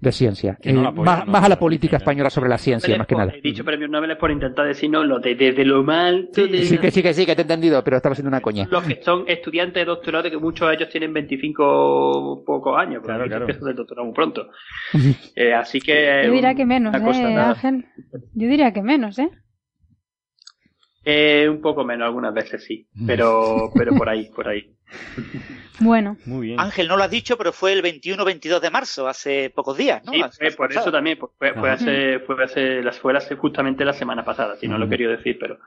de 0.00 0.12
ciencia. 0.12 0.58
Eh, 0.62 0.72
más, 0.72 1.26
a 1.28 1.48
la 1.48 1.58
política 1.58 1.96
española 1.96 2.30
sobre 2.30 2.48
la 2.48 2.58
ciencia, 2.58 2.96
más 2.96 3.06
que 3.06 3.14
nada. 3.14 3.32
He 3.34 3.40
dicho 3.40 3.64
premios 3.64 3.90
Nobel 3.90 4.16
por 4.16 4.30
intentar 4.30 4.66
decirnos 4.66 5.06
lo 5.06 5.18
de, 5.18 5.34
desde 5.34 5.64
lo 5.64 5.82
mal. 5.82 6.28
Sí, 6.32 6.48
que 6.48 6.90
sí, 6.90 7.02
que 7.02 7.14
sí, 7.14 7.26
que 7.26 7.34
te 7.34 7.42
he 7.42 7.42
entendido, 7.42 7.82
pero 7.84 7.96
estaba 7.96 8.14
siendo 8.14 8.28
una 8.28 8.40
coña. 8.40 8.66
Los 8.70 8.84
que 8.84 9.02
son 9.02 9.24
estudiantes 9.26 9.82
de 9.82 9.84
doctorado, 9.84 10.30
que 10.30 10.38
muchos 10.38 10.68
de 10.68 10.74
ellos 10.74 10.88
tienen 10.88 11.12
25 11.12 12.44
pocos 12.46 12.78
años, 12.78 13.02
claro, 13.04 13.26
claro. 13.26 13.46
que 13.46 13.52
del 13.52 13.76
doctorado 13.76 14.06
muy 14.06 14.14
pronto. 14.14 14.48
Eh, 15.34 15.52
así 15.52 15.80
que. 15.80 16.22
Yo 16.24 16.32
diría 16.32 16.54
que 16.54 16.64
menos, 16.64 16.94
¿eh, 16.94 17.36
Ángel? 17.36 17.84
Yo 18.34 18.48
diría 18.48 18.72
que 18.72 18.82
menos, 18.82 19.18
¿eh? 19.18 19.30
Eh, 21.04 21.48
un 21.48 21.60
poco 21.60 21.84
menos, 21.84 22.06
algunas 22.06 22.34
veces 22.34 22.64
sí, 22.64 22.86
pero, 23.06 23.70
pero 23.74 23.94
por 23.94 24.08
ahí, 24.08 24.28
por 24.34 24.48
ahí. 24.48 24.76
Bueno. 25.80 26.16
Muy 26.24 26.48
bien. 26.48 26.60
Ángel, 26.60 26.88
no 26.88 26.96
lo 26.96 27.04
has 27.04 27.10
dicho, 27.10 27.38
pero 27.38 27.52
fue 27.52 27.72
el 27.72 27.82
21-22 27.82 28.60
de 28.60 28.70
marzo, 28.70 29.06
hace 29.06 29.50
pocos 29.50 29.76
días, 29.76 30.04
¿no? 30.04 30.12
Sí, 30.12 30.44
por 30.56 30.72
eso 30.72 30.90
también, 30.90 31.18
fue, 31.18 31.54
fue, 31.54 31.70
hace, 31.70 32.18
fue, 32.20 32.42
hace, 32.42 32.82
fue 32.92 33.16
hace 33.16 33.36
justamente 33.36 33.84
la 33.84 33.92
semana 33.92 34.24
pasada, 34.24 34.56
si 34.56 34.66
no 34.66 34.76
lo 34.76 34.86
he 34.86 34.88
querido 34.88 35.12
decir, 35.12 35.38
pero, 35.38 35.58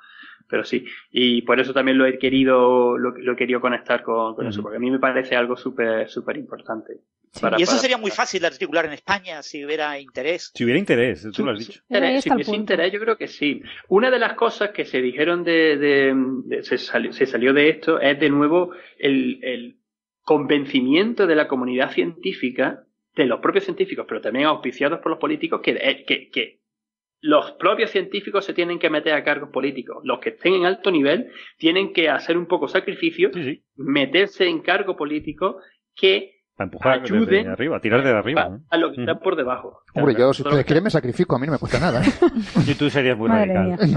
pero 0.50 0.66
sí. 0.66 0.86
Y 1.12 1.44
por 1.44 1.60
eso 1.60 1.74
también 1.74 1.98
lo 1.98 2.06
he 2.06 2.20
querido, 2.20 2.98
lo, 2.98 3.16
he 3.16 3.36
querido 3.36 3.62
conectar 3.62 4.04
con, 4.04 4.46
eso, 4.46 4.62
porque 4.62 4.78
a 4.78 4.82
mí 4.82 4.92
me 4.92 5.00
parece 5.00 5.36
algo 5.36 5.56
súper, 5.56 6.10
súper 6.10 6.38
importante 6.38 7.00
y 7.58 7.64
eso 7.64 7.78
sería 7.78 7.98
muy 7.98 8.12
fácil 8.12 8.42
de 8.42 8.48
articular 8.48 8.86
en 8.86 8.94
España 8.94 9.42
si 9.42 9.64
hubiera 9.66 9.98
interés. 10.00 10.52
Si 10.54 10.64
hubiera 10.64 10.80
interés, 10.80 11.26
tú 11.34 11.46
lo 11.46 11.52
has 11.52 11.60
dicho. 11.60 11.82
si 11.90 12.34
hubiese 12.34 12.56
interés, 12.56 12.92
yo 12.92 13.00
creo 13.00 13.18
que 13.18 13.28
sí. 13.28 13.62
Una 13.88 14.12
de 14.12 14.20
las 14.20 14.34
cosas 14.34 14.72
que 14.72 14.86
se 14.86 15.02
dijeron 15.02 15.44
de, 15.44 16.14
se, 16.64 16.78
salió, 16.78 17.54
de 17.54 17.70
esto 17.70 18.00
es 18.00 18.20
de 18.20 18.30
nuevo 18.30 18.72
el, 18.98 19.78
convencimiento 20.24 21.26
de 21.26 21.36
la 21.36 21.48
comunidad 21.48 21.92
científica, 21.92 22.84
de 23.16 23.26
los 23.26 23.40
propios 23.40 23.66
científicos, 23.66 24.06
pero 24.08 24.22
también 24.22 24.46
auspiciados 24.46 25.00
por 25.00 25.10
los 25.10 25.20
políticos, 25.20 25.62
que, 25.62 25.72
eh, 25.72 26.06
que, 26.06 26.30
que 26.30 26.62
los 27.22 27.52
propios 27.54 27.92
científicos 27.92 28.46
se 28.46 28.54
tienen 28.54 28.78
que 28.78 28.90
meter 28.90 29.14
a 29.14 29.24
cargos 29.24 29.50
políticos. 29.50 30.02
Los 30.04 30.20
que 30.20 30.30
estén 30.30 30.54
en 30.56 30.66
alto 30.66 30.92
nivel 30.92 31.32
tienen 31.58 31.94
que 31.94 32.10
hacer 32.10 32.38
un 32.38 32.48
poco 32.48 32.68
sacrificio, 32.68 33.32
meterse 33.76 34.48
en 34.48 34.62
cargo 34.62 34.96
político 34.96 35.58
que 35.96 36.41
a 36.58 36.64
empujar 36.64 37.02
desde 37.02 37.48
arriba, 37.48 37.78
a 37.78 37.80
tirar 37.80 38.04
de 38.04 38.12
arriba. 38.12 38.60
A, 38.70 38.78
lo 38.78 38.92
que 38.92 39.02
está 39.02 39.20
por 39.20 39.36
debajo. 39.36 39.84
Hombre, 39.94 40.16
yo 40.18 40.34
si 40.34 40.44
ustedes 40.44 40.66
quieren 40.66 40.84
me 40.84 40.90
sacrifico, 40.90 41.36
a 41.36 41.40
mí 41.40 41.48
no 41.48 41.54
me 41.54 41.60
cuesta 41.60 41.80
nada. 41.80 42.04
¿eh? 42.04 42.12
y 42.68 42.76
tú 42.76 42.90
serías 42.90 43.18
muy 43.18 43.30
radical. 43.30 43.78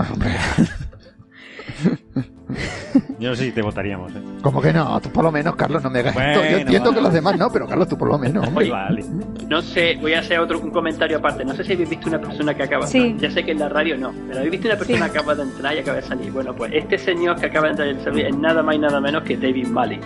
Yo 3.18 3.30
no 3.30 3.36
sé 3.36 3.44
si 3.44 3.52
te 3.52 3.62
votaríamos. 3.62 4.14
¿eh? 4.14 4.20
¿Cómo 4.42 4.60
que 4.60 4.72
no? 4.72 5.00
Tú 5.00 5.10
por 5.10 5.24
lo 5.24 5.32
menos, 5.32 5.56
Carlos, 5.56 5.82
no 5.82 5.90
me 5.90 6.00
hagas 6.00 6.16
esto. 6.16 6.44
Yo 6.44 6.58
entiendo 6.58 6.92
que 6.92 7.00
los 7.00 7.12
demás 7.12 7.38
no, 7.38 7.50
pero 7.50 7.66
Carlos, 7.66 7.88
tú 7.88 7.98
por 7.98 8.08
lo 8.08 8.18
menos. 8.18 8.52
vale. 8.52 9.04
No 9.48 9.62
sé, 9.62 9.96
voy 10.00 10.14
a 10.14 10.20
hacer 10.20 10.38
otro 10.38 10.60
un 10.60 10.70
comentario 10.70 11.18
aparte. 11.18 11.44
No 11.44 11.54
sé 11.54 11.64
si 11.64 11.72
habéis 11.72 11.90
visto 11.90 12.08
una 12.08 12.20
persona 12.20 12.54
que 12.54 12.62
acaba 12.62 12.86
de 12.86 12.98
entrar. 12.98 13.30
Ya 13.30 13.34
sé 13.34 13.44
que 13.44 13.52
en 13.52 13.58
la 13.58 13.68
radio 13.68 13.96
no, 13.96 14.12
pero 14.26 14.38
habéis 14.38 14.52
visto 14.52 14.68
una 14.68 14.76
persona 14.76 15.10
que 15.10 15.18
acaba 15.18 15.34
de 15.34 15.42
entrar 15.42 15.74
y 15.74 15.78
acaba 15.78 15.96
de 15.96 16.02
salir. 16.02 16.32
Bueno, 16.32 16.54
pues 16.54 16.72
este 16.74 16.98
señor 16.98 17.40
que 17.40 17.46
acaba 17.46 17.66
de 17.66 17.70
entrar 17.70 17.88
y 17.88 18.04
salir 18.04 18.26
es 18.26 18.36
nada 18.36 18.62
más 18.62 18.76
y 18.76 18.78
nada 18.78 19.00
menos 19.00 19.22
que 19.22 19.36
David 19.36 19.68
Malley. 19.68 20.00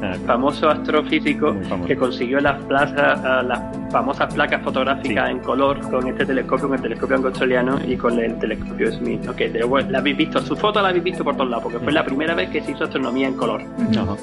Ah, 0.00 0.14
famoso 0.26 0.68
astrofísico 0.68 1.56
que 1.86 1.96
consiguió 1.96 2.40
las, 2.40 2.62
plazas, 2.64 3.44
las 3.44 3.60
famosas 3.90 4.32
placas 4.32 4.62
fotográficas 4.62 5.30
en 5.30 5.40
color 5.40 5.80
con 5.90 6.06
este 6.06 6.24
telescopio, 6.24 6.68
con 6.68 6.76
el 6.76 6.82
telescopio 6.82 7.16
australiano 7.16 7.78
y 7.84 7.96
con 7.96 8.18
el 8.18 8.38
telescopio 8.38 8.92
Smith. 8.92 9.28
Okay, 9.28 9.52
la 9.52 9.98
habéis 9.98 10.16
visto, 10.16 10.40
su 10.40 10.54
foto 10.56 10.80
la 10.80 10.90
habéis 10.90 11.04
visto 11.04 11.24
por 11.24 11.36
todos 11.36 11.50
lados, 11.50 11.64
porque 11.64 11.80
fue 11.80 11.92
la 11.92 12.04
primera 12.04 12.34
vez 12.34 12.48
que 12.50 12.62
se 12.62 12.72
hizo 12.72 12.84
astronomía 12.84 13.26
en 13.26 13.34
color. 13.34 13.62
No. 13.92 14.16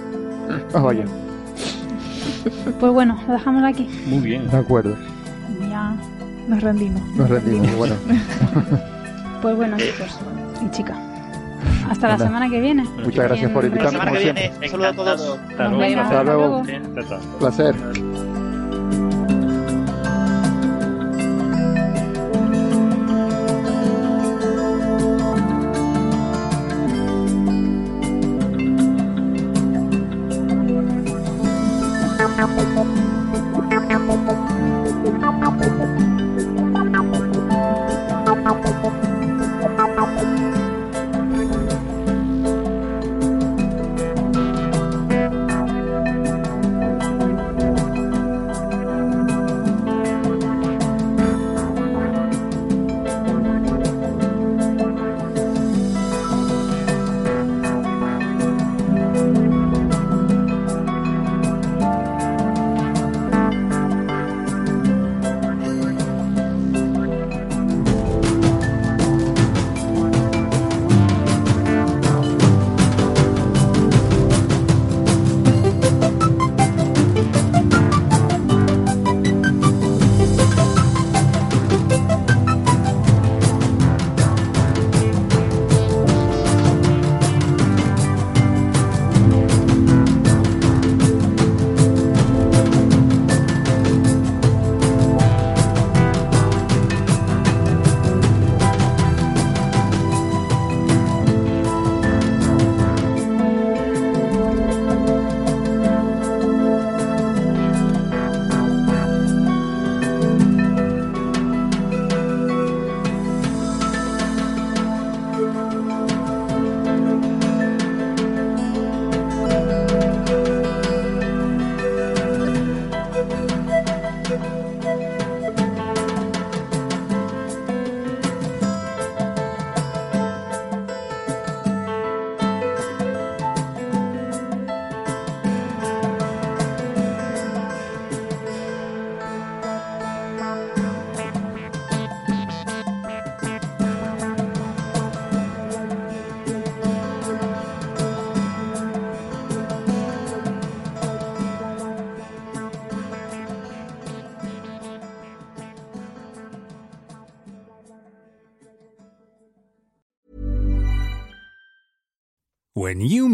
Vaya. 0.82 1.04
Pues 2.80 2.92
bueno, 2.94 3.20
lo 3.28 3.34
dejamos 3.34 3.64
aquí. 3.64 3.90
Muy 4.06 4.20
bien. 4.20 4.50
De 4.50 4.58
acuerdo. 4.58 4.96
Ya 5.70 5.94
nos 6.48 6.62
rendimos. 6.62 7.02
Nos 7.18 7.30
rendimos, 7.30 7.76
bueno. 7.76 7.96
pues 9.42 9.56
bueno, 9.56 9.76
chicos 9.78 10.20
y 10.66 10.70
chicas. 10.70 11.15
Hasta 11.90 12.08
la 12.08 12.18
semana 12.18 12.50
que 12.50 12.60
viene. 12.60 12.84
Muchas 12.84 13.26
gracias 13.26 13.52
por. 13.52 13.66
Un 13.66 13.80
saludo 13.80 14.88
a 14.88 14.94
todos. 14.94 15.40
Hasta 15.50 15.68
luego. 15.70 16.02
Hasta 16.02 16.24
luego. 16.24 16.64
Placer. 17.40 17.76